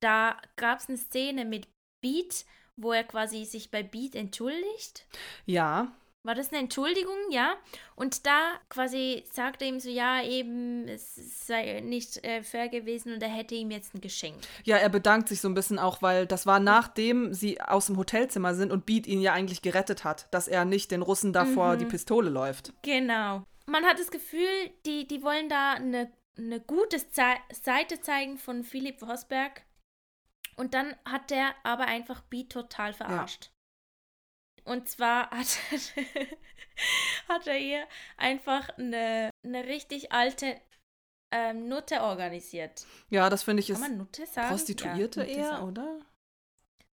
da 0.00 0.36
gab 0.56 0.78
es 0.78 0.88
eine 0.88 0.98
Szene 0.98 1.44
mit 1.44 1.66
Beat, 2.00 2.44
wo 2.76 2.92
er 2.92 3.04
quasi 3.04 3.44
sich 3.44 3.70
bei 3.70 3.82
Beat 3.82 4.14
entschuldigt. 4.14 5.06
Ja. 5.46 5.92
War 6.24 6.36
das 6.36 6.50
eine 6.52 6.60
Entschuldigung, 6.60 7.16
ja? 7.30 7.54
Und 7.96 8.26
da 8.26 8.52
quasi 8.68 9.24
sagte 9.32 9.64
ihm 9.64 9.80
so, 9.80 9.88
ja, 9.90 10.22
eben, 10.22 10.86
es 10.86 11.16
sei 11.46 11.80
nicht 11.80 12.24
äh, 12.24 12.44
fair 12.44 12.68
gewesen 12.68 13.12
und 13.12 13.22
er 13.24 13.28
hätte 13.28 13.56
ihm 13.56 13.72
jetzt 13.72 13.92
ein 13.92 14.00
Geschenk. 14.00 14.36
Ja, 14.62 14.76
er 14.76 14.88
bedankt 14.88 15.28
sich 15.28 15.40
so 15.40 15.48
ein 15.48 15.54
bisschen 15.54 15.80
auch, 15.80 16.00
weil 16.00 16.26
das 16.28 16.46
war 16.46 16.60
nachdem 16.60 17.34
sie 17.34 17.60
aus 17.60 17.86
dem 17.86 17.96
Hotelzimmer 17.96 18.54
sind 18.54 18.70
und 18.70 18.86
Beat 18.86 19.08
ihn 19.08 19.20
ja 19.20 19.32
eigentlich 19.32 19.62
gerettet 19.62 20.04
hat, 20.04 20.28
dass 20.30 20.46
er 20.46 20.64
nicht 20.64 20.92
den 20.92 21.02
Russen 21.02 21.32
davor 21.32 21.74
Mhm. 21.74 21.78
die 21.80 21.86
Pistole 21.86 22.30
läuft. 22.30 22.72
Genau. 22.82 23.42
Man 23.66 23.84
hat 23.84 23.98
das 23.98 24.10
Gefühl, 24.12 24.70
die, 24.86 25.08
die 25.08 25.22
wollen 25.24 25.48
da 25.48 25.72
eine, 25.72 26.10
eine 26.36 26.60
gute 26.60 26.98
Seite 26.98 28.00
zeigen 28.00 28.38
von 28.38 28.64
Philipp 28.64 29.02
Rosberg. 29.02 29.62
Und 30.56 30.74
dann 30.74 30.94
hat 31.04 31.30
der 31.30 31.54
aber 31.62 31.86
einfach 31.86 32.22
Beat 32.22 32.50
total 32.50 32.92
verarscht. 32.92 33.50
Und 34.64 34.88
zwar 34.88 35.30
hat, 35.30 35.46
hat 37.28 37.46
er 37.46 37.58
ihr 37.58 37.86
einfach 38.16 38.68
eine, 38.78 39.30
eine 39.44 39.64
richtig 39.64 40.12
alte 40.12 40.60
ähm, 41.32 41.68
Nutte 41.68 42.02
organisiert. 42.02 42.86
Ja, 43.10 43.28
das 43.30 43.42
finde 43.42 43.60
ich 43.60 43.68
Kann 43.68 43.76
ist 43.76 43.80
man 43.80 43.96
Nutte 43.96 44.26
sagen? 44.26 44.48
Prostituierte 44.50 45.20
ja, 45.22 45.26
eher, 45.26 45.48
sagen. 45.48 45.68
oder? 45.68 46.00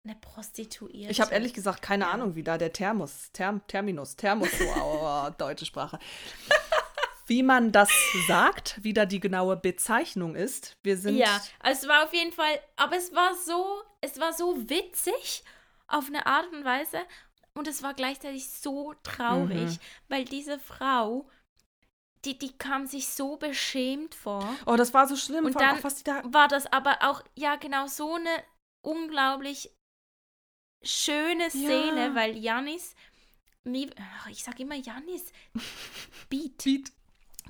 Eine 0.02 0.16
Prostituierte. 0.16 1.10
Ich 1.10 1.20
habe 1.20 1.32
ehrlich 1.32 1.52
gesagt 1.52 1.82
keine 1.82 2.04
Ja. 2.04 2.10
Ahnung, 2.12 2.34
wie 2.34 2.42
da 2.42 2.56
der 2.56 2.72
Thermos, 2.72 3.30
Term, 3.32 3.60
Terminus, 3.66 4.16
Thermos, 4.16 4.50
so, 4.50 4.64
oh, 4.82 5.28
deutsche 5.36 5.66
Sprache. 5.66 5.98
Wie 7.30 7.44
man 7.44 7.70
das 7.70 7.88
sagt, 8.26 8.80
wie 8.82 8.92
da 8.92 9.06
die 9.06 9.20
genaue 9.20 9.56
Bezeichnung 9.56 10.34
ist. 10.34 10.76
Wir 10.82 10.96
sind. 10.96 11.16
Ja, 11.16 11.40
also 11.60 11.82
es 11.82 11.88
war 11.88 12.02
auf 12.04 12.12
jeden 12.12 12.32
Fall, 12.32 12.58
aber 12.74 12.96
es 12.96 13.14
war 13.14 13.36
so, 13.36 13.82
es 14.00 14.18
war 14.18 14.32
so 14.32 14.68
witzig 14.68 15.44
auf 15.86 16.08
eine 16.08 16.26
Art 16.26 16.52
und 16.52 16.64
Weise 16.64 16.98
und 17.54 17.68
es 17.68 17.84
war 17.84 17.94
gleichzeitig 17.94 18.50
so 18.50 18.94
traurig, 19.04 19.70
Mhm. 19.70 19.78
weil 20.08 20.24
diese 20.24 20.58
Frau, 20.58 21.30
die, 22.24 22.36
die 22.36 22.50
kam 22.58 22.86
sich 22.86 23.06
so 23.08 23.36
beschämt 23.36 24.16
vor. 24.16 24.44
Oh, 24.66 24.74
das 24.74 24.92
war 24.92 25.06
so 25.06 25.14
schlimm. 25.14 25.44
Und 25.44 25.54
dann 25.60 25.80
da. 26.04 26.22
war 26.32 26.48
das 26.48 26.66
aber 26.72 26.98
auch, 27.02 27.22
ja 27.36 27.54
genau, 27.56 27.86
so 27.86 28.14
eine 28.16 28.42
unglaublich 28.84 29.70
schöne 30.82 31.48
Szene, 31.50 32.06
Ja. 32.08 32.14
weil 32.16 32.36
Janis, 32.36 32.94
ich 33.64 34.42
sag 34.42 34.58
immer 34.58 34.74
Janis, 34.74 35.32
Beat, 36.28 36.64
Beat. 36.64 36.92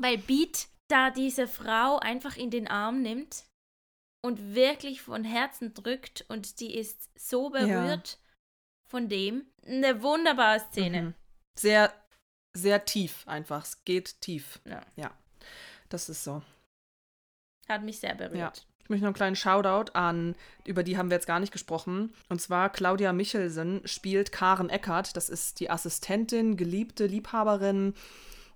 Weil 0.00 0.18
Beat 0.18 0.68
da 0.88 1.10
diese 1.10 1.46
Frau 1.46 1.98
einfach 1.98 2.36
in 2.36 2.50
den 2.50 2.66
Arm 2.66 3.02
nimmt 3.02 3.44
und 4.22 4.54
wirklich 4.54 5.02
von 5.02 5.24
Herzen 5.24 5.72
drückt 5.74 6.24
und 6.28 6.60
die 6.60 6.74
ist 6.74 7.08
so 7.18 7.50
berührt 7.50 8.18
von 8.88 9.08
dem. 9.08 9.46
Eine 9.64 10.02
wunderbare 10.02 10.60
Szene. 10.60 11.02
Mhm. 11.02 11.14
Sehr, 11.58 11.92
sehr 12.56 12.84
tief 12.84 13.26
einfach. 13.26 13.64
Es 13.64 13.84
geht 13.84 14.20
tief. 14.20 14.60
Ja. 14.96 15.12
Das 15.88 16.08
ist 16.08 16.24
so. 16.24 16.42
Hat 17.68 17.82
mich 17.82 18.00
sehr 18.00 18.14
berührt. 18.14 18.66
Ich 18.82 18.88
möchte 18.90 19.04
noch 19.04 19.10
einen 19.10 19.14
kleinen 19.14 19.36
Shoutout 19.36 19.92
an, 19.92 20.34
über 20.64 20.82
die 20.82 20.98
haben 20.98 21.10
wir 21.10 21.16
jetzt 21.16 21.26
gar 21.26 21.38
nicht 21.38 21.52
gesprochen. 21.52 22.12
Und 22.28 22.40
zwar 22.40 22.70
Claudia 22.70 23.12
Michelsen 23.12 23.82
spielt 23.84 24.32
Karen 24.32 24.68
Eckert. 24.68 25.16
Das 25.16 25.28
ist 25.28 25.60
die 25.60 25.70
Assistentin, 25.70 26.56
geliebte 26.56 27.06
Liebhaberin 27.06 27.94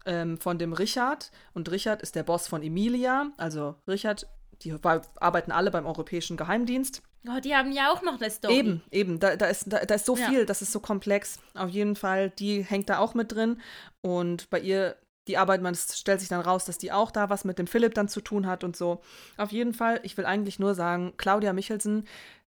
ähm, 0.06 0.38
von 0.38 0.58
dem 0.58 0.72
Richard. 0.72 1.30
Und 1.52 1.70
Richard 1.70 2.02
ist 2.02 2.14
der 2.14 2.22
Boss 2.22 2.46
von 2.48 2.62
Emilia. 2.62 3.30
Also 3.36 3.74
Richard, 3.88 4.26
die 4.62 4.72
arbeiten 4.72 5.52
alle 5.52 5.70
beim 5.70 5.86
Europäischen 5.86 6.36
Geheimdienst. 6.36 7.02
Oh, 7.26 7.40
die 7.40 7.54
haben 7.54 7.72
ja 7.72 7.90
auch 7.90 8.02
noch 8.02 8.20
eine 8.20 8.30
Story. 8.30 8.54
Eben, 8.58 8.82
eben. 8.90 9.18
Da, 9.18 9.36
da, 9.36 9.46
ist, 9.46 9.72
da, 9.72 9.78
da 9.84 9.94
ist 9.94 10.04
so 10.04 10.14
Ja. 10.16 10.28
viel, 10.28 10.44
das 10.46 10.60
ist 10.60 10.72
so 10.72 10.80
komplex. 10.80 11.38
Auf 11.54 11.70
jeden 11.70 11.96
Fall, 11.96 12.28
die 12.30 12.62
hängt 12.62 12.90
da 12.90 12.98
auch 12.98 13.14
mit 13.14 13.32
drin. 13.32 13.60
Und 14.02 14.50
bei 14.50 14.60
ihr, 14.60 14.96
die 15.26 15.38
Arbeit, 15.38 15.62
man 15.62 15.72
es 15.72 15.98
stellt 15.98 16.20
sich 16.20 16.28
dann 16.28 16.42
raus, 16.42 16.66
dass 16.66 16.76
die 16.76 16.92
auch 16.92 17.10
da 17.10 17.30
was 17.30 17.44
mit 17.46 17.58
dem 17.58 17.66
Philipp 17.66 17.94
dann 17.94 18.08
zu 18.08 18.20
tun 18.20 18.46
hat 18.46 18.62
und 18.62 18.76
so. 18.76 19.00
Auf 19.38 19.52
jeden 19.52 19.72
Fall, 19.72 20.00
ich 20.02 20.18
will 20.18 20.26
eigentlich 20.26 20.58
nur 20.58 20.74
sagen, 20.74 21.14
Claudia 21.16 21.54
Michelsen, 21.54 22.06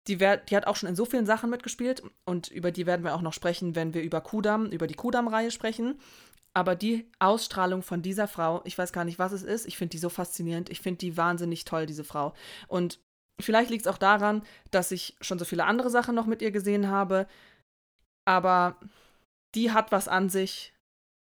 die, 0.07 0.19
wer- 0.19 0.37
die 0.37 0.55
hat 0.55 0.67
auch 0.67 0.75
schon 0.75 0.87
in 0.89 0.95
so 0.95 1.05
vielen 1.05 1.25
Sachen 1.25 1.49
mitgespielt 1.49 2.03
und 2.25 2.49
über 2.49 2.69
die 2.71 2.85
werden 2.85 3.03
wir 3.03 3.15
auch 3.15 3.21
noch 3.21 3.33
sprechen, 3.33 3.75
wenn 3.75 3.95
wir 3.95 4.03
über 4.03 4.21
Kudam, 4.21 4.67
über 4.67 4.85
die 4.85 4.93
Kudam-Reihe 4.93 5.49
sprechen. 5.49 5.99
Aber 6.53 6.75
die 6.75 7.09
Ausstrahlung 7.19 7.83
von 7.83 8.01
dieser 8.01 8.27
Frau, 8.27 8.61
ich 8.65 8.77
weiß 8.77 8.91
gar 8.91 9.05
nicht, 9.05 9.19
was 9.19 9.31
es 9.31 9.43
ist. 9.43 9.67
Ich 9.67 9.77
finde 9.77 9.91
die 9.91 9.99
so 9.99 10.09
faszinierend. 10.09 10.69
Ich 10.69 10.81
finde 10.81 10.97
die 10.97 11.15
wahnsinnig 11.15 11.63
toll, 11.63 11.85
diese 11.85 12.03
Frau. 12.03 12.33
Und 12.67 12.99
vielleicht 13.39 13.69
liegt 13.69 13.85
es 13.85 13.91
auch 13.91 13.97
daran, 13.97 14.43
dass 14.71 14.91
ich 14.91 15.15
schon 15.21 15.39
so 15.39 15.45
viele 15.45 15.65
andere 15.65 15.89
Sachen 15.89 16.15
noch 16.15 16.25
mit 16.25 16.41
ihr 16.41 16.51
gesehen 16.51 16.87
habe. 16.89 17.27
Aber 18.25 18.79
die 19.55 19.71
hat 19.71 19.91
was 19.91 20.07
an 20.07 20.29
sich. 20.29 20.73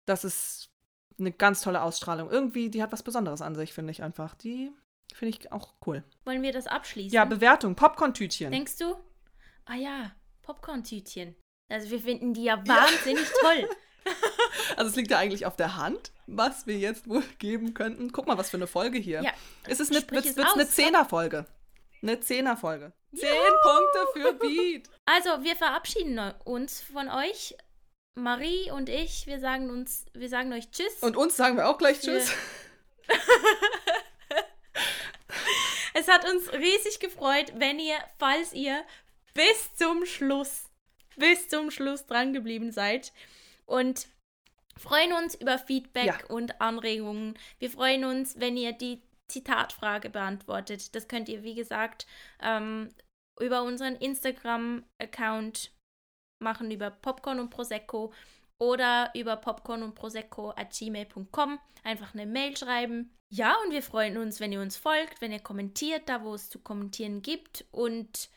Das 0.07 0.25
ist 0.25 0.71
eine 1.19 1.33
ganz 1.33 1.63
tolle 1.63 1.83
Ausstrahlung. 1.83 2.31
Irgendwie, 2.31 2.71
die 2.71 2.83
hat 2.83 2.93
was 2.93 3.03
Besonderes 3.03 3.41
an 3.41 3.55
sich, 3.55 3.73
finde 3.73 3.93
ich 3.93 4.03
einfach. 4.03 4.35
Die 4.35 4.73
finde 5.15 5.37
ich 5.39 5.53
auch 5.53 5.75
cool. 5.87 6.03
Wollen 6.25 6.43
wir 6.43 6.53
das 6.53 6.67
abschließen? 6.67 7.15
Ja, 7.15 7.25
Bewertung, 7.25 7.77
Popcorn-Tütchen. 7.77 8.51
Denkst 8.51 8.79
du? 8.79 8.97
Ah 9.65 9.77
ja, 9.77 10.13
Popcorn-Tütchen. 10.43 11.37
Also 11.71 11.91
wir 11.91 12.01
finden 12.01 12.35
die 12.35 12.45
ja 12.45 12.57
wahnsinnig 12.67 13.27
toll. 13.41 13.69
Also 14.77 14.91
es 14.91 14.97
liegt 14.97 15.11
ja 15.11 15.19
eigentlich 15.19 15.47
auf 15.47 15.57
der 15.57 15.77
Hand, 15.77 16.11
was 16.27 16.67
wir 16.67 16.77
jetzt 16.77 17.09
wohl 17.09 17.23
geben 17.39 17.75
könnten. 17.75 18.13
Guck 18.13 18.27
mal, 18.27 18.39
was 18.39 18.51
für 18.51 18.57
eine 18.57 18.67
Folge 18.67 18.99
hier. 18.99 19.23
Ja. 19.23 19.33
Ist 19.69 19.81
es 19.81 19.91
eine, 19.91 20.01
Sprich 20.01 20.25
wird's, 20.25 20.31
es 20.31 20.37
wird's 20.37 20.55
eine. 20.55 20.69
Zehner-Folge? 20.69 21.47
Eine 22.03 22.21
Zehner-Folge. 22.21 22.93
Zehn 23.15 23.53
Punkte 23.63 24.07
für 24.13 24.33
Beat. 24.35 24.91
Also, 25.07 25.45
wir 25.45 25.55
verabschieden 25.55 26.19
uns 26.45 26.81
von 26.81 27.09
euch. 27.09 27.55
Marie 28.17 28.71
und 28.71 28.89
ich, 28.89 29.27
wir 29.27 29.41
sagen 29.41 29.71
uns, 29.71 30.07
wir 30.15 30.29
sagen 30.29 30.53
euch 30.53 30.71
Tschüss. 30.71 30.95
Und 31.01 31.17
uns 31.17 31.37
sagen 31.37 31.57
wir 31.57 31.69
auch 31.69 31.79
gleich 31.79 32.01
Tschüss. 32.01 32.31
es 35.95 36.09
hat 36.09 36.25
uns 36.31 36.53
riesig 36.53 37.01
gefreut, 37.01 37.53
wenn 37.57 37.79
ihr, 37.81 37.97
falls 38.19 38.53
ihr 38.53 38.85
bis 39.35 39.75
zum 39.75 40.07
Schluss, 40.07 40.71
bis 41.17 41.49
zum 41.49 41.73
Schluss 41.73 42.07
dran 42.07 42.33
geblieben 42.33 42.71
seid. 42.71 43.13
Und 43.67 44.09
freuen 44.77 45.13
uns 45.13 45.35
über 45.35 45.59
Feedback 45.59 46.07
Ja. 46.07 46.19
und 46.29 46.61
Anregungen. 46.61 47.39
Wir 47.59 47.71
freuen 47.71 48.05
uns, 48.05 48.39
wenn 48.41 48.57
ihr 48.57 48.73
die 48.73 49.03
Zitatfrage 49.29 50.11
beantwortet. 50.11 50.95
Das 50.95 51.09
könnt 51.09 51.29
ihr, 51.29 51.43
wie 51.43 51.55
gesagt, 51.55 52.07
ähm, 52.41 52.93
über 53.41 53.63
unseren 53.63 53.97
Instagram-Account 53.97 55.73
machen, 56.43 56.71
über 56.71 56.91
Popcorn 56.91 57.41
und 57.41 57.51
Prosecco 57.51 58.13
oder 58.61 59.11
über 59.15 59.37
popcorn 59.37 59.83
und 59.83 59.95
prosecco 59.95 60.51
at 60.51 60.71
gmail.com. 60.79 61.59
Einfach 61.83 62.15
eine 62.15 62.27
Mail 62.27 62.57
schreiben. 62.57 63.11
Ja, 63.33 63.57
und 63.65 63.73
wir 63.73 63.83
freuen 63.83 64.17
uns, 64.17 64.39
wenn 64.41 64.53
ihr 64.53 64.61
uns 64.61 64.77
folgt, 64.77 65.21
wenn 65.21 65.33
ihr 65.33 65.41
kommentiert, 65.41 66.09
da 66.09 66.23
wo 66.23 66.35
es 66.35 66.51
zu 66.51 66.61
kommentieren 66.61 67.23
gibt 67.23 67.65
und 67.73 68.29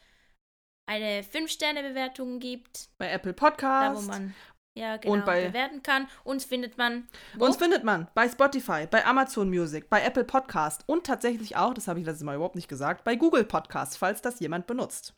eine 0.89 1.21
5-Sterne-Bewertung 1.23 2.39
gibt, 2.39 2.89
Bei 2.97 3.11
Apple 3.11 3.33
da 3.33 3.41
wo 3.43 3.47
Podcast. 3.49 4.07
man 4.07 4.33
ja 4.77 4.97
genau 4.97 5.13
Und 5.15 5.25
bei- 5.25 5.47
bewerten 5.47 5.83
kann. 5.83 6.07
Uns 6.23 6.45
findet 6.45 6.77
man 6.77 7.07
wo? 7.37 7.45
Uns 7.45 7.57
findet 7.57 7.83
man 7.83 8.07
bei 8.13 8.27
Spotify, 8.29 8.87
bei 8.89 9.05
Amazon 9.05 9.49
Music, 9.49 9.89
bei 9.89 10.01
Apple 10.03 10.23
Podcast 10.23 10.83
und 10.87 11.05
tatsächlich 11.05 11.55
auch, 11.57 11.73
das 11.73 11.87
habe 11.87 11.99
ich 11.99 12.05
letztes 12.05 12.23
Mal 12.23 12.35
überhaupt 12.35 12.55
nicht 12.55 12.67
gesagt, 12.67 13.03
bei 13.03 13.15
Google 13.15 13.43
Podcast, 13.43 13.97
falls 13.97 14.21
das 14.21 14.39
jemand 14.39 14.67
benutzt. 14.67 15.13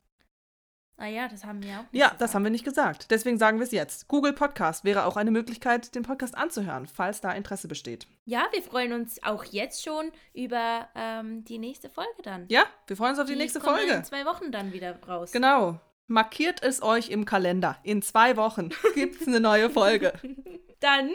Ah 1.02 1.06
ja, 1.07 1.30
das 1.30 1.45
haben 1.45 1.64
wir 1.64 1.69
auch. 1.76 1.84
nicht 1.84 1.94
Ja, 1.94 2.07
gesagt. 2.07 2.22
das 2.22 2.36
haben 2.36 2.44
wir 2.44 2.52
nicht 2.52 2.65
gesagt. 2.65 3.10
Deswegen 3.10 3.38
sagen 3.38 3.57
wir 3.60 3.64
es 3.64 3.72
jetzt. 3.72 4.10
Google 4.10 4.34
Podcast 4.34 4.84
wäre 4.84 5.06
auch 5.06 5.15
eine 5.15 5.31
Möglichkeit, 5.31 5.95
den 5.95 6.03
Podcast 6.03 6.38
anzuhören, 6.38 6.88
falls 6.88 7.22
da 7.22 7.31
Interesse 7.31 7.69
besteht. 7.69 8.06
Ja, 8.26 8.45
wir 8.52 8.61
freuen 8.61 8.91
uns 8.91 9.23
auch 9.23 9.45
jetzt 9.45 9.81
schon 9.81 10.11
über 10.34 10.90
ähm, 10.95 11.45
die 11.45 11.57
nächste 11.57 11.90
Folge 11.90 12.22
dann. 12.23 12.48
Ja, 12.49 12.64
wir 12.88 12.98
freuen 12.98 13.11
uns 13.11 13.19
auf 13.19 13.27
die, 13.27 13.38
nächste 13.38 13.61
kommt 13.61 13.77
Folge. 13.77 13.94
in 13.94 14.03
zwei 14.03 14.26
Wochen 14.26 14.52
dann 14.52 14.73
wieder 14.73 15.02
raus. 15.03 15.31
Genau. 15.31 15.80
Markiert 16.10 16.64
es 16.64 16.81
euch 16.81 17.10
im 17.10 17.26
Kalender. 17.26 17.77
In 17.84 18.02
zwei 18.02 18.36
Wochen 18.36 18.72
gibt 18.95 19.22
es 19.22 19.27
eine 19.27 19.40
neue 19.40 19.69
Folge. 19.69 20.14
Dann 20.80 21.11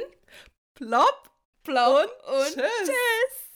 Plopp, 0.74 1.30
plopp 1.64 2.10
und 2.26 2.46
tschüss. 2.46 2.72
tschüss. 2.84 3.53